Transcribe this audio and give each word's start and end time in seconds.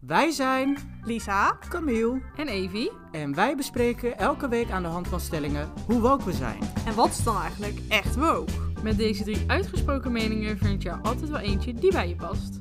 Wij 0.00 0.30
zijn 0.30 0.76
Lisa. 1.04 1.58
Camille 1.68 2.22
En 2.36 2.48
Evie. 2.48 2.90
en 3.12 3.34
wij 3.34 3.56
bespreken 3.56 4.18
elke 4.18 4.48
week 4.48 4.70
aan 4.70 4.82
de 4.82 4.88
hand 4.88 5.08
van 5.08 5.20
stellingen 5.20 5.72
hoe 5.86 6.00
woke 6.00 6.24
we 6.24 6.32
zijn. 6.32 6.60
En 6.86 6.94
wat 6.94 7.08
is 7.08 7.24
dan 7.24 7.36
eigenlijk 7.36 7.78
echt 7.88 8.16
woke? 8.16 8.52
Met 8.82 8.96
deze 8.96 9.24
drie 9.24 9.44
uitgesproken 9.46 10.12
meningen 10.12 10.58
vind 10.58 10.82
je 10.82 10.88
er 10.88 11.00
altijd 11.02 11.30
wel 11.30 11.40
eentje 11.40 11.74
die 11.74 11.92
bij 11.92 12.08
je 12.08 12.16
past. 12.16 12.58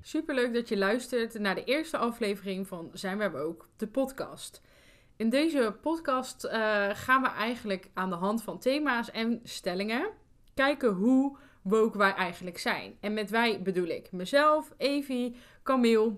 Superleuk 0.00 0.54
dat 0.54 0.68
je 0.68 0.78
luistert 0.78 1.38
naar 1.38 1.54
de 1.54 1.64
eerste 1.64 1.96
aflevering 1.96 2.66
van 2.66 2.90
Zijn 2.92 3.18
wij 3.18 3.34
ook, 3.34 3.68
de 3.76 3.86
podcast. 3.86 4.62
In 5.16 5.30
deze 5.30 5.76
podcast 5.82 6.44
eh, 6.44 6.88
gaan 6.92 7.22
we 7.22 7.28
eigenlijk 7.28 7.90
aan 7.94 8.10
de 8.10 8.16
hand 8.16 8.42
van 8.42 8.58
thema's 8.58 9.10
en 9.10 9.40
stellingen 9.42 10.08
kijken 10.54 10.92
hoe 10.92 11.36
woke 11.68 11.98
wij 11.98 12.14
eigenlijk 12.14 12.58
zijn. 12.58 12.96
En 13.00 13.14
met 13.14 13.30
wij 13.30 13.62
bedoel 13.62 13.86
ik 13.86 14.12
mezelf, 14.12 14.72
Evie, 14.76 15.36
Camille 15.62 16.12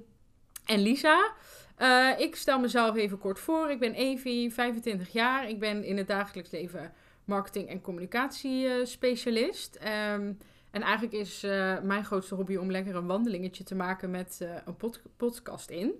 en 0.64 0.80
Lisa. 0.80 1.32
Eh, 1.76 2.10
ik 2.18 2.36
stel 2.36 2.58
mezelf 2.58 2.96
even 2.96 3.18
kort 3.18 3.38
voor. 3.38 3.70
Ik 3.70 3.78
ben 3.78 3.94
Evie, 3.94 4.52
25 4.52 5.08
jaar. 5.08 5.48
Ik 5.48 5.58
ben 5.58 5.84
in 5.84 5.96
het 5.96 6.06
dagelijks 6.06 6.50
leven 6.50 6.92
marketing- 7.24 7.68
en 7.68 7.80
communicatiespecialist. 7.80 9.74
Ehm, 9.74 10.32
en 10.70 10.82
eigenlijk 10.82 11.14
is 11.14 11.42
eh, 11.42 11.80
mijn 11.80 12.04
grootste 12.04 12.34
hobby 12.34 12.56
om 12.56 12.70
lekker 12.70 12.94
een 12.96 13.06
wandelingetje 13.06 13.64
te 13.64 13.74
maken 13.74 14.10
met 14.10 14.38
eh, 14.40 14.50
een 14.64 14.76
pod- 14.76 15.02
podcast 15.16 15.70
in. 15.70 15.92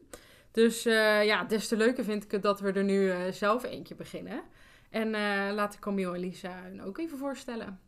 Dus 0.50 0.83
ja, 0.83 1.44
des 1.44 1.69
te 1.69 1.77
leuker 1.77 2.05
vind 2.05 2.24
ik 2.24 2.30
het 2.30 2.42
dat 2.42 2.60
we 2.60 2.72
er 2.72 2.84
nu 2.84 3.12
zelf 3.33 3.64
eentje 3.64 3.94
beginnen. 3.94 4.42
En 4.91 5.10
laat 5.55 5.74
ik 5.74 5.80
Camille 5.80 6.14
en 6.14 6.20
Lisa 6.20 6.62
ook 6.84 6.98
even 6.98 7.19
voorstellen. 7.19 7.88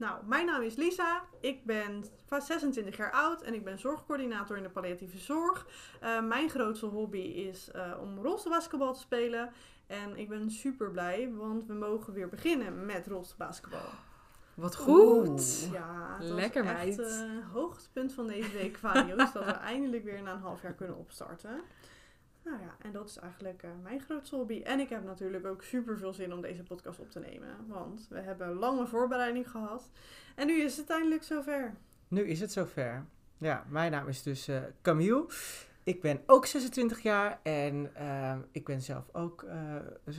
Nou, 0.00 0.26
mijn 0.26 0.46
naam 0.46 0.62
is 0.62 0.74
Lisa. 0.76 1.22
Ik 1.40 1.64
ben 1.64 2.04
vast 2.26 2.46
26 2.46 2.96
jaar 2.96 3.12
oud 3.12 3.42
en 3.42 3.54
ik 3.54 3.64
ben 3.64 3.78
zorgcoördinator 3.78 4.56
in 4.56 4.62
de 4.62 4.68
palliatieve 4.68 5.18
zorg. 5.18 5.66
Eh, 6.00 6.22
mijn 6.22 6.50
grootste 6.50 6.86
hobby 6.86 7.18
is 7.18 7.70
eh, 7.70 7.92
om 8.00 8.18
rolstoelbasketbal 8.22 8.92
te 8.92 9.00
spelen. 9.00 9.52
En 9.86 10.16
ik 10.16 10.28
ben 10.28 10.50
super 10.50 10.90
blij, 10.90 11.32
want 11.34 11.66
we 11.66 11.72
mogen 11.72 12.12
weer 12.12 12.28
beginnen 12.28 12.86
met 12.86 13.06
rolstoelbasketbal. 13.06 13.88
Wat 14.54 14.76
goed! 14.76 15.68
Ja, 15.72 16.16
het 16.18 16.30
Lekker, 16.30 16.64
meid. 16.64 16.98
eh, 16.98 17.22
hoogtepunt 17.52 18.12
van 18.12 18.26
deze 18.26 18.52
week 18.52 18.72
qua 18.72 19.02
nieuws. 19.02 19.32
dat 19.32 19.44
we 19.44 19.50
eindelijk 19.74 20.04
weer 20.04 20.22
na 20.22 20.32
een 20.32 20.40
half 20.40 20.62
jaar 20.62 20.74
kunnen 20.74 20.96
opstarten. 20.96 21.60
Nou 22.50 22.62
ja, 22.62 22.76
en 22.78 22.92
dat 22.92 23.08
is 23.08 23.16
eigenlijk 23.16 23.62
eh, 23.62 23.70
mijn 23.82 24.00
grootste 24.00 24.36
hobby. 24.36 24.62
En 24.62 24.80
ik 24.80 24.88
heb 24.88 25.04
natuurlijk 25.04 25.46
ook 25.46 25.62
super 25.62 25.98
veel 25.98 26.12
zin 26.12 26.32
om 26.32 26.40
deze 26.40 26.62
podcast 26.62 27.00
op 27.00 27.10
te 27.10 27.18
nemen. 27.18 27.48
Want 27.66 28.06
we 28.08 28.20
hebben 28.20 28.52
lange 28.52 28.86
voorbereiding 28.86 29.50
gehad. 29.50 29.90
En 30.34 30.46
nu 30.46 30.62
is 30.62 30.76
het 30.76 30.90
eindelijk 30.90 31.22
zover. 31.22 31.74
Nu 32.08 32.26
is 32.26 32.40
het 32.40 32.52
zover. 32.52 33.04
Ja, 33.38 33.64
mijn 33.68 33.90
naam 33.90 34.08
is 34.08 34.22
dus 34.22 34.48
eh, 34.48 34.60
Camille. 34.82 35.26
Ik 35.82 36.00
ben 36.00 36.20
ook 36.26 36.46
26 36.46 37.00
jaar 37.00 37.40
en 37.42 37.94
eh, 37.94 38.36
ik 38.50 38.64
ben 38.64 38.80
zelf 38.80 39.04
ook 39.12 39.46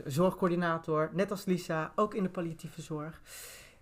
zorgcoördinator, 0.06 1.10
net 1.14 1.32
als 1.32 1.46
Lisa, 1.46 1.92
ook 1.96 2.14
in 2.14 2.24
de 2.24 2.30
palliatieve 2.30 2.82
zorg. 2.82 3.22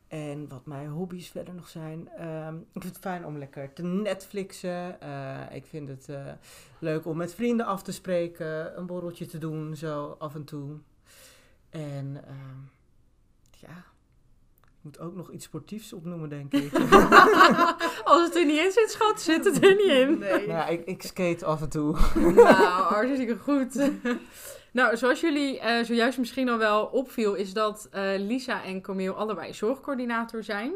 En 0.09 0.47
wat 0.47 0.65
mijn 0.65 0.89
hobby's 0.89 1.29
verder 1.29 1.53
nog 1.53 1.67
zijn. 1.67 2.09
ehm, 2.17 2.55
ik 2.55 2.81
vind 2.81 2.83
het 2.83 2.97
fijn 2.97 3.25
om 3.25 3.37
lekker 3.37 3.73
te 3.73 3.83
Netflixen. 3.83 5.01
Eh, 5.01 5.55
ik 5.55 5.65
vind 5.65 5.87
het 5.87 6.09
eh, 6.09 6.25
leuk 6.79 7.05
om 7.05 7.17
met 7.17 7.33
vrienden 7.33 7.65
af 7.65 7.83
te 7.83 7.91
spreken, 7.91 8.77
een 8.77 8.85
borreltje 8.85 9.25
te 9.25 9.37
doen, 9.37 9.75
zo 9.75 10.15
af 10.19 10.35
en 10.35 10.43
toe. 10.43 10.77
En 11.69 12.23
ehm, 12.27 12.59
ja, 13.51 13.83
ik 14.65 14.81
moet 14.81 14.99
ook 14.99 15.15
nog 15.15 15.31
iets 15.31 15.45
sportiefs 15.45 15.93
opnoemen, 15.93 16.29
denk 16.29 16.53
ik. 16.53 16.73
Als 18.03 18.25
het 18.27 18.35
er 18.35 18.45
niet 18.45 18.59
in 18.59 18.71
zit, 18.71 18.91
schat, 18.91 19.21
zit 19.21 19.45
het 19.45 19.63
er 19.63 19.75
niet 19.75 19.91
in. 19.91 20.19
Nee. 20.19 20.29
Nou, 20.29 20.47
ja, 20.47 20.67
ik, 20.67 20.85
ik 20.85 21.01
skate 21.01 21.45
af 21.45 21.61
en 21.61 21.69
toe. 21.69 21.97
Nou, 22.15 22.83
hartstikke 22.83 23.37
goed. 23.37 23.75
nou, 24.71 24.97
zoals 24.97 25.21
jullie 25.21 25.59
eh, 25.59 25.83
zojuist 25.83 26.17
misschien 26.17 26.49
al 26.49 26.57
wel 26.57 26.85
opviel, 26.85 27.33
is 27.33 27.53
dat 27.53 27.87
eh, 27.91 28.03
Lisa 28.17 28.63
en 28.63 28.81
Camille 28.81 29.13
allebei 29.13 29.53
zorgcoördinator 29.53 30.43
zijn. 30.43 30.73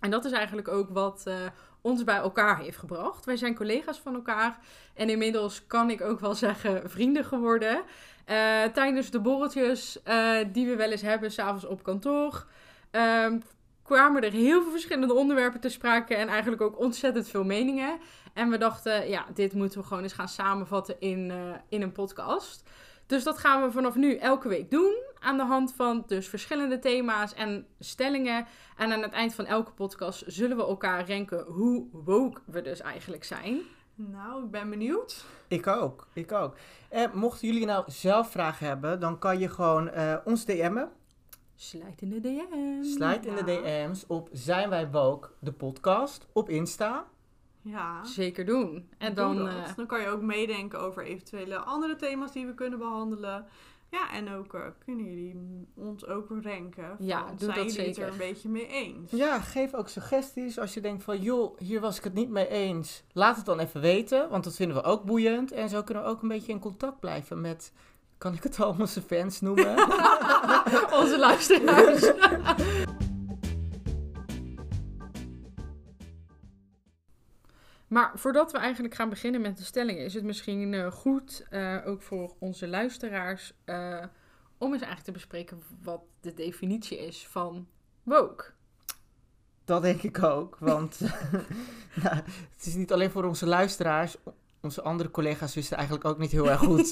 En 0.00 0.10
dat 0.10 0.24
is 0.24 0.32
eigenlijk 0.32 0.68
ook 0.68 0.88
wat 0.90 1.22
eh, 1.24 1.34
ons 1.80 2.04
bij 2.04 2.16
elkaar 2.16 2.58
heeft 2.58 2.78
gebracht. 2.78 3.24
Wij 3.24 3.36
zijn 3.36 3.54
collega's 3.54 3.98
van 3.98 4.14
elkaar 4.14 4.58
en 4.94 5.08
inmiddels 5.08 5.66
kan 5.66 5.90
ik 5.90 6.00
ook 6.00 6.20
wel 6.20 6.34
zeggen 6.44 6.90
vrienden 6.90 7.24
geworden. 7.24 7.82
Tijdens 8.72 9.10
de 9.10 9.20
borreltjes 9.20 9.98
die 10.52 10.66
we 10.66 10.76
wel 10.76 10.90
eens 10.90 11.02
hebben, 11.02 11.30
s'avonds 11.30 11.66
op 11.66 11.82
kantoor, 11.82 12.46
ehm, 12.90 13.38
kwamen 13.82 14.22
er 14.22 14.32
heel 14.32 14.62
veel 14.62 14.70
verschillende 14.70 15.14
onderwerpen 15.14 15.60
te 15.60 15.68
sprake 15.68 16.14
en 16.14 16.28
eigenlijk 16.28 16.62
ook 16.62 16.78
ontzettend 16.78 17.28
veel 17.28 17.44
meningen. 17.44 17.98
En 18.32 18.50
we 18.50 18.58
dachten, 18.58 19.08
ja, 19.08 19.26
dit 19.34 19.52
moeten 19.52 19.80
we 19.80 19.86
gewoon 19.86 20.02
eens 20.02 20.12
gaan 20.12 20.28
samenvatten 20.28 21.00
in, 21.00 21.32
in 21.68 21.82
een 21.82 21.92
podcast. 21.92 22.62
Dus 23.06 23.24
dat 23.24 23.38
gaan 23.38 23.62
we 23.62 23.70
vanaf 23.70 23.94
nu 23.94 24.16
elke 24.16 24.48
week 24.48 24.70
doen. 24.70 24.94
Aan 25.18 25.36
de 25.36 25.44
hand 25.44 25.72
van 25.74 26.04
dus 26.06 26.28
verschillende 26.28 26.78
thema's 26.78 27.34
en 27.34 27.66
stellingen. 27.78 28.46
En 28.76 28.92
aan 28.92 29.02
het 29.02 29.12
eind 29.12 29.34
van 29.34 29.46
elke 29.46 29.72
podcast 29.72 30.24
zullen 30.26 30.56
we 30.56 30.62
elkaar 30.62 31.04
renken 31.04 31.44
hoe 31.44 31.86
woke 31.92 32.40
we 32.44 32.62
dus 32.62 32.80
eigenlijk 32.80 33.24
zijn. 33.24 33.60
Nou, 33.94 34.44
ik 34.44 34.50
ben 34.50 34.70
benieuwd. 34.70 35.24
Ik 35.48 35.66
ook, 35.66 36.06
ik 36.12 36.32
ook. 36.32 36.56
En 36.88 37.10
mochten 37.14 37.48
jullie 37.48 37.66
nou 37.66 37.84
zelf 37.86 38.30
vragen 38.30 38.66
hebben, 38.66 39.00
dan 39.00 39.18
kan 39.18 39.38
je 39.38 39.48
gewoon 39.48 39.88
eh, 39.88 40.16
ons 40.24 40.44
DM'en. 40.44 40.88
Slijt 41.54 42.02
in 42.02 42.10
de 42.10 42.20
DM. 42.20 42.82
Slide 42.82 43.28
in 43.28 43.34
de. 43.34 43.44
DM's 43.44 44.04
op 44.06 44.28
Zijn 44.32 44.68
Wij 44.68 44.90
Woke, 44.90 45.28
de 45.38 45.52
podcast, 45.52 46.26
op 46.32 46.48
Insta. 46.48 47.06
Ja. 47.66 48.04
Zeker 48.04 48.44
doen. 48.44 48.88
En 48.98 49.14
doe 49.14 49.24
dan, 49.24 49.48
eh, 49.48 49.76
dan 49.76 49.86
kan 49.86 50.00
je 50.00 50.08
ook 50.08 50.22
meedenken 50.22 50.80
over 50.80 51.04
eventuele 51.04 51.58
andere 51.58 51.96
thema's 51.96 52.32
die 52.32 52.46
we 52.46 52.54
kunnen 52.54 52.78
behandelen. 52.78 53.46
Ja, 53.90 54.12
en 54.12 54.32
ook 54.32 54.54
eh, 54.54 54.60
kunnen 54.84 55.04
jullie 55.04 55.36
ons 55.74 56.06
ook 56.06 56.28
ranken. 56.42 56.96
Ja, 56.98 57.24
doe 57.24 57.38
zijn 57.38 57.56
dat 57.56 57.74
jullie 57.74 57.86
het 57.86 57.94
zeker. 57.94 58.02
er 58.02 58.08
een 58.08 58.18
beetje 58.18 58.48
mee 58.48 58.66
eens? 58.66 59.10
Ja, 59.10 59.40
geef 59.40 59.74
ook 59.74 59.88
suggesties 59.88 60.58
als 60.58 60.74
je 60.74 60.80
denkt 60.80 61.04
van, 61.04 61.20
joh, 61.20 61.58
hier 61.58 61.80
was 61.80 61.98
ik 61.98 62.04
het 62.04 62.14
niet 62.14 62.30
mee 62.30 62.48
eens. 62.48 63.04
Laat 63.12 63.36
het 63.36 63.44
dan 63.44 63.58
even 63.58 63.80
weten, 63.80 64.28
want 64.30 64.44
dat 64.44 64.56
vinden 64.56 64.76
we 64.76 64.82
ook 64.82 65.04
boeiend. 65.04 65.52
En 65.52 65.68
zo 65.68 65.82
kunnen 65.82 66.04
we 66.04 66.08
ook 66.08 66.22
een 66.22 66.28
beetje 66.28 66.52
in 66.52 66.58
contact 66.58 67.00
blijven 67.00 67.40
met, 67.40 67.72
kan 68.18 68.34
ik 68.34 68.42
het 68.42 68.60
al 68.60 68.76
onze 68.78 69.02
fans 69.02 69.40
noemen? 69.40 69.78
onze 71.00 71.18
luisteraars. 71.18 72.12
Maar 77.88 78.12
voordat 78.14 78.52
we 78.52 78.58
eigenlijk 78.58 78.94
gaan 78.94 79.08
beginnen 79.08 79.40
met 79.40 79.56
de 79.56 79.64
stellingen, 79.64 80.04
is 80.04 80.14
het 80.14 80.24
misschien 80.24 80.74
eh, 80.74 80.92
goed, 80.92 81.46
eh, 81.50 81.76
ook 81.84 82.02
voor 82.02 82.34
onze 82.38 82.68
luisteraars, 82.68 83.52
eh, 83.64 84.04
om 84.58 84.72
eens 84.72 84.82
eigenlijk 84.82 85.02
te 85.04 85.12
bespreken 85.12 85.62
wat 85.82 86.00
de 86.20 86.34
definitie 86.34 86.98
is 86.98 87.26
van 87.26 87.66
woke. 88.02 88.44
Dat 89.64 89.82
denk 89.82 90.02
ik 90.02 90.22
ook, 90.22 90.56
want 90.58 91.00
nou, 92.02 92.16
het 92.54 92.66
is 92.66 92.74
niet 92.74 92.92
alleen 92.92 93.10
voor 93.10 93.24
onze 93.24 93.46
luisteraars. 93.46 94.16
Onze 94.60 94.82
andere 94.82 95.10
collega's 95.10 95.54
wisten 95.54 95.76
eigenlijk 95.76 96.06
ook 96.06 96.18
niet 96.18 96.30
heel 96.30 96.50
erg 96.50 96.60
goed 96.60 96.90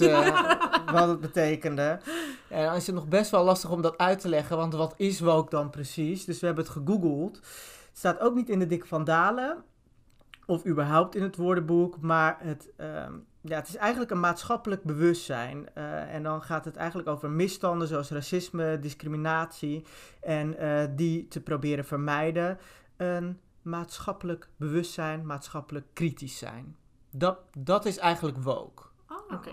wat 0.93 1.09
het 1.09 1.21
betekende. 1.21 2.01
En 2.49 2.65
dan 2.65 2.75
is 2.75 2.87
het 2.87 2.95
nog 2.95 3.09
best 3.09 3.31
wel 3.31 3.45
lastig 3.45 3.71
om 3.71 3.83
dat 3.83 3.99
uit 3.99 4.21
te 4.21 4.29
leggen, 4.29 4.57
want 4.57 4.75
wat 4.75 4.95
is 4.97 5.21
woke 5.21 5.51
dan 5.51 5.71
precies? 5.71 6.25
Dus 6.25 6.41
we 6.41 6.47
hebben 6.47 6.65
het 6.65 6.73
gegoogeld. 6.73 7.37
Het 7.37 7.99
staat 7.99 8.21
ook 8.21 8.35
niet 8.35 8.49
in 8.49 8.59
de 8.59 8.67
Dik 8.67 8.87
van 8.87 9.05
Dalen, 9.05 9.65
of 10.47 10.67
überhaupt 10.67 11.15
in 11.15 11.23
het 11.23 11.37
woordenboek, 11.37 12.01
maar 12.01 12.37
het, 12.41 12.71
ehm, 12.77 13.13
ja, 13.41 13.57
het 13.57 13.69
is 13.69 13.77
eigenlijk 13.77 14.11
een 14.11 14.21
maatschappelijk 14.21 14.83
bewustzijn. 14.83 15.69
Eh, 15.75 16.15
en 16.15 16.23
dan 16.23 16.43
gaat 16.43 16.65
het 16.65 16.77
eigenlijk 16.77 17.09
over 17.09 17.31
misstanden 17.31 17.89
zoals 17.89 18.11
racisme, 18.11 18.79
discriminatie 18.79 19.85
en 20.21 20.59
eh, 20.59 20.89
die 20.97 21.29
te 21.29 21.41
proberen 21.41 21.85
vermijden. 21.85 22.59
Een 22.97 23.41
maatschappelijk 23.63 24.49
bewustzijn, 24.57 25.27
maatschappelijk 25.27 25.87
kritisch 25.93 26.39
zijn. 26.39 26.77
Dat, 27.11 27.39
dat 27.59 27.85
is 27.85 27.99
eigenlijk 27.99 28.39
woke. 28.39 28.83
Oh, 29.09 29.37
Oké. 29.37 29.53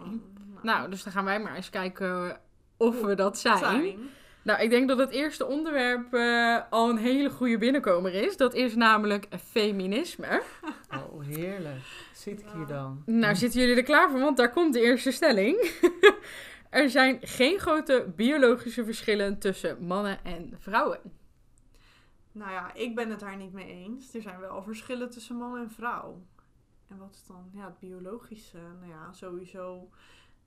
Nou, 0.61 0.89
dus 0.89 1.03
dan 1.03 1.13
gaan 1.13 1.25
wij 1.25 1.41
maar 1.41 1.55
eens 1.55 1.69
kijken 1.69 2.39
of 2.77 3.01
we 3.01 3.15
dat 3.15 3.37
zijn. 3.37 3.57
zijn. 3.57 3.99
Nou, 4.43 4.61
ik 4.61 4.69
denk 4.69 4.88
dat 4.88 4.97
het 4.97 5.09
eerste 5.09 5.45
onderwerp 5.45 6.13
eh, 6.13 6.59
al 6.69 6.89
een 6.89 6.97
hele 6.97 7.29
goede 7.29 7.57
binnenkomer 7.57 8.13
is. 8.13 8.38
Dat 8.38 8.53
is 8.53 8.75
namelijk 8.75 9.27
feminisme. 9.45 10.41
Oh, 10.91 11.25
heerlijk. 11.25 11.81
Zit 12.13 12.39
ik 12.39 12.45
hier 12.55 12.65
dan? 12.65 13.03
Nou, 13.05 13.35
zitten 13.35 13.59
jullie 13.59 13.75
er 13.75 13.83
klaar 13.83 14.09
voor? 14.09 14.19
Want 14.19 14.38
daar 14.38 14.51
komt 14.51 14.73
de 14.73 14.81
eerste 14.81 15.11
stelling. 15.11 15.71
er 16.69 16.89
zijn 16.89 17.17
geen 17.21 17.59
grote 17.59 18.13
biologische 18.15 18.85
verschillen 18.85 19.39
tussen 19.39 19.85
mannen 19.85 20.23
en 20.23 20.53
vrouwen. 20.59 20.99
Nou 22.31 22.51
ja, 22.51 22.73
ik 22.73 22.95
ben 22.95 23.09
het 23.09 23.19
daar 23.19 23.37
niet 23.37 23.53
mee 23.53 23.67
eens. 23.67 24.13
Er 24.13 24.21
zijn 24.21 24.39
wel 24.39 24.63
verschillen 24.63 25.09
tussen 25.09 25.35
man 25.35 25.57
en 25.57 25.71
vrouw. 25.71 26.21
En 26.87 26.97
wat 26.97 27.13
is 27.13 27.25
dan 27.27 27.49
ja, 27.53 27.65
het 27.65 27.79
biologische? 27.79 28.57
Nou 28.57 28.91
ja, 28.91 29.11
sowieso. 29.13 29.89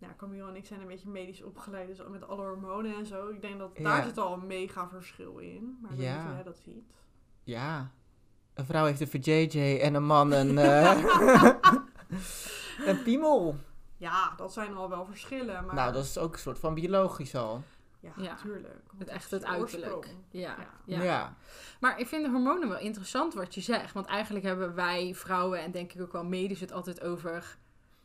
Ja, 0.06 0.14
Camille 0.16 0.48
en 0.48 0.56
ik 0.56 0.66
zijn 0.66 0.80
een 0.80 0.86
beetje 0.86 1.08
medisch 1.08 1.42
opgeleid, 1.42 1.88
dus 1.88 2.00
ook 2.00 2.08
met 2.08 2.28
alle 2.28 2.42
hormonen 2.42 2.96
en 2.96 3.06
zo. 3.06 3.28
Ik 3.28 3.40
denk 3.40 3.58
dat 3.58 3.76
daar 3.76 3.96
Ja. 3.98 4.04
zit 4.04 4.18
al 4.18 4.32
een 4.32 4.46
mega 4.46 4.88
verschil 4.88 5.38
in. 5.38 5.78
Maar 5.82 5.94
Ja. 5.94 6.14
niet 6.16 6.24
hoe 6.24 6.34
jij 6.34 6.42
dat 6.42 6.58
ziet. 6.64 6.92
Ja. 7.42 7.90
een 8.54 8.64
vrouw 8.66 8.84
heeft 8.84 9.00
een 9.00 9.08
VJJ 9.08 9.78
en 9.80 9.94
een 9.94 10.04
man 10.04 10.32
een, 10.32 10.58
eh, 10.68 10.96
een 12.86 13.02
piemel. 13.02 13.56
Ja, 13.96 14.32
dat 14.36 14.52
zijn 14.52 14.74
al 14.76 14.88
wel 14.88 15.04
verschillen. 15.06 15.64
Maar 15.66 15.74
Nou, 15.74 15.92
dat 15.92 16.04
is 16.04 16.18
ook 16.18 16.32
een 16.32 16.38
soort 16.38 16.58
van 16.58 16.74
biologisch 16.74 17.34
al. 17.34 17.62
ja, 18.00 18.12
Ja. 18.16 18.22
natuurlijk. 18.22 18.80
Het 18.98 19.08
echt 19.08 19.30
het 19.30 19.44
uiterlijk. 19.44 20.14
Ja, 20.30 20.56
Ja. 20.84 21.02
ja. 21.02 21.36
Maar 21.80 21.98
ik 22.00 22.06
vind 22.06 22.24
de 22.24 22.30
hormonen 22.30 22.68
wel 22.68 22.78
interessant 22.78 23.34
wat 23.34 23.54
je 23.54 23.60
zegt. 23.60 23.92
Want 23.92 24.06
eigenlijk 24.06 24.44
hebben 24.44 24.74
wij 24.74 25.14
vrouwen 25.14 25.60
en 25.60 25.70
denk 25.70 25.92
ik 25.92 26.00
ook 26.00 26.12
wel 26.12 26.24
medisch 26.24 26.60
het 26.60 26.72
altijd 26.72 27.00
over 27.02 27.56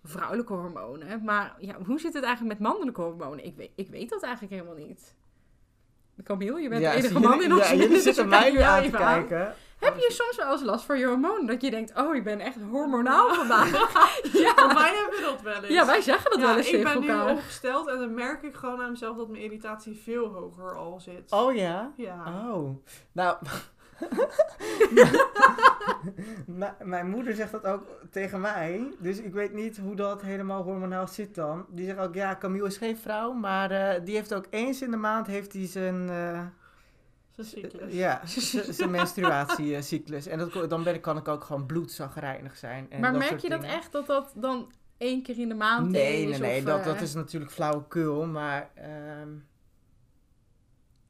vrouwelijke 0.04 0.54
hormonen. 0.54 1.24
Maar 1.24 1.56
ja, 1.60 1.76
hoe 1.86 2.00
zit 2.00 2.14
het 2.14 2.24
eigenlijk 2.24 2.60
met 2.60 2.68
mannelijke 2.70 3.02
hormonen? 3.02 3.46
Ik 3.46 3.56
weet, 3.56 3.72
ik 3.76 3.90
weet 3.90 4.10
dat 4.10 4.24
eigenlijk 4.24 4.54
helemaal 4.54 4.86
niet. 4.88 5.16
Camille, 6.24 6.62
je 6.62 6.70
bent 6.70 6.82
de 6.82 6.90
enige 6.90 7.20
man 7.20 7.42
in 7.44 7.54
ons 7.54 7.70
Ja, 7.70 7.74
jullie 7.76 7.90
dus 7.90 8.04
zitten 8.04 8.28
mij 8.28 8.52
nu 8.52 8.60
aan 8.60 8.90
te 8.90 8.98
aan. 8.98 9.28
kijken. 9.28 9.56
Heb 9.80 9.96
je 9.96 10.12
soms 10.12 10.36
wel 10.38 10.52
eens 10.52 10.62
last 10.62 10.86
van 10.86 11.00
je 11.00 11.06
hormonen? 11.06 11.46
Dat 11.46 11.62
je 11.62 11.70
denkt, 11.70 11.98
oh, 11.98 12.16
ik 12.16 12.24
ben 12.24 12.40
echt 12.40 12.58
hormonaal 12.72 13.34
vandaag. 13.34 13.72
Bij 13.72 14.42
ja. 14.42 14.74
mij 14.74 14.94
hebben 14.96 15.20
we 15.20 15.22
dat 15.22 15.42
wel 15.42 15.64
eens. 15.64 15.74
ja, 15.74 15.86
wij 15.86 16.02
zeggen 16.02 16.32
dat 16.32 16.40
Ja, 16.40 16.46
wel 16.48 16.58
eens 16.58 16.70
ik 16.70 16.84
tegen 16.86 17.06
ben 17.06 17.26
nu 17.26 17.32
opgesteld 17.32 17.88
en 17.88 17.98
dan 18.00 18.14
merk 18.14 18.44
ik 18.44 18.56
gewoon 18.56 18.82
aan 18.82 18.92
mezelf 18.92 19.18
dat 19.18 19.28
mijn 19.30 19.44
irritatie 19.44 20.00
veel 20.04 20.28
hoger 20.28 20.76
al 20.78 21.00
zit. 21.00 21.32
Oh 21.32 21.56
ja? 21.56 21.92
Ja. 21.96 22.24
Oh. 22.50 22.70
Nou. 23.12 23.38
Mijn 26.84 27.10
moeder 27.10 27.36
zegt 27.36 27.52
dat 27.52 27.66
ook 27.66 27.84
tegen 28.12 28.42
mij. 28.42 28.94
Dus 29.00 29.18
ik 29.20 29.34
weet 29.34 29.54
niet 29.54 29.78
hoe 29.78 29.96
dat 29.96 30.22
helemaal 30.22 30.64
hormonaal 30.64 31.08
zit 31.08 31.36
dan. 31.36 31.66
Die 31.70 31.86
zegt 31.86 31.98
ook, 32.00 32.14
ja, 32.14 32.36
Camille 32.38 32.68
is 32.68 32.78
geen 32.78 32.98
vrouw. 32.98 33.32
Maar 33.34 33.72
eh, 33.72 34.06
die 34.06 34.16
heeft 34.16 34.34
ook 34.34 34.46
eens 34.50 34.82
in 34.82 34.92
de 34.92 34.98
maand 34.98 35.28
heeft 35.28 35.54
hij 35.54 35.68
zijn... 35.68 36.10
eh, 36.10 36.42
Zo'n 37.32 37.46
cyclus. 37.46 37.94
ja, 37.94 38.22
zijn 38.70 38.92
menstruatiecyclus. 38.92 40.28
En 40.28 40.38
dat, 40.40 40.70
dan 40.70 40.84
ben 40.84 40.94
ik, 40.94 41.02
kan 41.02 41.18
ik 41.18 41.28
ook 41.28 41.44
gewoon 41.44 41.66
bloedzagrijnig 41.66 42.58
zijn. 42.58 42.86
En 42.90 43.00
maar 43.00 43.12
dat 43.12 43.22
merk 43.22 43.40
je 43.40 43.50
dat 43.50 43.62
dingen. 43.62 43.76
echt 43.76 43.92
dat 43.92 44.08
dat 44.08 44.32
dan 44.36 44.72
één 44.98 45.24
keer 45.24 45.40
in 45.40 45.50
de 45.50 45.56
maand 45.56 45.90
Nee, 45.90 46.24
is? 46.24 46.40
nee, 46.40 46.50
nee. 46.50 46.60
of, 46.60 46.66
Dat, 46.66 46.80
eh, 46.80 46.86
dat 46.86 47.02
is 47.02 47.14
natuurlijk 47.14 47.52
flauwekul. 47.52 48.26
Maar 48.26 48.70
ehm, 48.76 49.30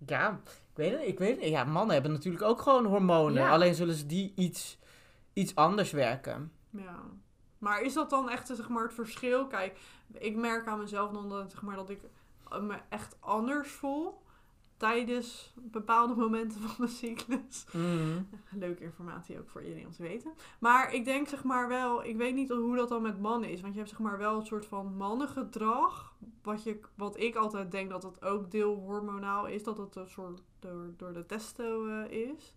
ja, 0.06 0.40
weet 0.80 0.92
het. 0.92 1.08
Ik 1.08 1.20
weet 1.20 1.40
het. 1.40 1.50
Ja, 1.50 1.64
mannen 1.64 1.94
hebben 1.94 2.12
natuurlijk 2.12 2.44
ook 2.44 2.62
gewoon 2.62 2.86
hormonen. 2.86 3.44
Ja. 3.44 3.50
Alleen 3.50 3.76
zullen 3.76 3.96
ze 3.96 4.06
die 4.06 4.34
iets, 4.36 4.80
iets 5.34 5.56
anders 5.56 5.92
werken. 5.92 6.52
Ja. 6.70 7.00
Maar 7.58 7.82
is 7.82 7.94
dat 7.94 8.10
dan 8.10 8.30
echt 8.30 8.48
zeg 8.48 8.70
maar, 8.70 8.84
het 8.84 8.94
verschil? 8.94 9.48
Kijk, 9.48 9.80
ik 10.14 10.36
merk 10.36 10.68
aan 10.68 10.80
mezelf 10.80 11.12
dan 11.12 11.30
dat, 11.30 11.52
zeg 11.52 11.62
maar, 11.62 11.76
dat 11.76 11.90
ik 11.90 12.00
me 12.62 12.78
echt 12.90 13.16
anders 13.20 13.70
voel 13.70 14.22
tijdens 14.80 15.54
bepaalde 15.56 16.16
momenten 16.16 16.62
van 16.62 16.76
mijn 16.78 16.92
cyclus. 16.92 17.66
Mm. 17.72 18.28
Leuke 18.52 18.84
informatie 18.84 19.40
ook 19.40 19.50
voor 19.50 19.64
iedereen 19.64 19.86
om 19.86 19.92
te 19.92 20.02
weten. 20.02 20.32
Maar 20.60 20.94
ik 20.94 21.06
denk 21.06 21.28
zeg 21.28 21.44
maar 21.44 21.68
wel, 21.68 22.04
ik 22.04 22.18
weet 22.18 22.36
niet 22.36 22.50
hoe 22.50 22.76
dat 22.76 22.90
dan 22.90 23.02
met 23.02 23.20
mannen 23.20 23.50
is. 23.50 23.62
Want 23.62 23.74
je 23.74 23.80
hebt 23.80 23.92
zeg 23.92 24.00
maar 24.00 24.18
wel 24.18 24.40
een 24.40 24.46
soort 24.46 24.66
van 24.66 24.96
mannengedrag. 24.96 26.14
Wat, 26.44 26.64
je, 26.64 26.80
wat 26.96 27.20
ik 27.20 27.36
altijd 27.36 27.72
denk 27.72 27.90
dat 27.90 28.04
het 28.04 28.26
ook 28.26 28.52
deel 28.52 28.76
hormonaal 28.76 29.48
is. 29.48 29.64
Dat 29.64 29.78
het 29.78 29.96
een 29.96 30.10
soort 30.10 30.42
door, 30.60 30.94
door 30.98 31.14
de 31.14 31.26
testo 31.26 31.88
eh, 31.88 32.12
is. 32.12 32.54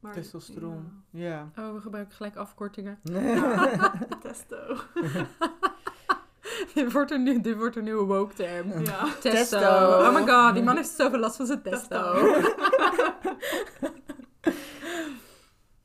Maar, 0.00 0.12
Testosteron. 0.12 1.02
Ja. 1.10 1.50
Oh, 1.58 1.72
we 1.72 1.80
gebruiken 1.80 2.14
gelijk 2.14 2.36
afkortingen. 2.36 2.98
Testo. 4.22 4.76
dit, 6.74 6.92
wordt 6.92 7.10
een, 7.10 7.22
nieuw- 7.22 7.40
dit 7.40 7.56
wordt 7.56 7.76
een 7.76 7.84
nieuwe 7.84 8.04
woke 8.04 8.34
term. 8.34 8.68
Ja. 8.84 9.04
Testo. 9.20 9.30
Testo. 9.30 9.58
Oh 9.58 10.14
my 10.14 10.26
god, 10.32 10.54
die 10.54 10.62
man 10.62 10.76
heeft 10.76 10.88
zoveel 10.88 11.18
last 11.18 11.36
van 11.36 11.46
zijn 11.46 11.62
testo. 11.62 12.14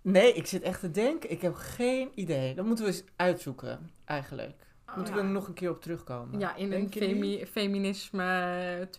nee, 0.01 0.33
ik 0.33 0.47
zit 0.47 0.62
echt 0.62 0.80
te 0.80 0.91
denken. 0.91 1.31
Ik 1.31 1.41
heb 1.41 1.53
geen 1.56 2.12
idee. 2.15 2.56
Dat 2.56 2.65
moeten 2.65 2.86
we 2.86 2.91
eens 2.91 3.03
uitzoeken, 3.15 3.91
eigenlijk. 4.06 4.68
Moeten 4.95 5.13
ja. 5.15 5.19
we 5.21 5.25
er 5.27 5.33
nog 5.33 5.47
een 5.47 5.53
keer 5.53 5.69
op 5.69 5.81
terugkomen? 5.81 6.39
Ja, 6.39 6.56
in 6.56 6.71
een 6.74 6.91
femi 6.91 7.45
feminisme 7.45 8.88
2.0. 8.88 8.94
2.0 8.94 8.97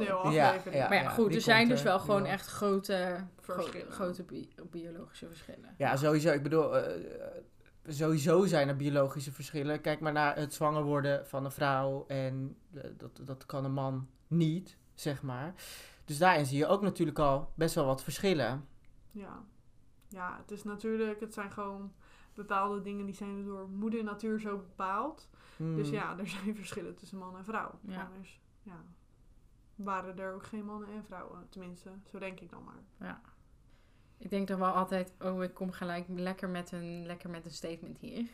Ja, 0.00 0.14
aflevering. 0.14 0.74
ja. 0.82 0.88
Maar 0.88 1.02
ja, 1.02 1.08
goed, 1.08 1.34
er 1.34 1.40
zijn 1.40 1.68
dus 1.68 1.78
er, 1.78 1.84
wel 1.84 1.98
gewoon 1.98 2.26
echt 2.26 2.46
grote, 2.46 3.16
Verschillen. 3.40 3.70
grote, 3.72 3.90
grote 3.90 4.22
bi- 4.22 4.48
biologische 4.70 5.26
verschillen. 5.26 5.74
Ja, 5.78 5.96
sowieso. 5.96 6.30
Ik 6.32 6.42
bedoel, 6.42 6.76
eh, 6.78 6.96
sowieso 7.86 8.46
zijn 8.46 8.68
er 8.68 8.76
biologische 8.76 9.32
verschillen. 9.32 9.80
Kijk 9.80 10.00
maar 10.00 10.12
naar 10.12 10.36
het 10.36 10.54
zwanger 10.54 10.82
worden 10.82 11.26
van 11.26 11.44
een 11.44 11.52
vrouw. 11.52 12.04
En 12.06 12.56
eh, 12.72 12.90
dat, 12.96 13.20
dat 13.24 13.46
kan 13.46 13.64
een 13.64 13.72
man 13.72 14.08
niet, 14.26 14.76
zeg 14.94 15.22
maar. 15.22 15.54
Dus 16.04 16.18
daarin 16.18 16.46
zie 16.46 16.58
je 16.58 16.66
ook 16.66 16.82
natuurlijk 16.82 17.18
al 17.18 17.52
best 17.54 17.74
wel 17.74 17.86
wat 17.86 18.02
verschillen. 18.02 18.66
Ja. 19.10 19.44
ja, 20.08 20.36
het 20.40 20.50
is 20.50 20.64
natuurlijk, 20.64 21.20
het 21.20 21.34
zijn 21.34 21.52
gewoon 21.52 21.92
bepaalde 22.34 22.80
dingen 22.80 23.06
die 23.06 23.14
zijn 23.14 23.44
door 23.44 23.68
moeder 23.68 24.04
natuur 24.04 24.40
zo 24.40 24.56
bepaald. 24.56 25.28
Hmm. 25.56 25.76
Dus 25.76 25.90
ja, 25.90 26.18
er 26.18 26.28
zijn 26.28 26.56
verschillen 26.62 26.94
tussen 26.94 27.18
man 27.18 27.36
en 27.36 27.44
vrouw. 27.44 27.78
Ja. 27.80 28.02
Anders 28.02 28.40
ja, 28.62 28.84
waren 29.74 30.18
er 30.18 30.34
ook 30.34 30.44
geen 30.44 30.64
mannen 30.64 30.88
en 30.88 31.04
vrouwen. 31.04 31.46
Tenminste, 31.48 31.90
zo 32.10 32.18
denk 32.18 32.40
ik 32.40 32.50
dan 32.50 32.64
maar. 32.64 33.18
Ik 34.22 34.30
denk 34.30 34.48
dan 34.48 34.58
wel 34.58 34.70
altijd, 34.72 35.12
oh, 35.20 35.42
ik 35.42 35.54
kom 35.54 35.72
gelijk 35.72 36.04
lekker 36.08 36.48
met 36.48 36.72
een, 36.72 37.06
lekker 37.06 37.30
met 37.30 37.44
een 37.44 37.50
statement 37.50 37.98
hier. 37.98 38.26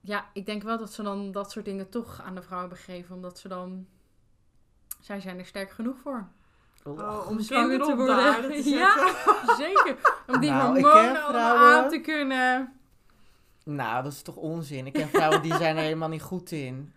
Ja, 0.00 0.26
ik 0.32 0.46
denk 0.46 0.62
wel 0.62 0.78
dat 0.78 0.92
ze 0.92 1.02
dan 1.02 1.32
dat 1.32 1.50
soort 1.50 1.64
dingen 1.64 1.88
toch 1.88 2.22
aan 2.22 2.34
de 2.34 2.42
vrouw 2.42 2.60
hebben 2.60 2.78
gegeven, 2.78 3.14
omdat 3.14 3.38
ze 3.38 3.48
dan... 3.48 3.86
Zij 5.00 5.20
zijn 5.20 5.38
er 5.38 5.46
sterk 5.46 5.70
genoeg 5.70 5.98
voor. 5.98 6.28
Oh, 6.84 7.26
om 7.28 7.36
om 7.36 7.40
zwanger 7.40 7.82
te 7.82 7.96
worden. 7.96 8.50
te 8.62 8.70
Ja. 8.78 9.14
Zeker. 9.58 9.96
Om 10.26 10.40
die 10.40 10.50
Nou, 10.50 10.62
hormonen 10.80 11.16
vrouwen- 11.16 11.74
aan 11.84 11.88
te 11.88 12.00
kunnen. 12.00 12.72
Nou, 13.64 14.02
dat 14.02 14.12
is 14.12 14.22
toch 14.22 14.36
onzin. 14.36 14.86
Ik 14.86 14.92
ken 14.92 15.08
vrouwen 15.08 15.42
die 15.42 15.54
zijn 15.56 15.76
er 15.76 15.82
helemaal 15.82 16.08
niet 16.08 16.22
goed 16.22 16.50
in. 16.50 16.92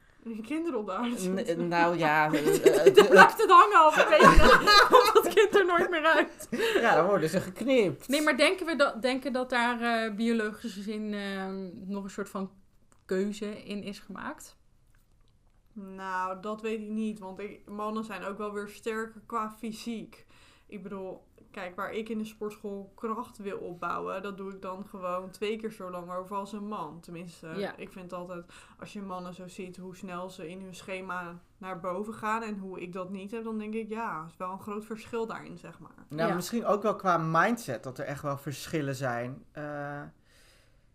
Kinderen 0.46 0.80
op 0.80 0.86
de 0.86 0.92
aarde 0.94 1.16
N- 1.16 1.36
zetten. 1.36 1.68
nou 1.68 1.98
ja, 1.98 2.30
het- 2.32 2.96
Dan 2.96 3.08
blijft 3.08 3.42
het 3.42 3.50
hangen 3.52 3.88
op 3.88 3.94
een 3.96 4.10
beetje. 4.10 4.86
Komt 4.90 5.14
dat 5.14 5.34
kind 5.34 5.56
er 5.56 5.66
nooit 5.66 5.90
meer 5.90 6.06
uit. 6.06 6.48
ja, 6.82 6.96
dan 6.96 7.06
worden 7.08 7.30
ze 7.30 7.40
geknipt. 7.42 8.08
Nee, 8.08 8.22
maar 8.22 8.38
denken 8.38 8.66
we 8.66 8.76
dat, 8.76 9.02
denken 9.02 9.34
dat 9.34 9.50
daar 9.50 9.82
eh 9.82 10.16
biologische 10.16 10.82
zin 10.82 11.14
eh, 11.14 11.48
nog 11.88 12.04
een 12.04 12.10
soort 12.10 12.30
van 12.30 12.52
keuze 13.06 13.64
in 13.64 13.84
is 13.84 14.00
gemaakt? 14.00 14.56
Nou, 15.74 16.42
dat 16.42 16.62
weet 16.62 16.80
ik 16.82 16.88
niet. 16.90 17.20
Want 17.20 17.40
ik, 17.40 17.70
mannen 17.70 18.04
zijn 18.04 18.24
ook 18.24 18.38
wel 18.38 18.52
weer 18.54 18.68
sterker 18.68 19.22
qua 19.26 19.56
fysiek. 19.60 20.26
Ik 20.68 20.84
bedoel, 20.84 21.24
kijk, 21.52 21.76
waar 21.76 21.92
ik 21.94 22.10
in 22.10 22.18
de 22.18 22.26
sportschool 22.26 22.92
kracht 22.96 23.38
wil 23.38 23.58
opbouwen, 23.58 24.22
dat 24.22 24.38
doe 24.38 24.52
ik 24.54 24.62
dan 24.62 24.86
gewoon 24.86 25.30
twee 25.32 25.58
keer 25.58 25.72
zo 25.72 25.90
lang 25.92 26.12
over 26.12 26.36
als 26.36 26.54
een 26.54 26.68
man. 26.68 27.00
Tenminste, 27.00 27.48
Ja. 27.48 27.76
ik 27.78 27.92
vind 27.92 28.14
altijd, 28.14 28.46
als 28.80 28.94
je 28.94 29.02
mannen 29.02 29.34
zo 29.34 29.48
ziet 29.48 29.78
hoe 29.78 29.96
snel 29.96 30.30
ze 30.30 30.50
in 30.50 30.62
hun 30.62 30.76
schema 30.76 31.42
naar 31.58 31.80
boven 31.80 32.14
gaan 32.14 32.44
en 32.44 32.58
hoe 32.58 32.82
ik 32.82 32.94
dat 32.94 33.10
niet 33.10 33.32
heb, 33.32 33.44
dan 33.44 33.58
denk 33.58 33.74
ik, 33.74 33.90
ja, 33.90 34.26
is 34.28 34.38
wel 34.38 34.52
een 34.52 34.60
groot 34.62 34.86
verschil 34.86 35.26
daarin, 35.28 35.58
zeg 35.58 35.80
maar. 35.80 36.06
Nou, 36.10 36.30
Ja. 36.30 36.36
misschien 36.36 36.66
ook 36.66 36.82
wel 36.82 36.96
qua 36.96 37.18
mindset 37.18 37.84
dat 37.84 37.98
er 38.00 38.06
echt 38.06 38.22
wel 38.22 38.38
verschillen 38.38 38.96
zijn. 38.96 39.44
Eh, 39.52 39.64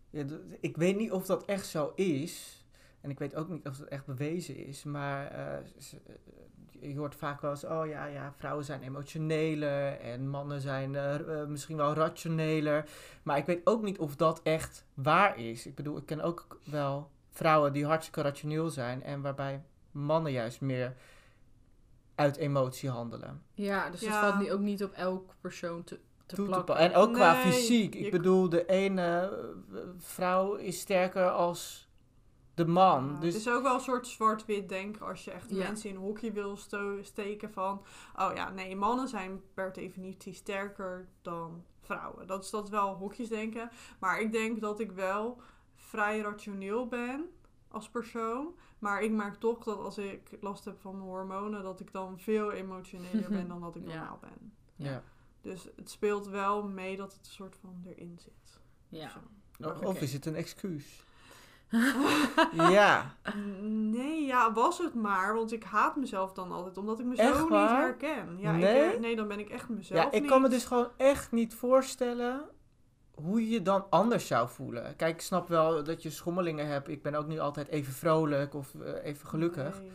ja, 0.09 0.25
ik 0.59 0.77
weet 0.77 0.97
niet 0.97 1.11
of 1.11 1.25
dat 1.25 1.45
echt 1.45 1.65
zo 1.67 1.91
is. 1.95 2.65
En 3.01 3.09
ik 3.09 3.19
weet 3.19 3.35
ook 3.35 3.49
niet 3.49 3.67
of 3.67 3.77
dat 3.77 3.87
echt 3.87 4.05
bewezen 4.05 4.55
is. 4.65 4.83
Maar 4.83 5.25
eh, 5.27 5.57
je 6.81 6.97
hoort 6.97 7.15
vaak 7.15 7.41
wel 7.41 7.51
eens, 7.51 7.63
oh 7.63 7.87
ja, 7.87 8.05
ja, 8.05 8.33
vrouwen 8.37 8.65
zijn 8.65 8.81
emotioneler 8.81 9.99
en 9.99 10.29
mannen 10.29 10.61
zijn 10.61 10.95
eh, 10.95 11.41
eh, 11.41 11.47
misschien 11.47 11.77
wel 11.77 11.93
rationeler. 11.93 12.89
Maar 13.23 13.37
ik 13.37 13.45
weet 13.45 13.61
ook 13.63 13.81
niet 13.83 13.99
of 13.99 14.15
dat 14.15 14.41
echt 14.43 14.85
waar 14.93 15.37
is. 15.39 15.65
Ik 15.65 15.75
bedoel, 15.75 15.97
ik 15.97 16.05
ken 16.05 16.21
ook 16.21 16.59
wel 16.63 17.09
vrouwen 17.29 17.73
die 17.73 17.85
hartstikke 17.85 18.21
rationeel 18.21 18.69
zijn 18.69 19.03
en 19.03 19.21
waarbij 19.21 19.63
mannen 19.91 20.31
juist 20.31 20.61
meer 20.61 20.93
uit 22.15 22.37
emotie 22.37 22.89
handelen. 22.89 23.41
Ja, 23.53 23.89
dus 23.89 23.99
Ja. 24.01 24.09
dat 24.09 24.19
valt 24.29 24.43
nu 24.43 24.51
ook 24.51 24.59
niet 24.59 24.83
op 24.83 24.91
elk 24.91 25.33
persoon 25.41 25.83
te, 25.83 25.99
te 26.25 26.41
plakken. 26.43 26.75
En 26.77 26.95
ook 26.95 27.13
qua 27.13 27.35
fysiek. 27.35 27.95
Ik 27.95 28.11
bedoel, 28.11 28.49
de 28.49 28.65
ene 28.65 29.29
eh, 29.73 29.77
vrouw 29.97 30.53
is 30.55 30.79
sterker 30.79 31.29
als 31.29 31.86
de 32.57 32.65
man. 32.65 33.05
Ja, 33.13 33.19
dus 33.19 33.33
Het 33.33 33.41
is 33.41 33.49
ook 33.49 33.63
wel 33.63 33.73
een 33.73 33.79
soort 33.79 34.07
zwart-wit 34.07 34.69
denken 34.69 35.05
als 35.05 35.23
je 35.25 35.31
echt 35.31 35.49
Ja. 35.49 35.57
mensen 35.67 35.89
in 35.89 35.95
een 35.95 36.01
hokje 36.01 36.31
wil 36.31 36.57
sto- 36.57 37.03
steken 37.03 37.51
van... 37.51 37.81
Oh 38.15 38.31
ja, 38.35 38.49
nee, 38.49 38.75
mannen 38.75 39.07
zijn 39.07 39.41
per 39.53 39.73
definitie 39.73 40.33
sterker 40.33 41.07
dan 41.21 41.63
vrouwen. 41.81 42.27
Dat 42.27 42.43
is, 42.43 42.49
dat 42.49 42.69
wel 42.69 42.95
hokjes 42.95 43.29
denken. 43.29 43.69
Maar 43.99 44.19
ik 44.21 44.31
denk 44.31 44.61
dat 44.61 44.79
ik 44.79 44.91
wel 44.91 45.41
vrij 45.75 46.19
rationeel 46.19 46.87
ben 46.87 47.29
als 47.67 47.89
persoon. 47.89 48.55
Maar 48.79 49.01
ik 49.01 49.11
merk 49.11 49.35
toch 49.35 49.63
dat 49.63 49.77
als 49.79 49.97
ik 49.97 50.37
last 50.41 50.65
heb 50.65 50.79
van 50.81 50.95
mijn 50.97 51.07
hormonen... 51.09 51.63
dat 51.63 51.79
ik 51.79 51.91
dan 51.91 52.19
veel 52.19 52.51
emotioneler 52.51 53.29
ben 53.29 53.47
dan 53.53 53.61
dat 53.61 53.75
ik 53.75 53.87
Ja. 53.87 53.95
normaal 53.95 54.17
ben. 54.21 54.53
ja. 54.75 55.03
Dus 55.41 55.67
het 55.75 55.89
speelt 55.89 56.27
wel 56.27 56.63
mee 56.67 56.97
dat 56.97 57.13
het 57.13 57.25
een 57.25 57.31
soort 57.31 57.55
van 57.61 57.83
erin 57.85 58.19
zit. 58.19 58.59
Ja. 58.89 59.11
Of, 59.59 59.79
of 59.79 60.01
is 60.01 60.13
het 60.13 60.25
een 60.25 60.35
excuus? 60.35 61.05
Ja. 62.51 63.15
Nee, 63.61 64.25
ja, 64.25 64.53
was 64.53 64.77
het 64.77 64.93
maar. 64.93 65.33
Want 65.35 65.51
ik 65.51 65.63
haat 65.63 65.95
mezelf 65.95 66.33
dan 66.33 66.51
altijd, 66.51 66.77
omdat 66.77 66.99
ik 66.99 67.05
me 67.05 67.15
Echt 67.15 67.35
zo 67.37 67.43
niet 67.43 67.69
herken. 67.69 68.37
Ja, 68.39 68.51
Nee? 68.51 68.85
Ik, 68.85 68.91
her- 68.91 68.99
nee, 68.99 69.15
dan 69.15 69.27
ben 69.27 69.39
ik 69.39 69.49
echt 69.49 69.69
mezelf 69.69 70.01
Ja, 70.03 70.11
ik 70.11 70.21
niet. 70.21 70.29
kan 70.31 70.41
me 70.41 70.49
dus 70.49 70.65
gewoon 70.65 70.87
echt 70.97 71.31
niet 71.31 71.53
voorstellen 71.53 72.41
hoe 73.15 73.41
je 73.41 73.49
je 73.49 73.61
dan 73.61 73.85
anders 73.89 74.27
zou 74.27 74.49
voelen. 74.49 74.95
Kijk, 74.95 75.13
ik 75.15 75.21
snap 75.21 75.47
wel 75.47 75.83
dat 75.83 76.03
je 76.03 76.09
schommelingen 76.09 76.67
hebt. 76.67 76.87
Ik 76.87 77.01
ben 77.01 77.15
ook 77.15 77.27
niet 77.27 77.39
altijd 77.39 77.67
even 77.67 77.93
vrolijk 77.93 78.53
of 78.53 78.73
eh, 78.75 79.03
even 79.05 79.27
gelukkig. 79.27 79.79
Nee. 79.79 79.91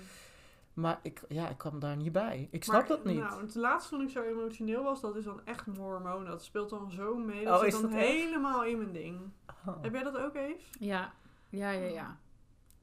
Maar 0.72 0.98
ik, 1.02 1.20
ja, 1.28 1.48
ik 1.48 1.58
kwam 1.58 1.78
daar 1.78 1.96
niet 1.96 2.12
bij. 2.12 2.48
Ik 2.50 2.64
snap 2.64 2.78
Maar, 2.78 2.88
dat 2.88 3.04
niet. 3.04 3.18
Nou, 3.18 3.40
het 3.42 3.54
laatste 3.54 3.90
toen 3.94 4.02
ik 4.02 4.10
zo 4.10 4.22
emotioneel 4.22 4.82
was, 4.82 5.00
dat 5.00 5.16
is 5.16 5.24
dan 5.24 5.40
echt 5.44 5.66
mijn 5.66 5.78
hormoon. 5.80 6.24
Dat 6.24 6.44
speelt 6.44 6.70
dan 6.70 6.90
zo 6.90 7.14
mee. 7.16 7.44
Dat 7.44 7.54
Oh, 7.54 7.58
zit 7.64 7.74
is 7.74 7.80
dan 7.80 7.90
dat 7.90 8.00
echt? 8.00 8.08
helemaal 8.08 8.64
in 8.64 8.78
mijn 8.78 8.92
ding. 8.92 9.20
Oh. 9.66 9.74
Heb 9.82 9.92
jij 9.92 10.02
dat 10.02 10.16
ook, 10.16 10.34
Eve? 10.34 10.56
Ja, 10.78 11.12
ja, 11.52 11.70
ja, 11.70 11.86
ja. 11.88 12.16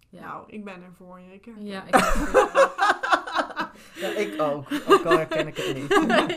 Ja, 0.10 0.22
Nou, 0.22 0.44
ik 0.48 0.64
ben 0.64 0.84
er 0.84 0.94
voor 0.98 1.20
je. 1.20 1.34
Ik 1.34 1.46
herken 1.46 1.66
ja 1.66 1.84
ik 1.86 1.96
Ja, 4.02 4.08
ik 4.10 4.42
ook. 4.42 4.66
Ook 4.88 5.06
al 5.06 5.18
herken 5.18 5.48
ik 5.48 5.58
het 5.58 5.76
niet. 5.76 5.90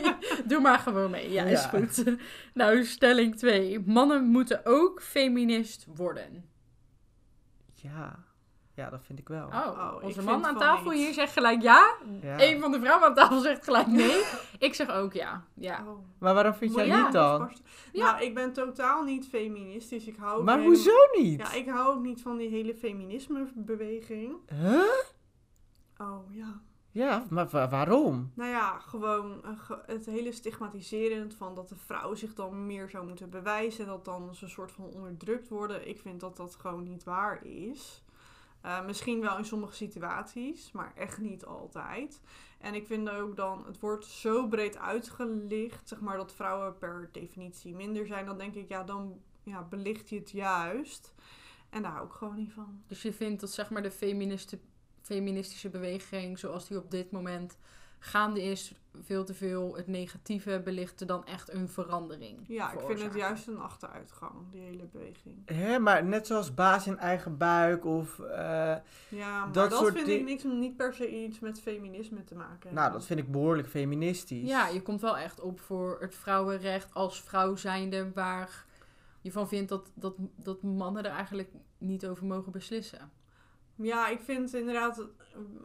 Doe 0.49 0.59
maar 0.61 0.79
gewoon 0.79 1.11
mee. 1.11 1.31
Ja, 1.31 1.43
is 1.43 1.61
Ja. 1.61 1.67
goed. 1.69 2.03
Nou, 2.53 2.83
stelling 2.83 3.35
2. 3.37 3.79
Mannen 3.79 4.23
moeten 4.25 4.61
ook 4.65 5.01
feminist 5.01 5.85
worden. 5.95 6.45
Ja. 7.73 8.23
Ja, 8.75 8.89
dat 8.89 8.99
vind 9.03 9.19
ik 9.19 9.27
wel. 9.27 9.47
Oh, 9.47 9.67
Oh, 9.67 10.03
onze 10.03 10.21
man 10.23 10.45
aan 10.45 10.57
tafel 10.57 10.91
niet. 10.91 10.99
hier 10.99 11.13
zegt 11.13 11.33
gelijk 11.33 11.61
ja. 11.61 11.93
Ja. 12.21 12.41
Een 12.41 12.59
van 12.59 12.71
de 12.71 12.79
vrouwen 12.79 13.07
aan 13.07 13.13
tafel 13.15 13.39
zegt 13.39 13.63
gelijk 13.63 13.87
nee. 13.87 14.23
Ik 14.67 14.73
zeg 14.73 14.89
ook 14.89 15.13
ja. 15.13 15.43
Ja. 15.53 15.83
Oh. 15.87 15.97
Maar 16.19 16.33
waarom 16.33 16.53
vind 16.53 16.75
jij 16.75 16.85
Ja. 16.87 17.03
niet 17.03 17.11
dan? 17.13 17.51
Ja. 17.91 18.11
Nou, 18.11 18.23
ik 18.23 18.33
ben 18.33 18.53
totaal 18.53 19.03
niet 19.03 19.27
feministisch. 19.27 20.05
Ik 20.07 20.15
hou 20.17 20.43
Maar 20.43 20.57
helemaal- 20.57 20.75
hoezo 20.75 21.21
niet? 21.21 21.39
Ja, 21.39 21.53
ik 21.53 21.69
hou 21.69 21.95
ook 21.95 22.01
niet 22.03 22.21
van 22.21 22.37
die 22.37 22.49
hele 22.49 22.75
feminismebeweging. 22.75 24.35
Huh? 24.61 24.81
Oh, 25.97 26.33
ja. 26.35 26.61
Ja, 26.91 27.23
maar 27.29 27.47
wa- 27.49 27.69
waarom? 27.69 28.31
Nou 28.35 28.49
ja, 28.49 28.79
gewoon 28.79 29.43
eh, 29.43 29.49
het 29.85 30.05
hele 30.05 30.31
stigmatiserend 30.31 31.35
van 31.35 31.55
dat 31.55 31.69
de 31.69 31.75
vrouw 31.75 32.13
zich 32.15 32.33
dan 32.33 32.65
meer 32.65 32.89
zou 32.89 33.07
moeten 33.07 33.29
bewijzen. 33.29 33.85
Dat 33.85 34.05
dan 34.05 34.35
ze 34.35 34.43
een 34.43 34.49
soort 34.49 34.71
van 34.71 34.85
onderdrukt 34.85 35.49
worden. 35.49 35.87
Ik 35.87 35.99
vind 35.99 36.19
dat 36.19 36.37
dat 36.37 36.55
gewoon 36.55 36.83
niet 36.83 37.03
waar 37.03 37.45
is. 37.45 38.02
Eh, 38.63 38.85
misschien 38.85 39.21
wel 39.21 39.37
in 39.37 39.45
sommige 39.45 39.73
situaties, 39.73 40.71
maar 40.71 40.91
echt 40.95 41.17
niet 41.17 41.45
altijd. 41.45 42.21
En 42.59 42.73
ik 42.73 42.85
vind 42.85 43.09
ook 43.09 43.35
dan, 43.35 43.65
het 43.65 43.79
wordt 43.79 44.05
zo 44.05 44.47
breed 44.47 44.77
uitgelicht, 44.77 45.87
zeg 45.87 45.99
maar, 45.99 46.17
dat 46.17 46.33
vrouwen 46.33 46.77
per 46.77 47.09
definitie 47.11 47.75
minder 47.75 48.07
zijn. 48.07 48.25
Dan 48.25 48.37
denk 48.37 48.55
ik, 48.55 48.67
ja, 48.69 48.83
dan 48.83 49.21
ja, 49.43 49.63
belicht 49.63 50.09
je 50.09 50.15
het 50.15 50.31
juist. 50.31 51.13
En 51.69 51.81
daar 51.81 51.91
hou 51.91 52.05
ik 52.05 52.11
gewoon 52.11 52.35
niet 52.35 52.53
van. 52.53 52.83
Dus 52.87 53.01
je 53.01 53.13
vindt 53.13 53.41
dat 53.41 53.51
zeg 53.51 53.69
maar 53.69 53.81
de 53.81 53.91
feministische 55.01 55.69
beweging 55.69 56.39
zoals 56.39 56.67
die 56.67 56.77
op 56.77 56.91
dit 56.91 57.11
moment 57.11 57.57
gaande 58.05 58.43
is, 58.43 58.73
veel 59.01 59.23
te 59.23 59.33
veel 59.33 59.75
het 59.75 59.87
negatieve 59.87 60.61
belichten 60.63 61.07
dan 61.07 61.25
echt 61.25 61.49
een 61.53 61.69
verandering. 61.69 62.39
Ja, 62.47 62.71
ik 62.71 62.79
vind 62.79 63.01
het 63.01 63.13
juist 63.13 63.47
een 63.47 63.59
achteruitgang, 63.59 64.33
die 64.51 64.61
hele 64.61 64.83
beweging. 64.91 65.35
Hè, 65.45 65.79
maar 65.79 66.03
net 66.05 66.27
zoals 66.27 66.53
baas 66.53 66.87
in 66.87 66.97
eigen 66.97 67.37
buik 67.37 67.85
of... 67.85 68.19
eh, 68.19 68.75
Ja, 69.09 69.39
maar 69.45 69.51
Dat 69.51 69.69
dat, 69.69 69.79
soort 69.79 69.93
vind 69.93 70.07
ik 70.07 70.23
niks, 70.23 70.43
niet 70.43 70.77
per 70.77 70.93
se 70.93 71.23
iets 71.23 71.39
met 71.39 71.61
feminisme 71.61 72.23
te 72.23 72.35
maken. 72.35 72.73
nou, 72.73 72.91
dat 72.91 73.05
vind 73.05 73.19
ik 73.19 73.31
behoorlijk 73.31 73.67
feministisch. 73.67 74.49
Ja, 74.49 74.67
je 74.67 74.81
komt 74.81 75.01
wel 75.01 75.17
echt 75.17 75.39
op 75.39 75.59
voor 75.59 75.97
het 75.99 76.15
vrouwenrecht 76.15 76.93
als 76.93 77.21
vrouw 77.21 77.55
zijnde, 77.55 78.11
waar 78.13 78.65
je 79.21 79.31
van 79.31 79.47
vindt 79.47 79.69
dat, 79.69 79.91
dat, 79.93 80.15
dat 80.35 80.61
mannen 80.63 81.03
er 81.03 81.11
eigenlijk 81.11 81.49
niet 81.77 82.05
over 82.07 82.25
mogen 82.25 82.51
beslissen. 82.51 83.11
Ja, 83.75 84.07
ik 84.07 84.19
vind 84.21 84.53
inderdaad... 84.53 85.03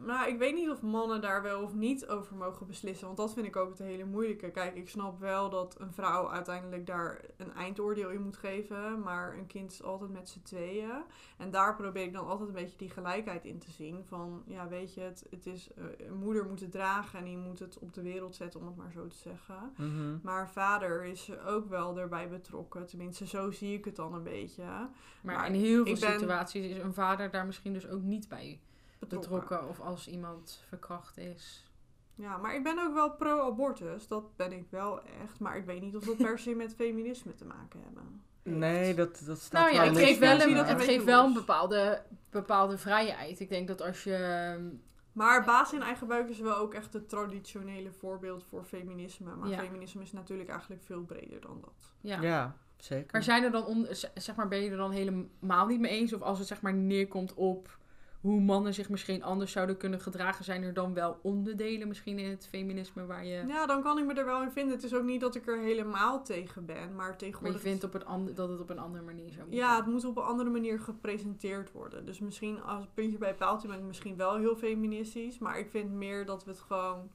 Nou, 0.05 0.29
ik 0.29 0.37
weet 0.37 0.53
niet 0.55 0.69
of 0.69 0.81
mannen 0.81 1.21
daar 1.21 1.41
wel 1.41 1.61
of 1.61 1.73
niet 1.73 2.07
over 2.07 2.35
mogen 2.35 2.67
beslissen. 2.67 3.05
Want 3.05 3.17
dat 3.17 3.33
vind 3.33 3.45
ik 3.45 3.55
ook 3.55 3.69
het 3.69 3.79
hele 3.79 4.05
moeilijke. 4.05 4.51
Kijk, 4.51 4.75
ik 4.75 4.89
snap 4.89 5.19
wel 5.19 5.49
dat 5.49 5.75
een 5.79 5.93
vrouw 5.93 6.29
uiteindelijk 6.29 6.85
daar 6.85 7.21
een 7.37 7.53
eindoordeel 7.53 8.09
in 8.09 8.21
moet 8.21 8.37
geven. 8.37 8.99
Maar 8.99 9.37
een 9.37 9.47
kind 9.47 9.71
is 9.71 9.83
altijd 9.83 10.11
met 10.11 10.29
z'n 10.29 10.41
tweeën. 10.41 10.91
En 11.37 11.51
daar 11.51 11.75
probeer 11.75 12.03
ik 12.03 12.13
dan 12.13 12.27
altijd 12.27 12.49
een 12.49 12.55
beetje 12.55 12.77
die 12.77 12.89
gelijkheid 12.89 13.45
in 13.45 13.59
te 13.59 13.71
zien. 13.71 14.03
Van, 14.05 14.43
ja, 14.45 14.67
weet 14.67 14.93
je, 14.93 15.01
het, 15.01 15.25
het 15.29 15.45
is... 15.45 15.69
eh, 15.75 16.07
een 16.07 16.17
moeder 16.17 16.45
moet 16.45 16.59
het 16.59 16.71
dragen 16.71 17.19
en 17.19 17.25
die 17.25 17.37
moet 17.37 17.59
het 17.59 17.79
op 17.79 17.93
de 17.93 18.01
wereld 18.01 18.35
zetten, 18.35 18.59
om 18.59 18.65
het 18.65 18.75
maar 18.75 18.91
zo 18.91 19.07
te 19.07 19.17
zeggen. 19.17 19.73
Mhm. 19.77 20.17
Maar 20.23 20.49
vader 20.49 21.03
is 21.03 21.31
ook 21.45 21.69
wel 21.69 21.97
erbij 21.99 22.29
betrokken. 22.29 22.85
Tenminste, 22.85 23.27
zo 23.27 23.51
zie 23.51 23.77
ik 23.77 23.85
het 23.85 23.95
dan 23.95 24.13
een 24.13 24.23
beetje. 24.23 24.63
Maar, 24.63 24.89
Maar 25.35 25.47
in 25.47 25.53
heel 25.53 25.85
veel 25.85 25.99
ben- 25.99 26.19
situaties 26.19 26.65
is 26.65 26.77
een 26.77 26.93
vader 26.93 27.31
daar 27.31 27.45
misschien 27.45 27.73
dus 27.73 27.87
ook 27.87 28.01
niet 28.01 28.29
bij 28.29 28.59
Betrokken. 28.99 29.31
betrokken. 29.31 29.69
Of 29.69 29.79
als 29.79 30.07
iemand 30.07 30.63
verkracht 30.67 31.17
is. 31.17 31.69
Ja, 32.15 32.37
maar 32.37 32.55
ik 32.55 32.63
ben 32.63 32.79
ook 32.79 32.93
wel 32.93 33.11
pro-abortus. 33.11 34.07
Dat 34.07 34.35
ben 34.35 34.51
ik 34.51 34.65
wel 34.69 35.01
echt. 35.03 35.39
Maar 35.39 35.57
ik 35.57 35.65
weet 35.65 35.81
niet 35.81 35.95
of 35.95 36.03
dat 36.03 36.17
per 36.17 36.39
se 36.39 36.55
met 36.55 36.75
feminisme 36.75 37.35
te 37.35 37.45
maken 37.45 37.81
hebben. 37.83 38.23
Nee, 38.43 38.93
dat, 38.93 39.21
dat 39.25 39.39
staat 39.39 39.61
Nou 39.61 39.73
ja, 39.73 39.79
wel 39.81 39.89
het 39.89 39.97
geeft 39.97 40.19
wel 40.19 40.41
een, 40.41 40.55
het 40.55 40.81
geeft 40.81 41.03
wel 41.03 41.25
een 41.25 41.33
bepaalde, 41.33 42.03
bepaalde 42.29 42.77
vrijheid. 42.77 43.39
Ik 43.39 43.49
denk 43.49 43.67
dat 43.67 43.81
als 43.81 44.03
je... 44.03 44.79
Maar 45.11 45.45
baas 45.45 45.73
in 45.73 45.81
eigen 45.81 46.07
buik 46.07 46.29
is 46.29 46.39
wel 46.39 46.55
ook 46.55 46.73
echt 46.73 46.93
het 46.93 47.09
traditionele 47.09 47.91
voorbeeld 47.91 48.43
voor 48.43 48.63
feminisme. 48.63 49.35
Maar 49.35 49.49
Ja. 49.49 49.59
feminisme 49.59 50.01
is 50.01 50.11
natuurlijk 50.11 50.49
eigenlijk 50.49 50.83
veel 50.83 51.01
breder 51.01 51.41
dan 51.41 51.61
dat. 51.61 51.93
Ja. 52.01 52.21
Ja, 52.21 52.55
zeker. 52.77 53.07
Maar 53.11 53.23
zijn 53.23 53.43
er 53.43 53.51
dan 53.51 53.65
on, 53.65 53.87
zeg 54.13 54.35
maar, 54.35 54.47
ben 54.47 54.61
je 54.61 54.69
er 54.69 54.77
dan 54.77 54.91
helemaal 54.91 55.65
niet 55.67 55.79
mee 55.79 55.91
eens? 55.91 56.13
Of 56.13 56.21
als 56.21 56.39
het 56.39 56.47
zeg 56.47 56.61
maar 56.61 56.73
neerkomt 56.73 57.33
op 57.33 57.77
hoe 58.21 58.39
mannen 58.41 58.73
zich 58.73 58.89
misschien 58.89 59.23
anders 59.23 59.51
zouden 59.51 59.77
kunnen 59.77 59.99
gedragen, 59.99 60.45
zijn 60.45 60.63
er 60.63 60.73
dan 60.73 60.93
wel 60.93 61.19
onderdelen 61.21 61.87
misschien 61.87 62.19
in 62.19 62.29
het 62.29 62.47
feminisme 62.47 63.05
waar 63.05 63.25
je. 63.25 63.43
Ja, 63.47 63.65
dan 63.65 63.81
kan 63.81 63.97
ik 63.97 64.05
me 64.05 64.13
er 64.13 64.25
wel 64.25 64.41
in 64.41 64.51
vinden. 64.51 64.75
Het 64.75 64.83
is 64.83 64.93
ook 64.93 65.03
niet 65.03 65.21
dat 65.21 65.35
ik 65.35 65.47
er 65.47 65.59
helemaal 65.59 66.23
tegen 66.23 66.65
ben. 66.65 66.95
Maar 66.95 66.95
Maar 66.95 67.09
je 67.09 67.15
tegenwoordig... 67.15 67.61
vindt 67.61 67.83
op 67.83 67.93
een 67.93 68.05
ander, 68.05 68.35
dat 68.35 68.49
het 68.49 68.59
op 68.59 68.69
een 68.69 68.79
andere 68.79 69.03
manier 69.03 69.29
zou 69.29 69.39
moeten. 69.39 69.59
Ja, 69.59 69.75
het 69.75 69.85
moet 69.85 70.05
op 70.05 70.17
een 70.17 70.23
andere 70.23 70.49
manier 70.49 70.79
gepresenteerd 70.79 71.71
worden. 71.71 72.05
Dus 72.05 72.19
misschien 72.19 72.61
als 72.61 72.87
puntje 72.93 73.17
bij 73.17 73.35
paaltje 73.35 73.67
ben 73.67 73.77
ik 73.77 73.83
misschien 73.83 74.15
wel 74.15 74.37
heel 74.37 74.55
feministisch. 74.55 75.37
Maar 75.37 75.59
ik 75.59 75.69
vind 75.69 75.91
meer 75.91 76.25
dat 76.25 76.43
we 76.43 76.51
het 76.51 76.59
gewoon... 76.59 77.09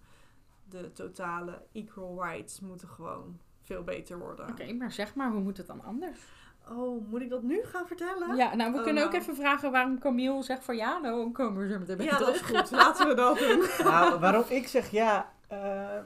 De 0.68 0.92
totale 0.92 1.62
equal 1.72 2.22
rights 2.22 2.60
moeten 2.60 2.88
gewoon 2.88 3.38
veel 3.60 3.82
beter 3.82 4.18
worden. 4.18 4.48
Oké, 4.48 4.72
maar 4.72 4.92
zeg 4.92 5.14
maar, 5.14 5.30
hoe 5.30 5.40
moet 5.40 5.56
het 5.56 5.66
dan 5.66 5.84
anders? 5.84 6.18
Oh, 6.70 7.08
moet 7.08 7.20
ik 7.20 7.30
dat 7.30 7.42
nu 7.42 7.62
gaan 7.64 7.86
vertellen? 7.86 8.36
Ja, 8.36 8.54
nou, 8.54 8.72
we 8.72 8.78
Oh, 8.78 8.84
kunnen 8.84 9.04
ook 9.04 9.10
nou. 9.10 9.22
even 9.22 9.36
vragen 9.36 9.70
waarom 9.70 9.98
Camille 9.98 10.42
zegt 10.42 10.64
van 10.64 10.76
ja, 10.76 10.98
nou, 10.98 11.16
dan 11.22 11.32
komen 11.32 11.62
we 11.66 11.72
zo 11.72 11.78
meteen 11.78 11.96
bij 11.96 12.06
Ja, 12.06 12.18
dat 12.18 12.34
is 12.34 12.40
goed. 12.40 12.70
Laten 12.70 13.08
we 13.08 13.14
dat 13.14 13.38
doen. 13.38 13.64
Nou, 13.90 14.18
waarom 14.20 14.44
ik 14.48 14.68
zeg 14.68 14.90
ja. 14.90 15.32
eh, 15.48 15.98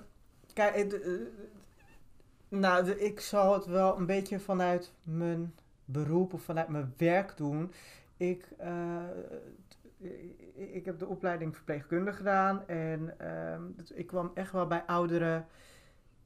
kijk, 0.52 0.74
eh, 0.74 1.14
eh, 1.14 1.20
nou, 2.48 2.84
de- 2.84 3.00
ik 3.00 3.20
zal 3.20 3.52
het 3.52 3.66
wel 3.66 3.96
een 3.96 4.06
beetje 4.06 4.40
vanuit 4.40 4.92
mijn 5.02 5.54
beroep 5.84 6.32
of 6.32 6.42
vanuit 6.42 6.68
mijn 6.68 6.94
werk 6.96 7.36
doen. 7.36 7.72
Ik, 8.16 8.48
eh, 8.58 8.68
t- 9.68 9.78
ik, 10.54 10.84
heb 10.84 10.98
de 10.98 11.06
opleiding 11.06 11.54
verpleegkundige 11.56 12.16
gedaan 12.16 12.66
en 12.68 13.14
ehm, 13.18 13.62
ik 13.94 14.06
kwam 14.06 14.30
echt 14.34 14.52
wel 14.52 14.66
bij 14.66 14.82
oudere 14.86 15.44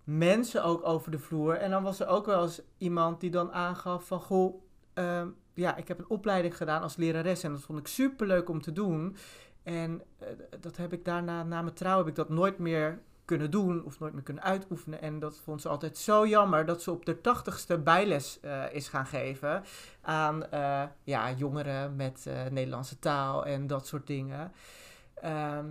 mensen 0.05 0.65
ook 0.65 0.87
over 0.87 1.11
de 1.11 1.19
vloer. 1.19 1.55
En 1.55 1.71
dan 1.71 1.83
was 1.83 2.01
er 2.01 2.07
ook 2.07 2.27
wel 2.27 2.43
eens 2.43 2.61
iemand 2.79 3.21
die 3.21 3.31
dan 3.31 3.53
aangaf 3.53 4.07
van 4.07 4.21
goh, 4.21 4.63
ehm, 4.95 5.29
ja, 5.55 5.77
ik 5.77 5.89
heb 5.89 5.99
een 5.99 6.11
opleiding 6.11 6.57
gedaan 6.57 6.83
als 6.83 6.97
lerares 6.97 7.43
en 7.43 7.53
dat 7.53 7.63
vond 7.63 7.79
ik 7.79 7.87
super 7.87 8.27
leuk 8.27 8.49
om 8.49 8.61
te 8.61 8.73
doen. 8.73 9.17
En 9.63 10.03
eh, 10.19 10.29
dat 10.61 10.77
heb 10.77 10.93
ik 10.93 11.05
daarna, 11.05 11.43
na 11.43 11.63
mijn 11.63 11.75
trouw, 11.75 11.99
heb 11.99 12.07
ik 12.07 12.15
dat 12.15 12.29
nooit 12.29 12.59
meer 12.59 13.01
kunnen 13.25 13.51
doen 13.51 13.85
of 13.85 13.99
nooit 13.99 14.13
meer 14.13 14.23
kunnen 14.23 14.43
uitoefenen. 14.43 15.03
En 15.03 15.19
dat 15.19 15.39
vond 15.39 15.61
ze 15.61 15.69
altijd 15.69 15.99
zo 15.99 16.27
jammer 16.27 16.67
dat 16.67 16.83
ze 16.83 16.91
op 16.91 17.07
de 17.07 17.21
tachtigste 17.21 17.79
bijles 17.79 18.41
eh, 18.41 18.73
is 18.73 18.89
gaan 18.89 19.07
geven 19.07 19.63
aan 20.01 20.51
eh, 20.51 20.83
ja, 21.03 21.33
jongeren 21.33 21.97
met 21.97 22.27
Nederlandse 22.51 22.99
taal 22.99 23.47
en 23.47 23.67
dat 23.67 23.87
soort 23.87 24.07
dingen. 24.07 24.53
Ehm, 25.15 25.67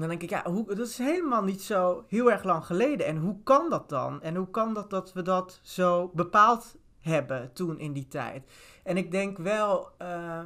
dan 0.00 0.08
denk 0.08 0.22
ik, 0.22 0.30
ja, 0.30 0.42
hoe, 0.50 0.66
dat 0.66 0.86
is 0.86 0.98
helemaal 0.98 1.42
niet 1.44 1.62
zo 1.62 2.04
heel 2.08 2.30
erg 2.30 2.44
lang 2.44 2.64
geleden. 2.66 3.06
En 3.06 3.16
hoe 3.16 3.42
kan 3.42 3.70
dat 3.70 3.88
dan? 3.88 4.22
En 4.22 4.34
hoe 4.36 4.50
kan 4.50 4.74
dat 4.74 4.90
dat 4.90 5.12
we 5.12 5.22
dat 5.22 5.60
zo 5.62 6.10
bepaald 6.14 6.76
hebben 7.00 7.52
toen 7.52 7.78
in 7.78 7.92
die 7.92 8.08
tijd? 8.08 8.50
En 8.84 8.96
ik 8.96 9.10
denk 9.10 9.38
wel, 9.38 9.88
eh, 9.98 10.40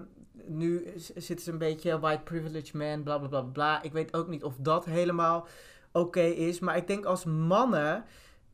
nu 0.47 0.93
z- 0.97 1.11
zitten 1.11 1.45
ze 1.45 1.51
een 1.53 1.59
beetje 1.59 1.99
white 2.01 2.23
privilege 2.23 2.77
man, 2.77 3.03
bla 3.03 3.19
bla 3.19 3.29
bla 3.29 3.41
bla. 3.43 3.83
Ik 3.83 3.93
weet 3.93 4.15
ook 4.15 4.29
niet 4.29 4.45
of 4.45 4.55
dat 4.59 4.85
helemaal 4.85 5.47
oké 5.93 6.21
is. 6.23 6.59
Maar 6.61 6.77
ik 6.77 6.87
denk 6.87 7.05
als 7.05 7.25
mannen 7.25 8.05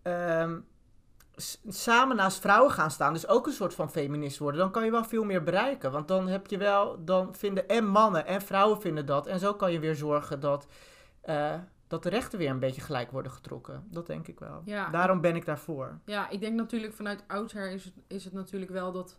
ehm, 0.02 0.58
samen 1.68 2.16
naast 2.16 2.40
vrouwen 2.40 2.70
gaan 2.70 2.90
staan, 2.90 3.12
dus 3.12 3.28
ook 3.28 3.46
een 3.46 3.52
soort 3.52 3.74
van 3.74 3.90
feminist 3.90 4.38
worden, 4.38 4.60
dan 4.60 4.70
kan 4.70 4.84
je 4.84 4.90
wel 4.90 5.04
veel 5.04 5.24
meer 5.24 5.42
bereiken. 5.42 5.92
Want 5.92 6.08
dan 6.08 6.28
heb 6.28 6.46
je 6.46 6.58
wel, 6.58 7.04
dan 7.04 7.34
vinden 7.34 7.68
en 7.68 7.86
mannen 7.86 8.26
en 8.26 8.42
vrouwen 8.42 8.80
vinden 8.80 9.06
dat. 9.06 9.26
En 9.26 9.38
zo 9.38 9.54
kan 9.54 9.72
je 9.72 9.78
weer 9.78 9.94
zorgen 9.94 10.40
dat, 10.40 10.66
eh, 11.20 11.54
dat 11.86 12.02
de 12.02 12.08
rechten 12.08 12.38
weer 12.38 12.50
een 12.50 12.58
beetje 12.58 12.80
gelijk 12.80 13.10
worden 13.10 13.32
getrokken. 13.32 13.84
Dat 13.90 14.06
denk 14.06 14.28
ik 14.28 14.38
wel. 14.38 14.62
Ja. 14.64 14.90
Daarom 14.90 15.20
ben 15.20 15.36
ik 15.36 15.44
daarvoor. 15.44 15.98
Ja, 16.04 16.28
ik 16.28 16.40
denk 16.40 16.54
natuurlijk 16.54 16.94
vanuit 16.94 17.24
oudsher 17.26 17.70
is 17.70 17.84
het, 17.84 17.94
is 18.06 18.24
het 18.24 18.32
natuurlijk 18.32 18.70
wel 18.70 18.92
dat 18.92 19.18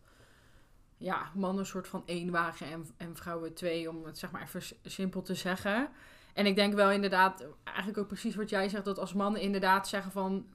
ja, 0.98 1.32
mannen 1.34 1.60
een 1.60 1.66
soort 1.66 1.88
van 1.88 2.04
één 2.06 2.32
wagen 2.32 2.68
en, 2.72 2.86
en 2.98 3.16
vrouwen 3.16 3.54
twee, 3.54 3.90
om 3.90 4.06
het 4.06 4.18
zeg 4.18 4.32
maar 4.32 4.42
even 4.42 4.62
simpel 4.84 5.22
te 5.22 5.36
zeggen. 5.36 5.90
En 6.34 6.46
ik 6.46 6.56
denk 6.56 6.74
wel 6.74 6.92
inderdaad, 6.92 7.46
eigenlijk 7.64 7.98
ook 7.98 8.08
precies 8.08 8.36
wat 8.36 8.50
jij 8.50 8.70
zegt, 8.70 8.86
dat 8.86 9.00
als 9.00 9.14
mannen 9.14 9.42
inderdaad 9.42 9.88
zeggen 9.88 10.12
van 10.12 10.46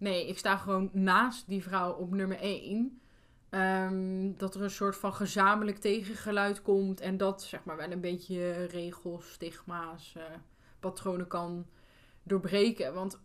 Nee, 0.00 0.28
ik 0.28 0.38
sta 0.38 0.56
gewoon 0.56 0.90
naast 0.92 1.48
die 1.48 1.62
vrouw 1.62 1.92
op 1.92 2.14
nummer 2.14 2.38
1. 2.40 3.00
dat 4.36 4.54
er 4.54 4.62
een 4.62 4.70
soort 4.70 4.96
van 4.96 5.14
gezamenlijk 5.14 5.78
tegengeluid 5.78 6.62
komt. 6.62 7.00
En 7.00 7.16
dat 7.16 7.42
zeg 7.42 7.64
maar 7.64 7.76
wel 7.76 7.90
een 7.90 8.00
beetje 8.00 8.64
regels, 8.64 9.32
stigma's, 9.32 10.14
eh, 10.16 10.22
patronen 10.80 11.26
kan 11.26 11.66
doorbreken. 12.22 12.94
Want 12.94 13.20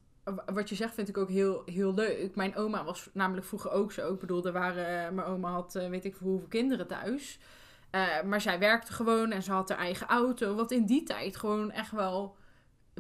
wat 0.53 0.69
je 0.69 0.75
zegt 0.75 0.93
vind 0.93 1.09
ik 1.09 1.17
ook 1.17 1.29
heel, 1.29 1.61
heel 1.65 1.93
leuk. 1.93 2.35
Mijn 2.35 2.55
oma 2.55 2.83
was 2.83 3.09
namelijk 3.13 3.45
vroeger 3.45 3.71
ook 3.71 3.91
zo. 3.91 4.13
Ik 4.13 4.19
bedoel, 4.19 4.45
er 4.45 4.51
waren, 4.51 5.05
eh, 5.05 5.11
mijn 5.11 5.27
oma 5.27 5.51
had 5.51 5.75
eh, 5.75 5.89
weet 5.89 6.05
ik 6.05 6.15
voor 6.15 6.27
hoeveel 6.27 6.47
kinderen 6.47 6.87
thuis. 6.87 7.39
Maar 8.25 8.41
zij 8.41 8.59
werkte 8.59 8.93
gewoon 8.93 9.31
en 9.31 9.43
ze 9.43 9.51
had 9.51 9.69
haar 9.69 9.77
eigen 9.77 10.07
auto. 10.07 10.55
Wat 10.55 10.71
in 10.71 10.85
die 10.85 11.03
tijd 11.03 11.37
gewoon 11.37 11.71
echt 11.71 11.91
wel 11.91 12.37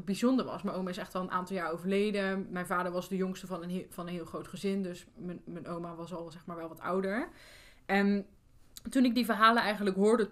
bijzonder 0.03 0.45
was. 0.45 0.61
Mijn 0.61 0.77
oma 0.77 0.89
is 0.89 0.97
echt 0.97 1.15
al 1.15 1.21
een 1.21 1.31
aantal 1.31 1.55
jaar 1.55 1.71
overleden. 1.71 2.47
Mijn 2.49 2.65
vader 2.65 2.91
was 2.91 3.09
de 3.09 3.15
jongste 3.15 3.47
van 3.47 3.63
een 3.63 3.69
heel, 3.69 3.85
van 3.89 4.07
een 4.07 4.13
heel 4.13 4.25
groot 4.25 4.47
gezin. 4.47 4.83
Dus 4.83 5.05
mijn, 5.15 5.41
mijn 5.45 5.67
oma 5.67 5.95
was 5.95 6.13
al 6.13 6.31
zeg 6.31 6.45
maar 6.45 6.55
wel 6.55 6.67
wat 6.67 6.79
ouder. 6.79 7.29
En 7.85 8.25
toen 8.89 9.05
ik 9.05 9.15
die 9.15 9.25
verhalen 9.25 9.63
eigenlijk 9.63 9.95
hoorde 9.95 10.29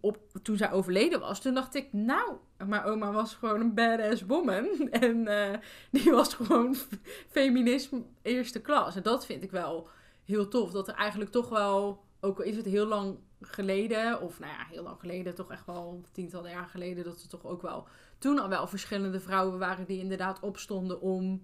op, 0.00 0.18
toen 0.42 0.56
zij 0.56 0.72
overleden 0.72 1.20
was, 1.20 1.40
toen 1.40 1.54
dacht 1.54 1.74
ik, 1.74 1.92
nou, 1.92 2.36
mijn 2.66 2.82
oma 2.82 3.12
was 3.12 3.34
gewoon 3.34 3.60
een 3.60 3.74
badass 3.74 4.22
woman. 4.26 4.66
En 4.90 5.16
uh, 5.16 5.54
die 5.90 6.10
was 6.10 6.34
gewoon 6.34 6.76
feminisme 7.28 8.02
eerste 8.22 8.60
klas. 8.60 8.96
En 8.96 9.02
dat 9.02 9.26
vind 9.26 9.42
ik 9.42 9.50
wel 9.50 9.88
heel 10.24 10.48
tof. 10.48 10.70
Dat 10.70 10.88
er 10.88 10.94
eigenlijk 10.94 11.30
toch 11.30 11.48
wel, 11.48 12.04
ook 12.20 12.38
al 12.38 12.44
is 12.44 12.56
het 12.56 12.66
heel 12.66 12.86
lang 12.86 13.18
geleden, 13.40 14.20
of 14.20 14.38
nou 14.38 14.52
ja, 14.52 14.66
heel 14.70 14.82
lang 14.82 15.00
geleden, 15.00 15.34
toch 15.34 15.50
echt 15.50 15.66
wel 15.66 16.02
tientallen 16.12 16.50
jaar 16.50 16.68
geleden, 16.68 17.04
dat 17.04 17.22
er 17.22 17.28
toch 17.28 17.44
ook 17.44 17.62
wel 17.62 17.86
toen 18.18 18.38
al 18.38 18.48
wel 18.48 18.66
verschillende 18.66 19.20
vrouwen 19.20 19.58
waren 19.58 19.86
die 19.86 19.98
inderdaad 19.98 20.40
opstonden 20.40 21.00
om, 21.00 21.42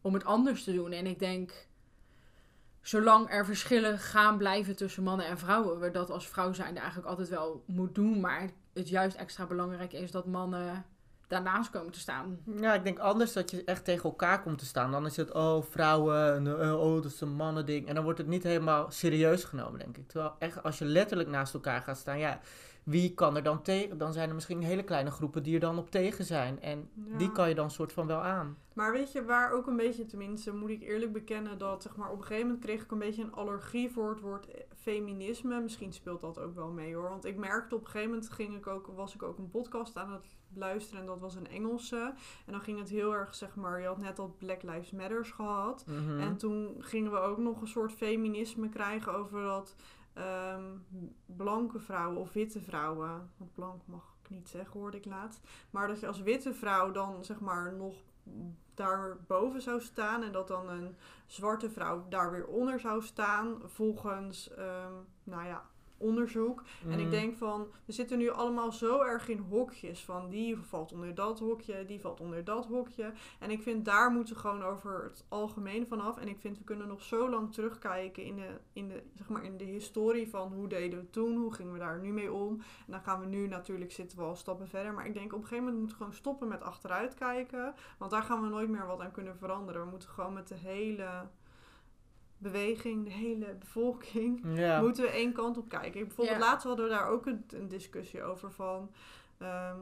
om 0.00 0.14
het 0.14 0.24
anders 0.24 0.64
te 0.64 0.72
doen. 0.72 0.92
En 0.92 1.06
ik 1.06 1.18
denk, 1.18 1.68
zolang 2.80 3.30
er 3.30 3.44
verschillen 3.44 3.98
gaan 3.98 4.38
blijven 4.38 4.76
tussen 4.76 5.02
mannen 5.02 5.26
en 5.26 5.38
vrouwen, 5.38 5.80
we 5.80 5.90
dat 5.90 6.10
als 6.10 6.28
vrouw 6.28 6.52
zijn 6.52 6.76
eigenlijk 6.76 7.08
altijd 7.08 7.28
wel 7.28 7.64
moet 7.66 7.94
doen. 7.94 8.20
Maar 8.20 8.50
het 8.72 8.88
juist 8.88 9.16
extra 9.16 9.46
belangrijk 9.46 9.92
is 9.92 10.10
dat 10.10 10.26
mannen 10.26 10.84
daarnaast 11.30 11.70
komen 11.70 11.92
te 11.92 11.98
staan. 11.98 12.38
Ja, 12.56 12.74
ik 12.74 12.84
denk 12.84 12.98
anders 12.98 13.32
dat 13.32 13.50
je 13.50 13.64
echt 13.64 13.84
tegen 13.84 14.04
elkaar 14.04 14.42
komt 14.42 14.58
te 14.58 14.64
staan. 14.64 14.90
Dan 14.90 15.06
is 15.06 15.16
het, 15.16 15.32
oh, 15.32 15.62
vrouwen, 15.62 16.46
uh, 16.46 16.80
oh, 16.80 17.02
dat 17.02 17.12
is 17.12 17.20
een 17.20 17.34
mannending. 17.34 17.88
En 17.88 17.94
dan 17.94 18.04
wordt 18.04 18.18
het 18.18 18.26
niet 18.26 18.42
helemaal 18.42 18.90
serieus 18.90 19.44
genomen, 19.44 19.78
denk 19.78 19.96
ik. 19.96 20.08
Terwijl 20.08 20.34
echt, 20.38 20.62
als 20.62 20.78
je 20.78 20.84
letterlijk 20.84 21.28
naast 21.28 21.54
elkaar 21.54 21.82
gaat 21.82 21.98
staan, 21.98 22.18
ja, 22.18 22.40
wie 22.90 23.14
kan 23.14 23.36
er 23.36 23.42
dan 23.42 23.62
tegen? 23.62 23.98
Dan 23.98 24.12
zijn 24.12 24.28
er 24.28 24.34
misschien 24.34 24.62
hele 24.62 24.82
kleine 24.82 25.10
groepen 25.10 25.42
die 25.42 25.54
er 25.54 25.60
dan 25.60 25.78
op 25.78 25.90
tegen 25.90 26.24
zijn. 26.24 26.60
En 26.62 26.90
die 26.94 27.32
kan 27.32 27.48
je 27.48 27.54
dan 27.54 27.70
soort 27.70 27.92
van 27.92 28.06
wel 28.06 28.20
aan. 28.20 28.56
Maar 28.72 28.92
weet 28.92 29.12
je, 29.12 29.24
waar 29.24 29.52
ook 29.52 29.66
een 29.66 29.76
beetje, 29.76 30.06
tenminste, 30.06 30.54
moet 30.54 30.70
ik 30.70 30.82
eerlijk 30.82 31.12
bekennen, 31.12 31.58
dat 31.58 31.82
zeg 31.82 31.96
maar 31.96 32.10
op 32.10 32.18
een 32.18 32.24
gegeven 32.24 32.46
moment 32.46 32.64
kreeg 32.64 32.82
ik 32.82 32.90
een 32.90 32.98
beetje 32.98 33.22
een 33.22 33.32
allergie 33.32 33.90
voor 33.90 34.10
het 34.10 34.20
woord 34.20 34.46
feminisme. 34.74 35.60
Misschien 35.60 35.92
speelt 35.92 36.20
dat 36.20 36.38
ook 36.38 36.54
wel 36.54 36.70
mee 36.70 36.94
hoor. 36.94 37.08
Want 37.08 37.24
ik 37.24 37.36
merkte 37.36 37.74
op 37.74 37.80
een 37.80 37.86
gegeven 37.86 38.10
moment 38.10 38.30
ging 38.30 38.56
ik 38.56 38.66
ook, 38.66 38.86
was 38.86 39.14
ik 39.14 39.22
ook 39.22 39.38
een 39.38 39.50
podcast 39.50 39.96
aan 39.96 40.12
het 40.12 40.26
luisteren 40.54 41.00
en 41.00 41.06
dat 41.06 41.20
was 41.20 41.34
een 41.34 41.48
Engelse. 41.48 42.12
En 42.46 42.52
dan 42.52 42.60
ging 42.60 42.78
het 42.78 42.88
heel 42.88 43.14
erg, 43.14 43.34
zeg 43.34 43.54
maar, 43.54 43.80
je 43.80 43.86
had 43.86 43.98
net 43.98 44.18
al 44.18 44.34
Black 44.38 44.62
Lives 44.62 44.90
Matters 44.90 45.30
gehad. 45.30 45.84
Mhm. 45.86 46.20
En 46.20 46.36
toen 46.36 46.76
gingen 46.78 47.10
we 47.10 47.18
ook 47.18 47.38
nog 47.38 47.60
een 47.60 47.68
soort 47.68 47.92
feminisme 47.92 48.68
krijgen 48.68 49.14
over 49.14 49.42
dat 49.42 49.74
ehm, 50.20 50.64
blanke 51.26 51.78
vrouwen 51.78 52.20
of 52.20 52.32
witte 52.32 52.60
vrouwen, 52.60 53.30
want 53.36 53.54
blank 53.54 53.82
mag 53.84 54.14
ik 54.22 54.30
niet 54.30 54.48
zeggen, 54.48 54.80
hoorde 54.80 54.96
ik 54.96 55.04
laatst. 55.04 55.40
Maar 55.70 55.88
dat 55.88 56.00
je 56.00 56.06
als 56.06 56.20
witte 56.22 56.54
vrouw 56.54 56.92
dan, 56.92 57.24
zeg 57.24 57.40
maar, 57.40 57.72
nog 57.72 57.94
daarboven 58.74 59.62
zou 59.62 59.80
staan 59.80 60.22
en 60.22 60.32
dat 60.32 60.48
dan 60.48 60.68
een 60.68 60.96
zwarte 61.26 61.70
vrouw 61.70 62.08
daar 62.08 62.30
weer 62.30 62.46
onder 62.46 62.80
zou 62.80 63.02
staan 63.02 63.60
volgens, 63.64 64.50
ehm, 64.54 64.92
nou 65.24 65.46
ja, 65.46 65.69
onderzoek. 66.00 66.62
En 66.88 66.98
ik 66.98 67.04
Mm. 67.04 67.10
denk 67.10 67.36
van, 67.36 67.66
we 67.84 67.92
zitten 67.92 68.18
nu 68.18 68.30
allemaal 68.30 68.72
zo 68.72 69.00
erg 69.02 69.28
in 69.28 69.38
hokjes. 69.38 70.04
Van 70.04 70.28
die 70.28 70.56
valt 70.56 70.92
onder 70.92 71.14
dat 71.14 71.38
hokje, 71.38 71.84
die 71.84 72.00
valt 72.00 72.20
onder 72.20 72.44
dat 72.44 72.66
hokje. 72.66 73.12
En 73.38 73.50
ik 73.50 73.62
vind 73.62 73.84
daar 73.84 74.10
moeten 74.10 74.34
we 74.34 74.40
gewoon 74.40 74.62
over 74.62 75.02
het 75.04 75.24
algemeen 75.28 75.86
vanaf. 75.86 76.18
En 76.18 76.28
ik 76.28 76.38
vind 76.40 76.58
we 76.58 76.64
kunnen 76.64 76.88
nog 76.88 77.02
zo 77.02 77.30
lang 77.30 77.52
terugkijken 77.52 78.22
in 78.24 78.36
de, 78.36 78.48
in 78.72 78.88
de, 78.88 79.02
zeg 79.14 79.28
maar 79.28 79.44
in 79.44 79.56
de 79.56 79.64
historie 79.64 80.28
van 80.28 80.52
hoe 80.52 80.68
deden 80.68 80.98
we 80.98 81.10
toen, 81.10 81.36
hoe 81.36 81.52
gingen 81.54 81.72
we 81.72 81.78
daar 81.78 82.00
nu 82.00 82.12
mee 82.12 82.32
om. 82.32 82.52
En 82.86 82.92
dan 82.92 83.00
gaan 83.00 83.20
we 83.20 83.26
nu 83.26 83.46
natuurlijk 83.46 83.92
zitten 83.92 84.18
we 84.18 84.24
al 84.24 84.36
stappen 84.36 84.68
verder. 84.68 84.92
Maar 84.92 85.06
ik 85.06 85.14
denk 85.14 85.32
op 85.32 85.38
een 85.38 85.46
gegeven 85.46 85.58
moment 85.64 85.78
moeten 85.78 85.96
we 85.98 86.02
gewoon 86.04 86.18
stoppen 86.18 86.48
met 86.48 86.62
achteruit 86.62 87.14
kijken. 87.14 87.74
Want 87.98 88.10
daar 88.10 88.22
gaan 88.22 88.42
we 88.42 88.48
nooit 88.48 88.68
meer 88.68 88.86
wat 88.86 89.00
aan 89.00 89.10
kunnen 89.10 89.36
veranderen. 89.36 89.82
We 89.84 89.90
moeten 89.90 90.08
gewoon 90.08 90.32
met 90.32 90.48
de 90.48 90.54
hele 90.54 91.08
beweging, 92.40 93.04
de 93.04 93.10
hele 93.10 93.54
bevolking 93.58 94.40
Ja. 94.58 94.80
moeten 94.80 95.02
we 95.04 95.10
één 95.10 95.32
kant 95.32 95.58
op 95.58 95.68
kijken. 95.68 96.06
Bijvoorbeeld 96.06 96.38
Ja. 96.38 96.44
laatst 96.44 96.66
hadden 96.66 96.84
we 96.84 96.90
daar 96.90 97.08
ook 97.08 97.26
een, 97.26 97.44
een 97.48 97.68
discussie 97.68 98.22
over 98.22 98.52
van... 98.52 98.90
ehm, 99.38 99.76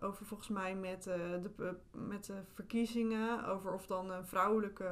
over 0.00 0.26
volgens 0.26 0.48
mij 0.48 0.74
met, 0.74 1.06
eh, 1.06 1.14
de, 1.42 1.74
met 1.92 2.24
de 2.24 2.34
verkiezingen. 2.54 3.44
Over 3.46 3.72
of 3.72 3.86
dan 3.86 4.10
een 4.10 4.26
vrouwelijke 4.26 4.90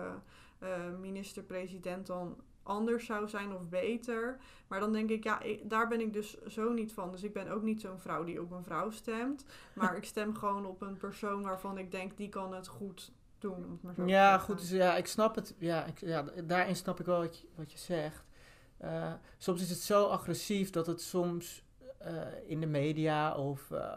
eh, 0.58 0.68
minister-president 1.00 2.06
dan 2.06 2.36
anders 2.62 3.06
zou 3.06 3.28
zijn 3.28 3.54
of 3.54 3.68
beter. 3.68 4.38
Maar 4.68 4.80
dan 4.80 4.92
denk 4.92 5.10
ik, 5.10 5.24
ja, 5.24 5.40
ik- 5.40 5.70
daar 5.70 5.88
ben 5.88 6.00
ik 6.00 6.12
dus 6.12 6.42
zo 6.44 6.72
niet 6.72 6.92
van. 6.92 7.10
Dus 7.10 7.22
ik 7.22 7.32
ben 7.32 7.48
ook 7.48 7.62
niet 7.62 7.80
zo'n 7.80 7.98
vrouw 7.98 8.24
die 8.24 8.40
op 8.42 8.50
een 8.50 8.64
vrouw 8.64 8.90
stemt. 8.90 9.46
Maar 9.74 9.96
ik 10.00 10.04
stem 10.04 10.34
gewoon 10.34 10.66
op 10.66 10.80
een 10.82 10.96
persoon 10.96 11.42
waarvan 11.42 11.78
ik 11.78 11.90
denk, 11.90 12.16
die 12.16 12.28
kan 12.28 12.54
het 12.54 12.66
goed 12.68 13.12
doen. 13.48 13.64
Om 13.64 13.70
het 13.72 13.82
maar 13.82 13.94
zo 13.94 14.02
te 14.02 14.08
Ja, 14.08 14.38
goed, 14.38 14.58
dus 14.58 14.70
ja, 14.70 14.96
ik 14.96 15.06
snap 15.06 15.34
het. 15.34 15.54
Ja, 15.58 15.84
ik, 15.84 16.00
ja, 16.00 16.24
daarin 16.44 16.76
snap 16.76 17.00
ik 17.00 17.06
wel 17.06 17.18
wat 17.20 17.38
je, 17.38 17.46
wat 17.54 17.72
je 17.72 17.78
zegt. 17.78 18.24
Eh, 18.78 19.12
soms 19.38 19.60
is 19.62 19.70
het 19.70 19.78
zo 19.78 20.04
agressief 20.06 20.70
dat 20.70 20.86
het 20.86 21.00
soms 21.00 21.64
eh, 21.98 22.12
in 22.46 22.60
de 22.60 22.66
media 22.66 23.34
of 23.34 23.70
eh, 23.70 23.92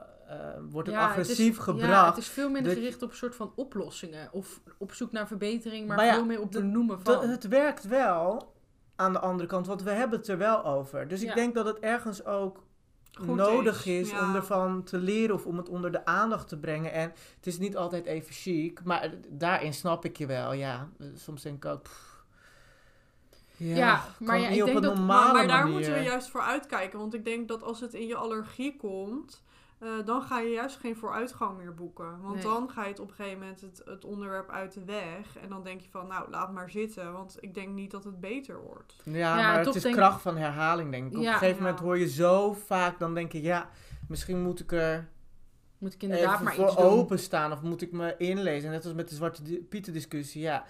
wordt 0.69 0.87
het 0.87 0.97
Ja, 0.97 1.07
agressief 1.07 1.57
is, 1.57 1.63
gebracht. 1.63 1.89
Ja, 1.91 2.05
het 2.07 2.17
is 2.17 2.27
veel 2.27 2.49
minder 2.49 2.71
dat- 2.71 2.81
gericht 2.81 3.01
op 3.01 3.09
een 3.09 3.15
soort 3.15 3.35
van 3.35 3.51
oplossingen. 3.55 4.29
Of 4.31 4.61
op 4.77 4.93
zoek 4.93 5.11
naar 5.11 5.27
verbetering, 5.27 5.87
maar, 5.87 5.95
Maar 5.97 6.05
ja, 6.05 6.13
veel 6.13 6.25
meer 6.25 6.41
op 6.41 6.51
benoemen 6.51 7.01
van. 7.01 7.29
het 7.29 7.47
werkt 7.47 7.87
wel 7.87 8.53
aan 8.95 9.13
de 9.13 9.19
andere 9.19 9.47
kant, 9.49 9.67
want 9.67 9.83
we 9.83 9.89
hebben 9.91 10.19
het 10.19 10.27
er 10.27 10.37
wel 10.37 10.65
over. 10.65 11.07
Dus 11.07 11.21
ik 11.23 11.33
denk 11.35 11.55
dat 11.55 11.65
het 11.65 11.79
ergens 11.79 12.25
ook 12.25 12.63
Goed 13.13 13.35
nodig 13.35 13.85
is, 13.85 13.99
is, 14.07 14.09
ja. 14.11 14.27
om 14.29 14.35
ervan 14.35 14.83
te 14.83 14.97
leren 14.97 15.35
of 15.35 15.45
om 15.45 15.57
het 15.57 15.69
onder 15.69 15.91
de 15.91 16.05
aandacht 16.05 16.47
te 16.47 16.57
brengen. 16.57 16.91
En 16.91 17.13
het 17.35 17.47
is 17.47 17.57
niet 17.59 17.77
altijd 17.77 18.05
even 18.05 18.33
chic, 18.33 18.83
maar 18.83 19.11
daarin 19.27 19.73
snap 19.73 20.05
ik 20.05 20.17
je 20.17 20.25
wel. 20.25 20.53
Ja, 20.53 20.89
soms 21.15 21.41
denk 21.41 21.55
ik 21.65 21.71
ook. 21.71 21.83
pff, 21.83 22.23
ja, 23.57 23.75
Ja, 23.75 24.03
maar 24.19 24.39
ja, 24.39 24.47
niet 24.49 24.57
ik 24.57 24.63
op 24.63 24.65
denk 24.67 24.77
een 24.77 24.83
dat- 24.83 25.05
Maar, 25.05 25.33
maar 25.33 25.47
daar 25.47 25.57
manier. 25.59 25.73
moeten 25.73 25.93
we 25.93 25.99
juist 26.01 26.29
voor 26.29 26.41
uitkijken. 26.41 26.99
Want 26.99 27.13
ik 27.13 27.25
denk 27.25 27.47
dat 27.47 27.63
als 27.63 27.79
het 27.79 27.93
in 27.93 28.07
je 28.07 28.15
allergie 28.15 28.75
komt, 28.77 29.41
eh, 29.79 29.89
dan 30.05 30.21
ga 30.21 30.39
je 30.39 30.49
juist 30.49 30.77
geen 30.77 30.95
vooruitgang 30.95 31.57
meer 31.57 31.73
boeken. 31.73 32.21
Want 32.21 32.33
Nee. 32.33 32.43
dan 32.43 32.69
ga 32.69 32.83
je 32.83 32.89
het 32.89 32.99
op 32.99 33.09
een 33.09 33.15
gegeven 33.15 33.39
moment 33.39 33.61
het, 33.61 33.81
het 33.85 34.05
onderwerp 34.05 34.49
uit 34.49 34.73
de 34.73 34.83
weg. 34.85 35.37
En 35.41 35.49
dan 35.49 35.63
denk 35.63 35.81
je 35.81 35.89
van, 35.89 36.07
nou, 36.07 36.29
laat 36.29 36.51
maar 36.51 36.69
zitten. 36.69 37.13
Want 37.13 37.37
ik 37.39 37.53
denk 37.53 37.69
niet 37.69 37.91
dat 37.91 38.03
het 38.03 38.19
beter 38.19 38.61
wordt. 38.61 38.95
Ja, 39.03 39.11
Ja, 39.13 39.35
maar 39.35 39.65
het 39.65 39.75
is 39.75 39.83
kracht 39.91 40.21
van 40.21 40.37
herhaling, 40.37 40.91
denk 40.91 41.11
ik. 41.11 41.17
Op 41.17 41.23
Ja. 41.23 41.31
een 41.33 41.37
gegeven 41.37 41.61
moment 41.61 41.79
Ja. 41.79 41.85
hoor 41.85 41.97
je 41.97 42.09
zo 42.09 42.53
vaak, 42.53 42.99
dan 42.99 43.13
denk 43.13 43.33
ik, 43.33 43.43
ja, 43.43 43.69
misschien 44.07 44.41
moet 44.41 44.59
ik 44.59 44.71
er 44.71 45.09
Moet 45.77 45.93
ik 45.93 46.03
inderdaad 46.03 46.33
even 46.33 46.43
maar 46.43 46.53
voor 46.55 46.65
iets 46.65 46.75
doen. 46.75 46.85
openstaan 46.85 47.51
of 47.51 47.61
moet 47.61 47.81
ik 47.81 47.91
me 47.91 48.15
inlezen. 48.17 48.71
Net 48.71 48.85
als 48.85 48.93
met 48.93 49.09
de 49.09 49.15
Zwarte 49.15 49.41
Pieten 49.69 49.93
discussie, 49.93 50.41
ja. 50.41 50.65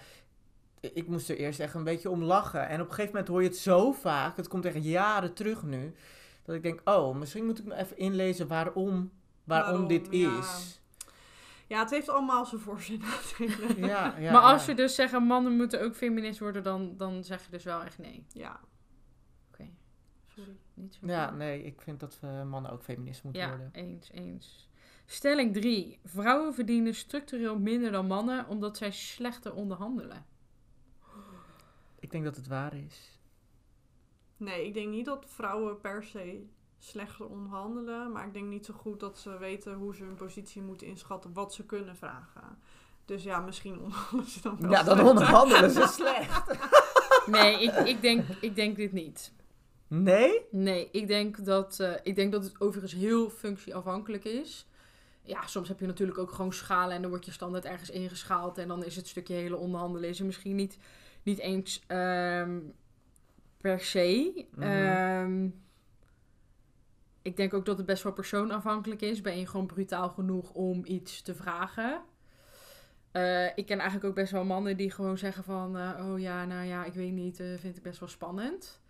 Ik 0.80 1.06
moest 1.08 1.28
er 1.28 1.36
eerst 1.36 1.60
echt 1.60 1.74
een 1.74 1.84
beetje 1.84 2.10
om 2.10 2.22
lachen. 2.22 2.68
En 2.68 2.80
op 2.80 2.86
een 2.88 2.94
gegeven 2.94 3.10
moment 3.10 3.28
hoor 3.28 3.42
je 3.42 3.48
het 3.48 3.56
zo 3.56 3.92
vaak, 3.92 4.36
het 4.36 4.48
komt 4.48 4.64
echt 4.64 4.84
jaren 4.84 5.34
terug 5.34 5.62
nu, 5.62 5.94
dat 6.42 6.54
ik 6.54 6.62
denk, 6.62 6.80
oh, 6.84 7.16
misschien 7.16 7.44
moet 7.46 7.58
ik 7.58 7.64
me 7.64 7.74
even 7.74 7.96
inlezen 7.98 8.48
waarom, 8.48 8.84
waarom, 9.44 9.70
Waarom, 9.70 9.86
dit 9.88 10.08
ja. 10.10 10.38
is. 10.38 10.80
Ja, 11.66 11.78
het 11.80 11.90
heeft 11.90 12.08
allemaal 12.08 12.44
zijn 12.46 12.60
voor- 12.60 12.82
en 12.88 12.98
nadelen. 12.98 13.86
Ja, 13.86 14.14
ja, 14.18 14.32
maar 14.32 14.40
als 14.42 14.64
ja. 14.64 14.70
je 14.70 14.76
dus 14.76 14.94
zegt, 14.94 15.18
mannen 15.20 15.56
moeten 15.56 15.80
ook 15.82 15.94
feminist 15.94 16.38
worden, 16.38 16.62
dan, 16.62 16.96
dan 16.96 17.24
zeg 17.24 17.44
je 17.44 17.50
dus 17.50 17.64
wel 17.64 17.82
echt 17.82 17.98
nee. 17.98 18.26
Ja. 18.32 18.60
Oké. 19.52 19.68
Sorry. 20.26 20.56
Niet 20.74 20.94
zo 20.94 21.06
Ja, 21.06 21.30
nee, 21.30 21.62
ik 21.62 21.80
vind 21.80 22.00
dat 22.00 22.20
we 22.20 22.26
mannen 22.26 22.70
ook 22.70 22.82
feminist 22.82 23.24
moeten 23.24 23.42
Ja, 23.42 23.48
worden. 23.48 23.68
eens, 23.72 24.10
eens. 24.10 24.68
Stelling 25.06 25.52
3. 25.54 25.98
Vrouwen 26.04 26.54
verdienen 26.54 26.94
structureel 26.94 27.58
minder 27.58 27.92
dan 27.92 28.06
mannen 28.06 28.46
omdat 28.48 28.76
zij 28.76 28.90
slechter 28.90 29.54
onderhandelen. 29.54 30.24
Ik 31.98 32.10
denk 32.10 32.24
dat 32.24 32.36
het 32.36 32.46
waar 32.46 32.74
is. 32.74 33.19
Nee, 34.40 34.66
ik 34.66 34.74
denk 34.74 34.88
niet 34.88 35.04
dat 35.04 35.24
vrouwen 35.28 35.80
per 35.80 36.04
se 36.04 36.46
slechter 36.78 37.26
onderhandelen. 37.28 38.12
Maar 38.12 38.26
ik 38.26 38.32
denk 38.32 38.46
niet 38.46 38.66
zo 38.66 38.74
goed 38.74 39.00
dat 39.00 39.18
ze 39.18 39.38
weten 39.38 39.74
hoe 39.74 39.94
ze 39.94 40.02
hun 40.04 40.14
positie 40.14 40.62
moeten 40.62 40.86
inschatten. 40.86 41.32
Wat 41.32 41.54
ze 41.54 41.66
kunnen 41.66 41.96
vragen. 41.96 42.58
Dus 43.04 43.22
ja, 43.22 43.40
misschien 43.40 43.78
onderhandelen 43.80 44.26
ze 44.30 44.40
dan 44.40 44.56
wel 44.60 44.70
Ja, 44.70 44.82
dan 44.82 44.96
slechter. 44.96 45.10
onderhandelen 45.14 45.70
ze 45.70 45.86
slecht. 46.02 46.58
Nee, 47.26 47.62
ik, 47.62 47.74
ik, 47.74 48.02
denk, 48.02 48.24
ik 48.40 48.54
denk 48.54 48.76
dit 48.76 48.92
niet. 48.92 49.32
Nee? 49.86 50.40
Nee, 50.50 50.88
ik 50.92 51.06
denk, 51.08 51.44
dat, 51.44 51.80
eh, 51.80 51.92
ik 52.02 52.14
denk 52.16 52.32
dat 52.32 52.44
het 52.44 52.60
overigens 52.60 52.92
heel 52.92 53.30
functieafhankelijk 53.30 54.24
is. 54.24 54.66
ja, 55.22 55.46
soms 55.46 55.68
heb 55.68 55.80
je 55.80 55.86
natuurlijk 55.86 56.18
ook 56.18 56.32
gewoon 56.32 56.52
schalen 56.52 56.96
en 56.96 57.00
dan 57.02 57.10
word 57.10 57.24
je 57.24 57.30
standaard 57.32 57.64
ergens 57.64 57.90
ingeschaald. 57.90 58.58
En 58.58 58.68
dan 58.68 58.84
is 58.84 58.96
het 58.96 59.08
stukje 59.08 59.34
hele 59.34 59.56
onderhandelen 59.56 60.08
is 60.08 60.18
er 60.20 60.26
misschien 60.26 60.56
niet, 60.56 60.78
niet 61.22 61.38
eens 61.38 61.82
ehm, 61.86 62.58
per 63.60 63.80
se. 63.80 64.46
Mhm. 64.54 64.62
Ehm, 64.62 65.48
ik 67.22 67.36
denk 67.36 67.54
ook 67.54 67.64
dat 67.64 67.76
het 67.76 67.86
best 67.86 68.02
wel 68.02 68.12
persoonafhankelijk 68.12 69.00
is. 69.02 69.20
Ben 69.20 69.38
je 69.38 69.46
gewoon 69.46 69.66
brutaal 69.66 70.08
genoeg 70.08 70.52
om 70.52 70.82
iets 70.84 71.22
te 71.22 71.34
vragen? 71.34 72.00
Eh, 73.12 73.44
ik 73.46 73.66
ken 73.66 73.78
eigenlijk 73.78 74.04
ook 74.04 74.14
best 74.14 74.32
wel 74.32 74.44
mannen 74.44 74.76
die 74.76 74.90
gewoon 74.90 75.18
zeggen 75.18 75.44
van... 75.44 75.76
eh, 75.76 76.06
oh 76.10 76.20
ja, 76.20 76.44
nou 76.44 76.66
ja, 76.66 76.84
ik 76.84 76.92
weet 76.94 77.12
niet, 77.12 77.40
eh, 77.40 77.46
vind 77.58 77.76
ik 77.76 77.82
best 77.82 78.00
wel 78.00 78.08
spannend. 78.08 78.80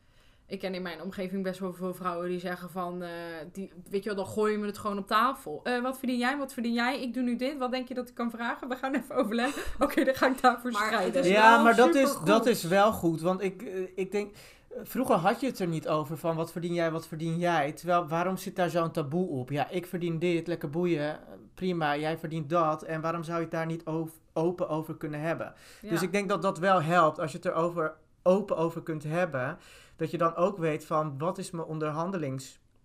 Ik 0.46 0.58
ken 0.58 0.74
in 0.74 0.82
mijn 0.82 1.02
omgeving 1.02 1.42
best 1.42 1.60
wel 1.60 1.72
veel 1.72 1.94
vrouwen 1.94 2.28
die 2.28 2.38
zeggen 2.38 2.70
van... 2.70 3.02
eh, 3.02 3.10
die, 3.52 3.72
weet 3.90 4.02
je 4.02 4.14
wel, 4.14 4.24
dan 4.24 4.32
gooien 4.32 4.60
we 4.60 4.66
het 4.66 4.78
gewoon 4.78 4.98
op 4.98 5.06
tafel. 5.06 5.60
Eh, 5.64 5.82
wat 5.82 5.98
verdien 5.98 6.18
jij, 6.18 6.38
wat 6.38 6.52
verdien 6.52 6.72
jij? 6.72 7.02
Ik 7.02 7.14
doe 7.14 7.22
nu 7.22 7.36
dit, 7.36 7.58
wat 7.58 7.70
denk 7.70 7.88
je 7.88 7.94
dat 7.94 8.08
ik 8.08 8.14
kan 8.14 8.30
vragen? 8.30 8.68
We 8.68 8.76
gaan 8.76 8.94
even 8.94 9.14
overleggen. 9.14 9.62
Oké, 9.84 10.04
dan 10.04 10.14
ga 10.14 10.26
ik 10.26 10.40
daarvoor 10.40 10.70
Maar 10.70 10.86
strijden. 10.86 11.24
Ja, 11.24 11.62
maar 11.62 11.76
dat 11.76 11.94
is, 11.94 12.16
dat 12.24 12.46
is 12.46 12.62
wel 12.62 12.92
goed. 12.92 13.20
Want 13.20 13.42
ik, 13.42 13.62
ik 13.94 14.12
denk, 14.12 14.36
vroeger 14.82 15.16
had 15.16 15.40
je 15.40 15.46
het 15.46 15.58
er 15.58 15.66
niet 15.66 15.88
over 15.88 16.16
van 16.16 16.36
wat 16.36 16.52
verdien 16.52 16.74
jij, 16.74 16.90
wat 16.90 17.06
verdien 17.06 17.38
jij. 17.38 17.72
Terwijl, 17.72 18.08
waarom 18.08 18.36
zit 18.36 18.56
daar 18.56 18.70
zo'n 18.70 18.90
taboe 18.90 19.28
op? 19.28 19.50
Ja, 19.50 19.68
ik 19.68 19.86
verdien 19.86 20.18
dit, 20.18 20.46
lekker 20.46 20.70
boeien, 20.70 21.18
prima, 21.54 21.96
jij 21.96 22.18
verdient 22.18 22.50
dat. 22.50 22.82
En 22.82 23.00
waarom 23.00 23.22
zou 23.22 23.36
je 23.36 23.42
het 23.42 23.52
daar 23.52 23.66
niet 23.66 23.84
open 24.32 24.68
over 24.68 24.96
kunnen 24.96 25.20
hebben? 25.20 25.54
Ja. 25.82 25.90
Dus 25.90 26.02
ik 26.02 26.12
denk 26.12 26.28
dat 26.28 26.42
dat 26.42 26.58
wel 26.58 26.82
helpt 26.82 27.18
als 27.18 27.30
je 27.32 27.36
het 27.36 27.46
erover 27.46 27.96
open 28.22 28.56
over 28.56 28.82
kunt 28.82 29.02
hebben. 29.02 29.58
Dat 29.96 30.10
je 30.10 30.18
dan 30.18 30.34
ook 30.34 30.56
weet 30.56 30.84
van 30.84 31.18
wat 31.18 31.38
is 31.38 31.50
mijn 31.50 31.66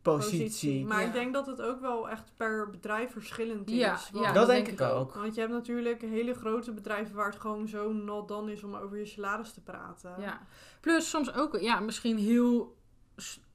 onderhandelingspositie. 0.08 0.86
Maar 0.86 1.02
Ja. 1.02 1.08
ik 1.08 1.14
denk 1.14 1.34
dat 1.34 1.46
het 1.46 1.62
ook 1.62 1.82
wel 1.82 2.10
echt 2.10 2.32
per 2.38 2.70
bedrijf 2.70 3.12
verschillend 3.12 3.70
is. 3.70 3.76
Ja, 3.76 3.98
dat, 4.12 4.24
dat 4.24 4.34
denk 4.34 4.48
denk 4.48 4.68
ik 4.68 4.88
ik 4.88 4.94
ook. 4.94 5.14
Want 5.14 5.36
je 5.36 5.42
hebt 5.42 5.54
natuurlijk 5.54 6.02
hele 6.02 6.34
grote 6.34 6.72
bedrijven 6.72 7.16
waar 7.16 7.30
het 7.30 7.40
gewoon 7.40 7.68
zo 7.68 7.94
not 7.94 8.28
dan 8.28 8.50
is 8.50 8.64
om 8.64 8.76
over 8.76 8.98
je 8.98 9.06
salaris 9.06 9.52
te 9.52 9.62
praten. 9.62 10.14
Ja. 10.20 10.42
Plus 10.80 11.10
soms 11.10 11.34
ook, 11.34 11.60
ja, 11.60 11.80
misschien 11.80 12.18
heel 12.18 12.76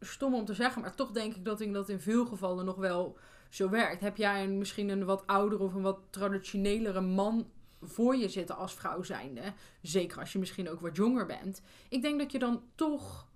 stom 0.00 0.34
om 0.34 0.44
te 0.44 0.54
zeggen, 0.54 0.82
maar 0.82 0.94
toch 0.94 1.10
denk 1.10 1.34
ik 1.34 1.44
dat 1.44 1.60
in, 1.60 1.72
dat 1.72 1.88
in 1.88 2.00
veel 2.00 2.26
gevallen 2.26 2.64
nog 2.64 2.76
wel 2.76 3.18
zo 3.48 3.68
werkt. 3.68 4.00
Heb 4.00 4.16
jij 4.16 4.44
een, 4.44 4.58
misschien 4.58 4.88
een 4.88 5.04
wat 5.04 5.26
oudere 5.26 5.62
of 5.62 5.74
een 5.74 5.82
wat 5.82 5.98
traditionelere 6.10 7.00
man 7.00 7.46
voor 7.82 8.16
je 8.16 8.28
zitten 8.28 8.56
als 8.56 8.74
vrouw 8.74 9.02
zijnde, 9.02 9.42
zeker 9.82 10.18
als 10.18 10.32
je 10.32 10.38
misschien 10.38 10.68
ook 10.70 10.80
wat 10.80 10.96
jonger 10.96 11.26
bent. 11.26 11.62
Ik 11.88 12.02
denk 12.02 12.18
dat 12.18 12.32
je 12.32 12.38
dan 12.38 12.62
toch, 12.74 13.26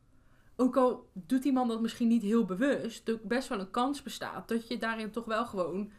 ook 0.56 0.76
al 0.76 1.08
doet 1.12 1.42
die 1.42 1.52
man 1.52 1.68
dat 1.68 1.80
misschien 1.80 2.08
niet 2.08 2.22
heel 2.22 2.44
bewust, 2.44 3.08
er 3.08 3.18
best 3.22 3.48
wel 3.48 3.60
een 3.60 3.70
kans 3.70 4.02
bestaat 4.02 4.48
dat 4.48 4.68
je 4.68 4.78
daarin 4.78 5.10
toch 5.10 5.24
wel 5.24 5.46
gewoon 5.46 5.92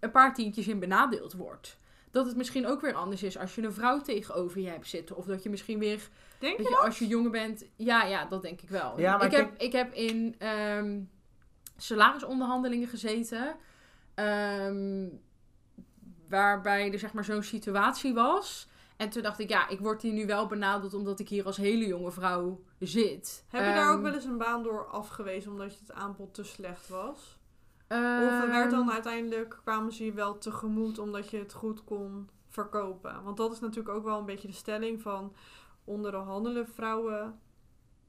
een 0.00 0.10
paar 0.10 0.34
tientjes 0.34 0.68
in 0.68 0.78
benadeeld 0.78 1.32
wordt. 1.32 1.76
Dat 2.10 2.26
het 2.26 2.36
misschien 2.36 2.66
ook 2.66 2.80
weer 2.80 2.94
anders 2.94 3.22
is 3.22 3.38
als 3.38 3.54
je 3.54 3.62
een 3.62 3.72
vrouw 3.72 4.00
tegenover 4.00 4.60
je 4.60 4.68
hebt 4.68 4.88
zitten. 4.88 5.16
Of 5.16 5.24
dat 5.24 5.42
je 5.42 5.50
misschien 5.50 5.78
weer 5.78 6.08
Denk 6.38 6.56
je 6.56 6.62
je, 6.62 6.76
als 6.76 6.98
je 6.98 7.06
jonger 7.06 7.30
bent, 7.30 7.64
ja, 7.76 8.04
ja, 8.04 8.24
dat 8.24 8.42
denk 8.42 8.60
ik 8.60 8.68
wel. 8.68 9.00
Ja, 9.00 9.16
maar 9.16 9.26
ik, 9.26 9.32
ik 9.32 9.38
heb, 9.38 9.60
ik 9.60 9.72
heb 9.72 9.92
in 9.92 10.34
ehm, 10.38 11.00
salarisonderhandelingen 11.76 12.88
gezeten. 12.88 13.56
ehm, 14.14 15.06
waarbij 16.28 16.92
er 16.92 16.98
zeg 16.98 17.12
maar 17.12 17.24
zo'n 17.24 17.42
situatie 17.42 18.14
was. 18.14 18.68
En 18.98 19.10
toen 19.10 19.22
dacht 19.22 19.38
ik, 19.38 19.48
ja, 19.48 19.68
ik 19.68 19.80
word 19.80 20.02
hier 20.02 20.12
nu 20.12 20.26
wel 20.26 20.46
benaderd 20.46 20.94
omdat 20.94 21.20
ik 21.20 21.28
hier 21.28 21.44
als 21.44 21.56
hele 21.56 21.86
jonge 21.86 22.10
vrouw 22.10 22.60
zit. 22.78 23.44
Heb 23.48 23.66
je 23.66 23.72
daar 23.72 23.88
ook 23.88 23.94
Ehm, 23.94 24.02
wel 24.02 24.14
eens 24.14 24.24
een 24.24 24.38
baan 24.38 24.62
door 24.62 24.86
afgewezen 24.86 25.50
omdat 25.50 25.72
je 25.72 25.78
het 25.80 25.92
aanbod 25.92 26.34
te 26.34 26.44
slecht 26.44 26.88
was? 26.88 27.38
Of 27.88 27.96
ehm, 27.96 28.48
werd 28.48 28.70
dan 28.70 28.92
uiteindelijk, 28.92 29.60
kwamen 29.64 29.92
ze 29.92 30.04
je 30.04 30.12
wel 30.12 30.38
tegemoet 30.38 30.98
omdat 30.98 31.30
je 31.30 31.38
het 31.38 31.52
goed 31.52 31.84
kon 31.84 32.28
verkopen? 32.48 33.22
Want 33.22 33.36
dat 33.36 33.52
is 33.52 33.60
natuurlijk 33.60 33.96
ook 33.96 34.04
wel 34.04 34.18
een 34.18 34.24
beetje 34.24 34.48
de 34.48 34.54
stelling 34.54 35.02
van 35.02 35.34
onderhandelen 35.84 36.68
vrouwen 36.68 37.40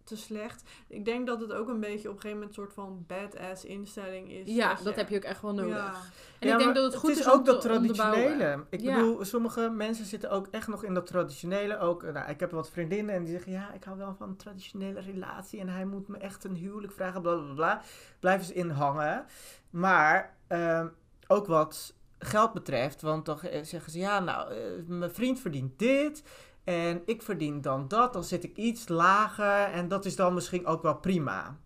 te 0.09 0.17
slecht. 0.17 0.63
Ik 0.87 1.05
denk 1.05 1.27
dat 1.27 1.41
het 1.41 1.51
ook 1.53 1.67
een 1.67 1.79
beetje 1.79 2.09
op 2.09 2.15
een 2.15 2.21
gegeven 2.21 2.29
moment 2.39 2.47
een 2.57 2.63
soort 2.63 2.73
van 2.73 3.05
badass 3.07 3.65
instelling 3.65 4.31
is. 4.31 4.55
Ja, 4.55 4.77
dat 4.83 4.95
heb 4.95 5.09
je 5.09 5.15
ook 5.15 5.23
echt 5.23 5.41
wel 5.41 5.53
nodig. 5.53 5.75
Ja. 5.75 5.93
En 6.39 6.47
Ja, 6.47 6.53
ik 6.53 6.59
denk 6.59 6.75
dat 6.75 6.83
het 6.83 6.95
goed 6.95 7.09
is, 7.09 7.19
is, 7.19 7.27
ook 7.27 7.37
om 7.37 7.43
te 7.43 7.51
dat 7.51 7.61
traditionele. 7.61 8.65
Ik 8.69 8.79
Ja. 8.79 8.95
bedoel, 8.95 9.25
sommige 9.25 9.69
mensen 9.69 10.05
zitten 10.05 10.29
ook 10.29 10.47
echt 10.51 10.67
nog 10.67 10.83
in 10.83 10.93
dat 10.93 11.05
traditionele. 11.05 11.79
Ook, 11.79 12.03
nou, 12.03 12.29
ik 12.29 12.39
heb 12.39 12.51
wat 12.51 12.69
vriendinnen 12.69 13.15
en 13.15 13.23
die 13.23 13.31
zeggen: 13.33 13.51
Ja, 13.51 13.73
ik 13.73 13.83
hou 13.83 13.97
wel 13.97 14.15
van 14.17 14.29
een 14.29 14.35
traditionele 14.37 14.99
relatie. 14.99 15.59
En 15.59 15.69
hij 15.69 15.85
moet 15.85 16.07
me 16.07 16.17
echt 16.17 16.43
een 16.43 16.55
huwelijk 16.55 16.93
vragen. 16.93 17.21
Bla 17.21 17.35
bla 17.35 17.53
bla. 17.53 17.81
Blijven 18.19 18.45
ze 18.45 18.53
in 18.53 18.69
hangen. 18.69 19.25
Maar 19.69 20.35
ehm, 20.47 20.87
ook 21.27 21.47
wat 21.47 21.93
geld 22.19 22.53
betreft. 22.53 23.01
Want 23.01 23.25
dan 23.25 23.41
eh, 23.41 23.63
zeggen 23.63 23.91
ze: 23.91 23.99
Ja, 23.99 24.19
nou, 24.19 24.53
eh, 24.53 24.59
mijn 24.87 25.11
vriend 25.11 25.39
verdient 25.39 25.79
dit. 25.79 26.23
En 26.69 27.01
ik 27.05 27.21
verdien 27.21 27.61
dan 27.61 27.87
dat. 27.87 28.13
Dan 28.13 28.23
zit 28.23 28.43
ik 28.43 28.57
iets 28.57 28.87
lager. 28.87 29.63
En 29.73 29.87
dat 29.87 30.05
is 30.05 30.15
dan 30.15 30.33
misschien 30.33 30.65
ook 30.65 30.81
wel 30.81 30.95
prima. 30.95 31.57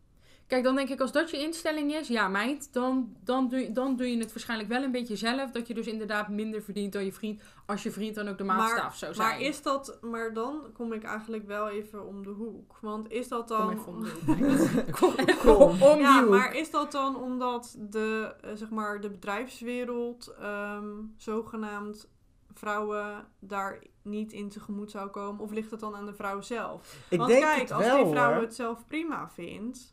Kijk, 0.47 0.63
dan 0.63 0.75
denk 0.75 0.89
ik 0.89 0.99
als 0.99 1.11
dat 1.11 1.29
je 1.29 1.37
instelling 1.37 1.93
is, 1.93 2.07
ja 2.07 2.27
meid, 2.27 2.73
dan, 2.73 3.15
dan, 3.23 3.49
doe, 3.49 3.59
je, 3.59 3.71
dan 3.71 3.95
doe 3.95 4.11
je 4.11 4.17
het 4.17 4.33
waarschijnlijk 4.33 4.69
wel 4.69 4.83
een 4.83 4.91
beetje 4.91 5.15
zelf. 5.15 5.51
Dat 5.51 5.67
je 5.67 5.73
dus 5.73 5.87
inderdaad 5.87 6.29
minder 6.29 6.61
verdient 6.61 6.93
dan 6.93 7.05
je 7.05 7.11
vriend, 7.11 7.41
als 7.65 7.83
je 7.83 7.91
vriend 7.91 8.15
dan 8.15 8.27
ook 8.27 8.37
de 8.37 8.43
maatstaf 8.43 8.95
zou 8.95 9.13
zijn. 9.13 9.27
Maar 9.27 9.41
is 9.41 9.61
dat, 9.61 9.97
maar 10.01 10.33
dan 10.33 10.61
kom 10.73 10.93
ik 10.93 11.03
eigenlijk 11.03 11.47
wel 11.47 11.69
even 11.69 12.07
om 12.07 12.23
de 12.23 12.29
hoek. 12.29 12.77
Want 12.81 13.11
is 13.11 13.27
dat 13.27 13.47
dan. 13.47 13.67
Kom 13.67 13.71
even 13.71 13.91
om 13.93 14.03
de 14.03 14.71
hoek. 14.75 14.91
Kom 15.45 15.77
Kom. 15.79 15.99
ja, 15.99 16.21
maar 16.21 16.55
is 16.55 16.71
dat 16.71 16.91
dan 16.91 17.15
omdat 17.15 17.75
de, 17.79 18.35
eh, 18.41 18.51
zeg 18.53 18.69
maar, 18.69 19.01
de 19.01 19.09
bedrijfswereld 19.09 20.33
ehm, 20.39 20.87
zogenaamd 21.17 22.07
vrouwen 22.53 23.25
daar 23.39 23.79
niet 24.01 24.31
in 24.33 24.49
tegemoet 24.49 24.91
zou 24.91 25.09
komen? 25.09 25.41
Of 25.43 25.51
ligt 25.51 25.71
het 25.71 25.79
dan 25.79 25.95
aan 25.95 26.05
de 26.05 26.13
vrouw 26.13 26.41
zelf? 26.41 26.95
Ik 27.09 27.17
Want 27.17 27.29
denk 27.29 27.43
kijk, 27.43 27.61
het 27.61 27.71
als 27.71 27.85
wel 27.85 28.03
die 28.03 28.13
vrouw 28.13 28.33
hoor. 28.33 28.41
het 28.41 28.55
zelf 28.55 28.87
prima 28.87 29.29
vindt. 29.33 29.91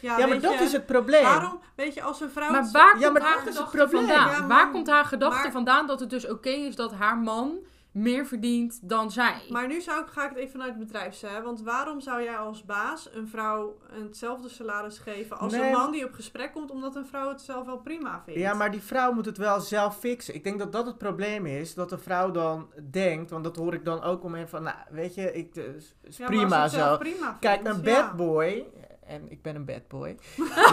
Ja, 0.00 0.18
Ja, 0.18 0.26
maar 0.26 0.40
dat 0.40 0.52
je, 0.58 0.64
is 0.64 0.72
het 0.72 0.86
probleem. 0.86 1.22
Waarom, 1.22 1.60
weet 1.76 1.94
je, 1.94 2.02
als 2.02 2.20
een 2.20 2.30
vrouw. 2.30 2.50
Maar 2.50 2.68
waar 2.72 2.98
Ja, 2.98 3.08
komt 3.08 3.18
maar 3.18 3.28
haar 3.28 3.38
dat 3.44 3.46
is 3.52 3.58
het 3.58 3.68
gedachte 3.68 3.76
probleem. 3.76 4.06
vandaan? 4.16 4.30
Ja, 4.32 4.38
maar- 4.38 4.48
waar 4.48 4.70
komt 4.70 4.86
haar 4.86 5.04
gedachte 5.04 5.42
maar- 5.42 5.52
vandaan 5.52 5.86
dat 5.86 6.00
het 6.00 6.10
dus 6.10 6.28
oké 6.28 6.48
is 6.50 6.76
dat 6.76 6.92
haar 6.92 7.18
man 7.18 7.58
meer 7.92 8.26
verdient 8.26 8.78
dan 8.82 9.10
zij? 9.10 9.42
Maar 9.48 9.66
nu 9.66 9.80
zou 9.80 10.00
ik, 10.02 10.06
ga 10.06 10.22
ik 10.22 10.28
het 10.28 10.38
even 10.38 10.50
vanuit 10.50 10.74
het 10.74 10.78
bedrijf 10.78 11.14
zeggen. 11.14 11.42
Want 11.42 11.62
waarom 11.62 12.00
zou 12.00 12.22
jij 12.22 12.36
als 12.36 12.64
baas 12.64 13.08
een 13.14 13.28
vrouw 13.28 13.78
hetzelfde 14.02 14.48
salaris 14.48 14.98
geven 14.98 15.38
als 15.38 15.52
Nee, 15.52 15.62
een 15.62 15.72
man 15.72 15.92
die 15.92 16.04
op 16.04 16.12
gesprek 16.12 16.52
komt 16.52 16.70
omdat 16.70 16.96
een 16.96 17.06
vrouw 17.06 17.28
het 17.28 17.40
zelf 17.40 17.66
wel 17.66 17.78
prima 17.78 18.22
vindt? 18.24 18.40
Ja, 18.40 18.54
maar 18.54 18.70
die 18.70 18.82
vrouw 18.82 19.12
moet 19.12 19.26
het 19.26 19.38
wel 19.38 19.60
zelf 19.60 19.98
fixen. 19.98 20.34
Ik 20.34 20.44
denk 20.44 20.58
dat 20.58 20.72
dat 20.72 20.86
het 20.86 20.98
probleem 20.98 21.46
is. 21.46 21.74
Dat 21.74 21.88
de 21.88 21.98
vrouw 21.98 22.30
dan 22.30 22.68
denkt, 22.90 23.30
want 23.30 23.44
dat 23.44 23.56
hoor 23.56 23.74
ik 23.74 23.84
dan 23.84 24.02
ook 24.02 24.24
om 24.24 24.30
van, 24.46 24.62
nou, 24.62 24.76
weet 24.90 25.14
je, 25.14 25.32
ik, 25.32 25.56
eh, 25.56 25.64
is 25.64 25.94
is 26.02 26.16
Ja, 26.16 26.28
maar 26.28 26.36
prima 26.36 26.68
zo. 26.68 26.96
Prima 26.96 27.26
vindt, 27.26 27.38
Kijk, 27.40 27.66
een 27.66 27.82
ja. 27.82 27.82
bad 27.82 28.16
boy, 28.16 28.66
en 29.06 29.30
ik 29.30 29.42
ben 29.42 29.54
een 29.54 29.64
bad 29.64 29.88
boy, 29.88 30.18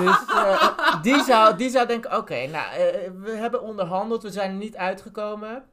dus 0.04 0.26
eh, 0.34 1.02
die, 1.02 1.24
zou, 1.24 1.58
die 1.58 1.70
zou 1.70 1.88
denken, 1.88 2.18
oké, 2.18 2.48
nou, 2.48 2.74
eh, 2.74 3.12
we 3.16 3.32
hebben 3.32 3.62
onderhandeld, 3.62 4.24
we 4.24 4.32
zijn 4.32 4.52
er 4.52 4.58
niet 4.58 4.76
uitgekomen. 4.76 5.64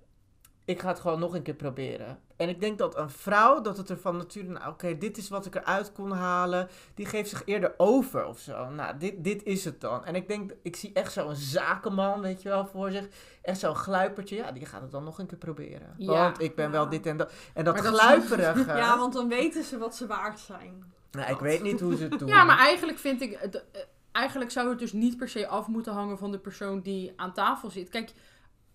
Ik 0.67 0.81
ga 0.81 0.89
het 0.89 1.01
gewoon 1.01 1.19
nog 1.21 1.35
een 1.35 1.43
keer 1.43 1.55
proberen. 1.55 2.19
En 2.37 2.49
ik 2.49 2.61
denk 2.61 2.79
dat 2.79 2.97
een 2.97 3.11
vrouw, 3.11 3.61
dat 3.61 3.77
het 3.77 3.89
er 3.89 3.99
van 3.99 4.17
nature, 4.17 4.49
nou 4.49 4.69
oké, 4.71 4.99
dit 4.99 5.17
is 5.17 5.29
wat 5.29 5.47
ik 5.47 5.55
eruit 5.55 5.93
kon 5.93 6.11
halen. 6.11 6.69
Die 6.95 7.07
geeft 7.07 7.29
zich 7.29 7.43
eerder 7.45 7.75
over 7.77 8.27
of 8.27 8.39
zo. 8.39 8.69
Nou, 8.71 8.99
dit, 8.99 9.25
dit 9.25 9.43
is 9.43 9.65
het 9.65 9.81
dan. 9.81 10.05
En 10.05 10.15
ik 10.15 10.29
denk, 10.29 10.53
ik 10.63 10.77
zie 10.77 10.91
echt 10.93 11.13
zo'n 11.13 11.35
zakenman, 11.35 12.21
weet 12.21 12.43
je 12.43 12.49
wel, 12.49 12.67
voor 12.67 12.91
zich. 12.91 13.09
Echt 13.43 13.59
zo'n 13.59 13.75
gluipertje. 13.75 14.37
Ja, 14.37 14.53
die 14.53 14.67
gaat 14.67 14.81
het 14.81 14.91
dan 14.91 15.05
nog 15.05 15.19
een 15.19 15.27
keer 15.27 15.39
proberen. 15.39 15.95
Ja. 15.99 16.13
Want 16.13 16.41
ik 16.43 16.55
ben 16.55 16.65
Ja. 16.65 16.71
wel 16.71 16.89
dit 16.89 17.07
en 17.07 17.17
dat. 17.17 17.33
En 17.55 17.65
dat 17.65 17.75
Maar 17.75 17.83
dat 17.83 18.39
is-. 18.39 18.65
Ja, 18.67 18.99
want 18.99 19.13
dan 19.13 19.29
weten 19.29 19.65
ze 19.65 19.79
wat 19.79 19.97
ze 19.97 20.07
waard 20.07 20.39
zijn. 20.39 20.93
nou, 21.11 21.31
ik 21.33 21.39
weet 21.39 21.63
niet 21.63 21.81
hoe 21.81 21.97
ze 21.97 22.03
het 22.03 22.19
doen. 22.19 22.29
Ja, 22.29 22.45
maar 22.45 22.59
eigenlijk 22.59 22.99
vind 22.99 23.21
ik... 23.21 23.39
het, 23.41 23.55
eh, 23.73 23.81
Eigenlijk 24.13 24.51
zou 24.51 24.69
het 24.69 24.79
dus 24.79 24.93
niet 24.93 25.17
per 25.17 25.29
se 25.29 25.47
af 25.47 25.67
moeten 25.67 25.93
hangen 25.93 26.19
van 26.19 26.31
de 26.31 26.39
persoon 26.39 26.81
die 26.81 27.13
aan 27.17 27.33
tafel 27.33 27.71
zit. 27.71 27.89
Kijk, 27.89 28.13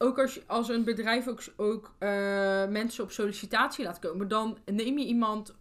ook 0.02 0.20
als, 0.20 0.48
als 0.48 0.70
een 0.70 0.84
bedrijf 0.84 1.28
ook, 1.28 1.42
ook 1.56 1.94
eh, 1.98 2.10
mensen 2.68 3.04
op 3.04 3.12
sollicitatie 3.12 3.86
laat 3.86 4.00
komen... 4.00 4.28
dan 4.28 4.58
neem 4.66 4.98
je 4.98 5.06
iemand 5.06 5.56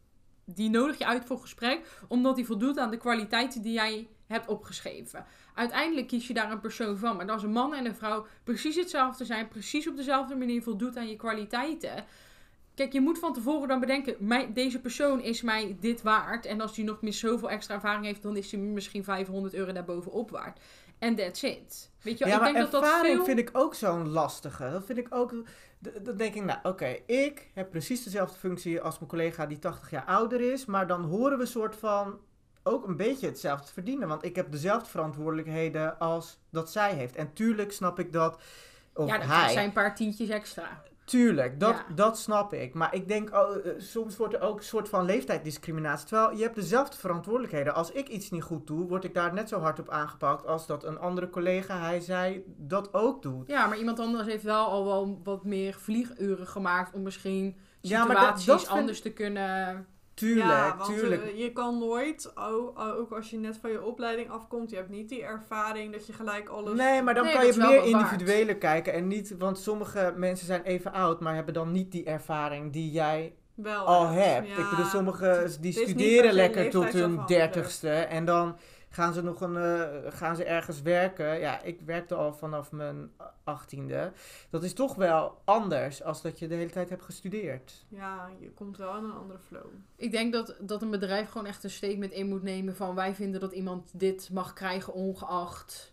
die 0.45 0.71
nodig 0.71 0.99
je 0.99 1.07
uit 1.07 1.25
voor 1.25 1.39
gesprek... 1.39 2.01
omdat 2.09 2.37
die 2.37 2.47
voldoet 2.47 2.79
aan 2.79 2.91
de 2.91 2.97
kwaliteiten 2.97 3.63
die 3.63 3.73
jij 3.73 4.09
hebt 4.27 4.49
opgeschreven. 4.49 5.25
Uiteindelijk 5.55 6.07
kies 6.07 6.27
je 6.27 6.35
daar 6.35 6.53
een 6.53 6.61
persoon 6.61 6.97
van. 6.97 7.17
Maar 7.17 7.31
als 7.31 7.43
een 7.43 7.53
man 7.53 7.75
en 7.75 7.87
een 7.87 7.95
vrouw 7.95 8.27
precies 8.45 8.77
hetzelfde 8.77 9.25
zijn... 9.25 9.49
precies 9.49 9.89
op 9.89 9.97
dezelfde 9.97 10.37
manier 10.37 10.63
voldoet 10.63 10.97
aan 10.97 11.09
je 11.09 11.17
kwaliteiten... 11.17 12.05
Kijk, 12.75 12.93
je 12.93 13.01
moet 13.01 13.19
van 13.19 13.33
tevoren 13.33 13.69
dan 13.69 13.81
bedenken, 13.81 14.53
deze 14.55 14.81
persoon 14.81 15.21
is 15.21 15.43
mij 15.43 15.77
dit 15.81 16.03
waard. 16.03 16.47
En 16.47 16.61
als 16.61 16.75
die 16.75 16.85
nog 16.85 17.03
mis 17.03 17.19
zoveel 17.19 17.51
extra 17.51 17.75
ervaring 17.75 18.05
heeft, 18.05 18.23
dan 18.23 18.37
is 18.37 18.51
hij 18.51 18.61
misschien 18.61 19.05
500 19.05 19.55
euro 19.55 19.73
daarbovenop 19.73 20.31
waard. 20.31 20.61
En 21.01 21.15
that's 21.17 21.43
it. 21.43 21.91
Weet 22.03 22.19
je, 22.19 22.27
ja, 22.27 22.35
ik 22.35 22.41
maar 22.41 22.53
denk 22.53 22.65
dat 22.65 22.73
dat 22.73 22.83
ervaring 22.83 23.17
veel... 23.17 23.25
vind 23.25 23.39
ik 23.39 23.51
ook 23.53 23.75
zo'n 23.75 24.09
lastige. 24.09 24.71
Dat 24.71 24.85
vind 24.85 24.99
ik 24.99 25.07
ook... 25.11 25.35
Dan 25.79 26.17
denk 26.17 26.35
ik, 26.35 26.45
nou 26.45 26.59
oké, 26.63 26.97
ik 27.07 27.51
heb 27.55 27.71
precies 27.71 28.05
dezelfde 28.05 28.39
functie 28.39 28.81
als 28.81 28.99
mijn 28.99 29.11
collega 29.11 29.47
die 29.47 29.59
80 29.59 29.91
jaar 29.91 30.05
ouder 30.05 30.41
is. 30.53 30.65
Maar 30.65 30.87
dan 30.87 31.05
horen 31.05 31.39
we 31.39 31.47
soort 31.47 31.77
van 31.77 32.19
ook 32.63 32.87
een 32.87 32.97
beetje 32.97 33.27
hetzelfde 33.27 33.73
verdienen. 33.73 34.09
Want 34.09 34.25
ik 34.25 34.37
heb 34.37 34.53
dezelfde 34.53 34.91
verantwoordelijkheden 34.91 35.99
als 35.99 36.39
dat 36.51 36.71
zij 36.71 36.95
heeft. 36.95 37.17
En 37.17 37.33
tuurlijk 37.33 37.73
snap 37.73 37.99
ik 37.99 38.13
dat. 38.13 38.41
Of 38.95 39.09
ja, 39.09 39.19
dat 39.19 39.27
hij. 39.27 39.53
zijn 39.53 39.67
een 39.67 39.73
paar 39.73 39.95
tientjes 39.95 40.29
extra. 40.29 40.83
Tuurlijk, 41.11 41.61
dat, 41.61 41.75
Ja. 41.89 41.95
dat 41.95 42.19
snap 42.19 42.53
ik. 42.53 42.75
Maar 42.75 42.95
ik 42.95 43.09
denk, 43.09 43.35
oh, 43.35 43.57
eh, 43.67 43.73
soms 43.79 44.17
wordt 44.17 44.35
er 44.35 44.41
ook 44.41 44.59
een 44.59 44.65
soort 44.65 44.89
van 44.89 45.05
leeftijddiscriminatie. 45.05 46.07
Terwijl 46.07 46.37
je 46.37 46.43
hebt 46.43 46.55
dezelfde 46.55 46.97
verantwoordelijkheden. 46.97 47.75
Als 47.75 47.91
ik 47.93 48.09
iets 48.09 48.31
niet 48.31 48.43
goed 48.43 48.67
doe, 48.67 48.87
word 48.89 49.05
ik 49.05 49.15
daar 49.15 49.33
net 49.35 49.49
zo 49.49 49.59
hard 49.61 49.79
op 49.79 49.89
aangepakt 49.89 50.47
als 50.47 50.67
dat 50.67 50.85
een 50.85 50.99
andere 50.99 51.31
collega, 51.31 51.79
hij 51.81 52.01
zei, 52.01 52.43
dat 52.57 52.95
ook 52.95 53.23
doet. 53.23 53.49
Ja, 53.49 53.67
maar 53.67 53.79
iemand 53.79 53.99
anders 53.99 54.27
heeft 54.29 54.43
wel 54.45 54.67
al 54.67 54.85
wel 54.85 55.21
wat 55.25 55.45
meer 55.45 55.75
vlieguren 55.75 56.47
gemaakt 56.47 56.95
om 56.95 57.03
misschien 57.03 57.57
Ja, 57.81 58.05
maar 58.05 58.17
dat- 58.17 58.39
situaties 58.41 58.67
vind- 58.69 58.79
anders 58.81 59.01
te 59.01 59.11
kunnen... 59.13 59.87
Tuurlijk, 60.21 60.49
ja, 60.49 60.77
want 60.77 60.99
tuurlijk. 60.99 61.23
eh, 61.23 61.39
je 61.39 61.53
kan 61.53 61.79
nooit, 61.79 62.33
oh, 62.35 62.77
oh, 62.79 62.99
ook 62.99 63.13
als 63.13 63.31
je 63.31 63.37
net 63.39 63.59
van 63.61 63.71
je 63.71 63.83
opleiding 63.85 64.31
afkomt, 64.31 64.71
je 64.71 64.77
hebt 64.77 64.89
niet 64.89 65.09
die 65.09 65.23
ervaring 65.25 65.93
dat 65.93 66.07
je 66.07 66.13
gelijk 66.13 66.49
alles... 66.49 66.77
Nee, 66.79 67.03
maar 67.03 67.15
dan 67.15 67.25
Nee, 67.25 67.33
kan 67.33 67.47
je 67.47 67.53
meer 67.57 67.67
wat 67.67 67.75
waard. 67.77 67.87
individuele 67.87 68.55
kijken 68.57 68.93
en 68.93 69.07
niet, 69.07 69.35
want 69.39 69.59
sommige 69.59 70.15
mensen 70.17 70.47
zijn 70.47 70.63
even 70.63 70.93
oud, 70.93 71.21
maar 71.21 71.35
hebben 71.35 71.55
dan 71.55 71.73
niet 71.73 71.93
die 71.93 72.05
ervaring 72.05 72.73
die 72.73 72.91
jij 72.91 73.35
wel 73.55 73.85
al 73.87 74.07
hebt. 74.09 74.35
hebt. 74.35 74.49
Ja, 74.49 74.57
ik 74.65 74.71
bedoel, 74.71 74.85
sommigen 74.85 75.61
die 75.61 75.73
studeren 75.73 76.33
lekker 76.33 76.71
tot 76.71 76.93
hun 76.93 77.21
dertigste 77.27 77.91
en 77.91 78.25
dan 78.25 78.57
gaan 78.93 79.13
ze 79.13 79.23
nog 79.23 79.41
een, 79.41 79.57
eh, 79.57 80.13
gaan 80.13 80.37
ze 80.37 80.45
ergens 80.45 80.83
werken. 80.83 81.39
Ja, 81.39 81.63
ik 81.63 81.81
werkte 81.81 82.15
al 82.15 82.33
vanaf 82.35 82.73
mijn 82.73 83.11
achttiende. 83.45 84.13
Dat 84.51 84.63
is 84.63 84.73
toch 84.75 84.95
wel 84.95 85.41
anders 85.45 86.03
als 86.03 86.23
dat 86.23 86.39
je 86.39 86.49
de 86.49 86.55
hele 86.55 86.71
tijd 86.71 86.89
hebt 86.89 87.03
gestudeerd. 87.03 87.85
Ja, 87.89 88.31
je 88.39 88.51
komt 88.51 88.77
wel 88.77 88.97
in 88.97 89.05
een 89.05 89.13
andere 89.13 89.39
flow. 89.39 89.67
Ik 89.97 90.11
denk 90.13 90.33
dat, 90.33 90.57
dat 90.61 90.83
een 90.83 90.91
bedrijf 90.91 91.31
gewoon 91.31 91.47
echt 91.47 91.65
een 91.65 91.71
statement 91.71 92.13
in 92.13 92.29
moet 92.29 92.43
nemen 92.43 92.77
van 92.77 92.95
wij 92.95 93.15
vinden 93.15 93.41
dat 93.41 93.53
iemand 93.53 93.91
dit 93.95 94.29
mag 94.33 94.53
krijgen 94.53 94.93
ongeacht 94.93 95.93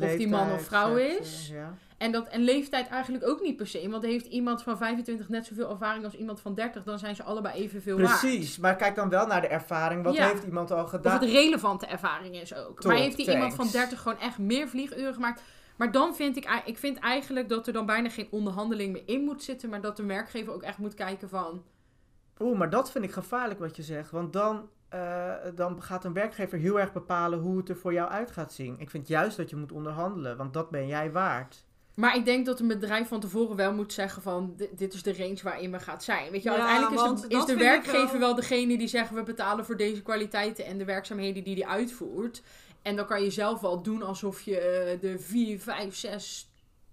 Of 0.00 0.16
die 0.16 0.28
man 0.28 0.52
of 0.52 0.62
vrouw 0.62 0.96
is. 0.96 1.48
ja. 1.48 1.74
En, 2.00 2.12
dat, 2.12 2.28
en 2.28 2.40
leeftijd 2.40 2.88
eigenlijk 2.88 3.26
ook 3.28 3.40
niet 3.40 3.56
per 3.56 3.66
se. 3.66 3.88
Want 3.90 4.04
heeft 4.04 4.26
iemand 4.26 4.62
van 4.62 4.76
25 4.76 5.28
net 5.28 5.46
zoveel 5.46 5.70
ervaring 5.70 6.04
als 6.04 6.14
iemand 6.14 6.40
van 6.40 6.54
30, 6.54 6.82
dan 6.82 6.98
zijn 6.98 7.16
ze 7.16 7.22
allebei 7.22 7.54
evenveel 7.54 7.96
Precies, 7.96 8.58
maar 8.58 8.76
kijk 8.76 8.94
dan 8.94 9.08
wel 9.08 9.26
naar 9.26 9.40
de 9.40 9.46
ervaring. 9.46 10.04
Wat 10.04 10.14
Ja. 10.14 10.28
heeft 10.28 10.44
iemand 10.44 10.70
al. 10.70 10.82
Of 10.82 10.90
gedaan? 10.90 11.20
het 11.20 11.30
relevante 11.30 11.86
ervaring 11.86 12.34
is 12.34 12.54
ook. 12.54 12.80
Top, 12.80 12.90
maar 12.90 13.00
heeft 13.00 13.16
die 13.16 13.30
iemand 13.30 13.54
van 13.54 13.68
30 13.70 14.00
gewoon 14.00 14.18
echt 14.18 14.38
meer 14.38 14.68
vlieguren 14.68 15.14
gemaakt? 15.14 15.42
Maar 15.76 15.92
dan 15.92 16.14
vind 16.14 16.36
ik, 16.36 16.62
ik 16.64 16.78
vind 16.78 16.98
eigenlijk 16.98 17.48
dat 17.48 17.66
er 17.66 17.72
dan 17.72 17.86
bijna 17.86 18.08
geen 18.08 18.28
onderhandeling 18.30 18.92
meer 18.92 19.02
in 19.06 19.24
moet 19.24 19.42
zitten. 19.42 19.70
Maar 19.70 19.80
dat 19.80 19.96
de 19.96 20.04
werkgever 20.04 20.52
ook 20.52 20.62
echt 20.62 20.78
moet 20.78 20.94
kijken 20.94 21.28
van... 21.28 21.64
Oeh, 22.38 22.58
maar 22.58 22.70
dat 22.70 22.90
vind 22.90 23.04
ik 23.04 23.12
gevaarlijk 23.12 23.60
wat 23.60 23.76
je 23.76 23.82
zegt. 23.82 24.10
Want 24.10 24.32
dan, 24.32 24.68
eh, 24.88 25.32
dan 25.54 25.82
gaat 25.82 26.04
een 26.04 26.12
werkgever 26.12 26.58
heel 26.58 26.80
erg 26.80 26.92
bepalen 26.92 27.38
hoe 27.38 27.56
het 27.56 27.68
er 27.68 27.76
voor 27.76 27.92
jou 27.92 28.10
uit 28.10 28.30
gaat 28.30 28.52
zien. 28.52 28.74
Ik 28.78 28.90
vind 28.90 29.08
juist 29.08 29.36
dat 29.36 29.50
je 29.50 29.56
moet 29.56 29.72
onderhandelen, 29.72 30.36
want 30.36 30.52
dat 30.52 30.70
ben 30.70 30.86
jij 30.86 31.12
waard. 31.12 31.68
Maar 32.00 32.16
ik 32.16 32.24
denk 32.24 32.46
dat 32.46 32.60
een 32.60 32.68
bedrijf 32.68 33.08
van 33.08 33.20
tevoren 33.20 33.56
wel 33.56 33.72
moet 33.72 33.92
zeggen 33.92 34.22
van... 34.22 34.54
"Di- 34.56 34.68
dit 34.76 34.94
is 34.94 35.02
de 35.02 35.16
range 35.16 35.38
waarin 35.42 35.70
we 35.70 35.80
gaan 35.80 36.00
zijn. 36.00 36.30
Weet 36.30 36.42
je, 36.42 36.50
Ja, 36.50 36.56
uiteindelijk 36.56 37.14
is 37.14 37.20
de, 37.20 37.28
is 37.36 37.44
de 37.44 37.56
werkgever 37.56 38.10
wel- 38.10 38.18
wel... 38.18 38.34
degene 38.34 38.78
die 38.78 38.88
zeggen... 38.88 39.16
we 39.16 39.22
betalen 39.22 39.64
voor 39.64 39.76
deze 39.76 40.02
kwaliteiten 40.02 40.64
en 40.64 40.78
de 40.78 40.84
werkzaamheden 40.84 41.44
die 41.44 41.54
die 41.54 41.66
uitvoert. 41.66 42.42
En 42.82 42.96
dan 42.96 43.06
kan 43.06 43.22
je 43.22 43.30
zelf 43.30 43.60
wel 43.60 43.82
doen 43.82 44.02
alsof 44.02 44.40
je 44.40 44.58
eh, 44.58 45.00
de 45.00 45.18
4, 45.18 45.60
5, 45.60 45.94
6 45.94 46.48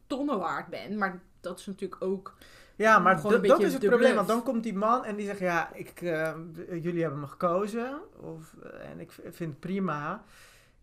tonnen 0.08 0.40
waard 0.40 0.68
bent. 0.68 0.96
Maar 0.98 1.22
dat 1.42 1.60
is 1.60 1.66
natuurlijk 1.66 2.04
ook... 2.04 2.34
Ja, 2.76 3.00
maar 3.00 3.16
Gewoon 3.18 3.34
een 3.34 3.42
d- 3.42 3.48
dat 3.48 3.60
is 3.62 3.74
het 3.74 3.80
probleem. 3.80 4.00
bluff. 4.00 4.16
Want 4.16 4.28
dan 4.28 4.44
komt 4.44 4.64
die 4.64 4.74
man 4.74 5.06
en 5.06 5.16
die 5.16 5.26
zegt: 5.26 5.40
Ja, 5.40 5.70
ik, 5.74 6.02
eh, 6.02 6.34
jullie 6.82 7.02
hebben 7.02 7.20
me 7.20 7.28
gekozen. 7.28 8.00
Of, 8.22 8.54
eh, 8.64 8.90
en 8.90 9.00
ik 9.00 9.12
vind 9.12 9.38
het 9.52 9.60
prima. 9.60 10.24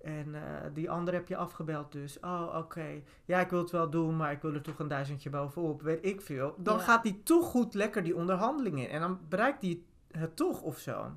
En 0.04 0.34
eh, 0.34 0.40
die 0.74 0.90
andere 0.90 1.16
heb 1.16 1.28
je 1.28 1.36
afgebeld 1.36 1.92
dus. 1.92 2.20
Oh, 2.20 2.54
oké. 2.56 3.02
Ja, 3.24 3.40
ik 3.40 3.50
wil 3.50 3.58
het 3.60 3.70
wel 3.70 3.90
doen, 3.90 4.16
maar 4.16 4.32
ik 4.32 4.42
wil 4.42 4.54
er 4.54 4.62
toch 4.62 4.78
een 4.78 4.88
duizendje 4.88 5.30
bovenop. 5.30 5.82
Weet 5.82 6.04
ik 6.06 6.20
veel. 6.20 6.54
Dan 6.58 6.76
Ja. 6.76 6.82
gaat 6.82 7.02
die 7.02 7.22
toch 7.22 7.46
goed 7.46 7.74
lekker 7.74 8.02
die 8.02 8.16
onderhandeling 8.16 8.78
in. 8.78 8.88
En 8.88 9.00
dan 9.00 9.18
bereikt 9.28 9.60
die 9.60 9.86
het 10.10 10.36
toch 10.36 10.62
of 10.62 10.78
zo. 10.78 11.10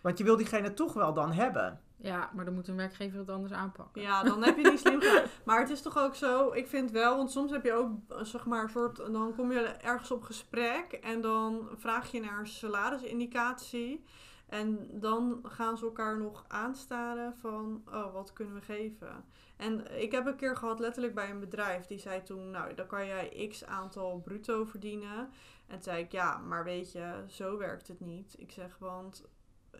Want 0.00 0.18
je 0.18 0.24
wil 0.24 0.36
diegene 0.36 0.74
toch 0.74 0.92
wel 0.92 1.12
dan 1.14 1.32
hebben. 1.32 1.80
Ja, 1.96 2.30
maar 2.34 2.44
dan 2.44 2.54
moet 2.54 2.68
een 2.68 2.76
werkgever 2.76 3.18
het 3.18 3.30
anders 3.30 3.52
aanpakken. 3.52 4.02
Ja, 4.02 4.22
dan 4.22 4.42
heb 4.42 4.56
je 4.56 4.70
niet 4.70 4.78
slim 4.80 5.00
gedaan. 5.00 5.24
Maar 5.44 5.60
het 5.60 5.70
is 5.70 5.82
toch 5.82 5.98
ook 5.98 6.14
zo, 6.14 6.52
ik 6.52 6.66
vind 6.66 6.90
wel, 6.90 7.16
want 7.16 7.30
soms 7.30 7.50
heb 7.50 7.64
je 7.64 7.72
ook, 7.72 7.90
zeg 8.22 8.46
maar, 8.46 8.62
een 8.62 8.68
soort, 8.68 8.96
dan 8.96 9.34
kom 9.36 9.52
je 9.52 9.60
ergens 9.60 10.10
op 10.10 10.22
gesprek 10.22 10.92
en 10.92 11.20
dan 11.20 11.68
vraag 11.76 12.10
je 12.10 12.20
naar 12.20 12.38
een 12.38 12.46
salarisindicatie. 12.46 14.04
En 14.52 14.88
dan 14.90 15.40
gaan 15.42 15.78
ze 15.78 15.84
elkaar 15.84 16.18
nog 16.18 16.44
aanstaren 16.48 17.34
van, 17.36 17.82
oh, 17.86 18.12
wat 18.12 18.32
kunnen 18.32 18.54
we 18.54 18.60
geven? 18.60 19.24
En 19.56 20.00
ik 20.00 20.12
heb 20.12 20.26
een 20.26 20.36
keer 20.36 20.56
gehad, 20.56 20.78
letterlijk 20.78 21.14
bij 21.14 21.30
een 21.30 21.40
bedrijf, 21.40 21.86
die 21.86 21.98
zei 21.98 22.22
toen, 22.22 22.50
nou, 22.50 22.74
dan 22.74 22.86
kan 22.86 23.06
jij 23.06 23.48
x 23.48 23.64
aantal 23.64 24.20
bruto 24.20 24.64
verdienen. 24.64 25.18
En 25.66 25.74
toen 25.74 25.82
zei 25.82 26.02
ik, 26.02 26.12
ja, 26.12 26.38
maar 26.38 26.64
weet 26.64 26.92
je, 26.92 27.24
zo 27.28 27.58
werkt 27.58 27.88
het 27.88 28.00
niet. 28.00 28.34
Ik 28.38 28.50
zeg, 28.50 28.78
want 28.78 29.24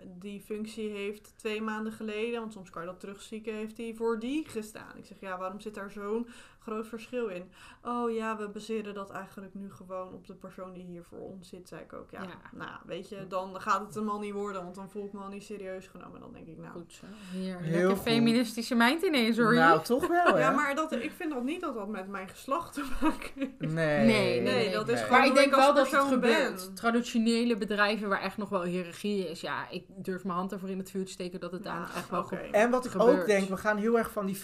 die 0.05 0.41
functie 0.41 0.91
heeft 0.91 1.39
twee 1.39 1.63
maanden 1.63 1.93
geleden, 1.93 2.41
want 2.41 2.53
soms 2.53 2.71
kan 2.71 2.83
je 2.83 2.89
dat 2.89 3.01
terugzieken, 3.01 3.55
heeft 3.55 3.77
hij 3.77 3.95
voor 3.95 4.19
die 4.19 4.49
gestaan. 4.49 4.97
Ik 4.97 5.07
zeg, 5.07 5.21
ja, 5.21 5.39
waarom 5.39 5.61
zit 5.61 5.75
daar 5.75 5.91
zo'n 5.91 6.29
groot 6.63 6.87
verschil 6.87 7.27
in? 7.29 7.51
Oh 7.85 8.11
ja, 8.11 8.37
we 8.37 8.49
baseren 8.49 8.95
dat 8.95 9.11
eigenlijk 9.11 9.55
nu 9.55 9.71
gewoon 9.73 10.13
op 10.13 10.27
de 10.27 10.35
persoon 10.35 10.73
die 10.73 10.85
hier 10.85 11.03
voor 11.05 11.19
ons 11.19 11.49
zit, 11.49 11.69
zei 11.69 11.81
ik 11.83 11.93
ook. 11.93 12.11
Ja, 12.11 12.23
Ja. 12.23 12.29
nou, 12.53 12.71
weet 12.87 13.09
je, 13.09 13.27
dan 13.29 13.61
gaat 13.61 13.81
het 13.81 13.95
hem 13.95 14.09
al 14.09 14.19
niet 14.19 14.33
worden, 14.33 14.63
want 14.63 14.75
dan 14.75 14.91
voel 14.91 15.05
ik 15.05 15.13
me 15.13 15.21
al 15.21 15.29
niet 15.29 15.43
serieus 15.43 15.87
genomen. 15.87 16.21
Dan 16.21 16.33
denk 16.33 16.47
ik, 16.47 16.59
nou... 16.59 16.73
Goed 16.73 16.93
zo. 16.93 17.07
Hier, 17.33 17.59
Heel 17.59 17.71
lekker 17.73 17.91
goed. 17.91 18.01
feministische 18.03 18.75
mind 18.75 19.03
ineens 19.03 19.37
hoor. 19.39 19.55
Nou, 19.55 19.83
toch 19.83 20.07
wel, 20.07 20.25
hè? 20.35 20.39
Ja, 20.41 20.51
maar 20.51 20.75
dat, 20.75 20.93
ik 20.93 21.13
vind 21.17 21.33
dat 21.33 21.43
niet 21.45 21.61
dat 21.61 21.75
dat 21.75 21.89
met 21.89 22.09
mijn 22.09 22.29
geslacht 22.29 22.75
te 22.75 22.85
maken 23.03 23.31
heeft. 23.35 23.59
Nee. 23.75 24.07
Nee, 24.07 24.41
nee, 24.41 24.71
dat 24.73 24.89
is 24.89 24.95
nee. 24.95 25.05
gewoon 25.05 25.19
Maar 25.19 25.29
ik 25.29 25.35
denk 25.35 25.53
als 25.53 25.65
wel 25.65 25.75
dat 25.75 25.91
het 25.91 26.01
gebeurt. 26.01 26.65
ben. 26.67 26.75
Traditionele 26.75 27.57
bedrijven 27.57 28.09
waar 28.09 28.21
echt 28.21 28.37
nog 28.37 28.49
wel 28.49 28.63
hiërarchie 28.65 29.31
is. 29.31 29.41
Ja, 29.41 29.69
ik 29.71 29.85
durf 29.97 30.25
mijn 30.25 30.37
hand 30.37 30.53
ervoor 30.53 30.69
in 30.71 30.79
het 30.79 30.91
vuur 30.91 31.05
te 31.05 31.13
steken 31.13 31.41
dat 31.41 31.53
het 31.53 31.63
daar 31.65 31.75
Ja, 31.75 31.81
nog 31.81 31.95
echt 31.97 32.11
wel 32.11 32.23
goed 32.25 32.39
En 32.51 32.71
wat 32.71 32.85
ik 32.85 33.01
ook 33.01 33.27
denk, 33.27 33.49
we 33.49 33.57
gaan 33.57 33.77
heel 33.77 33.99
erg 33.99 34.11
van 34.11 34.27
die 34.27 34.37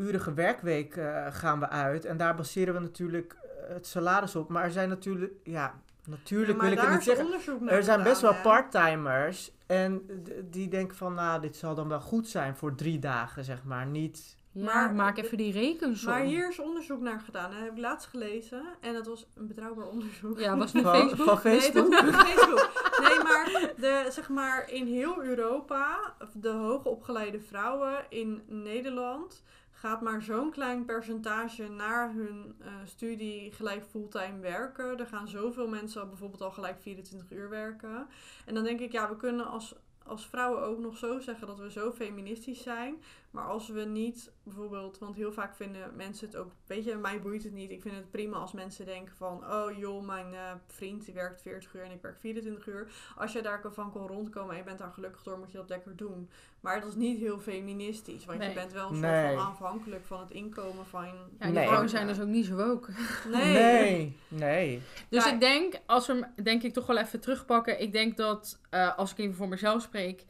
40-urige 0.00 0.34
werkweek 0.34 0.96
eh, 0.96 1.26
gaan 1.30 1.60
we 1.60 1.68
uit. 1.68 2.04
En 2.04 2.16
daar 2.16 2.34
baseren 2.34 2.74
we 2.74 2.80
natuurlijk 2.80 3.36
eh, 3.42 3.74
het 3.74 3.86
salaris 3.86 4.36
op. 4.36 4.48
Maar 4.48 4.64
er 4.64 4.70
zijn 4.70 4.88
natuurlijk, 4.88 5.32
ja, 5.44 5.74
natuurlijk 6.06 6.58
Ja, 6.58 6.64
wil 6.64 6.72
ik 6.72 6.80
het 6.80 6.90
niet 6.90 7.02
zeggen. 7.02 7.68
Er 7.68 7.82
zijn 7.82 8.02
best 8.02 8.20
wel 8.20 8.34
hè. 8.34 8.40
parttimers. 8.42 9.52
En 9.66 10.02
die 10.50 10.68
denken 10.68 10.96
van, 10.96 11.14
nou, 11.14 11.40
dit 11.40 11.56
zal 11.56 11.74
dan 11.74 11.88
wel 11.88 12.00
goed 12.00 12.28
zijn 12.28 12.56
voor 12.56 12.74
drie 12.74 12.98
dagen, 12.98 13.44
zeg 13.44 13.64
maar. 13.64 13.86
Niet... 13.86 14.34
Ja, 14.52 14.64
Maar- 14.64 14.94
maak 14.94 15.18
even 15.18 15.36
die 15.36 15.52
rekensom. 15.52 16.10
Maar 16.10 16.20
hier 16.22 16.48
is 16.48 16.58
onderzoek 16.58 17.00
naar 17.00 17.20
gedaan. 17.20 17.50
Dat 17.50 17.60
heb 17.60 17.70
ik 17.70 17.78
laatst 17.78 18.08
gelezen. 18.08 18.62
En 18.80 18.92
dat 18.94 19.06
was 19.06 19.26
een 19.34 19.46
betrouwbaar 19.46 19.86
onderzoek. 19.86 20.38
Ja, 20.38 20.56
was 20.56 20.70
Van, 20.82 20.82
Facebook? 20.82 21.26
van 21.26 21.38
Facebook? 21.40 21.88
Nee, 21.88 22.02
dat 22.02 22.10
was 22.14 22.20
op 22.20 22.26
Facebook. 22.26 22.70
Nee, 23.08 23.18
maar, 23.22 23.72
de, 23.76 24.06
zeg 24.10 24.28
maar 24.28 24.70
in 24.70 24.86
heel 24.86 25.22
Europa, 25.24 26.14
de 26.32 26.48
hoogopgeleide 26.48 27.40
vrouwen 27.40 28.04
in 28.08 28.42
Nederland, 28.46 29.42
gaat 29.76 30.00
maar 30.00 30.22
zo'n 30.22 30.50
klein 30.50 30.84
percentage 30.84 31.68
naar 31.68 32.12
hun 32.12 32.54
eh, 32.58 32.68
studie 32.84 33.52
gelijk 33.52 33.84
fulltime 33.90 34.38
werken. 34.38 34.98
Er 34.98 35.06
gaan 35.06 35.28
zoveel 35.28 35.68
mensen 35.68 36.08
bijvoorbeeld 36.08 36.42
al 36.42 36.50
gelijk 36.50 36.80
24 36.80 37.30
uur 37.30 37.48
werken. 37.48 38.06
En 38.44 38.54
dan 38.54 38.64
denk 38.64 38.80
ik, 38.80 38.92
ja, 38.92 39.08
we 39.08 39.16
kunnen 39.16 39.46
als, 39.46 39.74
als 40.02 40.26
vrouwen 40.26 40.62
ook 40.62 40.78
nog 40.78 40.96
zo 40.96 41.18
zeggen 41.20 41.46
dat 41.46 41.58
we 41.58 41.70
zo 41.70 41.92
feministisch 41.92 42.62
zijn. 42.62 43.02
Maar 43.36 43.44
als 43.46 43.68
we 43.68 43.80
niet 43.80 44.30
bijvoorbeeld, 44.42 44.98
want 44.98 45.16
heel 45.16 45.32
vaak 45.32 45.54
vinden 45.54 45.96
mensen 45.96 46.26
het 46.26 46.36
ook, 46.36 46.50
weet 46.66 46.84
je, 46.84 46.94
mij 46.94 47.20
boeit 47.20 47.42
het 47.42 47.52
niet. 47.52 47.70
Ik 47.70 47.82
vind 47.82 47.94
het 47.94 48.10
prima 48.10 48.36
als 48.36 48.52
mensen 48.52 48.86
denken 48.86 49.16
van, 49.16 49.44
oh 49.52 49.78
joh, 49.78 50.06
mijn 50.06 50.34
eh, 50.34 50.40
vriend 50.66 51.04
die 51.04 51.14
werkt 51.14 51.42
40 51.42 51.74
uur 51.74 51.82
en 51.82 51.90
ik 51.90 52.02
werk 52.02 52.18
24 52.20 52.66
uur. 52.66 52.88
Als 53.16 53.32
je 53.32 53.42
daarvan 53.42 53.92
kan 53.92 54.06
rondkomen 54.06 54.50
en 54.50 54.56
je 54.56 54.64
bent 54.64 54.78
daar 54.78 54.92
gelukkig 54.92 55.22
door, 55.22 55.38
moet 55.38 55.50
je 55.50 55.56
dat 55.56 55.68
lekker 55.68 55.96
doen. 55.96 56.28
Maar 56.60 56.80
dat 56.80 56.88
is 56.88 56.94
niet 56.94 57.18
heel 57.18 57.38
feministisch, 57.38 58.24
want 58.24 58.38
Nee. 58.38 58.48
je 58.48 58.54
bent 58.54 58.72
wel 58.72 58.88
een 58.90 59.00
Nee. 59.00 59.26
soort 59.26 59.38
van 59.42 59.50
afhankelijk 59.50 60.04
van 60.06 60.20
het 60.20 60.30
inkomen 60.30 60.86
van... 60.86 61.04
Ja, 61.04 61.12
die 61.38 61.52
Nee. 61.52 61.64
vrouwen 61.66 61.88
zijn 61.90 62.06
dus 62.06 62.20
ook 62.20 62.26
niet 62.26 62.46
zo 62.46 62.58
ook. 62.58 62.88
Nee. 63.32 63.52
Nee, 63.52 64.16
nee. 64.28 64.82
Dus 65.08 65.24
Ja. 65.24 65.32
ik 65.32 65.40
denk, 65.40 65.80
als 65.86 66.06
we 66.06 66.12
hem 66.12 66.44
denk 66.44 66.62
ik 66.62 66.72
toch 66.72 66.86
wel 66.86 66.98
even 66.98 67.20
terugpakken. 67.20 67.80
Ik 67.80 67.92
denk 67.92 68.16
dat, 68.16 68.60
eh, 68.70 68.98
als 68.98 69.10
ik 69.12 69.18
even 69.18 69.34
voor 69.34 69.48
mezelf 69.48 69.82
spreek. 69.82 70.24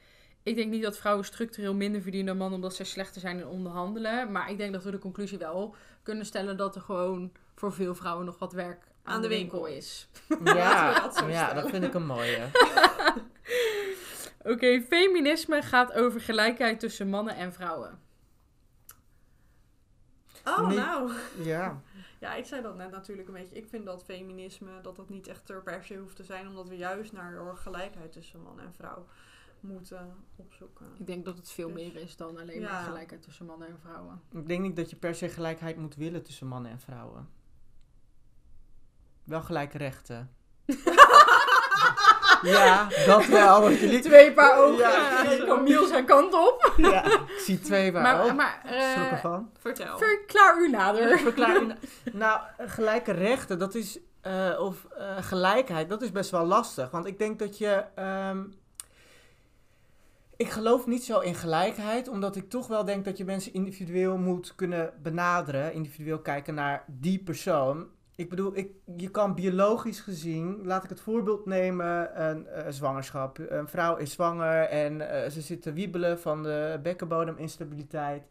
Ik 0.47 0.57
denk 0.57 0.71
niet 0.71 0.83
dat 0.83 0.99
vrouwen 0.99 1.25
structureel 1.25 1.75
minder 1.75 2.01
verdienen 2.01 2.27
dan 2.27 2.37
mannen 2.37 2.57
omdat 2.57 2.75
ze 2.75 2.85
slechter 2.85 3.21
zijn 3.21 3.39
in 3.39 3.47
onderhandelen. 3.47 4.33
Maar 4.33 4.51
ik 4.51 4.59
denk 4.59 4.73
dat 4.73 4.85
we 4.85 4.91
de 4.91 4.99
conclusie 4.99 5.39
wel 5.39 5.75
kunnen 6.03 6.27
stellen 6.27 6.57
dat 6.57 6.75
er 6.75 6.81
gewoon 6.81 7.33
voor 7.55 7.73
veel 7.73 7.95
vrouwen 7.95 8.27
nog 8.27 8.39
wat 8.39 8.53
werk 8.53 8.83
aan, 9.03 9.23
de 9.23 9.29
winkel, 9.29 9.67
is. 9.67 10.09
Ja, 10.45 10.93
dat 11.01 11.25
ja 11.29 11.53
dat 11.53 11.71
vind 11.71 11.85
ik 11.85 11.95
een 11.95 12.07
mooie. 12.07 12.47
Oké, 14.53 14.83
feminisme 14.89 15.63
gaat 15.63 15.93
over 15.93 16.21
gelijkheid 16.21 16.81
tussen 16.81 17.09
mannen 17.09 17.37
en 17.37 17.53
vrouwen. 17.53 18.01
Oh, 20.45 20.69
nou. 20.69 21.13
Ja. 21.43 21.81
Ja, 22.21 22.35
ik 22.35 22.45
zei 22.45 22.63
dat 22.63 22.77
net 22.77 22.91
natuurlijk 22.91 23.29
een 23.29 23.35
beetje. 23.35 23.57
Ik 23.57 23.69
vind 23.69 23.85
dat 23.85 24.05
feminisme, 24.05 24.81
dat 24.83 24.97
dat 24.97 25.09
niet 25.09 25.29
echt 25.29 25.51
er 25.51 25.63
per 25.63 25.85
se 25.85 25.97
hoeft 25.97 26.17
te 26.17 26.25
zijn, 26.25 26.49
omdat 26.49 26.69
we 26.69 26.77
juist 26.77 27.13
naar 27.13 27.57
gelijkheid 27.57 28.13
tussen 28.13 28.43
man 28.43 28.61
en 28.61 28.73
vrouw 28.75 29.07
moeten 29.67 30.15
opzoeken. 30.37 30.87
Ik 30.99 31.07
denk 31.07 31.25
dat 31.25 31.37
het 31.37 31.51
veel 31.51 31.73
Dus- 31.73 31.77
meer 31.83 31.97
is 32.03 32.17
dan 32.17 32.39
alleen 32.41 32.61
Ja. 32.61 32.71
maar 32.73 32.83
gelijkheid 32.83 33.23
tussen 33.23 33.47
mannen 33.47 33.69
en 33.69 33.79
vrouwen. 33.83 34.21
Ik 34.33 34.49
denk 34.49 34.63
niet 34.63 34.77
dat 34.77 34.91
je 34.91 34.97
per 34.97 35.15
se 35.15 35.29
gelijkheid 35.29 35.77
moet 35.77 35.95
willen 35.95 36.23
tussen 36.23 36.47
mannen 36.47 36.71
en 36.71 36.81
vrouwen. 36.81 37.29
Wel 39.25 39.43
gelijke 39.43 39.79
rechten. 39.79 40.31
ja, 42.43 42.89
dat 43.07 43.27
wel. 43.27 43.61
want 43.61 43.79
jullie- 43.79 44.01
Twee 44.01 44.33
paar 44.33 44.59
ogen. 44.59 44.79
Ja. 44.79 45.23
Ja. 45.23 45.45
Camille 45.45 45.87
zijn 45.87 46.05
kant 46.07 46.35
op. 46.35 46.73
Ja, 46.77 47.05
ik 47.05 47.39
zie 47.39 47.59
twee 47.61 47.93
waar 47.93 48.03
Maar, 48.03 48.25
ook. 48.25 48.35
maar 48.35 48.61
eh, 48.65 49.13
ervan. 49.13 49.51
Vertel. 49.59 49.99
verklaar 49.99 50.61
u 50.61 50.71
nader. 50.71 51.19
Verklaar 51.29 51.77
nou, 52.13 52.41
gelijke 52.59 53.13
rechten, 53.13 53.59
dat 53.59 53.75
is, 53.75 53.99
eh, 54.21 54.57
of 54.61 54.85
eh, 54.85 55.17
gelijkheid, 55.21 55.89
dat 55.89 56.03
is 56.03 56.13
best 56.13 56.31
wel 56.31 56.45
lastig. 56.45 56.91
Want 56.91 57.07
ik 57.07 57.19
denk 57.19 57.39
dat 57.39 57.59
je, 57.59 57.85
ehm, 57.95 58.45
ik 60.37 60.49
geloof 60.49 60.87
niet 60.87 61.05
zo 61.05 61.21
in 61.21 61.35
gelijkheid, 61.35 62.09
omdat 62.09 62.37
ik 62.37 62.51
toch 62.51 62.67
wel 62.67 62.85
denk 62.85 63.05
dat 63.05 63.19
je 63.19 63.25
mensen 63.25 63.53
individueel 63.53 64.19
moet 64.19 64.55
kunnen 64.55 64.93
benaderen, 65.03 65.73
individueel 65.73 66.19
kijken 66.19 66.55
naar 66.55 66.85
die 66.87 67.19
persoon. 67.19 67.87
Ik 68.15 68.29
bedoel, 68.29 68.57
ik, 68.57 68.71
je 68.97 69.11
kan 69.11 69.35
biologisch 69.35 70.01
gezien, 70.01 70.61
laat 70.65 70.85
ik 70.85 70.89
het 70.89 71.01
voorbeeld 71.01 71.47
nemen, 71.47 72.23
een, 72.29 72.47
eh, 72.47 72.65
zwangerschap. 72.69 73.39
Een 73.49 73.69
vrouw 73.69 73.97
is 73.97 74.13
zwanger 74.13 74.63
en 74.63 75.11
eh, 75.11 75.31
ze 75.31 75.41
zit 75.41 75.63
te 75.63 75.73
wiebelen 75.73 76.21
van 76.21 76.43
de 76.43 76.79
bekkenbodeminstabiliteit. 76.83 78.23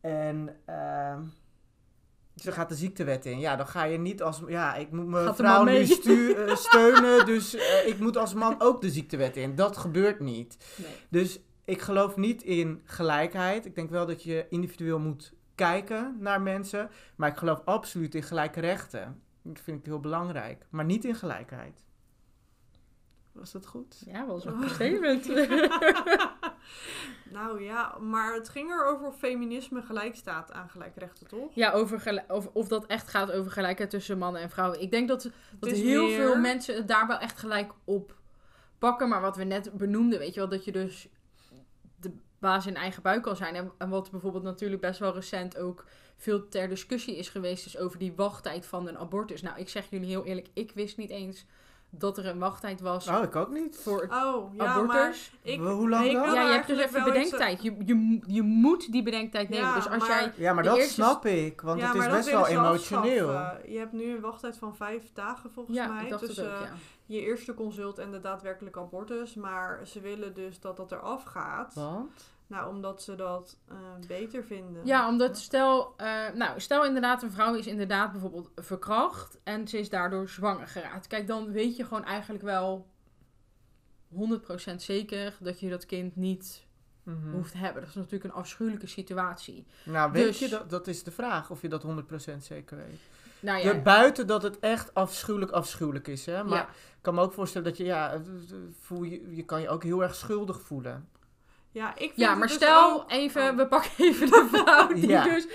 En 0.00 0.56
ehm, 0.64 1.22
ze 2.36 2.52
gaat 2.52 2.68
de 2.68 2.74
ziektewet 2.74 3.26
in. 3.26 3.38
Ja, 3.38 3.56
dan 3.56 3.66
ga 3.66 3.84
je 3.84 3.98
niet 3.98 4.22
als... 4.22 4.42
Ja, 4.46 4.74
ik 4.74 4.90
moet 4.90 5.06
mijn 5.06 5.26
Gaat 5.26 5.36
vrouw 5.36 5.64
nu 5.64 6.32
eh, 6.32 6.56
steunen, 6.66 7.26
dus 7.26 7.54
eh, 7.54 7.86
ik 7.86 7.98
moet 7.98 8.16
als 8.16 8.34
man 8.34 8.60
ook 8.60 8.80
de 8.80 8.90
ziektewet 8.90 9.36
in. 9.36 9.54
Dat 9.54 9.76
gebeurt 9.76 10.20
niet. 10.20 10.56
Nee. 10.76 10.92
Dus 11.08 11.40
ik 11.64 11.80
geloof 11.80 12.16
niet 12.16 12.42
in 12.42 12.82
gelijkheid. 12.84 13.66
Ik 13.66 13.74
denk 13.74 13.90
wel 13.90 14.06
dat 14.06 14.22
je 14.22 14.46
individueel 14.48 14.98
moet 14.98 15.32
kijken 15.54 16.16
naar 16.18 16.40
mensen. 16.40 16.90
Maar 17.16 17.28
ik 17.28 17.36
geloof 17.36 17.62
absoluut 17.64 18.14
in 18.14 18.22
gelijke 18.22 18.60
rechten. 18.60 19.22
Dat 19.42 19.60
vind 19.60 19.78
ik 19.78 19.84
heel 19.84 20.00
belangrijk. 20.00 20.66
Maar 20.70 20.84
niet 20.84 21.04
in 21.04 21.14
gelijkheid. 21.14 21.84
Was 23.32 23.52
dat 23.52 23.66
goed? 23.66 24.02
Ja, 24.06 24.26
wel 24.26 24.38
zo'n 24.38 24.68
statement. 24.68 25.26
nou 27.32 27.62
ja, 27.62 27.98
maar 28.00 28.34
het 28.34 28.48
ging 28.48 28.70
erover 28.70 29.06
of 29.06 29.18
feminisme 29.18 29.82
gelijk 29.82 30.16
staat 30.16 30.52
aan 30.52 30.68
gelijkrechten, 30.68 31.26
toch? 31.26 31.50
ja, 31.54 31.72
over 31.72 32.24
of, 32.28 32.48
of 32.52 32.68
dat 32.68 32.86
echt 32.86 33.08
gaat 33.08 33.32
over 33.32 33.50
gelijkheid 33.50 33.90
tussen 33.90 34.18
mannen 34.18 34.42
en 34.42 34.50
vrouwen. 34.50 34.80
Ik 34.80 34.90
denk 34.90 35.08
dat, 35.08 35.30
dat 35.58 35.70
is 35.70 35.80
heel 35.80 36.08
veel 36.08 36.36
mensen 36.36 36.74
het 36.74 36.88
daar 36.88 37.06
wel 37.06 37.18
echt 37.18 37.38
gelijk 37.38 37.72
op 37.84 38.14
pakken. 38.78 39.08
Maar 39.08 39.20
wat 39.20 39.36
we 39.36 39.44
net 39.44 39.72
benoemden, 39.72 40.18
weet 40.18 40.34
je 40.34 40.40
wel, 40.40 40.48
dat 40.48 40.64
je 40.64 40.72
dus 40.72 41.08
de 42.00 42.12
baas 42.38 42.66
in 42.66 42.76
eigen 42.76 43.02
buik 43.02 43.22
kan 43.22 43.36
zijn. 43.36 43.54
En, 43.54 43.72
en 43.78 43.88
wat 43.88 44.10
bijvoorbeeld 44.10 44.44
natuurlijk 44.44 44.80
best 44.80 44.98
wel 44.98 45.14
recent 45.14 45.58
ook 45.58 45.84
veel 46.16 46.48
ter 46.48 46.68
discussie 46.68 47.16
is 47.16 47.28
geweest, 47.28 47.66
is 47.66 47.78
over 47.78 47.98
die 47.98 48.12
wachttijd 48.16 48.66
van 48.66 48.88
een 48.88 48.98
abortus. 48.98 49.42
Nou, 49.42 49.58
ik 49.58 49.68
zeg 49.68 49.90
jullie 49.90 50.08
heel 50.08 50.24
eerlijk, 50.24 50.48
ik 50.52 50.72
wist 50.74 50.96
niet 50.96 51.10
eens 51.10 51.44
dat 51.98 52.18
er 52.18 52.26
een 52.26 52.38
wachttijd 52.38 52.80
was 52.80 53.08
Oh, 53.08 53.22
ik 53.22 53.36
ook 53.36 53.50
niet. 53.50 53.76
voor 53.82 54.08
Oh, 54.10 54.54
ja, 54.56 54.80
maar 54.82 55.14
ik, 55.42 55.60
Hoe 55.60 55.88
lang 55.88 56.04
ik 56.06 56.12
dan? 56.12 56.34
Ja, 56.34 56.42
je 56.46 56.52
hebt 56.52 56.66
dus 56.66 56.78
even 56.78 57.04
bedenktijd. 57.04 57.62
Je, 57.62 57.76
je, 57.84 58.20
je 58.26 58.42
moet 58.42 58.92
die 58.92 59.02
bedenktijd 59.02 59.48
nemen. 59.48 59.66
Ja, 59.68 59.74
dus 59.74 59.88
als 59.88 60.08
maar- 60.08 60.20
jij... 60.20 60.32
Ja, 60.36 60.52
maar 60.52 60.62
De 60.62 60.68
dat 60.68 60.78
eerste- 60.78 60.92
snap 60.92 61.26
ik. 61.26 61.60
Want 61.60 61.80
Ja, 61.80 61.86
het 61.86 61.94
is 61.94 62.00
maar 62.00 62.08
dat 62.10 62.18
best 62.18 62.30
wel 62.30 62.46
emotioneel. 62.46 63.28
afschaffen. 63.30 63.72
Je 63.72 63.78
hebt 63.78 63.92
nu 63.92 64.14
een 64.14 64.20
wachttijd 64.20 64.56
van 64.56 64.76
vijf 64.76 65.02
dagen 65.12 65.50
volgens 65.52 65.76
Ja, 65.76 65.86
mij. 65.86 66.08
tussen 66.18 66.44
ook, 66.54 66.60
ja. 66.60 66.72
je 67.06 67.20
eerste 67.20 67.54
consult 67.54 67.98
en 67.98 68.10
de 68.10 68.20
daadwerkelijke 68.20 68.78
abortus. 68.80 69.34
Maar 69.34 69.80
ze 69.86 70.00
willen 70.00 70.34
dus 70.34 70.60
dat 70.60 70.76
dat 70.76 70.92
eraf 70.92 71.22
gaat. 71.22 71.74
Want? 71.74 72.32
Nou, 72.46 72.68
omdat 72.74 73.02
ze 73.02 73.14
dat 73.14 73.58
eh, 73.68 73.76
beter 74.08 74.44
vinden. 74.44 74.86
Ja, 74.86 75.08
omdat 75.08 75.38
stel, 75.38 75.94
eh, 75.96 76.30
nou, 76.34 76.60
stel 76.60 76.84
inderdaad 76.84 77.22
een 77.22 77.32
vrouw 77.32 77.54
is 77.54 77.66
inderdaad 77.66 78.12
bijvoorbeeld 78.12 78.50
verkracht 78.56 79.38
en 79.44 79.68
ze 79.68 79.78
is 79.78 79.88
daardoor 79.88 80.28
zwanger 80.28 80.68
geraakt. 80.68 81.06
Kijk, 81.06 81.26
dan 81.26 81.52
weet 81.52 81.76
je 81.76 81.84
gewoon 81.84 82.04
eigenlijk 82.04 82.44
wel 82.44 82.86
100% 84.08 84.82
zeker 84.82 85.36
dat 85.40 85.60
je 85.60 85.70
dat 85.70 85.86
kind 85.86 86.16
niet 86.16 86.66
Mhm. 87.02 87.30
hoeft 87.30 87.52
te 87.52 87.58
hebben. 87.58 87.80
Dat 87.80 87.90
is 87.90 87.96
natuurlijk 87.96 88.24
een 88.24 88.32
afschuwelijke 88.32 88.86
situatie. 88.86 89.66
Nou, 89.84 90.12
weet 90.12 90.26
Dus- 90.26 90.38
je, 90.38 90.48
dat, 90.48 90.70
dat 90.70 90.86
is 90.86 91.02
de 91.02 91.10
vraag 91.10 91.50
of 91.50 91.62
je 91.62 91.68
dat 91.68 91.82
100% 91.82 92.44
zeker 92.44 92.76
weet. 92.76 93.00
Nou 93.40 93.64
ja, 93.64 93.80
buiten 93.82 94.26
dat 94.26 94.42
het 94.42 94.58
echt 94.58 94.94
afschuwelijk 94.94 95.50
afschuwelijk 95.52 96.08
is, 96.08 96.26
hè. 96.26 96.44
Maar 96.44 96.58
ja. 96.58 96.68
ik 96.68 96.98
kan 97.00 97.14
me 97.14 97.20
ook 97.20 97.32
voorstellen 97.32 97.68
dat 97.68 97.76
je, 97.76 97.84
ja, 97.84 98.20
voel 98.80 99.02
je, 99.02 99.34
je 99.36 99.44
kan 99.44 99.60
je 99.60 99.68
ook 99.68 99.82
heel 99.82 100.02
erg 100.02 100.14
schuldig 100.14 100.60
voelen. 100.60 101.08
Ja, 101.74 101.90
ik 101.90 101.96
vind 101.98 102.16
ja 102.16 102.34
maar 102.34 102.46
dus 102.46 102.56
stel 102.56 102.92
ook- 103.02 103.10
even, 103.10 103.50
Oh. 103.50 103.56
we 103.56 103.66
pakken 103.66 103.90
even 103.96 104.30
de 104.30 104.48
vrouw 104.52 104.86
die 104.86 105.08
Ja. 105.16 105.24
dus, 105.24 105.46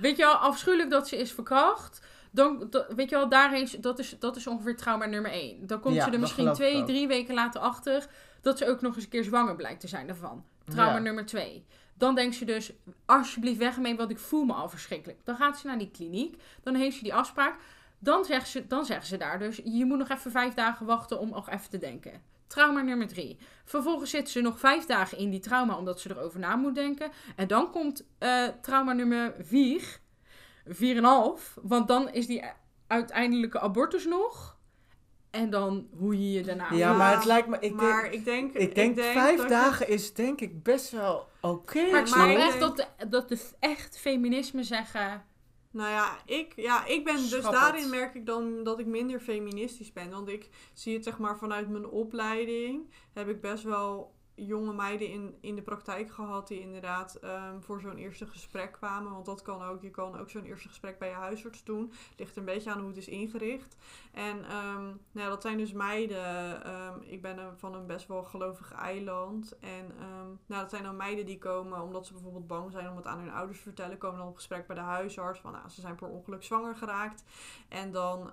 weet 0.00 0.16
je 0.16 0.22
wel, 0.22 0.34
afschuwelijk 0.34 0.90
dat 0.90 1.08
ze 1.08 1.16
is 1.16 1.32
verkracht. 1.32 2.06
Dan, 2.30 2.66
dat- 2.70 2.92
weet 2.94 3.10
je 3.10 3.16
wel, 3.16 3.28
daarheen, 3.28 3.68
dat 3.80 3.98
is, 3.98 4.16
dat 4.18 4.36
is 4.36 4.46
ongeveer 4.46 4.76
trauma 4.76 5.06
nummer 5.06 5.30
één. 5.30 5.66
Dan 5.66 5.80
komt 5.80 5.94
Ja, 5.94 6.04
ze 6.04 6.10
er 6.10 6.18
misschien 6.20 6.52
twee, 6.52 6.82
drie 6.84 7.06
weken 7.08 7.34
later 7.34 7.60
achter 7.60 8.06
dat 8.40 8.58
ze 8.58 8.68
ook 8.68 8.80
nog 8.80 8.94
eens 8.94 9.04
een 9.04 9.10
keer 9.10 9.24
zwanger 9.24 9.56
blijkt 9.56 9.80
te 9.80 9.88
zijn 9.88 10.06
daarvan. 10.06 10.44
Trauma 10.64 10.94
Ja. 10.96 10.98
nummer 11.02 11.26
twee. 11.26 11.64
Dan 11.94 12.14
denkt 12.14 12.34
ze 12.36 12.44
dus, 12.44 12.72
alsjeblieft 13.06 13.58
weg 13.58 13.74
ermee, 13.74 13.96
want 13.96 14.10
ik 14.10 14.18
voel 14.18 14.44
me 14.44 14.52
al 14.52 14.68
verschrikkelijk. 14.68 15.18
Dan 15.24 15.36
gaat 15.36 15.58
ze 15.58 15.66
naar 15.66 15.78
die 15.78 15.90
kliniek, 15.90 16.42
dan 16.62 16.74
heeft 16.74 16.96
ze 16.96 17.02
die 17.02 17.14
afspraak. 17.14 17.54
Dan 17.98 18.24
zeggen 18.24 18.48
ze, 18.48 18.66
dan 18.66 18.84
zeggen 18.84 19.06
ze 19.06 19.16
daar 19.16 19.38
dus, 19.38 19.60
je 19.64 19.84
moet 19.84 19.98
nog 19.98 20.08
even 20.08 20.30
vijf 20.30 20.54
dagen 20.54 20.86
wachten 20.86 21.18
om 21.18 21.28
nog 21.30 21.48
even 21.50 21.70
te 21.70 21.78
denken. 21.78 22.22
Trauma 22.46 22.82
nummer 22.82 23.08
drie. 23.08 23.38
Vervolgens 23.64 24.10
zit 24.10 24.30
ze 24.30 24.40
nog 24.40 24.58
vijf 24.58 24.84
dagen 24.86 25.18
in 25.18 25.30
die 25.30 25.40
trauma 25.40 25.76
omdat 25.76 26.00
ze 26.00 26.10
erover 26.10 26.38
na 26.38 26.56
moet 26.56 26.74
denken. 26.74 27.10
En 27.36 27.48
dan 27.48 27.70
komt 27.70 28.06
eh, 28.18 28.46
trauma 28.62 28.92
nummer 28.92 29.34
vier, 29.38 30.00
vier 30.66 30.90
en 30.90 30.96
een 30.96 31.04
half. 31.04 31.58
Want 31.62 31.88
dan 31.88 32.10
is 32.10 32.26
die 32.26 32.44
uiteindelijke 32.86 33.60
abortus 33.60 34.06
nog. 34.06 34.56
En 35.30 35.50
dan 35.50 35.88
hoe 35.98 36.20
je 36.20 36.32
je 36.32 36.42
daarna... 36.42 36.66
Ja, 36.70 36.76
Ja, 36.76 36.96
maar 36.96 37.14
het 37.14 37.24
lijkt 37.24 37.48
me, 37.48 37.58
ik 37.60 37.74
maar 37.74 38.02
denk, 38.02 38.14
ik 38.14 38.24
denk, 38.24 38.54
ik 38.54 38.74
denk, 38.74 39.00
vijf 39.00 39.38
dat 39.40 39.48
dagen 39.48 39.88
is 39.88 40.14
denk 40.14 40.40
ik 40.40 40.62
best 40.62 40.90
wel 40.90 41.28
oké. 41.40 41.90
Maar 41.90 42.00
ik 42.00 42.06
snap 42.06 42.28
echt 42.28 42.58
denk- 42.58 42.60
dat 42.60 42.76
de, 42.76 43.08
dat 43.08 43.28
de 43.28 43.50
echt 43.58 43.98
feminisme 43.98 44.62
zeggen... 44.62 45.24
Nou 45.76 45.90
ja, 45.90 46.18
ik, 46.24 46.52
ja, 46.56 46.86
ik 46.86 47.04
ben 47.04 47.16
dus 47.16 47.42
daarin 47.42 47.82
het. 47.82 47.90
merk 47.90 48.14
ik 48.14 48.26
dan 48.26 48.64
dat 48.64 48.78
ik 48.78 48.86
minder 48.86 49.20
feministisch 49.20 49.92
ben. 49.92 50.10
Want 50.10 50.28
ik 50.28 50.48
zie 50.72 50.94
het 50.94 51.04
zeg 51.04 51.18
maar 51.18 51.38
vanuit 51.38 51.68
mijn 51.68 51.86
opleiding. 51.86 52.90
Heb 53.12 53.28
ik 53.28 53.40
best 53.40 53.64
wel 53.64 54.14
jonge 54.36 54.72
meiden 54.72 55.08
in, 55.08 55.36
in 55.40 55.54
de 55.54 55.62
praktijk 55.62 56.10
gehad 56.10 56.48
die 56.48 56.60
inderdaad 56.60 57.14
ehm, 57.14 57.60
voor 57.60 57.80
zo'n 57.80 57.96
eerste 57.96 58.26
gesprek 58.26 58.72
kwamen. 58.72 59.12
Want 59.12 59.26
dat 59.26 59.42
kan 59.42 59.62
ook. 59.62 59.82
Je 59.82 59.90
kan 59.90 60.18
ook 60.18 60.30
zo'n 60.30 60.44
eerste 60.44 60.68
gesprek 60.68 60.98
bij 60.98 61.08
je 61.08 61.14
huisarts 61.14 61.64
doen. 61.64 61.92
Ligt 62.16 62.36
een 62.36 62.44
beetje 62.44 62.70
aan 62.70 62.78
hoe 62.78 62.88
het 62.88 62.96
is 62.96 63.08
ingericht. 63.08 63.76
En 64.12 64.44
ehm, 64.44 64.84
nou 65.12 65.28
dat 65.28 65.42
zijn 65.42 65.58
dus 65.58 65.72
meiden. 65.72 66.64
ehm, 66.64 67.00
ik 67.02 67.22
ben 67.22 67.58
van 67.58 67.74
een 67.74 67.86
best 67.86 68.06
wel 68.06 68.24
gelovig 68.24 68.72
eiland. 68.72 69.58
En 69.58 69.86
nou, 70.46 70.62
dat 70.62 70.70
zijn 70.70 70.82
dan 70.82 70.96
meiden 70.96 71.26
die 71.26 71.38
komen 71.38 71.82
omdat 71.82 72.06
ze 72.06 72.12
bijvoorbeeld 72.12 72.46
bang 72.46 72.72
zijn 72.72 72.90
om 72.90 72.96
het 72.96 73.06
aan 73.06 73.18
hun 73.18 73.32
ouders 73.32 73.58
te 73.58 73.64
vertellen. 73.64 73.98
Komen 73.98 74.18
dan 74.18 74.28
op 74.28 74.36
gesprek 74.36 74.66
bij 74.66 74.76
de 74.76 74.82
huisarts. 74.82 75.40
Van 75.40 75.52
nou, 75.52 75.68
ze 75.68 75.80
zijn 75.80 75.94
per 75.94 76.08
ongeluk 76.08 76.42
zwanger 76.42 76.76
geraakt. 76.76 77.24
En 77.68 77.92
dan 77.92 78.30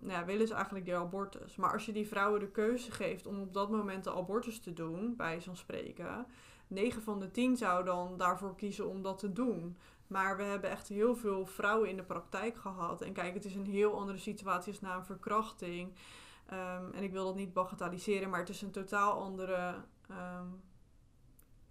nou 0.00 0.26
willen 0.26 0.46
ze 0.46 0.54
eigenlijk 0.54 0.84
die 0.84 0.96
abortus. 0.96 1.56
Maar 1.56 1.72
als 1.72 1.86
je 1.86 1.92
die 1.92 2.08
vrouwen 2.08 2.40
de 2.40 2.50
keuze 2.50 2.90
geeft 2.90 3.26
om 3.26 3.40
op 3.40 3.54
dat 3.54 3.70
moment 3.70 4.04
de 4.04 4.14
abortus 4.14 4.60
te 4.60 4.72
doen, 4.72 5.16
bij 5.16 5.35
zo'n 5.40 5.56
spreken. 5.56 6.26
9 6.66 7.02
van 7.02 7.20
de 7.20 7.30
10 7.30 7.56
zou 7.56 7.84
dan 7.84 8.16
daarvoor 8.16 8.56
kiezen 8.56 8.88
om 8.88 9.02
dat 9.02 9.18
te 9.18 9.32
doen. 9.32 9.76
Maar 10.06 10.36
we 10.36 10.42
hebben 10.42 10.70
echt 10.70 10.88
heel 10.88 11.16
veel 11.16 11.46
vrouwen 11.46 11.88
in 11.88 11.96
de 11.96 12.02
praktijk 12.02 12.56
gehad. 12.56 13.00
En 13.00 13.12
kijk, 13.12 13.34
het 13.34 13.44
is 13.44 13.54
een 13.54 13.66
heel 13.66 13.98
andere 13.98 14.18
situatie 14.18 14.72
als 14.72 14.80
na 14.80 14.96
een 14.96 15.04
verkrachting. 15.04 15.94
Ehm, 16.46 16.92
en 16.92 17.02
ik 17.02 17.12
wil 17.12 17.24
dat 17.24 17.34
niet 17.34 17.52
bagatelliseren, 17.52 18.30
maar 18.30 18.40
het 18.40 18.48
is 18.48 18.62
een 18.62 18.70
totaal 18.70 19.12
andere 19.12 19.74
ehm, 20.08 20.46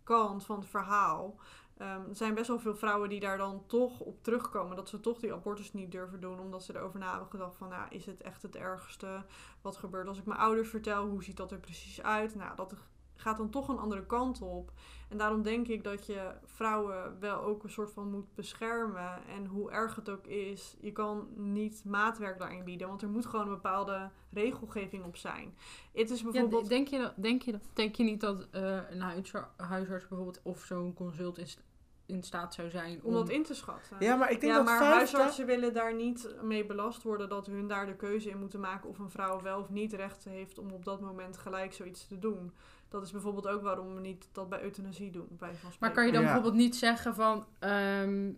kant 0.04 0.46
van 0.46 0.60
het 0.60 0.68
verhaal. 0.68 1.36
Ehm, 1.78 2.10
er 2.10 2.16
zijn 2.16 2.34
best 2.34 2.48
wel 2.48 2.60
veel 2.60 2.76
vrouwen 2.76 3.10
die 3.10 3.20
daar 3.20 3.38
dan 3.38 3.64
toch 3.66 4.00
op 4.00 4.24
terugkomen. 4.24 4.76
Dat 4.76 4.90
ze 4.90 5.00
toch 5.00 5.20
die 5.20 5.34
abortus 5.34 5.74
niet 5.74 5.92
durven 5.92 6.22
doen. 6.22 6.40
Omdat 6.40 6.64
ze 6.64 6.76
erover 6.76 7.00
na 7.00 7.10
hebben 7.10 7.30
gedacht 7.30 7.56
van... 7.56 7.70
Nou, 7.70 7.88
is 7.90 8.06
het 8.06 8.22
echt 8.22 8.42
het 8.42 8.56
ergste? 8.56 9.26
Wat 9.62 9.78
gebeurt 9.78 10.08
als 10.08 10.18
ik 10.18 10.26
mijn 10.26 10.40
ouders 10.40 10.70
vertel? 10.70 11.08
Hoe 11.08 11.24
ziet 11.24 11.38
dat 11.38 11.52
er 11.52 11.60
precies 11.60 12.02
uit? 12.02 12.36
Nou, 12.36 12.56
dat 12.56 12.74
gaat 13.16 13.38
dan 13.38 13.50
toch 13.50 13.68
een 13.68 13.78
andere 13.78 14.06
kant 14.06 14.42
op. 14.42 14.72
En 15.10 15.18
daarom 15.18 15.42
denk 15.42 15.68
ik 15.68 15.84
dat 15.84 16.06
je 16.06 16.32
vrouwen 16.46 17.20
wel 17.20 17.42
ook 17.42 17.64
een 17.64 17.70
soort 17.70 17.92
van 17.92 18.10
moet 18.12 18.36
beschermen. 18.36 19.20
En 19.28 19.46
hoe 19.46 19.72
erg 19.72 19.96
het 19.96 20.10
ook 20.10 20.26
is, 20.28 20.76
je 20.80 20.92
kan 20.92 21.28
niet 21.36 21.84
maatwerk 21.86 22.40
daarin 22.40 22.64
bieden. 22.64 22.88
Want 22.88 23.02
er 23.02 23.10
moet 23.10 23.26
gewoon 23.26 23.46
een 23.48 23.54
bepaalde 23.54 24.10
regelgeving 24.34 25.04
op 25.06 25.16
zijn. 25.16 25.56
Het 25.94 26.10
is 26.10 26.24
bijvoorbeeld... 26.24 26.70
denk, 26.70 26.88
je, 26.88 26.98
dat- 27.00 27.14
denk, 27.16 27.42
je, 27.42 27.52
dat- 27.52 27.62
denk 27.74 27.96
je 27.96 28.04
niet 28.04 28.22
dat 28.22 28.48
eh, 28.52 28.78
een 28.90 29.02
huisar- 29.02 29.50
huisarts 29.58 30.08
bijvoorbeeld 30.08 30.40
of 30.44 30.64
zo'n 30.64 30.94
consult 30.94 31.38
in, 31.38 31.48
st- 31.48 31.64
in 32.06 32.24
staat 32.24 32.54
zou 32.54 32.70
zijn 32.70 33.00
om 33.04 33.14
dat 33.14 33.30
in 33.30 33.44
te 33.44 33.54
schatten. 33.56 33.98
Ja, 34.00 34.16
maar 34.16 34.32
ik 34.32 34.40
denk 34.40 34.52
ja, 34.52 34.58
dat 34.58 34.68
maar 34.68 34.78
vijf 34.78 34.94
huisartsen 34.94 35.46
willen 35.46 35.74
daar 35.74 35.96
niet 35.96 36.36
mee 36.42 36.66
belast 36.66 37.04
worden 37.04 37.30
dat 37.30 37.46
hun 37.46 37.68
daar 37.68 37.86
de 37.86 37.96
keuze 37.96 38.30
in 38.30 38.40
moeten 38.40 38.60
maken 38.60 38.90
of 38.90 39.00
een 39.00 39.10
vrouw 39.10 39.42
wel 39.42 39.60
of 39.60 39.70
niet 39.70 39.94
recht 39.94 40.24
heeft 40.24 40.58
om 40.60 40.72
op 40.72 40.86
dat 40.86 41.02
moment 41.02 41.38
gelijk 41.38 41.74
zoiets 41.74 42.08
te 42.08 42.20
doen. 42.20 42.52
Dat 42.96 43.04
is 43.04 43.12
bijvoorbeeld 43.12 43.48
ook 43.48 43.62
waarom 43.62 43.96
we 43.96 44.02
niet 44.02 44.30
dat 44.32 44.50
bij 44.50 44.62
euthanasie 44.62 45.12
doen. 45.12 45.28
Bij 45.40 45.54
van 45.56 45.72
Maar 45.80 45.92
kan 45.92 46.06
je 46.06 46.12
dan 46.12 46.22
Ja. 46.22 46.26
bijvoorbeeld 46.28 46.56
niet 46.64 46.76
zeggen 46.76 47.16
van... 47.16 47.48
ehm, 47.60 48.32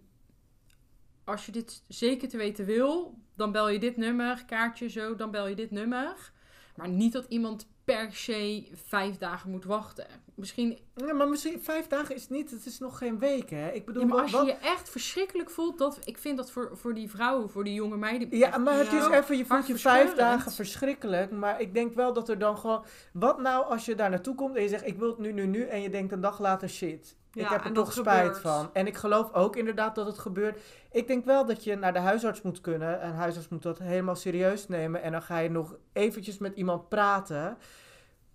als 1.23 1.45
je 1.45 1.51
dit 1.51 1.83
zeker 1.87 2.29
te 2.29 2.37
weten 2.37 2.65
wil, 2.65 3.17
dan 3.35 3.51
bel 3.51 3.69
je 3.69 3.79
dit 3.79 3.97
nummer, 3.97 4.45
kaartje 4.45 4.89
zo, 4.89 5.15
dan 5.15 5.31
bel 5.31 5.47
je 5.47 5.55
dit 5.55 5.71
nummer. 5.71 6.31
Maar 6.75 6.89
niet 6.89 7.13
dat 7.13 7.25
iemand 7.25 7.67
per 7.83 8.13
se 8.13 8.69
vijf 8.73 9.17
dagen 9.17 9.49
moet 9.51 9.65
wachten. 9.65 10.07
Misschien, 10.37 10.77
Ja, 10.95 11.13
maar 11.13 11.27
misschien 11.27 11.61
vijf 11.61 11.87
dagen 11.87 12.15
is 12.15 12.29
niet, 12.29 12.51
het 12.51 12.65
is 12.65 12.79
nog 12.79 12.97
geen 12.97 13.19
week, 13.19 13.49
hè? 13.49 13.69
Ik 13.69 13.85
bedoel, 13.85 14.01
ja, 14.01 14.07
maar 14.07 14.21
als 14.21 14.31
je 14.31 14.37
wat- 14.37 14.45
je 14.45 14.53
echt 14.53 14.89
verschrikkelijk 14.89 15.49
voelt, 15.49 15.77
dat, 15.77 15.99
ik 16.05 16.17
vind 16.17 16.37
dat 16.37 16.51
voor, 16.51 16.69
voor 16.73 16.93
die 16.93 17.09
vrouwen, 17.09 17.49
voor 17.49 17.63
die 17.63 17.73
jonge 17.73 17.97
meiden... 17.97 18.37
Ja, 18.37 18.57
maar 18.57 18.77
het 18.77 18.91
is 18.93 19.07
even, 19.07 19.37
je 19.37 19.45
voelt 19.45 19.67
je 19.67 19.77
vijf 19.77 20.13
dagen 20.13 20.51
verschrikkelijk. 20.51 21.31
Maar 21.31 21.61
ik 21.61 21.73
denk 21.73 21.95
wel 21.95 22.13
dat 22.13 22.29
er 22.29 22.37
dan 22.39 22.57
gewoon... 22.57 22.85
Wat 23.13 23.39
nou 23.41 23.65
als 23.65 23.85
je 23.85 23.95
daar 23.95 24.09
naartoe 24.09 24.35
komt 24.35 24.55
en 24.55 24.61
je 24.61 24.67
zegt, 24.67 24.87
ik 24.87 24.97
wil 24.97 25.07
het 25.09 25.17
nu, 25.17 25.31
nu, 25.31 25.45
nu. 25.45 25.63
En 25.63 25.81
je 25.81 25.89
denkt 25.89 26.11
een 26.11 26.21
dag 26.21 26.39
later, 26.39 26.69
shit, 26.69 27.15
ik 27.33 27.47
heb 27.47 27.65
er 27.65 27.71
toch 27.73 27.93
spijt 27.93 28.17
gebeurt. 28.25 28.37
van. 28.41 28.69
En 28.73 28.87
ik 28.87 28.95
geloof 28.95 29.33
ook 29.33 29.55
inderdaad 29.55 29.95
dat 29.95 30.05
het 30.05 30.17
gebeurt. 30.19 30.59
Ik 30.91 31.07
denk 31.07 31.25
wel 31.25 31.45
dat 31.45 31.63
je 31.63 31.75
naar 31.75 31.93
de 31.93 31.99
huisarts 31.99 32.41
moet 32.41 32.61
kunnen. 32.61 33.01
En 33.01 33.13
huisarts 33.13 33.47
moet 33.49 33.63
dat 33.63 33.79
helemaal 33.79 34.15
serieus 34.15 34.67
nemen. 34.67 35.01
En 35.01 35.11
dan 35.11 35.21
ga 35.21 35.37
je 35.37 35.49
nog 35.49 35.75
eventjes 35.93 36.37
met 36.37 36.55
iemand 36.55 36.89
praten. 36.89 37.57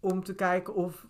Om 0.01 0.25
te 0.25 0.35
kijken 0.35 0.75
of, 0.75 1.07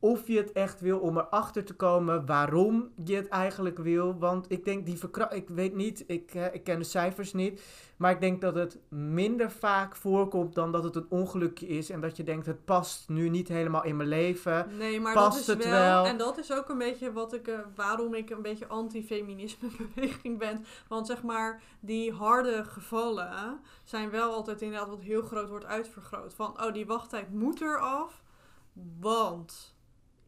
of 0.00 0.26
je 0.26 0.36
het 0.36 0.52
echt 0.52 0.80
wil. 0.80 0.98
Om 0.98 1.18
erachter 1.18 1.64
te 1.64 1.74
komen 1.74 2.26
waarom 2.26 2.90
je 3.04 3.14
het 3.14 3.28
eigenlijk 3.28 3.78
wil. 3.78 4.18
Want 4.18 4.46
ik 4.48 4.64
denk 4.64 4.86
die 4.86 4.98
verkracht... 4.98 5.34
Ik 5.34 5.48
weet 5.48 5.74
niet, 5.74 6.04
ik, 6.06 6.34
ik 6.52 6.64
ken 6.64 6.78
de 6.78 6.84
cijfers 6.84 7.32
niet. 7.32 7.62
Maar 8.00 8.10
ik 8.10 8.20
denk 8.20 8.40
dat 8.40 8.54
het 8.54 8.78
minder 8.88 9.50
vaak 9.50 9.96
voorkomt 9.96 10.54
dan 10.54 10.72
dat 10.72 10.84
het 10.84 10.96
een 10.96 11.06
ongelukje 11.08 11.66
is. 11.66 11.90
En 11.90 12.00
dat 12.00 12.16
je 12.16 12.22
denkt, 12.22 12.46
het 12.46 12.64
past 12.64 13.08
nu 13.08 13.28
niet 13.28 13.48
helemaal 13.48 13.84
in 13.84 13.96
mijn 13.96 14.08
leven. 14.08 14.76
Nee, 14.76 15.00
maar 15.00 15.14
Past 15.14 15.30
dat 15.30 15.40
is 15.40 15.46
het 15.46 15.64
wel, 15.64 15.80
wel? 15.80 16.06
En 16.06 16.18
dat 16.18 16.38
is 16.38 16.52
ook 16.52 16.68
een 16.68 16.78
beetje 16.78 17.12
wat 17.12 17.32
ik, 17.32 17.48
eh, 17.48 17.58
waarom 17.74 18.14
ik 18.14 18.30
een 18.30 18.42
beetje 18.42 18.66
anti-feminisme 18.66 19.68
beweging 19.94 20.38
ben. 20.38 20.64
Want 20.88 21.06
zeg 21.06 21.22
maar, 21.22 21.62
die 21.80 22.12
harde 22.12 22.64
gevallen 22.64 23.60
zijn 23.84 24.10
wel 24.10 24.32
altijd 24.32 24.62
inderdaad 24.62 24.88
wat 24.88 25.00
heel 25.00 25.22
groot 25.22 25.48
wordt 25.48 25.64
uitvergroot. 25.64 26.34
Van, 26.34 26.62
oh, 26.62 26.72
die 26.72 26.86
wachttijd 26.86 27.32
moet 27.32 27.60
eraf, 27.60 28.22
want 29.00 29.74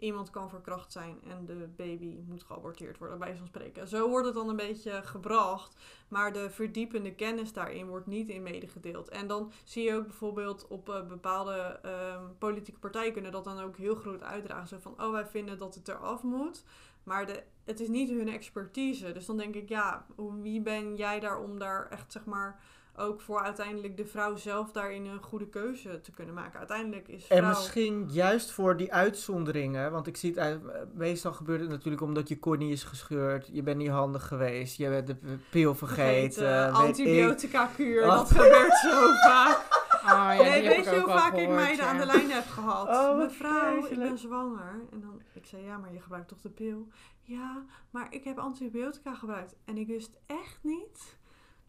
iemand 0.03 0.31
kan 0.31 0.49
verkracht 0.49 0.93
zijn 0.93 1.19
en 1.29 1.47
de 1.47 1.69
baby 1.77 2.19
moet 2.29 2.43
geaborteerd 2.43 2.99
worden, 2.99 3.19
bij 3.19 3.37
zo'n 3.37 3.47
spreken. 3.47 3.89
Zo 3.89 4.09
wordt 4.09 4.27
het 4.27 4.35
dan 4.35 4.49
een 4.49 4.57
beetje 4.57 5.03
gebracht, 5.05 5.77
maar 6.09 6.33
de 6.33 6.51
verdiepende 6.51 7.15
kennis 7.15 7.53
daarin 7.53 7.87
wordt 7.87 8.07
niet 8.07 8.29
in 8.29 8.43
medegedeeld. 8.43 9.09
En 9.09 9.27
dan 9.27 9.53
zie 9.65 9.83
je 9.85 9.95
ook 9.95 10.07
bijvoorbeeld 10.07 10.67
op 10.69 10.89
eh, 10.89 11.07
bepaalde 11.07 11.79
ehm, 11.83 12.25
politieke 12.39 12.79
partijen 12.79 13.13
kunnen 13.13 13.33
dat 13.33 13.45
dan 13.45 13.61
ook 13.61 13.77
heel 13.77 13.95
groot 13.95 14.23
uitdragen. 14.23 14.69
Zo 14.69 14.79
van, 14.79 15.03
oh 15.03 15.11
wij 15.11 15.27
vinden 15.27 15.59
dat 15.59 15.75
het 15.75 15.89
eraf 15.89 16.23
moet, 16.23 16.65
maar 17.03 17.27
de, 17.27 17.43
het 17.65 17.81
is 17.81 17.89
niet 17.89 18.11
hun 18.11 18.29
expertise. 18.29 19.13
Dus 19.13 19.27
dan 19.27 19.37
denk 19.37 19.55
ik, 19.55 19.69
ja, 19.69 20.07
wie 20.41 20.61
ben 20.61 20.97
jij 20.97 21.21
daar 21.21 21.43
om 21.43 21.59
daar 21.59 21.89
echt 21.89 22.13
zeg 22.13 22.25
maar 22.25 22.61
ook 22.97 23.21
voor 23.21 23.41
uiteindelijk 23.41 23.97
de 23.97 24.07
vrouw 24.07 24.37
zelf 24.37 24.73
daarin 24.73 25.07
een 25.07 25.23
goede 25.23 25.49
keuze 25.49 26.01
te 26.01 26.11
kunnen 26.11 26.35
maken. 26.35 26.59
Uiteindelijk 26.59 27.09
is 27.09 27.25
vrouw... 27.25 27.39
En 27.39 27.49
misschien 27.49 28.09
juist 28.11 28.51
voor 28.51 28.77
die 28.77 28.93
uitzonderingen, 28.93 29.93
want 29.93 30.07
ik 30.07 30.17
zie 30.17 30.35
het, 30.35 30.61
meestal 30.95 31.33
gebeurt 31.33 31.61
het 31.61 31.71
natuurlijk 31.71 32.03
omdat 32.03 32.29
je 32.29 32.39
kornie 32.39 32.73
is 32.73 32.85
gescheurd, 32.85 33.49
je 33.53 33.63
bent 33.63 33.77
niet 33.77 33.89
handig 33.89 34.27
geweest, 34.27 34.77
je 34.77 34.89
bent 34.89 35.07
de 35.07 35.17
pil 35.51 35.75
vergeten, 35.75 36.63
weet 36.63 36.69
ik. 36.69 36.75
antibiotica 36.75 37.67
kuur, 37.67 38.07
Wat? 38.07 38.17
dat 38.17 38.29
gebeurt 38.29 38.77
zo 38.77 39.13
vaak. 39.13 39.61
Ja, 40.03 40.33
nee, 40.33 40.69
weet 40.69 40.85
je 40.85 41.01
hoe 41.01 41.11
vaak 41.11 41.37
ik 41.37 41.49
meiden 41.49 41.85
ja. 41.85 41.91
aan 41.91 41.99
de 41.99 42.07
lijn 42.07 42.31
heb 42.31 42.47
gehad? 42.47 42.89
Oh, 42.89 43.17
Mevrouw, 43.17 43.87
ik 43.87 43.99
ben 43.99 44.19
zwanger. 44.19 44.81
En 44.93 45.01
dan, 45.01 45.21
ik 45.33 45.47
zei, 45.47 45.63
ja, 45.63 45.79
maar 45.79 45.93
je 45.93 46.01
gebruikt 46.01 46.29
toch 46.29 46.41
de 46.41 46.49
pil? 46.49 46.89
Ja, 47.23 47.65
maar 47.91 48.07
ik 48.11 48.25
heb 48.25 48.39
antibiotica 48.39 49.15
gebruikt. 49.15 49.55
En 49.65 49.79
ik 49.79 49.87
wist 49.87 50.19
echt 50.27 50.59
niet 50.63 51.17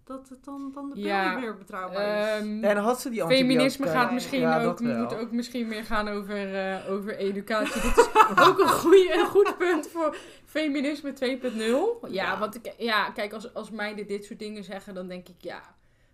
dat 0.03 0.29
het 0.29 0.43
dan, 0.43 0.71
dan 0.73 0.89
de 0.89 0.93
pil 0.95 1.03
Ja, 1.05 1.31
niet 1.31 1.39
meer 1.39 1.57
betrouwbaar 1.57 2.37
is. 2.37 2.41
Ehm, 2.41 2.63
En 2.63 2.77
had 2.77 3.01
ze 3.01 3.09
die 3.09 3.25
Feminisme 3.25 3.87
gaat 3.87 4.11
misschien 4.11 4.39
ja, 4.39 4.63
ook, 4.63 4.77
dat 4.83 4.97
moet 4.97 5.15
ook 5.15 5.31
misschien 5.31 5.67
meer 5.67 5.83
gaan 5.83 6.07
over, 6.07 6.55
eh, 6.55 6.91
over 6.91 7.15
educatie. 7.17 7.81
Dit 7.81 7.97
is 7.97 8.07
ook 8.47 8.59
een, 8.59 8.69
goeie, 8.69 9.13
een 9.13 9.25
goed 9.25 9.57
punt 9.57 9.87
voor 9.87 10.15
feminisme 10.45 11.13
2.0. 11.13 11.99
Ja, 12.01 12.07
Ja. 12.09 12.39
want 12.39 12.55
ik, 12.55 12.73
ja, 12.77 13.09
kijk, 13.09 13.33
als, 13.33 13.53
als 13.53 13.69
meiden 13.71 14.07
dit 14.07 14.25
soort 14.25 14.39
dingen 14.39 14.63
zeggen, 14.63 14.93
dan 14.93 15.07
denk 15.07 15.27
ik, 15.27 15.35
ja, 15.37 15.61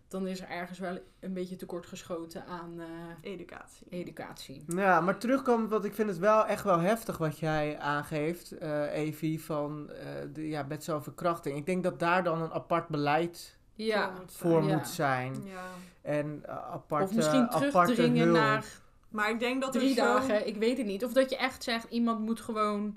dan 0.07 0.27
is 0.27 0.39
er 0.41 0.49
ergens 0.49 0.79
wel 0.79 0.97
een 1.19 1.33
beetje 1.33 1.55
tekort 1.55 1.85
geschoten 1.85 2.45
aan 2.45 2.73
eh, 2.79 3.31
Educatie. 3.31 3.87
educatie. 3.89 4.63
Ja, 4.67 5.01
maar 5.01 5.17
terugkomend, 5.17 5.69
want 5.69 5.85
ik 5.85 5.93
vind 5.93 6.09
het 6.09 6.17
wel 6.17 6.45
echt 6.45 6.63
wel 6.63 6.79
heftig 6.79 7.17
wat 7.17 7.39
jij 7.39 7.77
aangeeft, 7.79 8.51
eh 8.51 8.93
Evie, 8.93 9.43
van 9.43 9.89
eh, 9.89 10.05
de, 10.33 10.47
ja, 10.47 10.63
met 10.67 10.83
zo'n 10.83 11.03
verkrachting. 11.03 11.57
Ik 11.57 11.65
denk 11.65 11.83
dat 11.83 11.99
daar 11.99 12.23
dan 12.23 12.41
een 12.41 12.51
apart 12.51 12.87
beleid 12.87 13.57
Ja, 13.85 14.11
Voor 14.11 14.19
moet 14.19 14.31
voor 14.33 14.63
Ja. 14.63 14.75
moet 14.75 14.87
zijn. 14.87 15.43
Ja. 15.45 15.63
En 16.01 16.43
eh, 16.45 16.55
aparte, 16.55 17.05
of 17.05 17.15
misschien 17.15 17.49
aparte 17.49 18.07
naar 18.07 18.65
Maar 19.09 19.29
ik 19.29 19.39
denk 19.39 19.61
dat 19.61 19.75
er 19.75 19.81
drie 19.81 19.93
zo... 19.93 20.03
dagen, 20.03 20.47
ik 20.47 20.55
weet 20.55 20.77
het 20.77 20.85
niet. 20.85 21.05
Of 21.05 21.13
dat 21.13 21.29
je 21.29 21.37
echt 21.37 21.63
zegt, 21.63 21.85
iemand 21.89 22.19
moet 22.19 22.41
gewoon 22.41 22.95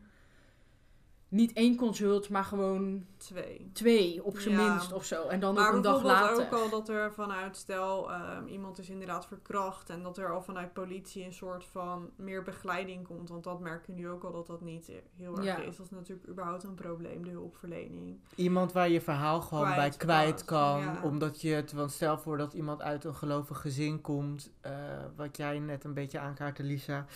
niet 1.33 1.53
één 1.53 1.77
consult, 1.77 2.29
maar 2.29 2.45
gewoon 2.45 3.05
Twee. 3.17 3.71
twee 3.73 4.25
op 4.25 4.39
zijn 4.39 4.55
Ja. 4.59 4.69
minst 4.73 4.93
of 4.93 5.05
zo. 5.05 5.27
En 5.29 5.41
dan 5.41 5.55
Maar 5.55 5.69
ook 5.69 5.75
een 5.77 5.83
dag 5.83 6.03
bijvoorbeeld 6.03 6.39
later. 6.39 6.45
ook 6.59 6.63
al 6.63 6.71
dat 6.71 6.89
er 6.89 7.13
vanuit, 7.13 7.57
stel 7.57 8.13
ehm, 8.13 8.47
iemand 8.47 8.79
is 8.79 8.89
inderdaad 8.91 9.27
verkracht 9.27 9.91
en 9.91 10.03
dat 10.03 10.19
er 10.19 10.33
al 10.33 10.43
vanuit 10.43 10.73
politie 10.73 11.25
een 11.25 11.33
soort 11.33 11.65
van 11.65 12.11
meer 12.17 12.43
begeleiding 12.43 13.07
komt. 13.07 13.29
Want 13.29 13.45
dat 13.45 13.61
merken 13.61 13.95
we 13.95 14.01
nu 14.01 14.09
ook 14.09 14.25
al 14.25 14.33
dat 14.33 14.47
dat 14.47 14.61
niet 14.61 14.91
heel 15.17 15.37
erg 15.37 15.45
Ja. 15.45 15.57
is. 15.57 15.77
Dat 15.77 15.87
is 15.87 15.93
natuurlijk 15.93 16.29
überhaupt 16.29 16.63
een 16.65 16.75
probleem, 16.75 17.25
de 17.25 17.31
hulpverlening. 17.31 18.19
Iemand 18.35 18.73
waar 18.73 18.89
je 18.89 19.01
verhaal 19.01 19.41
gewoon 19.41 19.75
bij 19.75 19.91
Kwijt 19.91 20.45
kan, 20.45 20.81
ja. 20.81 21.01
Omdat 21.03 21.41
je 21.41 21.51
het, 21.55 21.73
want 21.73 21.93
stel 21.93 22.19
voor 22.19 22.37
dat 22.37 22.53
iemand 22.55 22.83
uit 22.83 23.05
een 23.05 23.15
gelovig 23.15 23.61
gezin 23.61 24.01
komt, 24.01 24.53
eh, 24.61 24.73
wat 25.17 25.37
jij 25.37 25.59
net 25.59 25.85
een 25.85 25.95
beetje 25.95 26.19
aankaartte, 26.19 26.63
Lisa. 26.63 27.07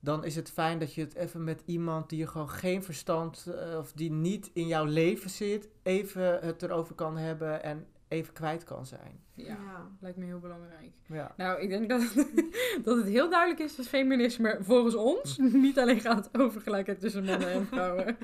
Dan 0.00 0.24
is 0.24 0.36
het 0.36 0.50
fijn 0.50 0.78
dat 0.78 0.94
je 0.94 1.00
het 1.00 1.14
even 1.14 1.44
met 1.44 1.62
iemand 1.64 2.08
die 2.08 2.22
er 2.22 2.28
gewoon 2.28 2.50
geen 2.50 2.82
verstand, 2.82 3.46
eh, 3.46 3.78
of 3.78 3.92
die 3.92 4.10
niet 4.10 4.50
in 4.52 4.66
jouw 4.66 4.84
leven 4.84 5.30
zit, 5.30 5.68
even 5.82 6.38
het 6.40 6.62
erover 6.62 6.94
kan 6.94 7.16
hebben 7.16 7.62
en 7.62 7.86
even 8.08 8.32
kwijt 8.32 8.64
kan 8.64 8.86
zijn. 8.86 9.20
Ja, 9.34 9.88
lijkt 10.00 10.18
me 10.18 10.24
heel 10.24 10.38
belangrijk. 10.38 10.92
Ja. 11.06 11.34
Nou, 11.36 11.60
ik 11.60 11.68
denk 11.68 11.88
dat 11.88 12.02
het, 12.02 12.44
dat 12.84 12.96
het 12.96 13.06
heel 13.06 13.30
duidelijk 13.30 13.60
is 13.60 13.76
dat 13.76 13.86
feminisme 13.86 14.58
volgens 14.60 14.94
ons 14.94 15.38
niet 15.66 15.78
alleen 15.78 16.00
gaat 16.00 16.38
over 16.38 16.60
gelijkheid 16.60 17.00
tussen 17.00 17.24
mannen 17.24 17.48
en 17.48 17.66
vrouwen. 17.66 18.16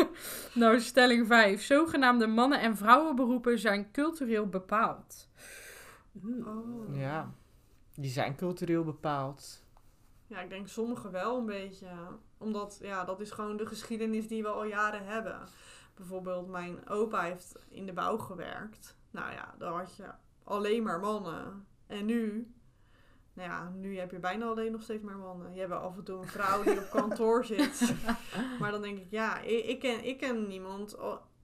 nou, 0.54 0.80
stelling 0.80 1.26
5. 1.26 1.62
Zogenaamde 1.62 2.26
mannen- 2.26 2.60
en 2.60 2.76
vrouwenberoepen 2.76 3.58
zijn 3.58 3.90
cultureel 3.90 4.48
bepaald. 4.48 5.28
Oh. 6.24 6.96
ja, 6.96 7.34
die 7.94 8.10
zijn 8.10 8.36
cultureel 8.36 8.84
bepaald. 8.84 9.61
Ja, 10.32 10.40
ik 10.40 10.50
denk 10.50 10.68
sommigen 10.68 11.10
wel 11.10 11.38
een 11.38 11.46
beetje. 11.46 11.88
Omdat, 12.38 12.78
ja, 12.82 13.04
dat 13.04 13.20
is 13.20 13.30
gewoon 13.30 13.56
de 13.56 13.66
geschiedenis 13.66 14.28
die 14.28 14.42
we 14.42 14.48
al 14.48 14.64
jaren 14.64 15.06
hebben. 15.06 15.40
Bijvoorbeeld, 15.94 16.48
mijn 16.48 16.88
opa 16.88 17.22
heeft 17.22 17.56
in 17.68 17.86
de 17.86 17.92
bouw 17.92 18.18
gewerkt. 18.18 18.96
Nou 19.10 19.32
ja, 19.32 19.54
dan 19.58 19.76
had 19.76 19.96
je 19.96 20.10
alleen 20.44 20.82
maar 20.82 21.00
mannen. 21.00 21.66
En 21.86 22.06
nu, 22.06 22.52
nou 23.32 23.48
ja, 23.48 23.68
nu 23.68 23.98
heb 23.98 24.10
je 24.10 24.18
bijna 24.18 24.46
alleen 24.46 24.72
nog 24.72 24.82
steeds 24.82 25.02
maar 25.02 25.16
mannen. 25.16 25.54
Je 25.54 25.60
hebt 25.60 25.72
af 25.72 25.96
en 25.96 26.04
toe 26.04 26.18
een 26.18 26.28
vrouw 26.28 26.62
die 26.62 26.78
op 26.78 26.90
kantoor 26.90 27.44
zit. 27.54 27.94
Maar 28.60 28.70
dan 28.70 28.82
denk 28.82 28.98
ik, 28.98 29.10
ja, 29.10 29.40
ik, 29.40 29.64
ik, 29.64 29.78
ken, 29.78 30.04
ik 30.04 30.18
ken 30.18 30.46
niemand. 30.46 30.96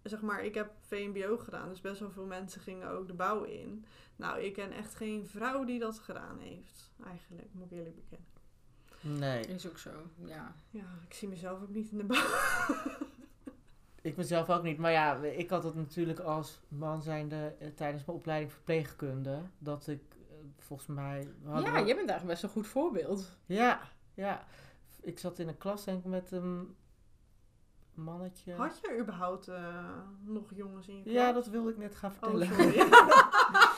Zeg 0.02 0.22
maar, 0.22 0.44
ik 0.44 0.54
heb 0.54 0.70
VMBO 0.80 1.36
gedaan, 1.36 1.68
dus 1.68 1.80
best 1.80 2.00
wel 2.00 2.10
veel 2.10 2.26
mensen 2.26 2.60
gingen 2.60 2.90
ook 2.90 3.06
de 3.06 3.14
bouw 3.14 3.42
in. 3.42 3.84
Nou, 4.16 4.40
ik 4.40 4.52
ken 4.52 4.72
echt 4.72 4.94
geen 4.94 5.26
vrouw 5.26 5.64
die 5.64 5.78
dat 5.78 5.98
gedaan 5.98 6.38
heeft. 6.38 6.92
Eigenlijk, 7.04 7.48
moet 7.52 7.70
ik 7.70 7.78
eerlijk 7.78 7.94
bekennen. 7.94 8.37
Nee, 9.00 9.46
Is 9.46 9.68
ook 9.68 9.78
zo, 9.78 9.90
ja. 10.24 10.54
Ja, 10.70 10.84
ik 11.08 11.14
zie 11.14 11.28
mezelf 11.28 11.62
ook 11.62 11.68
niet 11.68 11.90
in 11.90 11.98
de 11.98 12.04
bouw. 12.04 12.24
ik 14.02 14.16
mezelf 14.16 14.50
ook 14.50 14.62
niet. 14.62 14.78
Maar 14.78 14.92
ja, 14.92 15.14
ik 15.16 15.50
had 15.50 15.64
het 15.64 15.74
natuurlijk 15.74 16.18
als 16.18 16.60
man 16.68 17.02
zijnde 17.02 17.54
eh, 17.58 17.68
tijdens 17.74 18.04
mijn 18.04 18.18
opleiding 18.18 18.52
verpleegkunde. 18.52 19.40
Dat 19.58 19.86
ik 19.86 20.02
eh, 20.10 20.36
volgens 20.58 20.88
mij... 20.88 21.28
Ja, 21.44 21.60
jij 21.60 21.84
bent 21.84 21.96
eigenlijk 21.96 22.26
best 22.26 22.42
een 22.42 22.48
goed 22.48 22.66
voorbeeld. 22.66 23.36
Ja, 23.46 23.80
ja. 24.14 24.44
Ik 25.00 25.18
zat 25.18 25.38
in 25.38 25.48
een 25.48 25.58
klas 25.58 25.84
denk 25.84 25.98
ik 25.98 26.04
met 26.10 26.30
een 26.32 26.74
mannetje. 27.94 28.52
Had 28.54 28.78
je 28.82 28.98
überhaupt 29.00 29.48
eh, 29.48 29.84
nog 30.24 30.54
jongens 30.54 30.88
in 30.88 30.96
je 30.96 31.02
klas? 31.02 31.14
Ja, 31.14 31.32
dat 31.32 31.46
wilde 31.46 31.70
ik 31.70 31.76
net 31.78 31.94
gaan 31.96 32.10
Oh, 32.10 32.16
vertellen. 32.18 32.46
sorry. 32.46 32.76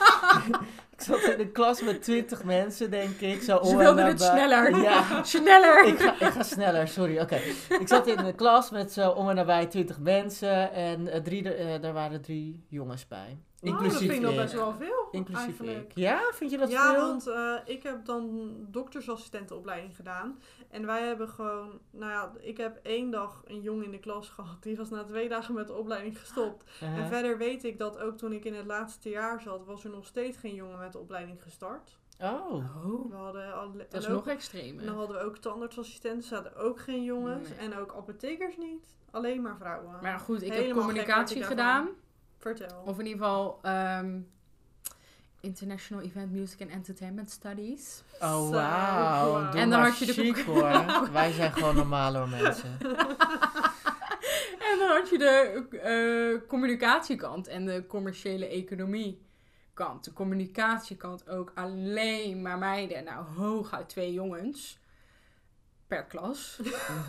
ik 0.95 1.01
zat 1.01 1.21
in 1.21 1.39
een 1.39 1.51
klas 1.51 1.81
met 1.81 2.03
twintig 2.03 2.43
mensen, 2.43 2.91
denk 2.91 3.19
ik. 3.19 3.41
Zo 3.41 3.59
Ze 3.63 3.71
en 3.71 3.77
wilden 3.77 4.05
het 4.05 4.21
sneller. 4.21 4.81
Ja, 4.81 5.03
Sneller! 5.23 5.85
ik 5.87 5.99
ga, 5.99 6.13
ik 6.13 6.31
ga 6.33 6.43
sneller, 6.43 6.87
sorry. 6.87 7.19
Oké. 7.19 7.39
Ik 7.79 7.87
zat 7.87 8.07
in 8.07 8.19
een 8.19 8.35
klas 8.35 8.69
met 8.69 8.91
zo 8.93 9.09
om 9.09 9.29
en 9.29 9.35
nabij 9.35 9.65
twintig 9.65 9.99
mensen. 9.99 10.73
En 10.73 11.07
eh, 11.07 11.21
drie, 11.21 11.43
er- 11.53 11.73
eh, 11.73 11.81
daar 11.81 11.93
waren 11.93 12.21
drie 12.21 12.65
jongens 12.69 13.07
bij. 13.07 13.37
Oh, 13.61 13.71
dat 13.71 13.81
Inclusief 13.81 14.09
vind 14.09 14.23
ik 14.23 14.29
nog 14.29 14.35
best 14.35 14.53
wel 14.53 14.73
veel. 14.73 15.07
Inclusief 15.11 15.43
eigenlijk. 15.45 15.79
ik. 15.89 15.95
Ja, 15.95 16.21
vind 16.33 16.51
je 16.51 16.57
dat 16.57 16.71
ja, 16.71 16.93
veel? 16.93 17.07
want 17.07 17.27
eh, 17.27 17.55
ik 17.65 17.83
heb 17.83 18.05
dan 18.05 18.51
doktersassistentenopleiding 18.69 19.95
gedaan. 19.95 20.39
En 20.69 20.85
wij 20.85 21.01
hebben 21.07 21.29
gewoon, 21.29 21.79
nou 21.91 22.11
ja, 22.11 22.31
ik 22.39 22.57
heb 22.57 22.79
één 22.83 23.11
dag 23.11 23.41
een 23.45 23.61
jongen 23.61 23.85
in 23.85 23.91
de 23.91 23.99
klas 23.99 24.29
gehad. 24.35 24.63
Die 24.63 24.77
was 24.77 24.89
na 24.89 25.03
twee 25.03 25.29
dagen 25.29 25.53
met 25.53 25.67
de 25.67 25.73
opleiding 25.73 26.19
gestopt. 26.19 26.63
Uh-huh. 26.83 26.97
En 26.97 27.07
verder 27.07 27.37
weet 27.37 27.63
ik 27.63 27.77
dat 27.77 27.99
ook 27.99 28.17
toen 28.17 28.33
ik 28.33 28.45
in 28.45 28.53
het 28.55 28.65
laatste 28.65 29.09
jaar 29.09 29.41
zat, 29.41 29.65
was 29.65 29.83
er 29.83 29.89
nog 29.89 30.05
steeds 30.05 30.37
geen 30.37 30.55
jongen 30.55 30.79
met 30.79 30.91
de 30.91 30.99
opleiding 30.99 31.43
gestart. 31.43 31.99
Oh. 32.21 32.53
Oh, 32.85 33.09
We 33.09 33.15
hadden 33.15 33.53
alle, 33.53 33.71
dat 33.89 34.01
is 34.01 34.07
ook- 34.07 34.13
nog 34.13 34.27
extremer. 34.27 34.79
En 34.81 34.85
dan 34.87 34.95
hadden 34.97 35.17
we 35.17 35.23
ook 35.23 35.37
tandartsassistenten, 35.37 36.27
zaten 36.27 36.55
ook 36.55 36.79
geen 36.79 37.03
jongens. 37.03 37.49
Nee. 37.49 37.57
En 37.57 37.77
ook 37.77 37.93
apothekers 37.95 38.57
niet. 38.57 38.95
Alleen 39.11 39.41
maar 39.41 39.57
vrouwen. 39.57 39.95
Maar 40.01 40.19
goed, 40.19 40.41
ik 40.41 40.47
heb 40.47 40.61
Helemaal 40.61 40.83
communicatie 40.83 41.43
gedaan. 41.43 41.89
Vertel. 42.41 42.81
Of 42.85 42.99
in 42.99 43.05
ieder 43.05 43.21
geval 43.21 43.59
ehm, 43.61 44.19
International 45.39 46.03
Event 46.03 46.31
Music 46.31 46.61
and 46.61 46.69
Entertainment 46.69 47.29
Studies. 47.29 48.03
Oh, 48.21 48.49
wauw. 48.49 49.51
Doe 49.51 49.59
En 49.59 49.69
dan 49.69 49.79
maar 49.79 49.89
had 49.89 49.97
je 49.97 50.05
de 50.05 50.13
chic, 50.13 50.37
hoor. 50.37 50.85
Wij 51.11 51.31
zijn 51.31 51.51
gewoon 51.51 51.75
normale 51.75 52.27
mensen. 52.27 52.77
En 54.71 54.79
dan 54.79 54.89
had 54.89 55.09
je 55.09 55.17
de 55.17 55.65
eh, 55.77 56.47
communicatiekant 56.47 57.47
en 57.47 57.65
de 57.65 57.85
commerciële 57.87 58.47
economie 58.47 59.21
kant. 59.73 60.03
De 60.03 60.13
communicatiekant 60.13 61.29
ook 61.29 61.51
alleen 61.55 62.41
maar 62.41 62.57
meiden. 62.57 63.03
Nou, 63.03 63.25
hooguit 63.25 63.89
twee 63.89 64.13
jongens 64.13 64.79
per 65.91 66.05
klas. 66.05 66.59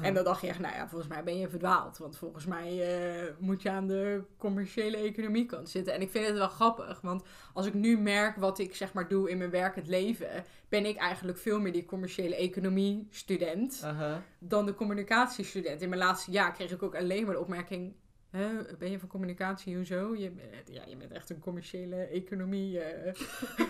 En 0.03 0.15
dan 0.15 0.25
dacht 0.25 0.41
je 0.41 0.47
echt, 0.47 0.59
nou 0.59 0.75
ja, 0.75 0.89
volgens 0.89 1.11
mij 1.11 1.25
ben 1.25 1.39
je 1.39 1.49
verdwaald. 1.49 1.99
Want 1.99 2.17
volgens 2.17 2.47
mij 2.47 2.69
eh, 2.81 3.33
moet 3.39 3.63
je 3.63 3.71
aan 3.71 3.87
de 3.87 4.23
commerciële 4.39 4.97
economie 4.97 5.47
kant 5.47 5.69
zitten. 5.69 5.95
En 5.95 6.01
ik 6.01 6.11
vind 6.11 6.27
het 6.27 6.37
wel 6.37 6.49
grappig, 6.49 7.01
want 7.01 7.23
als 7.53 7.67
ik 7.67 7.75
nu 7.75 7.99
merk 7.99 8.37
wat 8.37 8.59
ik 8.59 8.75
zeg 8.75 8.93
maar 8.93 9.09
doe 9.09 9.31
in 9.31 9.39
mijn 9.39 9.51
werk, 9.51 9.75
het 9.75 9.87
leven, 9.87 10.45
ben 10.69 10.87
ik 10.87 10.97
eigenlijk 10.97 11.39
veel 11.39 11.61
meer 11.61 11.73
die 11.73 11.85
commerciële 11.85 12.37
economie 12.37 13.07
student 13.11 13.81
Uh-huh. 13.85 14.17
dan 14.39 14.67
de 14.67 14.75
communicatiestudent. 14.75 15.83
In 15.83 15.89
mijn 15.89 16.01
laatste 16.01 16.31
jaar 16.31 16.53
kreeg 16.53 16.71
ik 16.71 16.83
ook 16.83 16.97
alleen 16.97 17.25
maar 17.25 17.35
de 17.35 17.41
opmerking... 17.41 17.95
Hè, 18.33 18.49
ben 18.79 18.91
je 18.91 18.99
van 18.99 19.09
communicatie, 19.09 19.77
hoezo? 19.77 20.15
Je, 20.17 20.31
bent- 20.31 20.69
ja, 20.71 20.83
je 20.87 20.97
bent 20.97 21.13
echt 21.13 21.31
een 21.31 21.39
commerciële 21.39 21.97
economie 21.97 22.81
eh, 22.81 23.15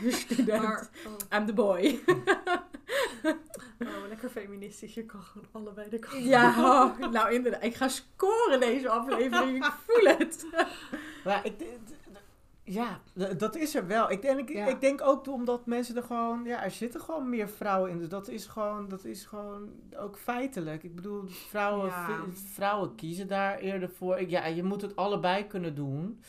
student. 0.12 0.62
Maar, 0.62 0.88
oh, 1.06 1.38
I'm 1.38 1.46
the 1.46 1.52
boy. 1.52 2.00
oh, 3.80 4.08
lekker 4.08 4.28
feministisch. 4.30 4.94
Je 4.94 5.04
kan 5.04 5.20
gewoon 5.22 5.48
allebei 5.52 5.88
de 5.90 5.98
kant 5.98 6.24
ja, 6.24 6.48
oh, 6.48 6.98
nou 7.10 7.32
inderdaad. 7.34 7.64
Ik 7.64 7.74
ga 7.74 7.88
scoren 7.88 8.60
deze 8.60 8.88
aflevering. 8.88 9.56
Ik 9.64 9.72
voel 9.86 10.04
het. 10.16 10.46
Maar 11.24 11.42
d- 11.42 11.62
ja, 12.64 13.00
dat 13.36 13.56
is 13.56 13.74
er 13.74 13.86
wel. 13.86 14.10
Ik 14.10 14.22
denk, 14.22 14.48
Ja. 14.48 14.66
ik 14.66 14.80
denk 14.80 15.00
ook 15.02 15.26
omdat 15.26 15.66
mensen 15.66 15.96
er 15.96 16.02
gewoon, 16.02 16.44
ja, 16.44 16.64
er 16.64 16.70
zitten 16.70 17.00
gewoon 17.00 17.28
meer 17.28 17.48
vrouwen 17.48 17.90
in. 17.90 17.98
Dus 17.98 18.08
dat 18.08 18.28
is 18.28 18.46
gewoon, 18.46 18.88
dat 18.88 19.04
is 19.04 19.24
gewoon 19.24 19.68
ook 19.96 20.18
feitelijk. 20.18 20.82
Ik 20.82 20.94
bedoel, 20.94 21.22
vrouwen, 21.26 21.86
Ja. 21.86 22.18
vrouwen 22.52 22.94
kiezen 22.94 23.28
daar 23.28 23.58
eerder 23.58 23.90
voor. 23.90 24.28
Ja, 24.28 24.46
je 24.46 24.62
moet 24.62 24.82
het 24.82 24.96
allebei 24.96 25.46
kunnen 25.46 25.74
doen. 25.74 26.20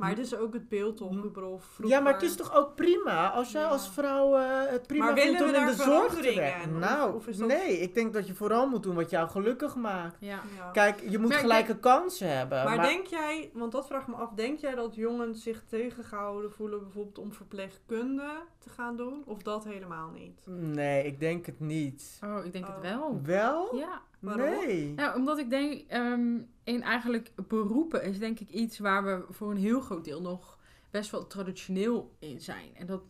Maar 0.00 0.08
het 0.10 0.18
is 0.18 0.36
ook 0.36 0.52
het 0.52 0.68
beeld 0.68 0.96
toch? 0.96 1.12
Ik 1.12 1.22
bedoel, 1.32 1.58
vroeger... 1.58 1.96
Ja, 1.96 2.02
maar 2.02 2.12
het 2.12 2.22
is 2.22 2.34
toch 2.36 2.54
ook 2.54 2.74
prima 2.74 3.30
als 3.30 3.52
jij 3.52 3.62
Ja. 3.62 3.68
als 3.68 3.88
vrouw 3.90 4.36
eh, 4.36 4.70
het 4.70 4.86
prima 4.86 5.04
Maar 5.04 5.14
vindt 5.18 5.40
om 5.42 5.48
in 5.54 5.66
de 5.66 5.72
zorg 5.72 6.14
te 6.14 6.34
werken. 6.34 6.70
Of- 6.74 6.78
Nou, 6.80 7.14
of 7.14 7.26
is 7.26 7.36
dat- 7.36 7.48
nee, 7.48 7.78
ik 7.80 7.94
denk 7.94 8.12
dat 8.12 8.26
je 8.26 8.34
vooral 8.34 8.68
moet 8.68 8.82
doen 8.82 8.94
wat 8.94 9.10
jou 9.10 9.28
gelukkig 9.28 9.74
maakt. 9.76 10.16
Ja. 10.20 10.40
Ja. 10.56 10.70
Kijk, 10.72 11.00
je 11.08 11.18
moet 11.18 11.28
Maar 11.28 11.38
gelijke 11.38 11.78
kansen 11.78 12.36
hebben. 12.36 12.64
maar, 12.64 12.76
Maar, 12.76 12.86
denk 12.86 13.06
jij, 13.06 13.50
want 13.54 13.72
dat 13.72 13.86
vraagt 13.86 14.06
me 14.06 14.14
af, 14.14 14.30
denk 14.34 14.58
jij 14.58 14.74
dat 14.74 14.94
jongens 14.94 15.42
zich 15.42 15.62
tegengehouden 15.68 16.52
voelen 16.52 16.80
bijvoorbeeld 16.80 17.18
om 17.18 17.32
verpleegkunde 17.32 18.30
te 18.58 18.70
gaan 18.70 18.96
doen? 18.96 19.22
Of 19.26 19.42
dat 19.42 19.64
helemaal 19.64 20.10
niet? 20.10 20.40
Nee, 20.46 21.04
ik 21.04 21.20
denk 21.20 21.46
het 21.46 21.60
niet. 21.60 22.18
Oh, 22.24 22.44
ik 22.44 22.52
denk 22.52 22.66
het 22.66 22.76
Oh. 22.76 22.82
wel. 22.82 23.20
Wel? 23.22 23.76
Ja. 23.76 24.00
Waarom? 24.20 24.66
Nee. 24.66 24.94
Nou, 24.94 25.16
omdat 25.16 25.38
ik 25.38 25.50
denk, 25.50 25.88
ehm, 25.88 26.38
in 26.64 26.82
eigenlijk 26.82 27.32
beroepen 27.48 28.02
is 28.02 28.18
denk 28.18 28.40
ik 28.40 28.50
iets 28.50 28.78
waar 28.78 29.04
we 29.04 29.32
voor 29.32 29.50
een 29.50 29.56
heel 29.56 29.80
groot 29.80 30.04
deel 30.04 30.20
nog 30.20 30.58
best 30.90 31.10
wel 31.10 31.26
traditioneel 31.26 32.16
in 32.18 32.40
zijn. 32.40 32.76
En 32.76 32.86
dat, 32.86 33.02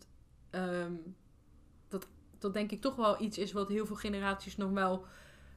ehm, 0.51 0.93
dat, 1.89 2.09
dat 2.39 2.55
denk 2.55 2.71
ik 2.71 2.81
toch 2.81 2.97
wel 2.97 3.23
iets 3.23 3.39
is 3.39 3.53
wat 3.53 3.69
heel 3.69 3.87
veel 3.87 3.97
generaties 3.97 4.57
nog 4.57 4.71
wel 4.71 5.05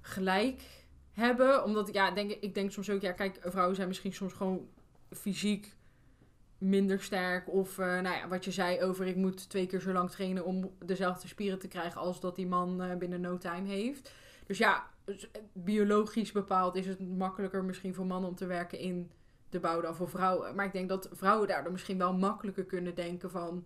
gelijk 0.01 0.85
hebben. 1.11 1.63
Omdat, 1.63 1.93
ja, 1.93 2.11
denk, 2.11 2.31
ik 2.31 2.41
ik 2.41 2.53
denk 2.53 2.71
soms 2.71 2.89
ook, 2.89 3.01
ja, 3.01 3.11
kijk, 3.11 3.39
vrouwen 3.41 3.75
zijn 3.75 3.87
misschien 3.87 4.13
soms 4.13 4.33
gewoon 4.33 4.67
fysiek 5.09 5.75
minder 6.57 7.01
sterk. 7.01 7.49
Of, 7.49 7.77
eh, 7.77 7.85
nou 7.85 8.15
ja, 8.15 8.27
wat 8.27 8.45
je 8.45 8.51
zei 8.51 8.81
over, 8.81 9.07
ik 9.07 9.15
moet 9.15 9.49
twee 9.49 9.65
keer 9.65 9.79
zo 9.79 9.91
lang 9.91 10.09
trainen 10.09 10.45
om 10.45 10.71
dezelfde 10.85 11.27
spieren 11.27 11.59
te 11.59 11.67
krijgen 11.67 12.01
als 12.01 12.19
dat 12.19 12.35
die 12.35 12.47
man 12.47 12.81
eh, 12.81 12.95
binnen 12.95 13.21
no 13.21 13.37
time 13.37 13.67
heeft. 13.67 14.11
Dus 14.45 14.57
ja, 14.57 14.89
biologisch 15.53 16.31
bepaald 16.31 16.75
is 16.75 16.87
het 16.87 16.99
makkelijker 16.99 17.63
misschien 17.63 17.93
voor 17.93 18.05
mannen 18.05 18.29
om 18.29 18.35
te 18.35 18.45
werken 18.45 18.79
in 18.79 19.11
de 19.49 19.59
bouw 19.59 19.81
dan 19.81 19.95
voor 19.95 20.09
vrouwen. 20.09 20.55
Maar 20.55 20.65
ik 20.65 20.71
denk 20.71 20.89
dat 20.89 21.09
vrouwen 21.11 21.47
daardoor 21.47 21.71
misschien 21.71 21.97
wel 21.97 22.13
makkelijker 22.13 22.65
kunnen 22.65 22.95
denken 22.95 23.31
van... 23.31 23.65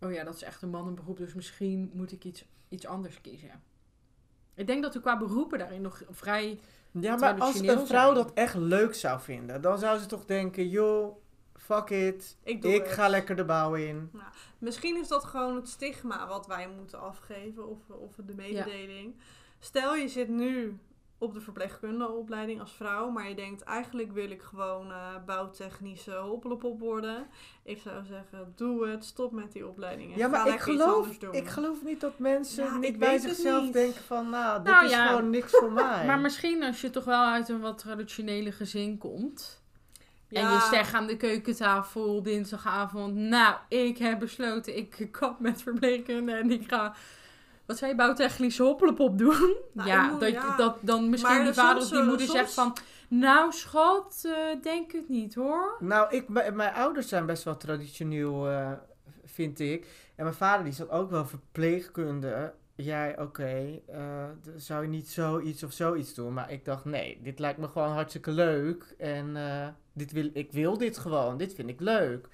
Oh 0.00 0.12
ja, 0.12 0.24
dat 0.24 0.34
is 0.34 0.42
echt 0.42 0.62
een 0.62 0.70
mannenberoep, 0.70 1.16
dus 1.16 1.34
misschien 1.34 1.90
moet 1.94 2.12
ik 2.12 2.24
iets, 2.24 2.44
iets 2.68 2.86
anders 2.86 3.20
kiezen. 3.20 3.62
Ik 4.54 4.66
denk 4.66 4.82
dat 4.82 4.94
we 4.94 5.00
qua 5.00 5.18
beroepen 5.18 5.58
daarin 5.58 5.82
nog 5.82 6.02
vrij... 6.10 6.58
Ja, 6.90 7.16
maar 7.16 7.40
als 7.40 7.60
een 7.60 7.86
vrouw 7.86 8.12
zijn. 8.12 8.24
dat 8.24 8.32
echt 8.32 8.54
leuk 8.54 8.94
zou 8.94 9.20
vinden, 9.20 9.60
dan 9.60 9.78
zou 9.78 9.98
ze 9.98 10.06
toch 10.06 10.24
denken, 10.24 10.68
joh, 10.68 11.16
fuck 11.54 11.90
it, 11.90 12.36
Ik 12.42 12.86
ga 12.86 13.08
lekker 13.08 13.36
de 13.36 13.44
bouw 13.44 13.74
in. 13.74 14.10
Misschien 14.58 14.96
is 14.96 15.08
dat 15.08 15.24
gewoon 15.24 15.56
het 15.56 15.68
stigma 15.68 16.28
wat 16.28 16.46
wij 16.46 16.68
moeten 16.68 17.00
afgeven, 17.00 17.68
of, 17.68 17.78
of 17.88 18.14
de 18.26 18.34
mededeling. 18.34 19.14
Stel 19.64 19.94
je 19.94 20.08
zit 20.08 20.28
nu 20.28 20.78
op 21.18 21.34
de 21.34 21.40
verpleegkundeopleiding 21.40 22.60
als 22.60 22.72
vrouw, 22.72 23.10
maar 23.10 23.28
je 23.28 23.34
denkt 23.34 23.62
eigenlijk 23.62 24.12
wil 24.12 24.30
ik 24.30 24.42
gewoon 24.42 24.90
eh, 24.90 24.98
bouwtechnische 25.26 26.14
hoppelopop 26.14 26.80
worden. 26.80 27.26
Ik 27.62 27.80
zou 27.80 28.04
zeggen, 28.04 28.52
doe 28.56 28.88
het, 28.88 29.04
stop 29.04 29.32
met 29.32 29.52
die 29.52 29.66
opleiding 29.66 30.12
en 30.12 30.18
Ja, 30.18 30.28
ga 30.28 30.44
maar 30.44 30.54
ik 30.54 30.60
geloof, 30.60 30.96
anders 31.02 31.18
doen. 31.18 31.34
ik 31.34 31.48
geloof 31.48 31.82
niet 31.82 32.00
dat 32.00 32.18
mensen 32.18 32.64
Ja, 32.64 32.76
niet 32.76 32.98
bij 32.98 33.18
zichzelf 33.18 33.62
niet. 33.64 33.72
denken 33.72 34.02
van, 34.02 34.30
nou, 34.30 34.62
dit 34.62 34.72
Nou 34.72 34.84
is 34.84 34.90
ja. 34.90 35.06
gewoon 35.06 35.30
niks 35.30 35.50
voor 35.52 35.72
mij. 35.82 36.06
Maar 36.06 36.18
misschien 36.18 36.62
als 36.62 36.80
je 36.80 36.90
toch 36.90 37.04
wel 37.04 37.24
uit 37.24 37.48
een 37.48 37.60
wat 37.60 37.78
traditionele 37.78 38.52
gezin 38.52 38.98
komt... 38.98 39.62
En 40.30 40.52
je 40.52 40.68
zegt 40.70 40.94
aan 40.94 41.06
de 41.06 41.16
keukentafel 41.16 42.16
op 42.16 42.24
dinsdagavond... 42.24 43.14
Nou, 43.14 43.56
ik 43.68 43.98
heb 43.98 44.18
besloten, 44.18 44.76
ik 44.76 45.08
kap 45.10 45.40
met 45.40 45.62
verpleegkunde 45.62 46.32
en 46.32 46.50
ik 46.50 46.68
ga... 46.70 46.94
Wat 47.66 47.78
zei 47.78 47.90
je, 47.90 47.96
bouwtechnische 47.96 48.62
hoppelepop 48.62 49.18
doen? 49.18 49.56
Nou, 49.72 49.88
ja, 49.88 50.18
dat, 50.18 50.30
ja. 50.30 50.56
dat 50.56 50.76
dan 50.80 51.10
misschien 51.10 51.34
Maar 51.34 51.44
die 51.44 51.52
soms 51.54 51.66
vader 51.66 51.76
of 51.82 51.88
die 51.88 51.92
zullen- 51.92 52.06
moeder 52.08 52.26
soms- 52.26 52.38
zegt 52.38 52.54
van... 52.54 52.76
Nou, 53.08 53.52
schat, 53.52 54.22
eh, 54.26 54.62
denk 54.62 54.92
het 54.92 55.08
niet 55.08 55.34
hoor. 55.34 55.76
Nou, 55.80 56.14
ik, 56.16 56.28
mijn, 56.28 56.72
ouders 56.74 57.08
zijn 57.08 57.26
best 57.26 57.44
wel 57.44 57.56
traditioneel, 57.56 58.48
eh, 58.48 58.72
vind 59.24 59.60
ik. 59.60 59.86
En 60.16 60.24
mijn 60.24 60.36
vader 60.36 60.64
die 60.64 60.72
zat 60.74 60.90
ook 60.90 61.10
wel 61.10 61.24
verpleegkunde. 61.26 62.52
Jij, 62.76 63.18
oké, 63.20 63.80
eh, 63.86 64.24
d- 64.42 64.62
zou 64.62 64.82
je 64.82 64.88
niet 64.88 65.08
zoiets 65.08 65.62
of 65.62 65.72
zoiets 65.72 66.14
doen? 66.14 66.32
Maar 66.32 66.50
ik 66.52 66.64
dacht, 66.64 66.84
nee, 66.84 67.20
dit 67.22 67.38
lijkt 67.38 67.58
me 67.58 67.68
gewoon 67.68 67.92
hartstikke 67.92 68.30
leuk. 68.30 68.94
En 68.98 69.36
eh, 69.36 69.66
dit 69.92 70.12
wil, 70.12 70.30
ik 70.32 70.52
wil 70.52 70.78
dit 70.78 70.98
gewoon, 70.98 71.36
dit 71.36 71.54
vind 71.54 71.68
ik 71.68 71.80
leuk. 71.80 72.28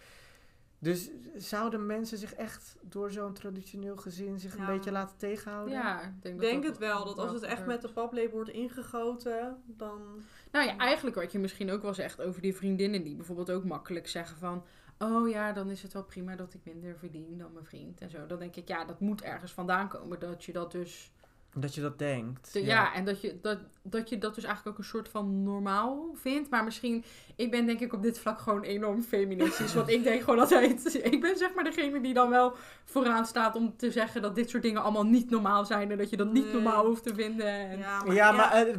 Dus 0.82 1.10
zouden 1.34 1.86
mensen 1.86 2.18
zich 2.18 2.34
echt 2.34 2.76
door 2.82 3.10
zo'n 3.10 3.32
traditioneel 3.32 3.96
gezin 3.96 4.38
zich 4.38 4.56
een 4.56 4.66
beetje 4.66 4.92
laten 4.92 5.16
tegenhouden? 5.16 5.74
Ja, 5.74 6.00
ik 6.00 6.22
denk, 6.22 6.34
Ik 6.34 6.40
dat 6.40 6.50
denk 6.50 6.62
dat 6.62 6.70
het 6.70 6.80
wel, 6.80 7.04
dat 7.04 7.18
als 7.18 7.32
het 7.32 7.42
echt 7.42 7.66
met 7.66 7.82
de 7.82 7.88
paplepel 7.88 8.36
wordt 8.36 8.50
ingegoten, 8.50 9.62
dan... 9.66 10.00
Nou 10.52 10.66
ja, 10.66 10.76
eigenlijk 10.76 11.16
wat 11.16 11.32
je 11.32 11.38
misschien 11.38 11.70
ook 11.70 11.82
wel 11.82 11.94
zegt 11.94 12.20
over 12.20 12.42
die 12.42 12.56
vriendinnen 12.56 13.02
die 13.02 13.16
bijvoorbeeld 13.16 13.50
ook 13.50 13.64
makkelijk 13.64 14.08
zeggen 14.08 14.36
van... 14.36 14.64
Oh 14.98 15.28
ja, 15.28 15.52
dan 15.52 15.70
is 15.70 15.82
het 15.82 15.92
wel 15.92 16.04
prima 16.04 16.36
dat 16.36 16.54
ik 16.54 16.60
minder 16.64 16.96
verdien 16.98 17.38
dan 17.38 17.52
mijn 17.52 17.64
vriend 17.64 18.00
en 18.00 18.10
zo. 18.10 18.26
Dan 18.26 18.38
denk 18.38 18.56
ik, 18.56 18.68
ja, 18.68 18.84
dat 18.84 19.00
moet 19.00 19.22
ergens 19.22 19.52
vandaan 19.52 19.88
komen 19.88 20.20
dat 20.20 20.44
je 20.44 20.52
dat 20.52 20.72
dus... 20.72 21.12
Dat 21.54 21.74
je 21.74 21.80
dat 21.80 21.98
denkt. 21.98 22.52
de- 22.52 22.64
ja. 22.64 22.94
en 22.94 23.04
dat 23.04 23.20
je 23.20 23.38
dat, 23.42 23.58
dat 23.82 24.08
je 24.08 24.18
dat 24.18 24.34
dus 24.34 24.44
eigenlijk 24.44 24.76
ook 24.76 24.82
een 24.84 24.88
soort 24.90 25.08
van 25.08 25.42
normaal 25.42 26.10
vindt. 26.14 26.50
Maar 26.50 26.64
misschien, 26.64 27.04
ik 27.36 27.50
ben 27.50 27.66
denk 27.66 27.80
ik 27.80 27.92
op 27.92 28.02
dit 28.02 28.18
vlak 28.18 28.40
gewoon 28.40 28.62
enorm 28.62 29.02
feministisch. 29.02 29.74
want 29.80 29.88
ik 29.88 30.02
denk 30.02 30.20
gewoon 30.22 30.38
altijd, 30.38 30.94
ik 31.12 31.20
ben 31.20 31.36
zeg 31.36 31.54
maar 31.54 31.64
degene 31.64 32.00
die 32.00 32.14
dan 32.14 32.30
wel 32.30 32.52
vooraan 32.84 33.26
staat 33.26 33.56
om 33.56 33.76
te 33.76 33.90
zeggen 33.90 34.22
dat 34.22 34.34
dit 34.34 34.50
soort 34.50 34.62
dingen 34.62 34.82
allemaal 34.82 35.04
niet 35.06 35.30
normaal 35.30 35.64
zijn. 35.64 35.90
En 35.90 35.98
dat 35.98 36.10
je 36.10 36.16
dat 36.16 36.32
niet 36.32 36.44
Nee. 36.44 36.52
normaal 36.52 36.86
hoeft 36.86 37.02
te 37.02 37.14
vinden. 37.14 37.46
En, 37.46 37.78
Ja, 37.78 38.02
Ja, 38.12 38.32
maar 38.32 38.52
eh, 38.52 38.76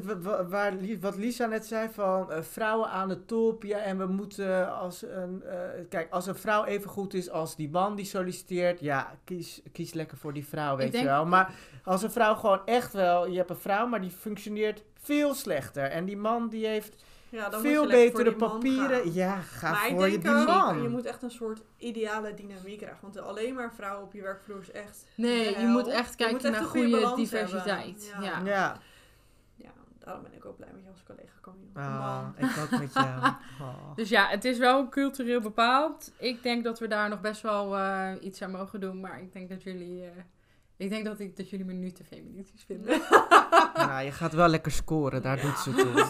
waar, 0.50 0.74
wat 1.00 1.16
Lisa 1.16 1.46
net 1.46 1.66
zei 1.66 1.90
van 1.90 2.32
eh, 2.32 2.42
vrouwen 2.42 2.90
aan 2.90 3.08
de 3.08 3.26
top. 3.26 3.64
Ja, 3.64 3.78
en 3.78 3.98
we 3.98 4.06
moeten 4.06 4.74
als 4.78 5.02
een. 5.04 5.44
eh, 5.44 5.58
kijk, 5.90 6.12
als 6.12 6.28
een 6.28 6.36
vrouw 6.36 6.64
even 6.66 6.90
goed 6.90 7.14
is 7.14 7.30
als 7.30 7.56
die 7.56 7.70
man 7.70 7.96
die 7.96 8.06
solliciteert. 8.06 8.80
Ja, 8.80 9.12
kies, 9.24 9.62
kies 9.72 9.94
lekker 9.94 10.18
voor 10.18 10.34
die 10.34 10.46
vrouw, 10.48 10.76
weet 10.76 10.92
denk- 10.92 11.04
je 11.04 11.10
wel. 11.10 11.26
Maar 11.26 11.54
als 11.84 12.04
een 12.04 12.12
vrouw 12.12 12.36
gewoon 12.36 12.61
echt 12.66 12.94
wel. 12.94 13.28
Je 13.28 13.38
hebt 13.38 13.50
een 13.50 13.56
vrouw, 13.56 13.88
maar 13.88 14.02
die 14.02 14.12
functioneert 14.12 14.84
veel 15.02 15.34
slechter. 15.34 15.84
En 15.84 16.06
die 16.06 16.18
man 16.18 16.50
die 16.50 16.66
heeft. 16.68 17.04
Ja, 17.30 17.50
dan 17.50 17.62
moet 17.62 17.70
Veel 17.72 17.82
je 17.82 17.88
lekker 17.88 18.12
voor 18.12 18.24
betere 18.24 18.36
papieren. 18.52 19.02
gaan. 19.02 19.14
Ja, 19.14 19.40
ga 19.42 19.72
maar 19.72 19.90
voor 19.90 20.06
ik 20.06 20.12
je 20.12 20.18
die 20.20 20.32
ook, 20.36 20.48
man. 20.48 20.82
je 20.82 20.90
moet 20.90 21.06
echt 21.06 21.22
een 21.24 21.32
soort 21.32 21.62
ideale 21.78 22.34
dynamiek 22.34 22.78
krijgen. 22.78 23.00
Want 23.02 23.18
alleen 23.20 23.54
maar 23.54 23.74
vrouwen 23.74 24.04
op 24.06 24.14
je 24.14 24.22
werkvloer 24.22 24.62
is 24.62 24.72
echt... 24.72 25.06
Nee, 25.16 25.60
je 25.60 25.66
moet 25.66 25.88
echt 25.88 26.16
kijken 26.16 26.36
moet 26.36 26.46
echt 26.46 26.54
naar 26.54 26.64
goede 26.64 27.02
goede 27.02 27.16
diversiteit. 27.16 28.10
hebben. 28.12 28.30
Ja. 28.30 28.40
Ja. 28.40 28.46
Ja, 28.46 28.78
Ja, 29.56 29.70
daarom 30.00 30.24
ben 30.24 30.34
ik 30.34 30.46
ook 30.46 30.58
blij 30.58 30.70
met 30.74 30.84
je 30.84 30.90
als 30.90 31.04
collega 31.04 31.34
Camille. 31.42 32.00
Man. 32.00 32.34
ik 32.38 32.58
ook 32.64 32.80
met 32.80 32.94
jou. 32.94 33.22
Oh. 33.62 33.96
Dus 33.96 34.10
ja, 34.10 34.28
het 34.28 34.46
is 34.46 34.58
wel 34.58 34.90
cultureel 34.90 35.42
bepaald. 35.42 36.12
Ik 36.18 36.44
denk 36.44 36.64
dat 36.64 36.80
we 36.80 36.88
daar 36.88 37.10
nog 37.10 37.22
best 37.22 37.42
wel 37.42 37.78
eh, 37.78 38.12
iets 38.22 38.42
aan 38.42 38.52
mogen 38.52 38.80
doen. 38.80 39.00
Maar 39.00 39.22
ik 39.22 39.34
denk 39.34 39.50
dat 39.50 39.64
jullie... 39.64 40.04
eh, 40.04 40.10
ik 40.82 40.90
denk 40.90 41.06
dat, 41.06 41.20
ik, 41.20 41.38
dat 41.38 41.50
jullie 41.50 41.66
me 41.66 41.74
nu 41.74 41.92
te 41.92 42.04
feministisch 42.04 42.64
vinden. 42.64 43.02
Nou, 43.76 44.04
je 44.06 44.12
gaat 44.12 44.34
wel 44.34 44.48
lekker 44.48 44.72
scoren, 44.72 45.22
daar 45.22 45.38
Ja. 45.38 45.42
doet 45.44 45.58
ze 45.58 45.72
toe. 45.74 46.06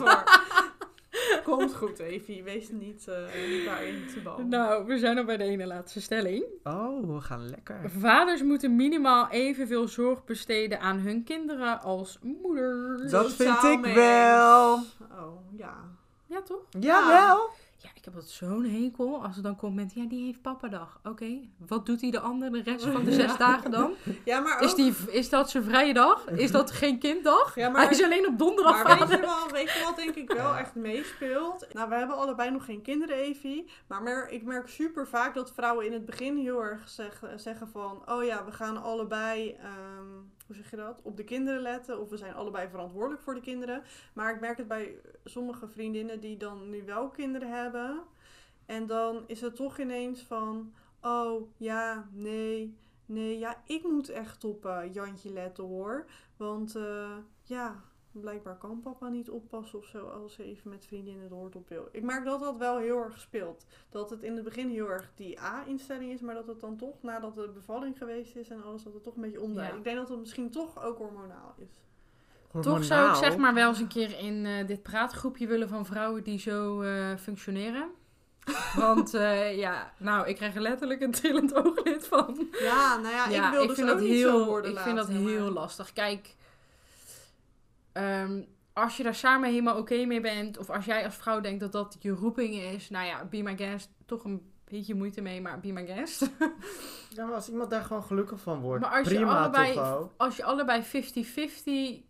Komt 1.43 1.75
goed, 1.75 1.99
Evie. 1.99 2.43
Wees 2.43 2.69
niet, 2.69 3.07
eh, 3.07 3.15
niet 3.49 3.65
daarin 3.65 4.07
te 4.13 4.19
bal. 4.23 4.37
nou, 4.39 4.85
we 4.85 4.97
zijn 4.99 5.17
al 5.17 5.23
bij 5.23 5.37
de 5.37 5.43
ene 5.43 5.65
laatste 5.67 6.01
stelling. 6.01 6.43
Oh, 6.63 7.13
we 7.15 7.21
gaan 7.21 7.49
lekker. 7.49 7.91
Vaders 7.97 8.41
moeten 8.43 8.75
minimaal 8.75 9.29
evenveel 9.29 9.87
zorg 9.87 10.23
besteden 10.23 10.79
aan 10.79 10.97
hun 10.97 11.23
kinderen 11.23 11.81
als 11.81 12.17
moeders. 12.21 13.11
Dat 13.11 13.33
vind 13.33 13.63
ik 13.63 13.85
wel. 13.93 14.73
Oh, 15.11 15.57
ja. 15.57 15.73
Ja, 16.25 16.41
toch? 16.41 16.61
Jawel. 16.79 17.49
Ja, 17.77 17.89
ik 18.01 18.07
heb 18.07 18.15
dat 18.15 18.29
zo'n 18.29 18.65
hekel 18.65 19.23
als 19.23 19.37
er 19.37 19.43
dan 19.43 19.55
komt 19.55 19.75
met, 19.75 19.93
ja, 19.93 20.05
die 20.05 20.25
heeft 20.25 20.41
papadag. 20.41 20.99
Oké, 21.03 21.39
wat 21.67 21.85
doet 21.85 22.01
hij 22.01 22.11
de 22.11 22.19
andere 22.19 22.51
de 22.51 22.71
rest 22.71 22.85
van 22.85 23.03
de 23.03 23.11
zes 23.21 23.37
dagen 23.37 23.71
dan? 23.71 23.93
Ja, 24.25 24.39
maar 24.39 24.55
ook... 24.55 24.61
Is, 24.61 24.75
die, 24.75 24.93
is 25.09 25.29
dat 25.29 25.49
zijn 25.49 25.63
vrije 25.63 25.93
dag? 25.93 26.27
Is 26.29 26.51
dat 26.51 26.71
geen 26.71 26.99
kinddag? 26.99 27.55
Ja, 27.55 27.69
maar- 27.69 27.81
Hij 27.81 27.91
is 27.91 28.03
alleen 28.03 28.27
op 28.27 28.37
donderdag 28.37 28.83
Maar 28.83 28.97
weet 28.99 29.09
je, 29.09 29.19
wel, 29.19 29.49
weet 29.51 29.71
je 29.71 29.83
wat 29.85 29.95
denk 29.95 30.15
ik 30.15 30.31
wel 30.31 30.55
echt 30.55 30.75
meespeelt? 30.75 31.67
Nou, 31.73 31.89
we 31.89 31.95
hebben 31.95 32.15
allebei 32.15 32.51
nog 32.51 32.65
geen 32.65 32.81
kinderen, 32.81 33.15
Evie. 33.15 33.65
Maar 33.87 34.01
mer- 34.03 34.29
ik 34.29 34.43
merk 34.43 34.67
super 34.67 35.07
vaak 35.07 35.33
dat 35.33 35.51
vrouwen 35.53 35.85
in 35.85 35.93
het 35.93 36.05
begin 36.05 36.37
heel 36.37 36.63
erg 36.63 36.89
zeggen, 36.89 37.39
zeggen 37.39 37.67
van... 37.67 38.01
Oh 38.05 38.23
ja, 38.23 38.45
we 38.45 38.51
gaan 38.51 38.83
allebei, 38.83 39.49
ehm, 39.51 40.09
hoe 40.47 40.55
zeg 40.55 40.69
je 40.69 40.75
dat? 40.77 40.99
Op 41.03 41.17
de 41.17 41.23
kinderen 41.23 41.61
letten. 41.61 41.99
Of 42.01 42.09
we 42.09 42.17
zijn 42.17 42.33
allebei 42.33 42.67
verantwoordelijk 42.69 43.21
voor 43.21 43.33
de 43.33 43.41
kinderen. 43.41 43.83
Maar 44.13 44.33
ik 44.33 44.39
merk 44.39 44.57
het 44.57 44.67
bij 44.67 44.95
sommige 45.25 45.67
vriendinnen 45.67 46.19
die 46.19 46.37
dan 46.37 46.69
nu 46.69 46.83
wel 46.85 47.09
kinderen 47.09 47.51
hebben. 47.51 47.90
En 48.65 48.85
dan 48.87 49.23
is 49.27 49.41
het 49.41 49.55
toch 49.55 49.79
ineens 49.79 50.21
van... 50.21 50.73
Oh, 51.01 51.51
ja, 51.57 52.09
nee, 52.11 52.77
nee, 53.05 53.39
ja, 53.39 53.61
ik 53.65 53.83
moet 53.83 54.09
echt 54.09 54.43
op 54.43 54.65
eh, 54.65 54.93
Jantje 54.93 55.33
letten 55.33 55.63
hoor. 55.63 56.05
Want 56.37 56.75
eh, 56.75 57.17
ja, 57.43 57.83
blijkbaar 58.11 58.57
kan 58.57 58.81
papa 58.81 59.09
niet 59.09 59.29
oppassen 59.29 59.79
of 59.79 59.85
zo 59.85 60.07
als 60.07 60.33
ze 60.33 60.43
even 60.43 60.69
met 60.69 60.85
vriendinnen 60.85 61.29
de 61.29 61.35
hoort 61.35 61.55
op 61.55 61.69
wil. 61.69 61.87
Ik 61.91 62.03
merk 62.03 62.25
dat 62.25 62.39
dat 62.39 62.57
wel 62.57 62.77
heel 62.77 62.97
erg 62.97 63.19
speelt. 63.19 63.65
Dat 63.89 64.09
het 64.09 64.23
in 64.23 64.35
het 64.35 64.43
begin 64.43 64.69
heel 64.69 64.89
erg 64.89 65.11
die 65.15 65.39
A-instelling 65.39 66.11
is, 66.11 66.21
maar 66.21 66.35
dat 66.35 66.47
het 66.47 66.59
dan 66.59 66.77
toch, 66.77 67.01
nadat 67.01 67.35
de 67.35 67.49
bevalling 67.53 67.97
geweest 67.97 68.35
is 68.35 68.49
en 68.49 68.63
alles, 68.63 68.83
dat 68.83 68.93
het 68.93 69.03
toch 69.03 69.15
een 69.15 69.21
beetje 69.21 69.41
omdraait. 69.41 69.71
Ja. 69.71 69.77
Ik 69.77 69.83
denk 69.83 69.97
dat 69.97 70.09
het 70.09 70.19
misschien 70.19 70.49
toch 70.49 70.83
ook 70.83 70.97
hormonaal 70.97 71.53
is. 71.57 71.69
Toch 72.61 72.83
zou 72.83 73.09
ik 73.09 73.15
zeg 73.15 73.37
maar 73.37 73.53
wel 73.53 73.69
eens 73.69 73.79
een 73.79 73.87
keer 73.87 74.19
in 74.19 74.45
eh, 74.45 74.67
dit 74.67 74.83
praatgroepje 74.83 75.47
willen 75.47 75.69
van 75.69 75.85
vrouwen 75.85 76.23
die 76.23 76.39
zo 76.39 76.81
eh, 76.81 77.15
functioneren. 77.19 77.89
Want 78.75 79.13
eh, 79.13 79.57
ja, 79.57 79.93
nou, 79.97 80.27
ik 80.27 80.35
krijg 80.35 80.55
er 80.55 80.61
letterlijk 80.61 81.01
een 81.01 81.11
trillend 81.11 81.55
ooglid 81.55 82.07
van. 82.07 82.47
Ja, 82.59 82.97
nou 82.97 83.13
ja, 83.15 83.27
ja, 83.29 83.45
ik 83.47 83.51
wil 83.53 83.67
dus 83.67 83.75
vind 83.75 83.89
ook 83.89 83.93
dat 83.95 84.03
niet 84.03 84.13
heel, 84.13 84.39
zo 84.39 84.45
worden 84.45 84.71
Ik 84.71 84.77
vind 84.79 84.97
dat 84.97 85.09
maar- 85.09 85.17
heel 85.17 85.51
lastig. 85.51 85.93
Kijk, 85.93 86.35
ehm, 87.91 88.41
als 88.73 88.97
je 88.97 89.03
daar 89.03 89.15
samen 89.15 89.49
helemaal 89.49 89.77
oké 89.77 90.05
mee 90.05 90.21
bent, 90.21 90.57
of 90.57 90.69
als 90.69 90.85
jij 90.85 91.05
als 91.05 91.15
vrouw 91.15 91.39
denkt 91.41 91.59
dat 91.59 91.71
dat 91.71 91.95
je 91.99 92.11
roeping 92.11 92.53
is, 92.55 92.89
nou 92.89 93.05
ja, 93.05 93.25
be 93.25 93.41
my 93.41 93.57
guest, 93.57 93.89
toch 94.05 94.23
een 94.23 94.51
beetje 94.69 94.95
moeite 94.95 95.21
mee, 95.21 95.41
maar 95.41 95.59
be 95.59 95.71
my 95.71 95.85
guest. 95.85 96.29
Ja, 97.09 97.25
maar 97.25 97.35
als 97.35 97.49
iemand 97.49 97.69
daar 97.69 97.83
gewoon 97.83 98.03
gelukkig 98.03 98.39
van 98.39 98.59
wordt, 98.59 98.81
Maar 98.83 98.97
als 98.97 99.07
je 99.07 99.15
prima 99.15 99.39
allebei- 99.39 99.73
toch 99.73 99.93
ook. 99.97 100.11
als 100.17 100.35
je 100.35 100.43
allebei 100.43 100.81
50-50 100.83 102.03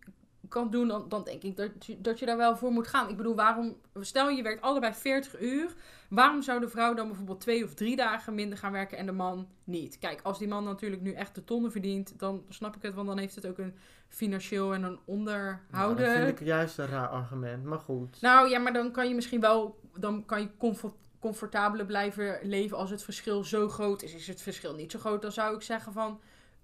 kan 0.52 0.70
doen, 0.70 0.88
dan, 0.88 1.10
dan 1.10 1.24
denk 1.24 1.44
ik 1.44 1.58
dat 1.58 1.86
je, 1.86 2.02
dat 2.02 2.20
je 2.20 2.26
daar 2.26 2.38
wel 2.38 2.58
voor 2.58 2.72
moet 2.72 2.88
gaan. 2.88 3.10
Ik 3.10 3.18
bedoel, 3.18 3.36
waarom, 3.36 3.76
stel 4.00 4.30
je 4.30 4.44
werkt 4.44 4.62
allebei 4.62 4.94
40 4.94 5.42
uur, 5.42 5.74
waarom 6.10 6.42
zou 6.42 6.60
de 6.60 6.70
vrouw 6.70 6.94
dan 6.94 7.08
bijvoorbeeld 7.08 7.40
twee 7.40 7.64
of 7.64 7.74
drie 7.74 7.96
dagen 7.96 8.36
minder 8.36 8.58
gaan 8.58 8.72
werken 8.72 8.98
en 8.98 9.06
de 9.06 9.12
man 9.12 9.48
niet? 9.64 9.98
Kijk, 10.00 10.20
als 10.24 10.40
die 10.40 10.48
man 10.48 10.64
natuurlijk 10.64 11.02
nu 11.02 11.14
echt 11.14 11.36
de 11.36 11.44
tonnen 11.44 11.72
verdient, 11.72 12.20
dan 12.20 12.44
snap 12.50 12.76
ik 12.76 12.82
het, 12.82 12.94
want 12.94 13.08
dan 13.08 13.18
heeft 13.18 13.36
het 13.36 13.48
ook 13.48 13.58
een 13.58 13.76
financieel 14.08 14.74
en 14.74 14.84
een 14.84 14.90
Nou, 14.90 15.00
onderhouden. 15.06 16.06
dat 16.06 16.16
vind 16.26 16.40
ik 16.40 16.46
juist 16.48 16.78
een 16.78 16.88
raar 16.88 17.08
argument, 17.08 17.64
maar 17.64 17.80
goed. 17.80 18.22
Nou 18.22 18.50
ja, 18.50 18.60
maar 18.60 18.74
dan 18.74 18.92
kan 18.92 19.08
je 19.08 19.16
misschien 19.16 19.42
wel, 19.42 19.80
dan 19.98 20.26
kan 20.26 20.42
je 20.42 20.50
comfort, 20.58 20.94
comfortabeler 21.20 21.86
blijven 21.86 22.40
leven 22.44 22.78
als 22.78 22.90
het 22.90 23.04
verschil 23.04 23.44
zo 23.44 23.70
groot 23.70 24.02
is. 24.02 24.14
Is 24.14 24.28
het 24.28 24.42
verschil 24.42 24.76
niet 24.76 24.92
zo 24.92 25.00
groot, 25.00 25.22
dan 25.22 25.32
zou 25.32 25.56
ik 25.56 25.62
zeggen 25.62 25.94
van, 25.94 26.20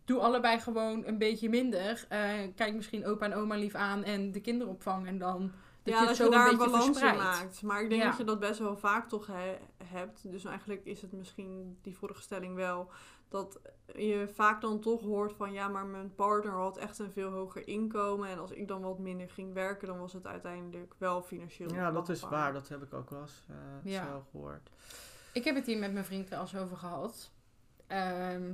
doe 0.07 0.19
allebei 0.19 0.59
gewoon 0.59 1.05
een 1.05 1.17
beetje 1.17 1.49
minder. 1.49 2.05
Eh, 2.09 2.33
kijk 2.55 2.73
misschien 2.75 3.05
opa 3.05 3.25
en 3.25 3.33
oma 3.33 3.55
lief 3.55 3.75
aan 3.75 4.03
en 4.03 4.31
de 4.31 4.39
kinderopvang 4.41 5.07
en 5.07 5.17
dan 5.17 5.51
dat 5.83 5.93
ja, 5.95 6.01
je 6.01 6.07
dat 6.07 6.15
zo 6.15 6.23
je 6.23 6.29
daar 6.31 6.49
een 6.51 6.57
balans 6.57 7.01
in 7.01 7.15
maakt. 7.17 7.61
Maar 7.61 7.81
ik 7.81 7.89
denk 7.89 8.01
Ja. 8.01 8.07
dat 8.09 8.17
je 8.17 8.23
dat 8.23 8.39
best 8.39 8.59
wel 8.59 8.77
vaak 8.77 9.09
toch 9.09 9.27
he- 9.27 9.57
hebt. 9.83 10.31
Dus 10.31 10.45
eigenlijk 10.45 10.85
is 10.85 11.01
het 11.01 11.11
misschien 11.11 11.77
die 11.81 11.97
vorige 11.97 12.21
stelling 12.21 12.55
wel. 12.55 12.89
Dat 13.29 13.59
je 13.95 14.29
vaak 14.33 14.61
dan 14.61 14.79
toch 14.79 15.01
hoort 15.01 15.33
van 15.33 15.51
ja, 15.53 15.67
maar 15.67 15.85
mijn 15.85 16.15
partner 16.15 16.53
had 16.53 16.77
echt 16.77 16.99
een 16.99 17.11
veel 17.11 17.29
hoger 17.31 17.67
inkomen. 17.67 18.29
En 18.29 18.39
als 18.39 18.51
ik 18.51 18.67
dan 18.67 18.81
wat 18.81 18.99
minder 18.99 19.29
ging 19.29 19.53
werken, 19.53 19.87
dan 19.87 19.99
was 19.99 20.13
het 20.13 20.27
uiteindelijk 20.27 20.93
wel 20.97 21.21
financieel. 21.21 21.73
Ja, 21.73 21.91
dat 21.91 22.09
is 22.09 22.21
waar. 22.21 22.53
Dat 22.53 22.67
heb 22.67 22.83
ik 22.83 22.93
ook 22.93 23.09
wel 23.09 23.21
eens 23.21 23.45
eh, 23.49 23.91
Ja. 23.91 24.05
zo 24.05 24.25
gehoord. 24.31 24.69
Ik 25.33 25.43
heb 25.43 25.55
het 25.55 25.65
hier 25.65 25.77
met 25.77 25.93
mijn 25.93 26.05
vriend 26.05 26.29
wel 26.29 26.39
eens 26.41 26.55
over 26.55 26.77
gehad. 26.77 27.31
Ehm, 27.87 28.53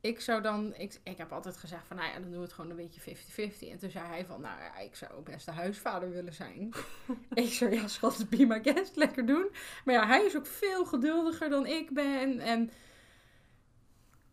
ik 0.00 0.20
zou 0.20 0.42
dan, 0.42 0.74
ik, 0.74 1.00
ik 1.02 1.16
heb 1.16 1.32
altijd 1.32 1.56
gezegd 1.56 1.86
van, 1.86 1.96
nou 1.96 2.08
ja, 2.08 2.14
dan 2.14 2.22
doen 2.22 2.38
we 2.38 2.44
het 2.44 2.52
gewoon 2.52 2.70
een 2.70 2.76
beetje 2.76 3.00
50-50. 3.00 3.70
En 3.70 3.78
toen 3.78 3.90
zei 3.90 4.06
hij 4.06 4.24
van, 4.26 4.40
nou 4.40 4.60
ja, 4.60 4.78
ik 4.78 4.96
zou 4.96 5.22
best 5.22 5.44
de 5.44 5.52
huisvader 5.52 6.10
willen 6.10 6.32
zijn. 6.32 6.72
ik 7.34 7.52
zou, 7.52 7.72
ja 7.72 7.88
schat, 7.88 8.26
be 8.30 8.46
my 8.46 8.62
guest, 8.62 8.96
lekker 8.96 9.26
doen. 9.26 9.48
Maar 9.84 9.94
ja, 9.94 10.06
hij 10.06 10.24
is 10.24 10.36
ook 10.36 10.46
veel 10.46 10.84
geduldiger 10.84 11.48
dan 11.48 11.66
ik 11.66 11.90
ben. 11.90 12.38
En 12.38 12.70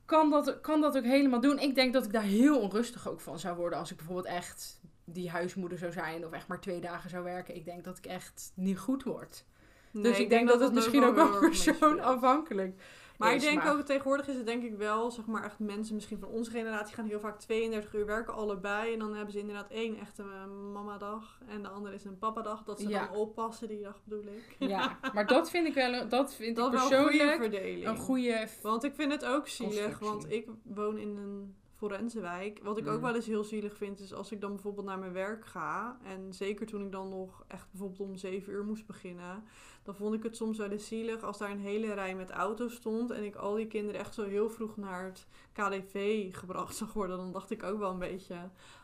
kan 0.06 0.30
dat, 0.30 0.62
kan 0.62 0.82
dat 0.82 0.98
ook 0.98 1.04
helemaal 1.04 1.42
doen. 1.42 1.60
Ik 1.60 1.76
denk 1.76 1.94
dat 1.94 2.06
ik 2.06 2.14
daar 2.14 2.24
heel 2.24 2.60
onrustig 2.60 3.10
ook 3.10 3.22
van 3.22 3.40
zou 3.40 3.56
worden 3.56 3.80
als 3.80 3.92
ik 3.92 3.98
bijvoorbeeld 3.98 4.28
echt 4.28 4.80
die 5.04 5.30
huismoeder 5.30 5.78
zou 5.78 5.92
zijn 5.92 6.26
of 6.26 6.32
echt 6.32 6.48
maar 6.48 6.62
twee 6.62 6.80
dagen 6.80 7.10
zou 7.10 7.24
werken. 7.24 7.56
Ik 7.56 7.66
denk 7.66 7.84
dat 7.84 7.98
ik 7.98 8.06
echt 8.06 8.52
niet 8.56 8.80
goed 8.80 9.04
word. 9.04 9.46
Nee, 9.92 10.04
dus 10.04 10.20
ik 10.20 10.30
denk 10.30 10.48
dat 10.48 10.60
het 10.60 10.74
misschien 10.74 11.04
ook 11.04 11.16
wel 11.16 11.32
wel 11.32 11.42
heel 11.42 12.74
Maar 13.18 13.34
ik 13.34 13.40
denk 13.42 13.64
maar- 13.64 13.74
ook 13.74 13.82
tegenwoordig 13.82 14.28
is 14.28 14.36
het 14.36 14.46
denk 14.46 14.64
ik 14.64 14.74
wel, 14.78 15.12
zeg 15.12 15.26
maar 15.26 15.44
echt 15.44 15.60
mensen 15.60 15.96
misschien 15.96 16.20
van 16.20 16.30
onze 16.30 16.52
generatie 16.52 16.96
gaan 16.96 17.06
heel 17.06 17.20
vaak 17.20 17.40
32 17.40 17.94
uur 17.94 18.06
werken 18.06 18.34
allebei. 18.34 18.94
En 18.94 19.00
dan 19.00 19.14
hebben 19.14 19.32
ze 19.34 19.40
inderdaad 19.40 19.70
één 19.72 20.00
echte 20.00 20.22
eh, 20.24 20.46
mamadag 20.74 21.40
en 21.48 21.62
de 21.62 21.70
andere 21.70 21.96
is 21.96 22.06
een 22.06 22.18
papadag. 22.18 22.64
Dat 22.64 22.80
ze 22.80 22.88
Ja. 22.90 23.06
dan 23.08 23.16
oppassen 23.16 23.68
die 23.68 23.82
dag 23.82 24.00
bedoel 24.04 24.26
ik. 24.26 24.56
Ja, 24.60 24.98
maar 25.14 25.28
dat 25.28 25.50
vind 25.50 25.68
ik 25.68 25.74
wel, 25.74 25.94
een- 25.94 26.10
dat 26.10 26.34
vind 26.36 26.56
Dat 26.56 26.74
ik 26.74 26.80
wel 26.80 26.82
een 26.92 27.04
goede 27.04 27.18
persoonlijk 27.18 27.42
verdeling. 27.42 27.88
een 27.88 27.98
goede... 27.98 28.48
Want 28.62 28.84
ik 28.84 28.94
vind 28.96 29.12
het 29.12 29.26
ook 29.26 29.48
zielig, 29.48 30.00
want 30.00 30.32
ik 30.32 30.48
woon 30.64 30.98
in 30.98 31.18
een 31.18 31.56
forensewijk. 31.78 32.60
Wat 32.64 32.78
ik 32.78 32.88
ook 32.88 32.96
Mm. 32.96 33.02
wel 33.02 33.16
eens 33.16 33.26
heel 33.26 33.44
zielig 33.44 33.78
vind, 33.78 34.00
is 34.00 34.14
als 34.14 34.32
ik 34.32 34.42
dan 34.42 34.54
bijvoorbeeld 34.54 34.86
naar 34.86 35.00
mijn 35.00 35.14
werk 35.14 35.46
ga. 35.46 35.98
En 36.04 36.34
zeker 36.34 36.66
toen 36.66 36.82
ik 36.86 36.92
dan 36.92 37.10
nog 37.10 37.44
echt 37.48 37.68
bijvoorbeeld 37.72 38.00
om 38.10 38.16
7 38.16 38.54
uur 38.54 38.64
moest 38.66 38.86
beginnen. 38.86 39.44
Dan 39.86 39.96
vond 39.96 40.14
ik 40.14 40.24
het 40.24 40.36
soms 40.36 40.58
wel 40.58 40.70
eens 40.70 40.88
zielig 40.88 41.24
als 41.24 41.38
daar 41.38 41.52
een 41.52 41.60
hele 41.60 41.94
rij 41.94 42.16
met 42.16 42.30
auto's 42.30 42.74
stond. 42.74 43.12
En 43.12 43.24
ik 43.24 43.36
al 43.36 43.56
die 43.56 43.68
kinderen 43.68 44.00
echt 44.00 44.14
zo 44.14 44.24
heel 44.24 44.50
vroeg 44.50 44.78
naar 44.78 45.04
het 45.04 45.28
KDV 45.52 46.28
gebracht 46.36 46.76
zag 46.76 46.94
worden. 46.94 47.18
Dan 47.18 47.32
dacht 47.32 47.52
ik 47.52 47.64
ook 47.64 47.80
wel 47.80 47.92
een 47.92 48.00
beetje, 48.00 48.36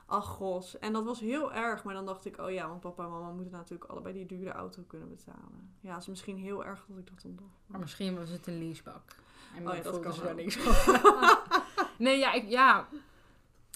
ach 0.05 0.27
gos. 0.27 0.79
En 0.79 0.93
dat 0.93 1.03
was 1.03 1.19
heel 1.19 1.53
erg. 1.53 1.83
Maar 1.83 1.93
dan 1.93 2.05
dacht 2.05 2.25
ik, 2.25 2.37
oh 2.37 2.51
ja, 2.51 2.67
want 2.67 2.79
papa 2.79 3.03
en 3.03 3.09
mama 3.09 3.31
moeten 3.31 3.53
natuurlijk 3.53 3.91
allebei 3.91 4.13
die 4.13 4.25
dure 4.25 4.51
auto 4.51 4.83
kunnen 4.87 5.09
betalen. 5.09 5.73
Ja, 5.79 5.97
is 5.97 6.07
misschien 6.07 6.37
heel 6.37 6.65
erg 6.65 6.85
dat 6.87 6.97
ik 6.97 7.07
dat 7.07 7.21
dan 7.21 7.35
dacht. 7.35 7.59
Maar 7.67 7.79
misschien 7.79 8.15
was 8.15 8.29
het 8.29 8.47
een 8.47 8.57
leasebak. 8.57 9.15
En 9.55 9.67
Oh 9.67 9.75
ja, 9.75 9.81
dat 9.81 9.99
kan 9.99 10.13
ze 10.13 10.21
daar 10.21 10.35
niks 10.35 10.55
van. 10.55 11.37
nee, 12.05 12.17
ja, 12.17 12.33
ik, 12.33 12.49
ja 12.49 12.87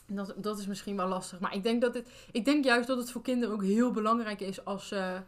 dat, 0.07 0.33
dat 0.37 0.59
is 0.59 0.67
misschien 0.67 0.95
wel 0.95 1.07
lastig. 1.07 1.39
Maar 1.39 1.53
ik 1.53 1.63
denk, 1.63 1.81
dat 1.81 1.93
het, 1.93 2.09
ik 2.31 2.45
denk 2.45 2.63
juist 2.63 2.87
dat 2.87 2.97
het 2.97 3.11
voor 3.11 3.21
kinderen 3.21 3.53
ook 3.53 3.63
heel 3.63 3.91
belangrijk 3.91 4.41
is 4.41 4.65
als 4.65 4.87
ze... 4.87 5.21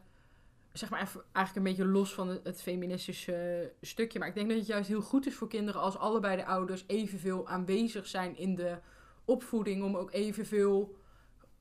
Zeg 0.78 0.90
maar 0.90 1.02
even, 1.02 1.24
eigenlijk 1.32 1.68
een 1.68 1.74
beetje 1.76 1.92
los 1.92 2.14
van 2.14 2.28
het, 2.44 2.62
feministische 2.62 3.72
stukje. 3.82 4.20
Maar 4.20 4.28
ik 4.28 4.34
denk 4.34 4.50
dat 4.50 4.58
het 4.58 4.68
juist 4.68 4.88
heel 4.88 5.02
goed 5.02 5.26
is 5.28 5.36
voor 5.36 5.48
kinderen 5.48 5.82
als 5.82 5.98
allebei 5.98 6.36
de 6.36 6.46
ouders 6.46 6.84
evenveel 6.88 7.48
aanwezig 7.48 8.08
zijn 8.08 8.38
in 8.38 8.56
de 8.56 8.78
opvoeding. 9.26 9.84
Om 9.84 9.98
ook 9.98 10.12
evenveel 10.14 10.96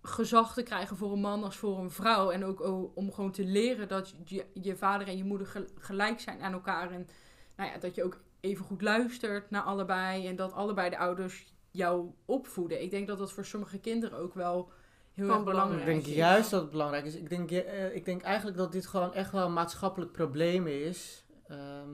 gezag 0.02 0.54
te 0.54 0.62
krijgen 0.62 0.96
voor 0.96 1.12
een 1.12 1.20
man 1.20 1.44
als 1.44 1.56
voor 1.56 1.78
een 1.78 1.90
vrouw. 1.90 2.30
En 2.30 2.44
ook 2.44 2.60
o- 2.60 2.92
om 2.94 3.12
gewoon 3.12 3.32
te 3.32 3.44
leren 3.44 3.88
dat 3.88 4.14
je, 4.24 4.46
je 4.52 4.76
vader 4.76 5.08
en 5.08 5.16
je 5.16 5.24
moeder 5.24 5.46
gel- 5.46 5.68
gelijk 5.78 6.20
zijn 6.20 6.42
aan 6.42 6.52
elkaar. 6.52 6.90
En 6.90 7.08
nou 7.56 7.70
ja, 7.70 7.78
dat 7.78 7.94
je 7.94 8.04
ook 8.04 8.20
even 8.40 8.64
goed 8.64 8.82
luistert 8.82 9.50
naar 9.50 9.62
allebei. 9.62 10.26
En 10.26 10.36
dat 10.36 10.52
allebei 10.52 10.90
de 10.90 10.98
ouders 10.98 11.54
jou 11.70 12.10
opvoeden. 12.24 12.82
Ik 12.82 12.90
denk 12.90 13.06
dat 13.06 13.18
dat 13.18 13.32
voor 13.32 13.44
sommige 13.44 13.78
kinderen 13.78 14.18
ook 14.18 14.34
wel 14.34 14.70
heel 15.16 15.28
erg 15.30 15.44
belangrijk 15.44 15.80
Ik 15.80 15.86
denk 15.86 16.06
is. 16.06 16.14
juist 16.14 16.50
dat 16.50 16.60
het 16.60 16.70
belangrijk 16.70 17.04
is. 17.04 17.14
Ik 17.16 17.28
denk, 17.28 17.50
eh, 17.50 17.94
ik 17.94 18.04
denk 18.04 18.22
eigenlijk 18.22 18.56
dat 18.56 18.72
dit 18.72 18.86
gewoon 18.86 19.14
echt 19.14 19.32
wel 19.32 19.46
een 19.46 19.52
maatschappelijk 19.52 20.12
probleem 20.12 20.66
is. 20.66 21.24
Ehm, 21.48 21.90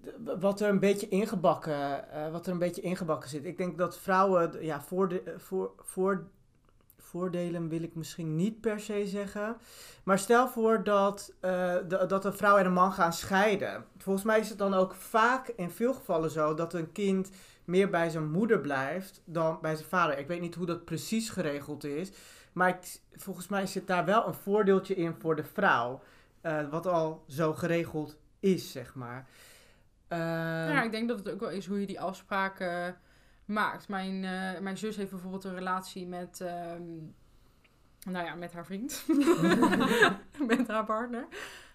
de- 0.00 0.36
wat 0.40 0.60
er 0.60 0.68
een 0.68 0.78
beetje 0.80 1.08
ingebakken, 1.08 2.10
eh, 2.10 2.30
wat 2.32 2.46
er 2.46 2.52
een 2.52 2.58
beetje 2.58 2.80
ingebakken 2.82 3.28
zit. 3.30 3.44
Ik 3.44 3.56
denk 3.56 3.78
dat 3.78 3.98
vrouwen, 3.98 4.64
ja, 4.64 4.80
voorde, 4.82 5.22
eh, 5.22 5.38
voor, 5.38 5.72
voor, 5.78 6.26
voordelen 7.06 7.68
wil 7.68 7.82
ik 7.82 7.94
misschien 7.94 8.36
niet 8.36 8.60
per 8.60 8.80
se 8.80 9.06
zeggen. 9.06 9.56
Maar 10.04 10.18
stel 10.18 10.48
voor 10.48 10.84
dat, 10.84 11.32
eh, 11.40 11.74
de- 11.88 12.04
dat 12.06 12.24
een 12.24 12.32
vrouw 12.36 12.56
en 12.56 12.66
een 12.66 12.72
man 12.72 12.92
gaan 12.92 13.12
scheiden. 13.12 13.84
Volgens 13.98 14.24
mij 14.24 14.38
is 14.40 14.48
het 14.48 14.58
dan 14.58 14.74
ook 14.74 14.94
vaak 14.94 15.48
in 15.48 15.70
veel 15.70 15.94
gevallen 15.94 16.30
zo 16.30 16.54
dat 16.54 16.74
een 16.74 16.92
kind 16.92 17.30
meer 17.64 17.90
bij 17.90 18.10
zijn 18.10 18.30
moeder 18.30 18.58
blijft 18.60 19.22
dan 19.24 19.58
bij 19.62 19.74
zijn 19.76 19.88
vader. 19.88 20.18
Ik 20.18 20.26
weet 20.26 20.40
niet 20.40 20.54
hoe 20.54 20.66
dat 20.66 20.84
precies 20.84 21.30
geregeld 21.30 21.84
is. 21.84 22.12
Maar 22.52 22.68
ik- 22.68 23.00
volgens 23.12 23.48
mij 23.48 23.66
zit 23.66 23.86
daar 23.86 24.04
wel 24.04 24.26
een 24.26 24.34
voordeeltje 24.34 24.94
in 24.94 25.14
voor 25.18 25.36
de 25.36 25.44
vrouw. 25.44 26.00
eh, 26.40 26.68
wat 26.70 26.86
al 26.86 27.24
zo 27.28 27.54
geregeld 27.54 28.16
is, 28.40 28.72
zeg 28.72 28.94
maar. 28.94 29.26
Ehm, 30.08 30.20
Ja, 30.70 30.82
ik 30.82 30.90
denk 30.90 31.08
dat 31.08 31.18
het 31.18 31.30
ook 31.30 31.40
wel 31.40 31.50
is 31.50 31.66
hoe 31.66 31.80
je 31.80 31.86
die 31.86 32.00
afspraken 32.00 32.96
maakt. 33.46 33.88
Mijn, 33.88 34.24
eh, 34.24 34.60
mijn 34.60 34.78
zus 34.78 34.96
heeft 34.96 35.10
bijvoorbeeld 35.10 35.44
een 35.44 35.54
relatie 35.54 36.06
met, 36.06 36.40
ehm, 36.40 36.82
nou 38.08 38.26
ja, 38.26 38.34
met 38.34 38.52
haar 38.52 38.64
vriend. 38.64 39.04
met 40.46 40.68
haar 40.68 40.84
partner. 40.84 41.26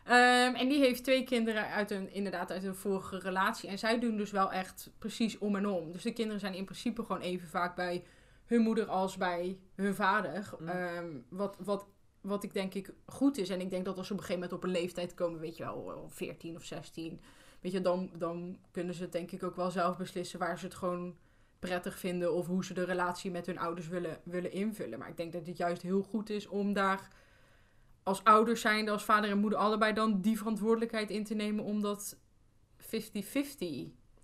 Ehm, 0.04 0.56
en 0.56 0.70
die 0.70 0.80
heeft 0.80 1.04
twee 1.04 1.24
kinderen 1.24 1.68
uit 1.68 1.92
een, 1.92 2.14
inderdaad 2.14 2.52
uit 2.52 2.64
een 2.64 2.76
vorige 2.76 3.20
relatie. 3.20 3.70
En 3.70 3.80
zij 3.80 4.00
doen 4.00 4.18
dus 4.18 4.32
wel 4.32 4.52
echt 4.52 4.90
precies 4.98 5.38
om 5.38 5.56
en 5.56 5.68
om. 5.68 5.92
Dus 5.92 6.04
de 6.04 6.14
kinderen 6.14 6.40
zijn 6.40 6.54
in 6.54 6.66
principe 6.66 7.04
gewoon 7.04 7.22
even 7.22 7.48
vaak 7.48 7.76
bij 7.76 8.04
hun 8.46 8.62
moeder 8.62 8.86
als 8.86 9.18
bij 9.18 9.60
hun 9.76 9.96
vader. 9.96 10.50
Mm. 10.60 10.68
Ehm, 10.68 11.18
wat, 11.30 11.58
wat, 11.60 11.86
wat 12.22 12.44
ik 12.44 12.54
denk 12.54 12.74
ik 12.74 12.94
goed 13.06 13.38
is. 13.38 13.50
En 13.50 13.62
ik 13.62 13.70
denk 13.70 13.86
dat 13.86 13.98
als 13.98 14.08
ze 14.08 14.14
op 14.14 14.20
een 14.20 14.26
gegeven 14.26 14.50
moment 14.50 14.64
op 14.64 14.70
een 14.70 14.82
leeftijd 14.82 15.14
komen, 15.14 15.40
weet 15.40 15.58
je 15.58 15.64
wel, 15.64 16.08
14 16.10 16.56
of 16.56 16.64
16. 16.64 17.22
Weet 17.62 17.72
je, 17.72 17.82
dan, 17.82 18.10
dan 18.18 18.58
kunnen 18.72 18.96
ze 18.96 19.04
het 19.04 19.12
denk 19.12 19.32
ik 19.32 19.44
ook 19.44 19.56
wel 19.56 19.72
zelf 19.72 19.98
beslissen 19.98 20.40
waar 20.40 20.60
ze 20.60 20.66
het 20.66 20.76
gewoon 20.76 21.16
prettig 21.62 22.00
vinden. 22.00 22.34
Of 22.34 22.48
hoe 22.48 22.66
ze 22.66 22.74
de 22.74 22.84
relatie 22.84 23.32
met 23.32 23.46
hun 23.46 23.60
ouders 23.60 23.88
willen, 23.88 24.18
willen 24.24 24.52
invullen. 24.52 25.00
Maar 25.00 25.10
ik 25.10 25.18
denk 25.18 25.34
dat 25.34 25.48
het 25.48 25.58
juist 25.58 25.82
heel 25.82 26.04
goed 26.04 26.30
is 26.30 26.48
om 26.48 26.74
daar 26.74 27.08
als 28.04 28.24
ouders 28.24 28.62
zijnde, 28.62 28.92
als 28.92 29.04
vader 29.04 29.30
en 29.30 29.38
moeder 29.38 29.60
allebei 29.60 29.94
dan 29.94 30.22
die 30.22 30.38
verantwoordelijkheid 30.38 31.10
in 31.10 31.24
te 31.24 31.34
nemen 31.34 31.64
om 31.64 31.82
dat 31.82 32.18
50-50. 32.78 32.88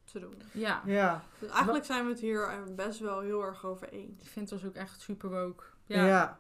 te 0.04 0.20
doen. 0.20 0.42
Ja, 0.52 0.82
ja. 0.86 1.24
Dus 1.40 1.52
eigenlijk 1.52 1.86
zijn 1.86 2.04
we 2.04 2.10
het 2.10 2.20
hier 2.20 2.44
eh, 2.44 2.76
best 2.76 3.00
wel 3.00 3.20
heel 3.20 3.42
erg 3.44 3.66
over 3.66 3.90
eens. 3.90 4.22
ik 4.22 4.30
vind 4.30 4.50
dat 4.50 4.66
ook 4.66 4.76
echt 4.76 5.02
super 5.02 5.30
woke. 5.30 5.64
Ja. 5.86 6.08
Ja. 6.08 6.40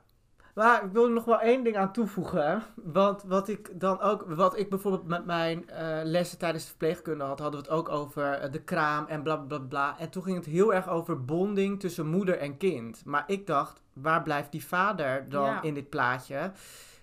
Maar 0.58 0.84
ik 0.84 0.91
wil 0.91 1.03
er 1.05 1.12
nog 1.12 1.26
wel 1.26 1.39
één 1.39 1.64
ding 1.64 1.78
aan 1.78 1.91
toevoegen. 1.91 2.64
Want 2.76 3.24
wat 3.24 3.47
ik 3.47 3.80
dan 3.80 4.01
ook, 4.01 4.24
wat 4.28 4.58
ik 4.58 4.70
bijvoorbeeld 4.70 5.08
met 5.08 5.26
mijn 5.26 5.70
eh, 5.70 5.99
lessen 6.03 6.38
tijdens 6.38 6.64
de 6.64 6.70
verpleegkunde 6.70 7.24
had, 7.24 7.39
hadden 7.39 7.60
we 7.62 7.66
het 7.66 7.76
ook 7.76 7.89
over 7.89 8.32
eh, 8.34 8.51
de 8.51 8.62
kraam 8.62 9.05
en 9.05 9.24
bla 9.24 9.36
bla 9.36 9.60
bla. 9.60 9.99
En 9.99 10.10
toen 10.10 10.24
ging 10.24 10.38
het 10.38 10.45
heel 10.45 10.74
erg 10.74 10.89
over 10.89 11.26
bonding 11.26 11.80
tussen 11.80 12.08
moeder 12.08 12.38
en 12.38 12.58
kind. 12.58 13.05
Maar 13.05 13.24
ik 13.28 13.47
dacht, 13.47 13.82
waar 13.93 14.24
blijft 14.24 14.51
die 14.51 14.66
vader 14.66 15.30
dan 15.30 15.45
Ja. 15.45 15.62
in 15.62 15.74
dit 15.74 15.89
plaatje? 15.89 16.51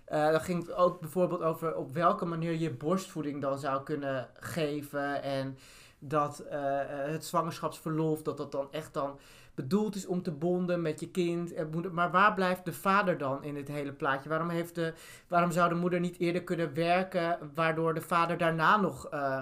Eh, 0.05 0.31
dan 0.31 0.41
ging 0.41 0.67
het 0.67 0.75
ook 0.75 1.01
bijvoorbeeld 1.01 1.43
over 1.43 1.77
op 1.77 1.93
welke 1.93 2.25
manier 2.25 2.53
je 2.53 2.71
borstvoeding 2.71 3.41
dan 3.41 3.59
zou 3.59 3.83
kunnen 3.83 4.29
geven. 4.35 5.23
En 5.23 5.59
dat 5.99 6.45
het 6.49 7.25
zwangerschapsverlof, 7.25 8.23
dat 8.23 8.37
dat 8.37 8.53
dan 8.53 8.69
echt 8.71 8.95
dan 8.95 9.19
bedoeld 9.55 9.95
is 9.95 10.07
om 10.07 10.23
te 10.23 10.31
bonden 10.33 10.83
met 10.83 11.01
je 11.01 11.11
kind. 11.11 11.71
moeder. 11.73 11.93
Maar 11.95 12.11
waar 12.11 12.35
blijft 12.35 12.65
de 12.65 12.73
vader 12.73 13.19
dan 13.19 13.45
in 13.45 13.55
dit 13.55 13.69
hele 13.69 13.93
plaatje? 13.93 14.29
Waarom, 14.29 14.49
heeft 14.49 14.75
de, 14.75 14.93
waarom 15.29 15.51
zou 15.53 15.69
de 15.69 15.75
moeder 15.75 16.01
niet 16.01 16.19
eerder 16.19 16.43
kunnen 16.45 16.75
werken, 16.75 17.39
waardoor 17.55 17.95
de 17.95 18.01
vader 18.01 18.39
daarna 18.39 18.81
nog 18.81 19.07
eh, 19.09 19.41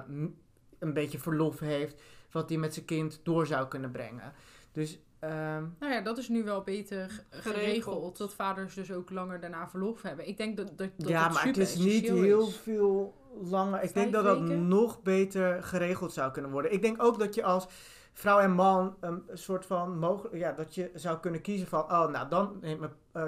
een 0.79 0.93
beetje 0.93 1.19
verlof 1.19 1.59
heeft, 1.59 2.01
wat 2.31 2.49
hij 2.49 2.59
met 2.59 2.75
zijn 2.75 2.87
kind 2.87 3.21
door 3.23 3.47
zou 3.47 3.69
kunnen 3.69 3.91
brengen? 3.91 4.33
Dus 4.73 4.99
ehm, 5.19 5.65
Nou 5.79 5.93
ja, 5.93 6.01
dat 6.01 6.19
is 6.19 6.29
nu 6.29 6.45
wel 6.45 6.63
beter 6.63 7.09
ge- 7.11 7.23
geregeld. 7.31 7.55
Geregeld. 7.65 8.19
Dat 8.19 8.35
vaders 8.35 8.75
dus 8.75 8.93
ook 8.93 9.11
langer 9.11 9.41
daarna 9.41 9.69
verlof 9.69 10.03
hebben. 10.03 10.29
Ik 10.29 10.37
denk 10.37 10.57
dat, 10.57 10.67
dat, 10.79 10.89
dat 10.97 11.09
ja, 11.09 11.25
het 11.25 11.33
maar 11.33 11.45
het 11.47 11.57
is 11.57 11.77
niet 11.77 12.09
heel 12.09 12.47
is. 12.49 12.57
veel 12.57 13.15
langer. 13.43 13.75
Ik 13.75 13.81
Vijf 13.81 13.93
denk 13.93 14.13
dat 14.13 14.25
dat 14.25 14.41
weken? 14.41 14.69
nog 14.69 15.03
beter 15.03 15.63
geregeld 15.63 16.13
zou 16.13 16.33
kunnen 16.33 16.51
worden. 16.51 16.73
Ik 16.73 16.83
denk 16.83 17.03
ook 17.03 17.19
dat 17.19 17.35
je 17.35 17.43
als 17.43 17.67
vrouw 18.13 18.39
en 18.39 18.53
man 18.53 18.97
een 19.01 19.23
soort 19.33 19.67
van 19.67 19.99
mogelijk, 19.99 20.35
ja, 20.35 20.53
dat 20.53 20.75
je 20.75 20.91
zou 20.95 21.19
kunnen 21.19 21.41
kiezen 21.41 21.67
van, 21.67 21.83
oh, 21.83 22.09
nou 22.09 22.29
dan, 22.29 22.63
eh, 22.63 22.75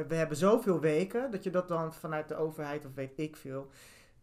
we 0.09 0.14
hebben 0.14 0.37
zoveel 0.37 0.80
weken, 0.80 1.30
dat 1.30 1.45
je 1.45 1.51
dat 1.51 1.68
dan 1.68 1.95
vanuit 1.95 2.28
de 2.28 2.37
overheid 2.37 2.87
of 2.87 2.95
weet 2.95 3.12
ik 3.16 3.37
veel, 3.37 3.70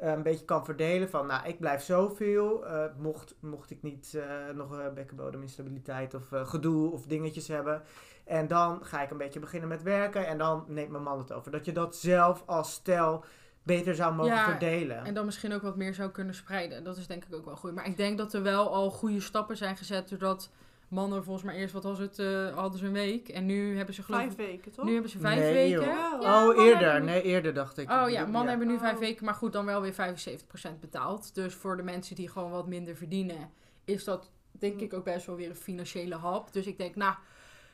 eh, 0.02 0.12
een 0.12 0.24
beetje 0.24 0.46
kan 0.46 0.66
verdelen 0.66 1.10
van, 1.10 1.28
nou, 1.28 1.48
ik 1.48 1.60
blijf 1.60 1.84
zoveel, 1.84 2.66
eh, 2.66 2.84
mocht, 2.98 3.36
mocht 3.40 3.72
ik 3.72 3.82
niet 3.82 4.14
eh, 4.14 4.56
nog 4.56 4.80
uh, 4.80 4.94
bekkenbodeminstabiliteit 4.94 6.14
of 6.14 6.28
gedoe 6.32 6.92
of 6.92 7.06
dingetjes 7.06 7.48
hebben. 7.48 7.82
En 8.26 8.48
dan 8.48 8.86
ga 8.86 9.02
ik 9.02 9.12
een 9.12 9.18
beetje 9.18 9.40
beginnen 9.40 9.70
met 9.70 9.84
werken 9.84 10.28
en 10.28 10.38
dan 10.38 10.64
neemt 10.68 10.92
mijn 10.92 11.04
man 11.04 11.18
het 11.18 11.32
over. 11.32 11.52
Dat 11.52 11.66
je 11.66 11.72
dat 11.72 11.96
zelf 11.96 12.44
als 12.46 12.74
stel 12.74 13.24
beter 13.64 13.96
zou 13.96 14.14
mogen 14.16 14.34
Ja, 14.34 14.44
verdelen. 14.50 15.06
En 15.06 15.14
dan 15.14 15.26
misschien 15.26 15.54
ook 15.54 15.62
wat 15.62 15.76
meer 15.76 15.94
zou 15.94 16.10
kunnen 16.12 16.36
spreiden. 16.36 16.84
Dat 16.84 16.98
is 16.98 17.08
denk 17.08 17.26
ik 17.26 17.34
ook 17.36 17.46
wel 17.46 17.56
goed. 17.56 17.74
Maar 17.76 17.86
ik 17.86 17.98
denk 17.98 18.18
dat 18.18 18.34
er 18.34 18.44
wel 18.44 18.74
al 18.74 18.90
goede 18.90 19.20
stappen 19.22 19.58
zijn 19.58 19.78
gezet. 19.78 20.10
Doordat 20.10 20.50
mannen 20.88 21.24
volgens 21.24 21.46
mij 21.46 21.56
eerst, 21.56 21.74
wat 21.74 21.84
was 21.84 22.00
het, 22.00 22.20
eh, 22.20 22.56
hadden 22.56 22.80
ze 22.80 22.86
een 22.86 22.92
week. 22.92 23.30
En 23.30 23.46
nu 23.46 23.78
hebben 23.78 23.96
ze 23.96 24.04
geloof 24.04 24.22
Vijf 24.22 24.36
weken, 24.36 24.72
toch? 24.72 24.86
Nu 24.86 24.94
hebben 24.94 25.12
ze 25.12 25.20
vijf 25.20 25.40
Nee, 25.40 25.54
weken. 25.54 25.80
joh. 25.86 26.22
Ja, 26.22 26.48
oh, 26.50 26.66
eerder. 26.66 27.00
nu- 27.00 27.06
Nee, 27.06 27.22
eerder 27.22 27.54
dacht 27.54 27.78
ik. 27.78 27.92
Oh 27.92 28.10
ja, 28.10 28.26
mannen 28.26 28.50
hebben 28.50 28.68
nu 28.68 28.78
vijf 28.78 28.94
Oh. 28.94 29.00
weken, 29.00 29.26
maar 29.26 29.34
goed, 29.34 29.54
dan 29.54 29.66
wel 29.66 29.82
weer 29.82 29.94
75% 29.94 30.80
betaald. 30.80 31.36
Dus 31.36 31.54
voor 31.54 31.78
de 31.78 31.84
mensen 31.84 32.16
die 32.16 32.30
gewoon 32.30 32.52
wat 32.52 32.68
minder 32.68 32.96
verdienen, 32.96 33.50
is 33.86 34.04
dat 34.04 34.32
denk 34.52 34.80
ik 34.82 34.94
ook 34.94 35.04
best 35.04 35.26
wel 35.26 35.36
weer 35.36 35.50
een 35.50 35.56
financiële 35.56 36.16
hap. 36.16 36.54
Dus 36.54 36.66
ik 36.66 36.78
denk, 36.78 36.96
nou, 36.96 37.16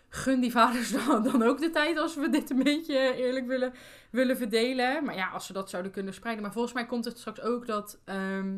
gun 0.09 0.39
die 0.39 0.51
vaders 0.51 0.91
dan, 1.05 1.23
dan 1.23 1.43
ook 1.43 1.59
de 1.59 1.69
tijd 1.69 1.97
als 1.97 2.15
we 2.15 2.29
dit 2.29 2.49
een 2.49 2.63
beetje 2.63 3.13
eerlijk 3.15 3.47
willen, 3.47 3.73
willen 4.11 4.37
verdelen. 4.37 5.03
Maar 5.03 5.15
ja, 5.15 5.27
als 5.29 5.45
ze 5.45 5.53
dat 5.53 5.69
zouden 5.69 5.91
kunnen 5.91 6.13
spreiden. 6.13 6.43
Maar 6.43 6.53
volgens 6.53 6.73
mij 6.73 6.85
komt 6.85 7.05
het 7.05 7.19
straks 7.19 7.41
ook 7.41 7.65
dat 7.67 7.99
ehm, 8.05 8.57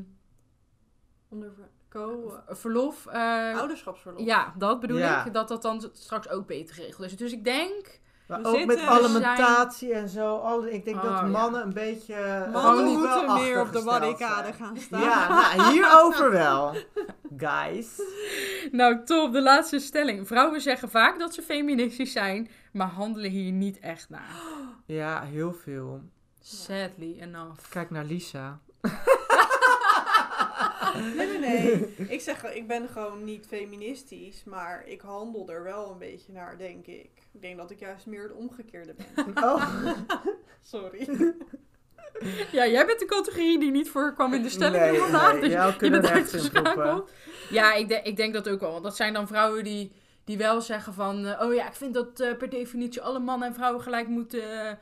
Onder 1.30 1.52
co 1.90 2.34
verlof... 2.48 3.06
eh, 3.06 3.58
ouderschapsverlof. 3.60 4.26
ja, 4.26 4.54
dat 4.58 4.80
bedoel 4.80 4.98
Ja. 4.98 5.26
ik. 5.26 5.34
Dat 5.34 5.48
dat 5.48 5.62
dan 5.62 5.90
straks 5.94 6.30
ook 6.30 6.48
beter 6.48 6.76
geregeld 6.76 7.06
is. 7.12 7.18
Dus 7.18 7.32
ik 7.32 7.44
denk... 7.44 8.00
Maar 8.30 8.40
ook 8.44 8.66
met 8.66 8.80
alimentatie 8.80 9.94
en 9.94 10.10
zo. 10.10 10.36
Alle, 10.38 10.72
ik 10.72 10.86
denk 10.86 10.98
Oh, 10.98 11.04
dat 11.04 11.12
ja. 11.12 11.22
mannen 11.22 11.62
een 11.64 11.74
beetje... 11.74 12.14
Gewoon 12.46 12.52
Mannen 12.64 12.86
moeten 12.86 13.34
meer 13.34 13.62
op 13.62 13.72
de 13.72 13.84
barricade 13.84 14.54
gaan 14.54 14.78
staan. 14.78 15.02
Ja, 15.02 15.28
nou, 15.56 15.72
hierover 15.72 16.32
wel. 16.32 16.76
Guys. 17.38 17.88
Nou, 18.72 19.04
top. 19.06 19.34
De 19.34 19.42
laatste 19.42 19.80
stelling. 19.80 20.28
Vrouwen 20.28 20.62
zeggen 20.62 20.90
vaak 20.90 21.20
dat 21.20 21.34
ze 21.34 21.42
feministisch 21.42 22.12
zijn, 22.12 22.50
maar 22.72 22.88
handelen 22.88 23.32
hier 23.32 23.52
niet 23.52 23.80
echt 23.80 24.10
naar. 24.10 24.36
Ja, 24.86 25.22
heel 25.22 25.54
veel. 25.54 26.02
Sadly 26.42 27.18
enough. 27.20 27.70
Kijk 27.70 27.90
naar 27.90 28.06
Lisa. 28.06 28.60
Nee, 31.16 31.28
nee, 31.28 31.40
nee. 31.40 31.94
Ik 32.08 32.22
zeg, 32.22 32.44
ik 32.54 32.68
ben 32.68 32.88
gewoon 32.90 33.24
niet 33.24 33.46
feministisch, 33.48 34.44
maar 34.44 34.84
ik 34.88 35.02
handel 35.02 35.50
er 35.50 35.64
wel 35.64 35.92
een 35.92 35.98
beetje 35.98 36.32
naar, 36.32 36.58
denk 36.58 36.86
ik. 36.88 37.10
Ik 37.34 37.42
denk 37.42 37.58
dat 37.58 37.72
ik 37.72 37.80
juist 37.80 38.06
meer 38.06 38.24
het 38.24 38.32
omgekeerde 38.34 38.96
ben. 39.16 39.34
Oh. 39.44 39.88
Sorry. 40.72 41.34
Ja, 42.52 42.68
jij 42.68 42.86
bent 42.86 43.00
de 43.00 43.06
categorie 43.06 43.60
die 43.60 43.72
niet 43.72 43.90
voorkwam 43.90 44.34
in 44.34 44.42
de 44.42 44.50
stellingen 44.50 44.92
Nee, 44.92 45.00
vandaag. 45.00 45.32
nee, 45.32 45.42
dus 45.42 45.52
jou 45.52 45.72
je 45.72 45.78
kunnen 45.78 46.02
bent 46.02 46.14
uitgeschakeld. 46.14 47.12
Ja, 47.50 47.74
ik, 47.74 47.88
de- 47.88 48.02
ik 48.04 48.16
denk 48.16 48.34
dat 48.34 48.50
ook 48.50 48.60
wel. 48.60 48.72
Want 48.72 48.84
dat 48.84 48.96
zijn 48.96 49.14
dan 49.14 49.28
vrouwen 49.28 49.64
die, 49.64 49.92
die 50.24 50.38
wel 50.38 50.62
zeggen 50.62 50.94
van... 50.94 51.26
eh, 51.26 51.42
oh 51.48 51.54
ja, 51.54 51.68
ik 51.68 51.74
vind 51.74 51.94
dat 51.94 52.20
eh, 52.20 52.38
per 52.38 52.50
definitie 52.50 53.02
alle 53.02 53.20
mannen 53.20 53.48
en 53.48 53.54
vrouwen 53.54 53.82
gelijk 53.82 54.08
moeten 54.08 54.66
eh, 54.68 54.74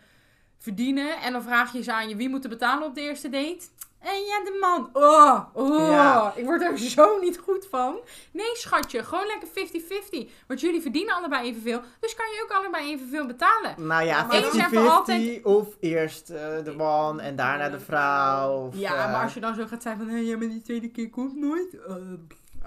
verdienen. 0.58 1.18
En 1.22 1.32
dan 1.32 1.44
vraag 1.44 1.74
je 1.74 1.82
ze 1.84 1.94
aan 1.94 2.10
je 2.10 2.16
wie 2.16 2.30
moet 2.30 2.50
betalen 2.50 2.88
op 2.88 2.96
de 2.96 3.02
eerste 3.02 3.30
date. 3.30 3.66
En 4.14 4.24
ja, 4.26 4.44
de 4.44 4.58
man. 4.62 4.90
Oh, 4.94 5.40
oh 5.54 5.90
Ja. 5.90 6.34
ik 6.36 6.46
word 6.46 6.62
er 6.62 6.78
zo 6.78 7.20
niet 7.20 7.38
goed 7.38 7.68
van. 7.70 7.96
Nee, 8.32 8.56
schatje, 8.56 9.04
gewoon 9.04 9.26
lekker 9.26 9.48
50-50. 9.48 10.30
Want 10.48 10.60
jullie 10.62 10.82
verdienen 10.82 11.16
allebei 11.16 11.48
evenveel. 11.50 11.82
Dus 12.00 12.16
kan 12.16 12.26
je 12.26 12.42
ook 12.44 12.58
allebei 12.58 12.92
evenveel 12.92 13.26
betalen. 13.26 13.74
Nou 13.88 14.04
ja, 14.06 14.24
Maar 14.24 14.36
eens 14.36 14.46
en 14.58 14.70
50-50 14.70 14.70
voor 14.74 14.90
altijd- 14.90 15.44
of 15.46 15.68
eerst 15.80 16.30
eh, 16.30 16.64
de 16.64 16.74
man 16.78 17.20
en 17.20 17.36
daarna 17.36 17.70
de 17.70 17.80
vrouw. 17.80 18.66
Of, 18.68 18.76
Ja, 18.78 18.96
eh, 19.06 19.12
maar 19.12 19.24
als 19.24 19.34
je 19.34 19.40
dan 19.40 19.56
zo 19.56 19.66
gaat 19.66 19.82
zijn 19.82 19.98
van... 19.98 20.08
Hé, 20.10 20.18
ja, 20.18 20.38
maar 20.38 20.48
die 20.48 20.62
tweede 20.62 20.90
keer 20.90 21.10
komt 21.10 21.36
nooit. 21.36 21.74
eh, 21.88 21.96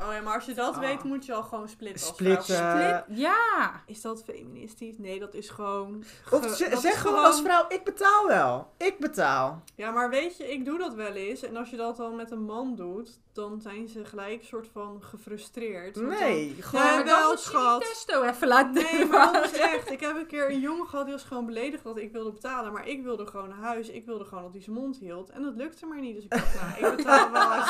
Oh 0.09 0.13
ja, 0.15 0.21
maar 0.21 0.35
als 0.35 0.45
je 0.45 0.55
dat 0.55 0.75
Ah. 0.75 0.81
weet, 0.81 1.03
moet 1.03 1.27
je 1.27 1.33
al 1.35 1.43
gewoon 1.43 1.69
splitten. 1.69 2.07
Splitten. 2.07 2.55
vrouw. 2.57 3.01
Split- 3.03 3.19
ja. 3.19 3.83
Is 3.87 4.01
dat 4.01 4.23
feministisch? 4.25 4.99
Nee, 4.99 5.19
dat 5.19 5.35
is 5.35 5.49
gewoon... 5.49 6.05
Of 6.31 6.57
ge- 6.57 6.77
zeg 6.77 7.01
gewoon 7.01 7.25
als 7.25 7.41
vrouw, 7.43 7.65
ik 7.69 7.85
betaal 7.85 8.27
wel. 8.27 8.73
Ik 8.79 8.99
betaal. 8.99 9.63
Ja, 9.75 9.91
maar 9.91 10.11
weet 10.11 10.37
je, 10.37 10.53
ik 10.53 10.65
doe 10.65 10.79
dat 10.79 10.95
wel 10.95 11.13
eens. 11.13 11.43
En 11.43 11.57
als 11.57 11.71
je 11.71 11.77
dat 11.77 11.97
dan 11.97 12.17
met 12.17 12.31
een 12.31 12.43
man 12.45 12.75
doet, 12.77 13.19
dan 13.33 13.61
zijn 13.61 13.89
ze 13.89 14.05
gelijk 14.05 14.45
soort 14.45 14.69
van 14.73 15.03
gefrustreerd. 15.03 15.97
Nee, 15.97 16.55
dan- 16.55 16.63
gewoon... 16.65 16.87
Ja, 16.87 17.05
wel, 17.05 17.37
schat. 17.37 17.81
testo 17.81 18.23
even 18.23 18.49
laten 18.49 18.73
Nee, 18.73 19.05
maar 19.07 19.33
dat 19.33 19.45
is 19.45 19.59
echt. 19.59 19.91
Ik 19.91 20.01
heb 20.01 20.17
een 20.17 20.27
keer 20.27 20.51
een 20.51 20.61
jongen 20.61 20.87
gehad 20.87 21.05
die 21.05 21.15
was 21.15 21.25
gewoon 21.25 21.47
beledigd 21.47 21.85
dat 21.85 21.97
ik 21.97 22.13
wilde 22.13 22.31
betalen. 22.33 22.73
Maar 22.73 22.87
ik 22.89 23.03
wilde 23.03 23.27
gewoon 23.27 23.49
naar 23.49 23.59
huis. 23.59 23.89
Ik 23.89 24.07
wilde 24.07 24.25
gewoon 24.25 24.43
dat 24.43 24.53
hij 24.53 24.63
zijn 24.63 24.77
mond 24.77 24.99
hield. 24.99 25.31
En 25.31 25.43
dat 25.43 25.55
lukte 25.57 25.87
maar 25.87 26.01
niet. 26.01 26.15
Dus 26.15 26.25
ik 26.25 26.31
dacht, 26.31 26.55
nou, 26.81 26.91
ik 26.91 26.97
betaal 26.97 27.31
wel 27.31 27.43
als. 27.43 27.69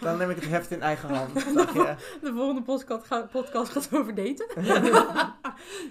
Dan 0.00 0.16
neem 0.18 0.30
ik 0.30 0.36
het 0.36 0.48
heft 0.48 0.70
in 0.70 0.82
eigen 0.82 1.14
hand. 1.14 1.27
Dacht 1.54 1.72
je. 1.82 1.94
De 2.20 2.32
volgende 2.34 2.62
podcast 2.62 3.06
gaat, 3.06 3.30
podcast 3.30 3.72
gaat 3.72 3.88
over 3.92 4.14
daten. 4.14 4.46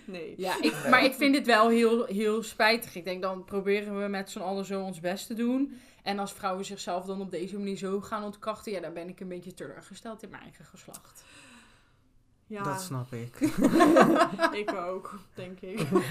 Nee. 0.06 0.34
Ja, 0.38 0.54
ik, 0.62 0.76
maar 0.90 1.04
ik 1.04 1.14
vind 1.14 1.34
dit 1.34 1.46
wel 1.46 1.70
heel, 1.70 2.06
heel 2.06 2.44
spijtig. 2.44 2.96
Ik 2.96 3.06
denk, 3.06 3.22
dan 3.22 3.44
proberen 3.46 4.02
we 4.02 4.08
met 4.08 4.30
z'n 4.30 4.40
allen 4.40 4.66
zo 4.66 4.82
ons 4.82 5.00
best 5.00 5.28
te 5.28 5.34
doen. 5.34 5.80
En 6.04 6.20
als 6.20 6.34
vrouwen 6.34 6.66
zichzelf 6.66 7.06
dan 7.06 7.22
op 7.22 7.32
deze 7.32 7.58
manier 7.58 7.78
zo 7.78 8.02
gaan 8.02 8.24
ontkrachten, 8.24 8.72
ja, 8.72 8.80
dan 8.82 8.94
ben 8.94 9.08
ik 9.10 9.20
een 9.20 9.28
beetje 9.28 9.54
teleurgesteld 9.54 10.24
in 10.24 10.30
mijn 10.30 10.42
eigen 10.44 10.66
geslacht. 10.66 11.24
Ja, 12.46 12.64
Dat 12.64 12.82
snap 12.82 13.14
ik. 13.14 13.40
ik 14.62 14.72
ook, 14.90 15.14
denk 15.34 15.60
ik. 15.62 15.92
nou, 15.92 16.02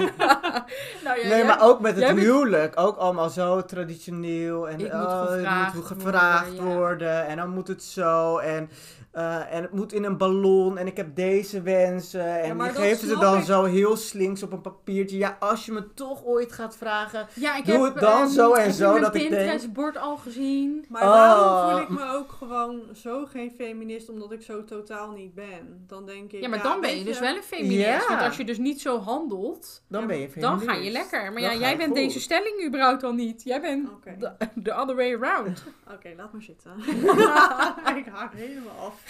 ja, 1.05 1.15
Nee, 1.15 1.27
jij- 1.27 1.45
maar 1.45 1.63
ook 1.63 1.81
met 1.81 1.97
het 1.97 2.05
bent- 2.05 2.19
huwelijk. 2.19 2.81
Ook 2.81 2.97
allemaal 2.97 3.31
zo 3.31 3.65
traditioneel. 3.65 4.69
En 4.69 4.81
Ik 4.81 4.93
moet 4.93 5.03
oh, 5.05 5.21
het 5.21 5.31
gevraagd 5.31 5.75
moet 5.75 5.85
gevraagd 5.85 6.49
worden, 6.51 6.69
ja. 6.71 6.77
worden. 6.77 7.27
En 7.27 7.37
dan 7.37 7.51
moet 7.51 7.69
het 7.69 7.83
zo. 7.83 8.39
En, 8.39 8.71
eh, 9.17 9.55
en 9.55 9.63
het 9.63 9.73
moet 9.73 9.93
in 9.93 10.05
een 10.05 10.17
ballon. 10.17 10.79
En 10.79 10.87
ik 10.87 10.97
heb 10.97 11.15
deze 11.17 11.63
wensen. 11.63 12.43
En 12.43 12.59
dat 12.59 12.77
geven 12.77 13.09
ze 13.09 13.19
dan 13.19 13.39
ik. 13.39 13.45
zo 13.45 13.65
heel 13.65 13.97
slinks 13.97 14.43
op 14.43 14.53
een 14.53 14.61
papiertje. 14.61 15.17
Ja, 15.19 15.37
als 15.41 15.67
je 15.67 15.73
me 15.73 15.95
toch 15.95 16.25
ooit 16.25 16.53
gaat 16.53 16.77
vragen. 16.77 17.27
Ja, 17.35 17.57
ik 17.57 17.65
Doe 17.67 17.85
heb, 17.85 17.95
het 17.95 18.03
dan 18.03 18.21
ehm, 18.23 18.29
zo 18.31 18.53
en 18.53 18.63
heb 18.63 18.73
zo 18.73 18.91
mijn 18.91 19.03
dat 19.03 19.15
ik 19.15 19.21
denk- 19.21 19.35
Pinterest-bord 19.35 19.97
al 19.99 20.17
gezien. 20.17 20.85
Maar 20.89 21.03
Oh. 21.03 21.13
daarom 21.13 21.71
voel 21.71 21.81
ik 21.83 21.89
me 21.89 22.13
ook 22.15 22.33
gewoon 22.33 22.81
zo 22.95 23.27
geen 23.27 23.51
feminist, 23.57 24.09
omdat 24.09 24.33
ik 24.33 24.43
zo 24.43 24.65
totaal 24.65 25.11
niet 25.11 25.35
ben. 25.35 25.85
Dan 25.87 26.07
denk 26.07 26.33
ik. 26.33 26.41
Ja, 26.41 26.49
maar 26.49 26.63
dan 26.63 26.81
ben 26.81 26.99
je 26.99 27.05
dus 27.05 27.19
wel 27.19 27.37
een 27.37 27.43
feminist. 27.43 27.87
Ja. 27.87 28.09
Want 28.09 28.21
als 28.23 28.37
je 28.37 28.45
dus 28.45 28.59
niet 28.59 28.81
zo 28.81 28.99
handelt, 28.99 29.83
Dan 29.89 30.01
Ja, 30.01 30.07
ben 30.07 30.19
je 30.19 30.29
dan 30.35 30.59
feminist. 30.61 30.71
ga 30.71 30.85
je 30.85 30.91
lekker. 30.91 31.33
Maar 31.33 31.43
Dan 31.43 31.53
ja, 31.53 31.59
jij 31.59 31.77
bent 31.77 31.89
goed. 31.89 31.97
deze 31.97 32.21
stelling 32.21 32.65
überhaupt 32.67 33.03
al 33.03 33.13
niet. 33.13 33.43
Jij 33.45 33.61
bent 33.61 33.89
the 34.65 34.75
other 34.75 34.97
way 34.97 35.15
around. 35.15 35.65
Oké, 35.95 36.13
laat 36.17 36.33
maar 36.33 36.43
zitten. 36.43 36.71
ik 38.01 38.07
haak 38.13 38.33
helemaal 38.35 38.75
af. 38.87 39.06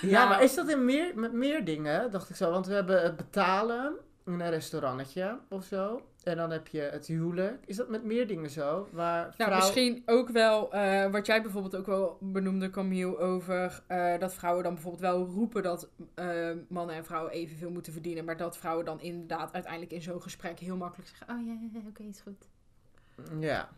Ja, 0.00 0.24
Nou. 0.24 0.28
maar 0.28 0.42
is 0.42 0.54
dat 0.54 0.68
in 0.68 0.84
meer, 0.84 1.12
met 1.14 1.32
meer 1.32 1.64
dingen? 1.64 2.10
Dacht 2.10 2.30
ik 2.30 2.36
zo. 2.36 2.50
Want 2.50 2.66
we 2.66 2.74
hebben 2.74 3.02
het 3.02 3.16
betalen 3.16 3.96
in 4.24 4.40
een 4.40 4.50
restaurantje 4.50 5.38
of 5.48 5.64
zo. 5.64 6.02
En 6.24 6.36
dan 6.36 6.50
heb 6.50 6.66
je 6.66 6.80
het 6.80 7.06
huwelijk. 7.06 7.64
Is 7.66 7.76
dat 7.76 7.88
met 7.88 8.04
meer 8.04 8.26
dingen 8.26 8.50
zo? 8.50 8.88
Waar 8.92 9.22
Nou, 9.22 9.34
vrouw... 9.34 9.56
misschien 9.56 10.02
ook 10.06 10.28
wel, 10.28 10.72
eh, 10.72 11.10
wat 11.10 11.26
jij 11.26 11.42
bijvoorbeeld 11.42 11.76
ook 11.76 11.86
wel 11.86 12.18
benoemde, 12.20 12.70
Camille, 12.70 13.18
over 13.18 13.82
eh, 13.86 14.18
dat 14.18 14.34
vrouwen 14.34 14.64
dan 14.64 14.74
bijvoorbeeld 14.74 15.02
wel 15.02 15.26
roepen 15.26 15.62
dat 15.62 15.88
eh, 16.14 16.50
mannen 16.68 16.96
en 16.96 17.04
vrouwen 17.04 17.32
evenveel 17.32 17.70
moeten 17.70 17.92
verdienen. 17.92 18.24
Maar 18.24 18.36
dat 18.36 18.56
vrouwen 18.56 18.84
dan 18.84 19.00
inderdaad 19.00 19.52
uiteindelijk 19.52 19.92
in 19.92 20.02
zo'n 20.02 20.22
gesprek 20.22 20.58
heel 20.58 20.76
makkelijk 20.76 21.08
zeggen, 21.08 21.36
oh 21.36 21.46
ja, 21.46 21.80
oké, 21.88 22.02
is 22.02 22.20
goed. 22.20 22.48
Ja. 23.40 23.68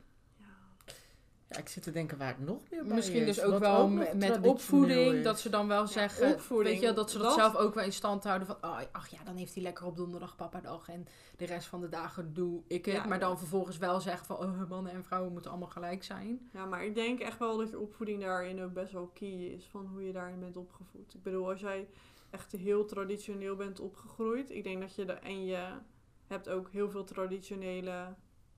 Ja. 1.50 1.58
Ik 1.58 1.68
zit 1.68 1.82
te 1.82 1.90
denken 1.90 2.18
waar 2.18 2.28
het 2.28 2.38
nog 2.46 2.60
meer 2.70 2.84
bij 2.84 2.94
Misschien 2.94 3.26
is. 3.26 3.34
dus 3.34 3.44
ook 3.44 3.50
Wat 3.50 3.60
wel 3.60 3.88
met, 3.88 4.38
opvoeding, 4.42 5.12
is. 5.14 5.24
dat 5.24 5.40
ze 5.40 5.48
dan 5.48 5.68
wel 5.68 5.86
zeggen, 5.86 6.32
opvoeding, 6.32 6.80
weet 6.80 6.88
je, 6.88 6.94
dat 6.94 7.10
ze 7.10 7.18
dat, 7.18 7.26
dat- 7.26 7.34
zelf 7.34 7.56
ook 7.56 7.74
wel 7.74 7.84
in 7.84 7.92
stand 7.92 8.24
houden 8.24 8.46
van, 8.46 8.56
oh, 8.60 8.78
ach 8.92 9.08
ja, 9.08 9.18
dan 9.24 9.36
heeft 9.36 9.54
hij 9.54 9.62
lekker 9.62 9.86
op 9.86 9.96
donderdag 9.96 10.36
papa 10.36 10.60
dag 10.60 10.88
en 10.88 11.06
de 11.36 11.44
rest 11.46 11.66
van 11.66 11.80
de 11.80 11.88
dagen 11.88 12.34
doe 12.34 12.62
ik 12.66 12.84
het. 12.84 12.94
Ja, 12.94 13.06
maar 13.06 13.18
dan 13.18 13.38
vervolgens 13.38 13.78
wel 13.78 14.00
zeggen 14.00 14.26
van, 14.26 14.36
oh, 14.36 14.68
mannen 14.68 14.92
en 14.92 15.04
vrouwen 15.04 15.32
moeten 15.32 15.50
allemaal 15.50 15.68
gelijk 15.68 16.04
zijn. 16.04 16.48
Ja, 16.52 16.64
maar 16.66 16.84
ik 16.84 16.94
denk 16.94 17.20
echt 17.20 17.38
wel 17.38 17.56
dat 17.56 17.70
je 17.70 17.78
opvoeding 17.78 18.20
daarin 18.20 18.62
ook 18.62 18.72
best 18.72 18.92
wel 18.92 19.06
key 19.14 19.28
is. 19.44 19.66
Van 19.70 19.86
hoe 19.86 20.06
je 20.06 20.12
daarin 20.12 20.40
bent 20.40 20.56
opgevoed. 20.56 21.14
Ik 21.14 21.22
bedoel, 21.22 21.48
als 21.50 21.60
jij 21.60 21.88
echt 22.30 22.52
heel 22.52 22.84
traditioneel 22.84 23.56
bent 23.56 23.80
opgegroeid. 23.80 24.50
Ik 24.50 24.64
denk 24.64 24.80
dat 24.80 24.94
je... 24.94 25.04
De, 25.04 25.12
en 25.12 25.44
je 25.44 25.68
hebt 26.26 26.48
ook 26.48 26.70
heel 26.70 26.90
veel 26.90 27.04
traditionele 27.04 28.14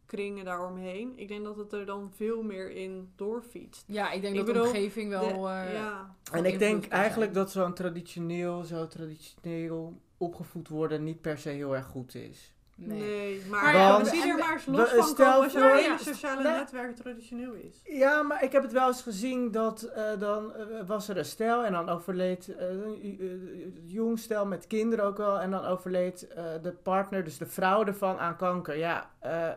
kringen 0.06 0.44
daaromheen. 0.44 1.12
Ik 1.16 1.28
denk 1.28 1.44
dat 1.44 1.56
het 1.56 1.72
er 1.72 1.86
dan 1.86 2.10
veel 2.16 2.42
meer 2.42 2.70
in 2.70 3.12
doorfietst. 3.16 3.84
Ja, 3.86 4.10
ik 4.10 4.22
denk 4.22 4.36
Ik 4.36 4.46
dat 4.46 4.54
de 4.54 4.62
omgeving 4.62 5.10
wel... 5.10 5.20
De- 5.42 5.48
eh, 5.48 5.72
ja. 5.74 6.14
En 6.32 6.44
ik 6.44 6.58
denk 6.58 6.86
eigenlijk 6.86 7.34
dat 7.34 7.50
zo'n 7.50 7.74
traditioneel, 7.74 8.62
zo 8.64 8.86
traditioneel 8.86 10.00
opgevoed 10.16 10.68
worden 10.68 11.04
niet 11.04 11.20
per 11.20 11.38
se 11.38 11.48
heel 11.48 11.76
erg 11.76 11.86
goed 11.86 12.14
is. 12.14 12.54
Nee. 12.76 13.00
Nee, 13.00 13.42
maar 13.50 13.62
Maar 13.62 13.74
ja, 13.74 13.88
ja, 13.88 13.98
we 14.02 14.04
zien 14.08 14.28
er 14.30 14.38
maar 14.38 14.52
eens 14.52 14.66
los 14.66 14.92
we- 14.92 14.96
van 15.02 15.14
komen 15.14 15.42
als 15.42 15.52
jouw 15.52 15.66
ja, 15.68 15.74
hele 15.76 15.98
sociale 15.98 16.42
nee. 16.42 16.52
netwerk 16.52 16.96
traditioneel 16.96 17.52
is. 17.52 17.80
Ja, 17.84 18.22
maar 18.22 18.44
ik 18.44 18.52
heb 18.52 18.62
het 18.62 18.72
wel 18.72 18.86
eens 18.86 19.02
gezien 19.02 19.50
dat 19.50 19.82
eh, 19.82 20.04
dan 20.18 20.54
eh, 20.54 20.64
was 20.86 21.08
er 21.08 21.16
een 21.16 21.24
stel 21.24 21.64
en 21.64 21.72
dan 21.72 21.88
overleed 21.88 22.54
eh, 22.56 22.66
een 22.68 23.82
jong 23.86 24.18
stel 24.18 24.46
met 24.46 24.66
kinderen 24.66 25.04
ook 25.04 25.16
wel. 25.16 25.40
En 25.40 25.50
dan 25.50 25.64
overleed 25.64 26.28
eh, 26.28 26.44
de 26.62 26.72
partner, 26.72 27.24
dus 27.24 27.38
de 27.38 27.46
vrouw 27.46 27.84
ervan, 27.84 28.18
aan 28.18 28.36
kanker. 28.36 28.76
Ja, 28.76 29.10
eh, 29.18 29.48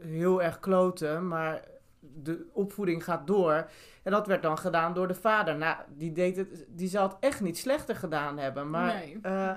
heel 0.00 0.42
erg 0.42 0.60
kloten, 0.60 1.28
maar 1.28 1.64
de 2.00 2.46
opvoeding 2.52 3.04
gaat 3.04 3.26
door. 3.26 3.70
En 4.02 4.12
dat 4.12 4.26
werd 4.26 4.42
dan 4.42 4.58
gedaan 4.58 4.94
door 4.94 5.08
de 5.08 5.14
vader. 5.14 5.56
Nou, 5.56 5.76
die, 5.88 6.12
deed 6.12 6.36
het, 6.36 6.64
die 6.68 6.88
zal 6.88 7.08
het 7.08 7.16
echt 7.20 7.40
niet 7.40 7.58
slechter 7.58 7.96
gedaan 7.96 8.38
hebben. 8.38 8.70
Maar, 8.70 8.94
Nee. 8.94 9.18
eh, 9.22 9.56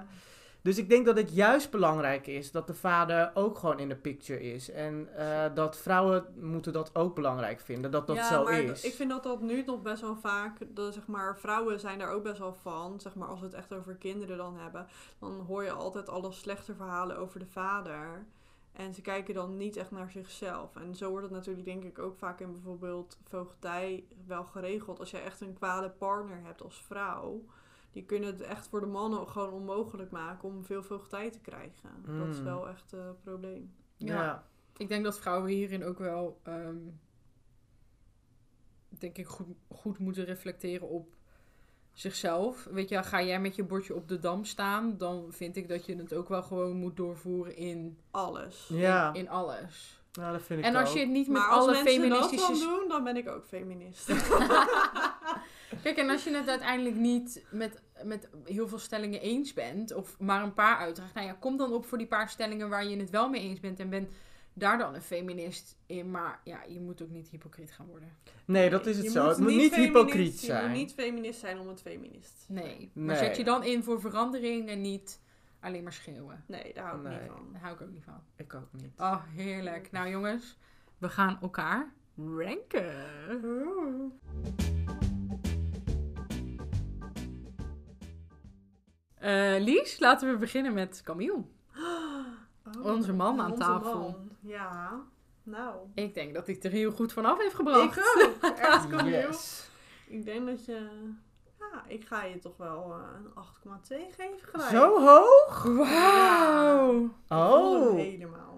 dus 0.62 0.78
ik 0.78 0.90
denk 0.90 1.06
dat 1.06 1.18
het 1.18 1.34
juist 1.34 1.72
belangrijk 1.72 2.28
is 2.28 2.52
dat 2.52 2.68
de 2.68 2.74
vader 2.74 3.32
ook 3.34 3.58
gewoon 3.58 3.80
in 3.80 3.90
de 3.90 3.96
picture 3.96 4.42
is. 4.54 4.72
En 4.72 5.08
eh, 5.16 5.46
dat 5.54 5.78
vrouwen 5.78 6.26
moeten 6.36 6.74
dat 6.74 6.96
ook 6.96 7.16
belangrijk 7.16 7.60
vinden, 7.60 7.92
dat 7.92 8.08
dat 8.08 8.16
ja, 8.16 8.28
zo 8.28 8.44
maar 8.44 8.60
is. 8.60 8.84
ik 8.84 8.94
vind 8.94 9.10
dat 9.10 9.24
dat 9.24 9.42
nu 9.42 9.64
nog 9.66 9.82
best 9.82 10.02
wel 10.02 10.16
vaak, 10.16 10.58
dat, 10.68 10.94
zeg 10.94 11.08
maar, 11.08 11.38
vrouwen 11.38 11.80
zijn 11.80 12.00
daar 12.00 12.12
ook 12.12 12.24
best 12.24 12.40
wel 12.40 12.54
van. 12.54 13.00
Zeg 13.00 13.16
maar, 13.16 13.28
als 13.28 13.40
we 13.40 13.46
het 13.46 13.56
echt 13.56 13.74
over 13.74 13.96
kinderen 13.96 14.38
dan 14.38 14.58
hebben, 14.58 14.88
dan 15.20 15.40
hoor 15.48 15.64
je 15.64 15.72
altijd 15.72 16.10
alle 16.10 16.32
slechte 16.32 16.76
verhalen 16.76 17.18
over 17.18 17.40
de 17.40 17.48
vader. 17.48 18.26
En 18.72 18.94
ze 18.94 19.02
kijken 19.02 19.34
dan 19.34 19.58
niet 19.58 19.76
echt 19.76 19.92
naar 19.92 20.12
zichzelf. 20.12 20.76
En 20.76 20.96
zo 20.96 21.10
wordt 21.10 21.26
het 21.26 21.34
natuurlijk 21.36 21.66
denk 21.66 21.84
ik 21.84 22.00
ook 22.00 22.18
vaak 22.18 22.40
in 22.40 22.52
bijvoorbeeld 22.52 23.18
voogdij 23.24 24.06
wel 24.26 24.44
geregeld. 24.46 25.00
Als 25.00 25.12
jij 25.12 25.24
echt 25.24 25.42
een 25.42 25.54
kwade 25.54 25.90
partner 25.90 26.44
hebt 26.44 26.62
als 26.62 26.84
vrouw, 26.84 27.44
die 27.92 28.04
kunnen 28.06 28.30
het 28.30 28.42
echt 28.42 28.68
voor 28.68 28.80
de 28.80 28.86
mannen 28.86 29.28
gewoon 29.28 29.54
onmogelijk 29.54 30.12
maken 30.12 30.50
om 30.50 30.64
veel 30.66 30.84
voogdij 30.84 31.30
te 31.32 31.40
krijgen. 31.40 31.90
Dat 32.18 32.28
is 32.28 32.38
Mm. 32.38 32.44
wel 32.44 32.70
echt 32.70 32.92
een 32.92 33.20
probleem. 33.24 33.74
Ja. 33.98 34.14
ja. 34.24 34.48
Ik 34.78 34.88
denk 34.88 35.04
dat 35.04 35.20
vrouwen 35.20 35.50
hierin 35.50 35.84
ook 35.84 35.98
wel, 35.98 36.40
ehm, 36.44 36.78
denk 38.90 39.18
ik, 39.18 39.28
goed, 39.28 39.48
goed 39.70 40.00
moeten 40.00 40.26
reflecteren 40.26 40.88
op 40.88 41.16
zichzelf. 41.94 42.68
Weet 42.72 42.90
je, 42.90 43.04
ga 43.04 43.24
jij 43.24 43.40
met 43.40 43.56
je 43.56 43.64
bordje 43.64 43.96
op 43.96 44.08
de 44.08 44.20
dam 44.20 44.46
staan, 44.46 44.98
dan 44.98 45.26
vind 45.30 45.56
ik 45.56 45.68
dat 45.68 45.86
je 45.86 45.96
het 45.96 46.14
ook 46.14 46.30
wel 46.30 46.44
gewoon 46.44 46.76
moet 46.76 46.98
doorvoeren 46.98 47.56
in, 47.56 47.98
Alles. 48.12 48.70
Ja, 48.74 49.10
in, 49.10 49.16
in 49.16 49.30
alles. 49.30 50.02
nou, 50.14 50.32
dat 50.32 50.42
vind 50.42 50.60
ik 50.60 50.66
En 50.66 50.76
als 50.76 50.94
je 50.94 51.00
het 51.00 51.10
niet 51.10 51.28
met 51.28 51.38
Maar 51.38 51.50
als 51.50 51.68
alle 51.68 51.72
mensen 51.72 52.10
dat 52.10 52.20
feministische... 52.20 52.66
dan 52.66 52.80
doen, 52.80 52.88
dan 52.88 53.04
ben 53.04 53.18
ik 53.18 53.30
ook 53.30 53.46
feminist. 53.46 54.08
Kijk, 55.84 55.98
en 55.98 56.10
als 56.10 56.24
je 56.24 56.36
het 56.36 56.48
uiteindelijk 56.48 56.96
niet 56.96 57.44
met, 57.52 57.82
met 58.04 58.30
heel 58.46 58.68
veel 58.68 58.80
stellingen 58.80 59.22
eens 59.22 59.54
bent, 59.54 59.94
of 59.94 60.20
maar 60.20 60.44
een 60.44 60.54
paar 60.54 60.78
uitdraagt, 60.78 61.14
nou 61.14 61.28
ja, 61.28 61.34
kom 61.40 61.58
dan 61.58 61.74
op 61.74 61.86
voor 61.86 61.98
die 61.98 62.08
paar 62.08 62.30
stellingen 62.30 62.70
waar 62.70 62.86
je 62.86 62.98
het 62.98 63.10
wel 63.10 63.30
mee 63.30 63.42
eens 63.42 63.60
bent 63.60 63.80
en 63.80 63.90
ben 63.90 64.10
daar 64.60 64.78
dan 64.78 64.94
een 64.96 65.02
feminist 65.02 65.78
in. 65.86 66.12
Maar 66.12 66.40
ja, 66.44 66.64
je 66.68 66.80
moet 66.80 67.02
ook 67.02 67.10
niet 67.10 67.28
hypocriet 67.30 67.72
gaan 67.72 67.86
worden. 67.86 68.10
Nee, 68.46 68.70
dat 68.70 68.86
is 68.86 68.96
het 68.96 69.06
Je 69.06 69.12
zo. 69.12 69.28
het 69.28 69.38
moet 69.38 69.56
niet 69.56 69.76
hypocriet 69.76 70.40
Je 70.40 70.46
zijn. 70.46 70.68
moet 70.70 70.78
niet 70.78 70.94
feminist 70.94 71.40
zijn 71.40 71.60
om 71.60 71.68
het 71.68 71.82
feminist. 71.82 72.44
te 72.48 72.54
Nee. 72.54 72.64
zijn. 72.64 72.90
Maar 72.94 73.06
Nee. 73.16 73.26
zet 73.26 73.38
je 73.38 73.44
dan 73.44 73.64
in 73.64 73.84
voor 73.84 74.00
verandering 74.02 74.70
en 74.70 74.82
niet 74.82 75.22
alleen 75.60 75.84
maar 75.84 75.94
schreeuwen. 75.94 76.44
Nee, 76.48 76.74
daar 76.74 76.86
hou 76.86 76.98
ik 76.98 77.04
Nee. 77.08 77.20
niet 77.22 77.32
van. 77.32 77.48
Daar 77.52 77.62
hou 77.62 77.74
ik 77.76 77.82
ook 77.82 77.92
niet 77.92 78.04
van. 78.04 78.22
Ik 78.36 78.54
ook 78.54 78.68
niet. 78.72 78.94
Oh, 79.00 79.24
heerlijk. 79.36 79.92
Nou 79.92 80.10
jongens, 80.10 80.58
we 80.98 81.10
gaan 81.10 81.38
elkaar 81.42 81.94
ranken. 82.16 82.94
Eh, 89.16 89.56
Lies, 89.60 90.00
laten 90.00 90.32
we 90.32 90.38
beginnen 90.38 90.74
met 90.74 91.02
Camille. 91.04 91.44
Oh, 92.78 92.86
Onze 92.86 93.14
man 93.14 93.40
aan 93.40 93.52
onze 93.52 93.64
tafel. 93.64 94.00
man. 94.00 94.29
Ja, 94.42 95.04
nou. 95.44 95.76
Ik 95.94 96.14
denk 96.14 96.34
dat 96.34 96.48
ik 96.48 96.64
er 96.64 96.72
heel 96.72 96.92
goed 96.92 97.14
vanaf 97.14 97.38
heeft 97.38 97.56
gebracht. 97.56 97.98
Ik 97.98 98.04
ook. 98.44 98.58
Echt. 98.58 99.06
Yes. 99.06 99.70
Ik 100.08 100.26
denk 100.26 100.46
dat 100.46 100.66
je... 100.66 100.88
Ja, 101.60 101.84
ik 101.88 102.08
ga 102.08 102.24
je 102.24 102.40
toch 102.40 102.58
wel 102.58 102.94
eh, 102.94 103.44
een 103.66 103.80
8,2 103.80 104.16
geven 104.16 104.40
gelijk. 104.42 104.70
Zo 104.70 105.00
hoog? 105.00 105.64
Wauw. 105.64 107.14
Oh. 107.28 107.96
helemaal. 107.96 108.50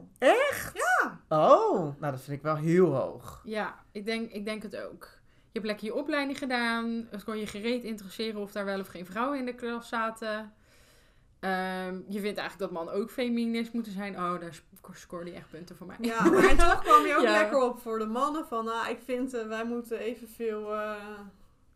Oh, 1.30 2.00
nou 2.00 2.12
dat 2.12 2.22
vind 2.22 2.38
ik 2.38 2.44
wel 2.44 2.56
heel 2.56 2.96
hoog. 2.96 3.42
Ja, 3.44 3.84
ik 3.92 4.06
denk, 4.06 4.32
ik 4.32 4.46
denk 4.46 4.64
het 4.64 4.78
ook. 4.78 5.10
Je 5.24 5.60
hebt 5.60 5.66
lekker 5.66 5.86
je 5.86 5.96
opleiding 5.96 6.38
gedaan. 6.38 7.08
Het 7.10 7.24
kon 7.24 7.38
je 7.38 7.48
gereed 7.48 7.84
interesseren 7.84 8.42
of 8.42 8.52
daar 8.52 8.66
wel 8.66 8.80
of 8.80 8.88
geen 8.88 9.06
vrouwen 9.06 9.40
in 9.40 9.46
de 9.46 9.56
klas 9.56 9.88
zaten. 9.88 10.54
Ehm, 11.40 11.96
je 12.08 12.20
vindt 12.20 12.38
eigenlijk 12.38 12.58
dat 12.58 12.72
mannen 12.72 12.94
ook 12.94 13.12
feminist 13.12 13.74
moeten 13.74 13.92
zijn. 13.92 14.16
Oh, 14.16 14.40
daar 14.40 14.62
scoorde 14.94 15.30
je 15.30 15.36
echt 15.36 15.50
punten 15.50 15.76
voor 15.78 15.88
mij. 15.88 15.96
Ja, 16.00 16.24
maar 16.30 16.44
en 16.50 16.58
toch 16.58 16.82
kwam 16.84 17.06
je 17.06 17.16
ook 17.16 17.24
Ja. 17.30 17.32
lekker 17.32 17.62
op 17.62 17.80
voor 17.82 18.00
de 18.00 18.06
mannen. 18.06 18.46
Van, 18.48 18.66
nou, 18.66 18.90
ik 18.90 19.00
vind 19.06 19.34
eh, 19.34 19.48
wij 19.48 19.66
moeten 19.66 19.98
evenveel 20.00 20.74
eh 20.76 20.94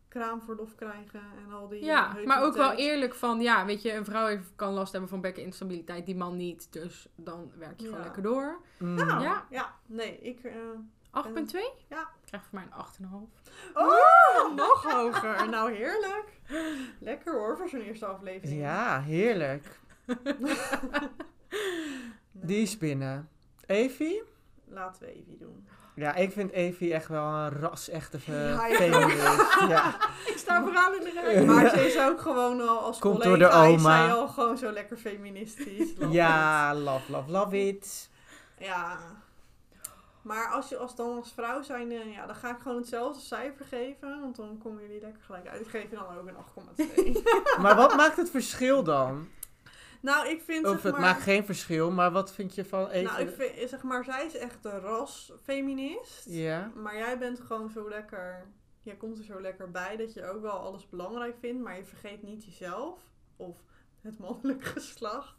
kraamverlof 0.08 0.74
krijgen 0.74 1.20
en 1.46 1.52
al 1.52 1.68
die... 1.68 1.84
Ja, 1.84 2.16
maar 2.24 2.42
ook 2.42 2.54
wel 2.56 2.72
eerlijk 2.72 3.14
van, 3.14 3.40
ja, 3.40 3.64
weet 3.64 3.82
je, 3.82 3.92
een 3.94 4.04
vrouw 4.04 4.26
heeft, 4.26 4.52
kan 4.56 4.72
last 4.72 4.92
hebben 4.92 5.10
van 5.10 5.20
bekkeninstabiliteit, 5.20 6.06
die 6.06 6.16
man 6.16 6.36
niet. 6.36 6.72
Dus 6.72 7.08
dan 7.16 7.52
werk 7.58 7.80
je 7.80 7.84
gewoon 7.84 7.98
Ja. 7.98 8.04
lekker 8.04 8.22
door. 8.22 8.60
8,2? 8.62 8.78
Mm. 8.78 8.94
Nou, 8.94 9.22
Ja. 9.22 9.44
ja. 9.50 9.74
nee, 9.86 10.18
ik... 10.20 10.44
eh, 10.44 10.52
Ja. 11.88 12.08
Krijg 12.24 12.42
voor 12.44 12.58
mij 12.58 12.62
een 12.64 12.72
8,5. 12.72 13.28
Oh, 13.74 14.54
nog 14.54 14.92
hoger. 14.92 15.48
Nou, 15.50 15.72
heerlijk. 15.72 16.40
Lekker 17.00 17.32
hoor, 17.34 17.56
voor 17.56 17.68
zo'n 17.68 17.80
eerste 17.80 18.06
aflevering. 18.06 18.60
Ja, 18.60 19.00
heerlijk. 19.00 19.78
Die 22.42 22.62
is 22.62 22.78
binnen. 22.78 23.28
Evie? 23.66 24.22
Laten 24.64 25.02
we 25.02 25.08
even 25.08 25.38
doen. 25.38 25.66
Ja, 25.96 26.14
ik 26.14 26.32
vind 26.32 26.50
Evie 26.50 26.94
echt 26.94 27.08
wel 27.08 27.24
een 27.24 27.50
ras-echte 27.50 28.18
Ja, 28.26 28.66
ja. 29.68 29.96
Ik 30.26 30.34
sta 30.36 30.62
vooraan 30.62 30.94
in 30.94 31.00
de 31.00 31.10
rij. 31.14 31.44
Maar 31.44 31.70
ze 31.70 31.86
is 31.86 31.98
ook 31.98 32.20
gewoon 32.20 32.68
al 32.68 32.78
als 32.78 32.98
Komt 32.98 33.22
collega, 33.22 33.38
door 33.38 33.50
de 33.50 33.66
is 33.74 33.80
oma. 33.80 34.06
zij 34.06 34.14
al 34.14 34.28
gewoon 34.28 34.58
zo 34.58 34.70
lekker 34.70 34.96
feministisch. 34.96 35.90
Love 35.98 36.12
ja, 36.12 36.74
love, 36.74 37.12
love, 37.12 37.30
love 37.30 37.66
it. 37.66 38.10
Ja. 38.58 38.98
Maar 40.22 40.48
als 40.50 40.68
je 40.68 40.76
als 40.76 40.96
dan 40.96 41.16
als 41.16 41.32
vrouw 41.32 41.62
zijn, 41.62 41.90
ja, 41.90 42.26
dan 42.26 42.36
ga 42.36 42.50
ik 42.50 42.60
gewoon 42.62 42.76
hetzelfde 42.76 43.20
cijfer 43.20 43.64
geven. 43.64 44.20
Want 44.20 44.36
dan 44.36 44.58
komen 44.62 44.82
jullie 44.82 45.00
lekker 45.00 45.22
gelijk 45.22 45.48
uit. 45.48 45.60
Ik 45.60 45.68
geef 45.68 45.90
je 45.90 45.96
dan 45.96 46.18
ook 46.18 46.28
een 46.76 47.16
8,2. 47.16 47.22
Maar 47.62 47.76
wat 47.76 47.96
maakt 47.96 48.16
het 48.16 48.30
verschil 48.30 48.82
dan? 48.82 49.28
Nou, 50.00 50.28
ik 50.28 50.42
vind 50.42 50.64
Of 50.66 50.72
zeg 50.72 50.82
het 50.82 50.92
maar... 50.92 51.00
maakt 51.00 51.22
geen 51.22 51.44
verschil, 51.44 51.90
maar 51.90 52.10
wat 52.12 52.32
vind 52.32 52.54
je 52.54 52.64
van? 52.64 52.80
Nou, 53.02 53.20
ik 53.20 53.30
vind, 53.36 53.68
zeg 53.70 53.82
maar, 53.82 54.04
zij 54.04 54.26
is 54.26 54.36
echt 54.36 54.64
een 54.64 54.80
rasfeminist. 54.80 56.24
Ja. 56.28 56.70
Maar 56.74 56.96
jij 56.96 57.18
bent 57.18 57.40
gewoon 57.40 57.70
zo 57.70 57.88
lekker... 57.88 58.46
Jij 58.82 58.94
komt 58.96 59.18
er 59.18 59.24
zo 59.24 59.40
lekker 59.40 59.70
bij 59.70 59.96
dat 59.96 60.12
je 60.14 60.24
ook 60.30 60.42
wel 60.42 60.52
alles 60.58 60.88
belangrijk 60.88 61.36
vindt. 61.40 61.62
Maar 61.62 61.76
je 61.76 61.84
vergeet 61.84 62.22
niet 62.22 62.44
jezelf. 62.44 62.98
Of 63.36 63.56
het 64.02 64.18
mannelijk 64.18 64.64
geslacht. 64.76 65.34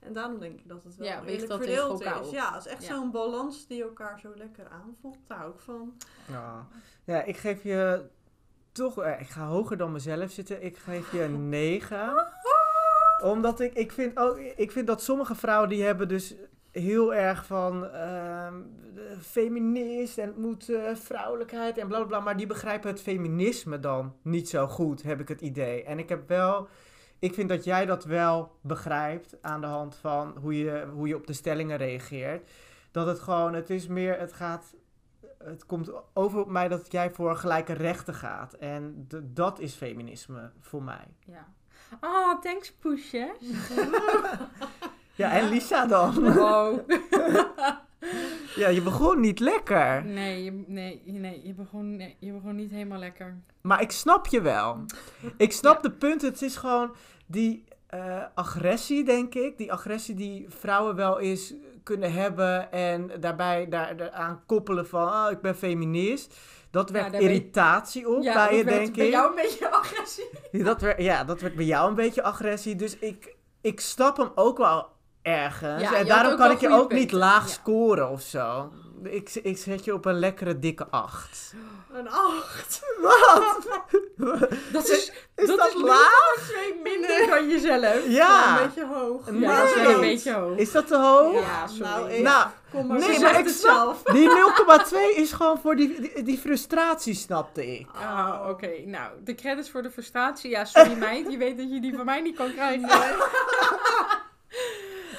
En 0.00 0.12
daarom 0.12 0.38
denk 0.38 0.58
ik 0.60 0.68
dat 0.68 0.84
het 0.84 0.96
wel 0.96 1.06
Ja, 1.06 1.20
tegen 1.20 1.46
verdeeld 1.48 2.00
is. 2.00 2.06
op. 2.12 2.32
Ja, 2.32 2.54
het 2.54 2.64
is 2.66 2.72
echt 2.72 2.82
Ja. 2.86 2.94
zo'n 2.94 3.10
balans 3.10 3.66
die 3.66 3.82
elkaar 3.82 4.20
zo 4.20 4.32
lekker 4.34 4.68
aanvoelt. 4.68 5.18
Daar 5.26 5.38
hou 5.38 5.52
ik 5.52 5.58
van. 5.60 5.96
Ja. 6.28 6.66
ja, 7.04 7.22
ik 7.22 7.36
geef 7.36 7.62
je 7.62 8.04
toch... 8.72 8.98
eh, 9.02 9.20
ik 9.20 9.28
ga 9.28 9.46
hoger 9.46 9.76
dan 9.76 9.92
mezelf 9.92 10.30
zitten. 10.30 10.62
Ik 10.64 10.76
geef 10.76 11.12
je 11.12 11.22
een 11.22 11.48
9. 11.48 11.98
Omdat 13.22 13.60
ik, 13.60 13.74
ik 13.74 13.92
vind 13.92 14.18
ook... 14.18 14.38
Ik 14.38 14.72
vind 14.72 14.86
dat 14.86 15.02
sommige 15.02 15.34
vrouwen 15.34 15.68
die 15.68 15.82
hebben 15.82 16.08
dus 16.08 16.34
heel 16.70 17.14
erg 17.14 17.46
van... 17.46 17.86
ehm, 17.86 18.54
de 18.94 19.16
feminist 19.20 20.18
en 20.18 20.34
moet 20.36 20.68
eh, 20.68 20.94
vrouwelijkheid 20.94 21.78
en 21.78 21.88
bla 21.88 21.96
bla 21.98 22.06
bla. 22.06 22.20
Maar 22.20 22.36
die 22.36 22.46
begrijpen 22.46 22.90
het 22.90 23.00
feminisme 23.02 23.80
dan 23.80 24.14
niet 24.22 24.48
zo 24.48 24.66
goed, 24.66 25.02
heb 25.02 25.20
ik 25.20 25.28
het 25.28 25.40
idee. 25.40 25.84
En 25.84 25.98
ik 25.98 26.08
heb 26.08 26.28
wel... 26.28 26.68
Ik 27.18 27.34
vind 27.34 27.48
dat 27.48 27.64
jij 27.64 27.86
dat 27.86 28.04
wel 28.04 28.56
begrijpt 28.60 29.36
aan 29.42 29.60
de 29.60 29.66
hand 29.66 29.96
van 29.96 30.36
hoe 30.40 30.58
je, 30.58 30.86
hoe 30.94 31.08
je 31.08 31.16
op 31.16 31.26
de 31.26 31.32
stellingen 31.32 31.76
reageert. 31.76 32.50
Dat 32.90 33.06
het 33.06 33.20
gewoon, 33.20 33.54
het 33.54 33.70
is 33.70 33.86
meer, 33.86 34.18
het 34.18 34.32
gaat, 34.32 34.74
het 35.38 35.66
komt 35.66 35.92
over 36.12 36.40
op 36.40 36.50
mij 36.50 36.68
dat 36.68 36.92
jij 36.92 37.10
voor 37.10 37.36
gelijke 37.36 37.72
rechten 37.72 38.14
gaat. 38.14 38.52
En 38.54 39.04
d- 39.08 39.20
dat 39.22 39.58
is 39.58 39.74
feminisme 39.74 40.50
voor 40.60 40.82
mij. 40.82 41.06
Ja. 41.26 41.52
Oh, 42.00 42.40
thanks 42.40 42.72
poesjes. 42.72 43.30
Ja, 45.14 45.32
en 45.32 45.48
Lisa 45.48 45.86
dan? 45.86 46.26
Oh. 46.38 46.78
Ja, 48.56 48.68
je 48.68 48.82
begon 48.82 49.20
niet 49.20 49.40
lekker. 49.40 50.04
Nee, 50.04 50.44
je, 50.44 50.64
nee, 50.66 51.02
nee, 51.04 51.40
je 51.44 51.54
begon, 51.54 51.96
nee, 51.96 52.16
je 52.18 52.32
begon 52.32 52.56
niet 52.56 52.70
helemaal 52.70 52.98
lekker. 52.98 53.36
Maar 53.60 53.80
ik 53.80 53.90
snap 53.90 54.26
je 54.26 54.40
wel. 54.40 54.84
Ik 55.36 55.52
snap 55.52 55.82
de 55.82 55.90
punt. 55.90 56.22
Het 56.22 56.42
is 56.42 56.56
gewoon 56.56 56.94
die 57.26 57.64
eh, 57.86 58.22
agressie, 58.34 59.04
denk 59.04 59.34
ik. 59.34 59.58
Die 59.58 59.72
agressie 59.72 60.14
die 60.14 60.46
vrouwen 60.48 60.94
wel 60.94 61.20
eens 61.20 61.54
kunnen 61.82 62.12
hebben. 62.12 62.72
En 62.72 63.10
daarbij 63.20 63.68
daar, 63.68 63.96
daaraan 63.96 64.42
koppelen 64.46 64.86
van, 64.86 65.08
oh, 65.08 65.26
ik 65.30 65.40
ben 65.40 65.56
feminist. 65.56 66.38
Dat 66.72 66.88
Ja, 66.92 67.10
ben 67.10 67.12
je- 67.12 67.20
irritatie 67.28 68.08
op 68.08 68.22
ja, 68.22 68.34
bij 68.34 68.46
dat 68.48 68.56
je, 68.58 68.64
werd 68.64 68.76
denk 68.78 68.96
bij 68.96 69.06
ik. 69.06 69.12
jou 69.12 69.28
een 69.28 69.34
beetje 69.34 69.70
agressie. 69.80 70.28
Dat 70.52 70.80
werd, 70.80 71.02
ja, 71.02 71.24
dat 71.24 71.40
werd 71.40 71.54
bij 71.54 71.64
jou 71.64 71.88
een 71.88 71.94
beetje 71.94 72.22
agressie. 72.22 72.76
Dus 72.76 72.98
ik, 72.98 73.34
ik 73.60 73.80
snap 73.80 74.16
hem 74.16 74.30
ook 74.34 74.58
wel 74.58 74.86
ergens. 75.22 75.92
En 75.92 76.06
daarom 76.06 76.36
kan 76.36 76.50
ik 76.50 76.60
je 76.60 76.68
ook 76.70 76.92
niet 76.92 77.12
laag 77.12 77.48
scoren 77.48 78.10
of 78.10 78.20
zo. 78.20 78.72
Ik, 79.02 79.30
ik 79.42 79.58
zet 79.58 79.84
je 79.84 79.94
op 79.94 80.04
een 80.04 80.18
lekkere 80.18 80.58
dikke 80.58 80.86
8. 80.90 81.54
Een 81.92 82.08
8. 82.10 82.80
Wat? 83.00 83.66
Dat 84.72 84.88
is, 84.88 85.12
Is 85.36 85.46
dat, 85.46 85.66
is 85.68 85.74
laag? 85.82 86.34
twee 86.48 86.80
minder 86.82 87.28
van 87.28 87.48
jezelf. 87.48 88.06
Ja. 88.08 88.60
Een 88.60 88.66
beetje 88.66 88.86
hoog. 88.86 89.30
Nee. 89.30 89.40
Ja, 89.40 89.60
dat 89.60 89.68
is 89.76 89.82
wel 89.82 89.94
een 89.94 90.00
beetje 90.00 90.32
hoog. 90.32 90.56
Is 90.58 90.72
dat 90.72 90.86
te 90.86 90.96
hoog? 90.96 91.40
Ja, 91.40 91.66
sorry. 91.66 91.82
Nou, 91.92 92.10
ik- 92.10 92.22
Nou, 92.22 92.46
Kom 92.70 92.86
maar, 92.86 92.98
Nee, 92.98 93.20
maar 93.20 93.38
ik 93.38 93.48
zelf. 93.48 94.02
die 94.02 94.28
0,2 94.28 95.16
is 95.16 95.32
gewoon 95.32 95.58
voor 95.60 95.76
die, 95.76 96.00
die, 96.00 96.22
die 96.22 96.38
frustratie, 96.38 97.14
snapte 97.14 97.66
ik. 97.78 97.86
Oh, 97.96 98.46
oké. 98.48 98.70
Nou, 98.84 99.10
de 99.24 99.34
credits 99.34 99.70
voor 99.70 99.82
de 99.82 99.90
frustratie. 99.90 100.50
Ja, 100.50 100.64
sorry 100.64 100.94
meid. 101.08 101.30
Je 101.30 101.36
weet 101.36 101.56
dat 101.56 101.70
je 101.72 101.80
die 101.80 101.94
van 101.96 102.04
mij 102.04 102.20
niet 102.20 102.36
kan 102.36 102.52
krijgen. 102.52 102.88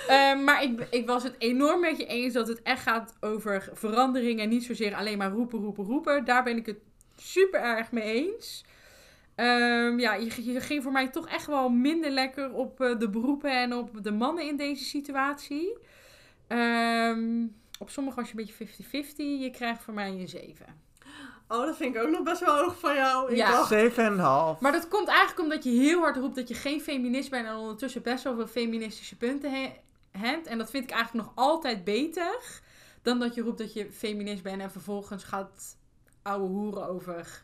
Ehm, 0.07 0.43
maar 0.43 0.63
ik, 0.63 0.87
ik 0.89 1.07
was 1.07 1.23
het 1.23 1.35
enorm 1.37 1.79
met 1.79 1.97
je 1.97 2.05
eens 2.05 2.33
dat 2.33 2.47
het 2.47 2.61
echt 2.61 2.81
gaat 2.81 3.13
over 3.21 3.69
verandering 3.73 4.39
en 4.39 4.49
niet 4.49 4.63
zozeer 4.63 4.95
alleen 4.95 5.17
maar 5.17 5.31
roepen, 5.31 5.59
roepen, 5.59 5.83
roepen. 5.85 6.25
Daar 6.25 6.43
ben 6.43 6.57
ik 6.57 6.65
het 6.65 6.77
super 7.17 7.59
erg 7.61 7.91
mee 7.91 8.03
eens. 8.33 8.65
Ehm, 9.35 9.99
ja, 9.99 10.13
je, 10.13 10.51
je 10.53 10.59
ging 10.59 10.83
voor 10.83 10.91
mij 10.91 11.07
toch 11.09 11.27
echt 11.27 11.45
wel 11.47 11.69
minder 11.69 12.11
lekker 12.11 12.53
op 12.53 12.81
eh, 12.81 12.99
de 12.99 13.09
beroepen 13.09 13.51
en 13.51 13.73
op 13.73 14.03
de 14.03 14.11
mannen 14.11 14.47
in 14.47 14.55
deze 14.55 14.83
situatie. 14.83 15.77
Ehm, 16.47 17.45
op 17.79 17.89
sommige 17.89 18.15
was 18.15 18.31
je 18.31 18.37
een 18.39 18.45
beetje 18.45 18.83
50-50. 18.83 19.15
Je 19.41 19.49
krijgt 19.51 19.83
voor 19.83 19.93
mij 19.93 20.07
een 20.09 20.27
7. 20.27 20.65
Oh, 21.47 21.65
dat 21.65 21.75
vind 21.77 21.95
ik 21.95 22.01
ook 22.01 22.09
nog 22.09 22.23
best 22.23 22.45
wel 22.45 22.57
hoog 22.57 22.79
van 22.79 22.95
jou. 22.95 23.31
Ik 23.31 23.37
Ja. 23.37 23.51
dacht, 23.51 23.69
7,5. 24.55 24.59
Maar 24.61 24.71
dat 24.71 24.87
komt 24.87 25.07
eigenlijk 25.07 25.39
omdat 25.39 25.63
je 25.63 25.69
heel 25.69 25.99
hard 25.99 26.17
roept 26.17 26.35
dat 26.35 26.47
je 26.47 26.53
geen 26.53 26.81
feminist 26.81 27.29
bent 27.29 27.47
en 27.47 27.55
ondertussen 27.55 28.01
best 28.01 28.23
wel 28.23 28.35
veel 28.35 28.47
feministische 28.47 29.17
punten 29.17 29.51
he- 29.51 29.73
hebt. 30.17 30.47
En 30.47 30.57
dat 30.57 30.69
vind 30.69 30.83
ik 30.83 30.91
eigenlijk 30.91 31.25
nog 31.25 31.35
altijd 31.35 31.83
beter 31.83 32.59
dan 33.01 33.19
dat 33.19 33.35
je 33.35 33.41
roept 33.41 33.57
dat 33.57 33.73
je 33.73 33.91
feminist 33.91 34.43
bent 34.43 34.61
en 34.61 34.71
vervolgens 34.71 35.23
gaat 35.23 35.77
ouwe 36.21 36.47
hoeren 36.47 36.87
over 36.87 37.43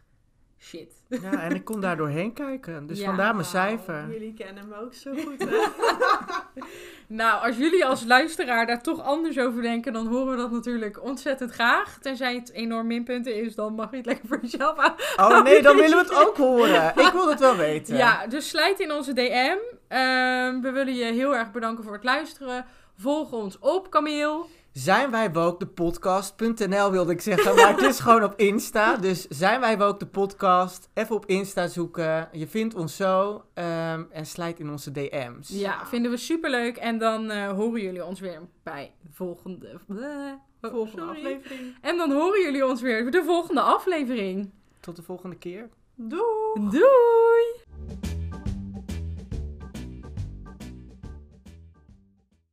shit. 0.62 0.94
Ja, 1.08 1.42
en 1.42 1.56
ik 1.56 1.66
kon 1.66 1.82
daar 1.82 1.98
doorheen 1.98 2.34
kijken. 2.34 2.88
Dus 2.88 3.00
Ja. 3.00 3.06
vandaar 3.06 3.34
mijn 3.36 3.48
cijfer. 3.48 4.10
Jullie 4.12 4.34
kennen 4.34 4.68
me 4.68 4.76
ook 4.76 4.94
zo 4.94 5.14
goed, 5.14 5.50
hè? 5.50 5.58
Nou, 7.08 7.46
als 7.46 7.58
jullie 7.58 7.86
als 7.86 8.06
luisteraar 8.06 8.66
daar 8.66 8.82
toch 8.82 9.02
anders 9.04 9.38
over 9.40 9.62
denken, 9.62 9.94
dan 9.94 10.08
horen 10.08 10.32
we 10.32 10.38
dat 10.38 10.52
natuurlijk 10.52 11.04
ontzettend 11.04 11.52
graag. 11.52 11.98
Tenzij 12.02 12.36
het 12.36 12.52
enorm 12.52 12.88
minpunten 12.88 13.36
is, 13.36 13.56
dan 13.56 13.74
mag 13.74 13.92
je 13.92 13.98
het 13.98 14.06
lekker 14.06 14.28
voor 14.28 14.40
jezelf 14.42 14.78
aan. 14.78 14.94
Oh 15.16 15.44
nee, 15.44 15.62
dan 15.62 15.76
willen 15.84 15.98
we 15.98 16.04
het 16.04 16.28
ook 16.28 16.38
horen. 16.38 16.90
Ik 16.90 17.10
wil 17.14 17.30
het 17.30 17.40
wel 17.40 17.56
weten. 17.56 17.96
Ja, 17.98 18.28
dus 18.28 18.50
slijt 18.50 18.80
in 18.80 18.92
onze 18.92 19.14
DM. 19.14 19.58
Ehm, 19.90 20.62
we 20.62 20.72
willen 20.72 20.96
je 20.96 21.04
heel 21.06 21.36
erg 21.36 21.52
bedanken 21.52 21.84
voor 21.84 21.94
het 21.94 22.04
luisteren. 22.04 22.66
Volg 22.98 23.32
ons 23.32 23.60
op, 23.60 23.90
Camille. 23.90 24.46
Zijn 24.72 25.12
wij 25.12 25.32
woke 25.32 25.58
de 25.66 25.72
podcast.nl 25.72 26.92
wilde 26.92 27.12
ik 27.12 27.22
zeggen, 27.22 27.56
maar 27.56 27.70
het 27.70 27.82
is 27.82 28.00
gewoon 28.10 28.24
op 28.24 28.34
Insta. 28.40 28.96
Dus 28.96 29.28
zijn 29.28 29.60
wij 29.60 29.78
woke 29.78 29.98
de 30.00 30.06
podcast, 30.06 30.90
even 30.94 31.16
op 31.16 31.26
Insta 31.26 31.68
zoeken. 31.68 32.30
Je 32.32 32.48
vindt 32.48 32.76
ons 32.76 32.96
zo 32.96 33.44
ehm, 33.54 34.04
en 34.12 34.26
slijt 34.26 34.60
in 34.60 34.70
onze 34.70 34.92
DM's. 34.92 35.50
Ja, 35.50 35.86
vinden 35.86 36.12
we 36.12 36.18
superleuk. 36.18 36.78
En 36.78 36.98
dan 36.98 37.32
horen 37.32 37.82
jullie 37.82 38.06
ons 38.06 38.20
weer 38.20 38.42
bij 38.64 38.94
de 39.02 39.10
volgende... 39.14 39.80
Oh, 40.62 40.72
Volgende 40.72 41.02
sorry. 41.02 41.18
aflevering. 41.18 41.76
En 41.82 41.98
dan 41.98 42.12
horen 42.12 42.42
jullie 42.42 42.66
ons 42.66 42.82
weer 42.82 43.12
de 43.12 43.24
volgende 43.24 43.62
aflevering. 43.62 44.52
Tot 44.80 44.96
de 44.96 45.02
volgende 45.04 45.36
keer. 45.36 45.70
Doei! 45.96 46.70
Doei! 46.70 48.09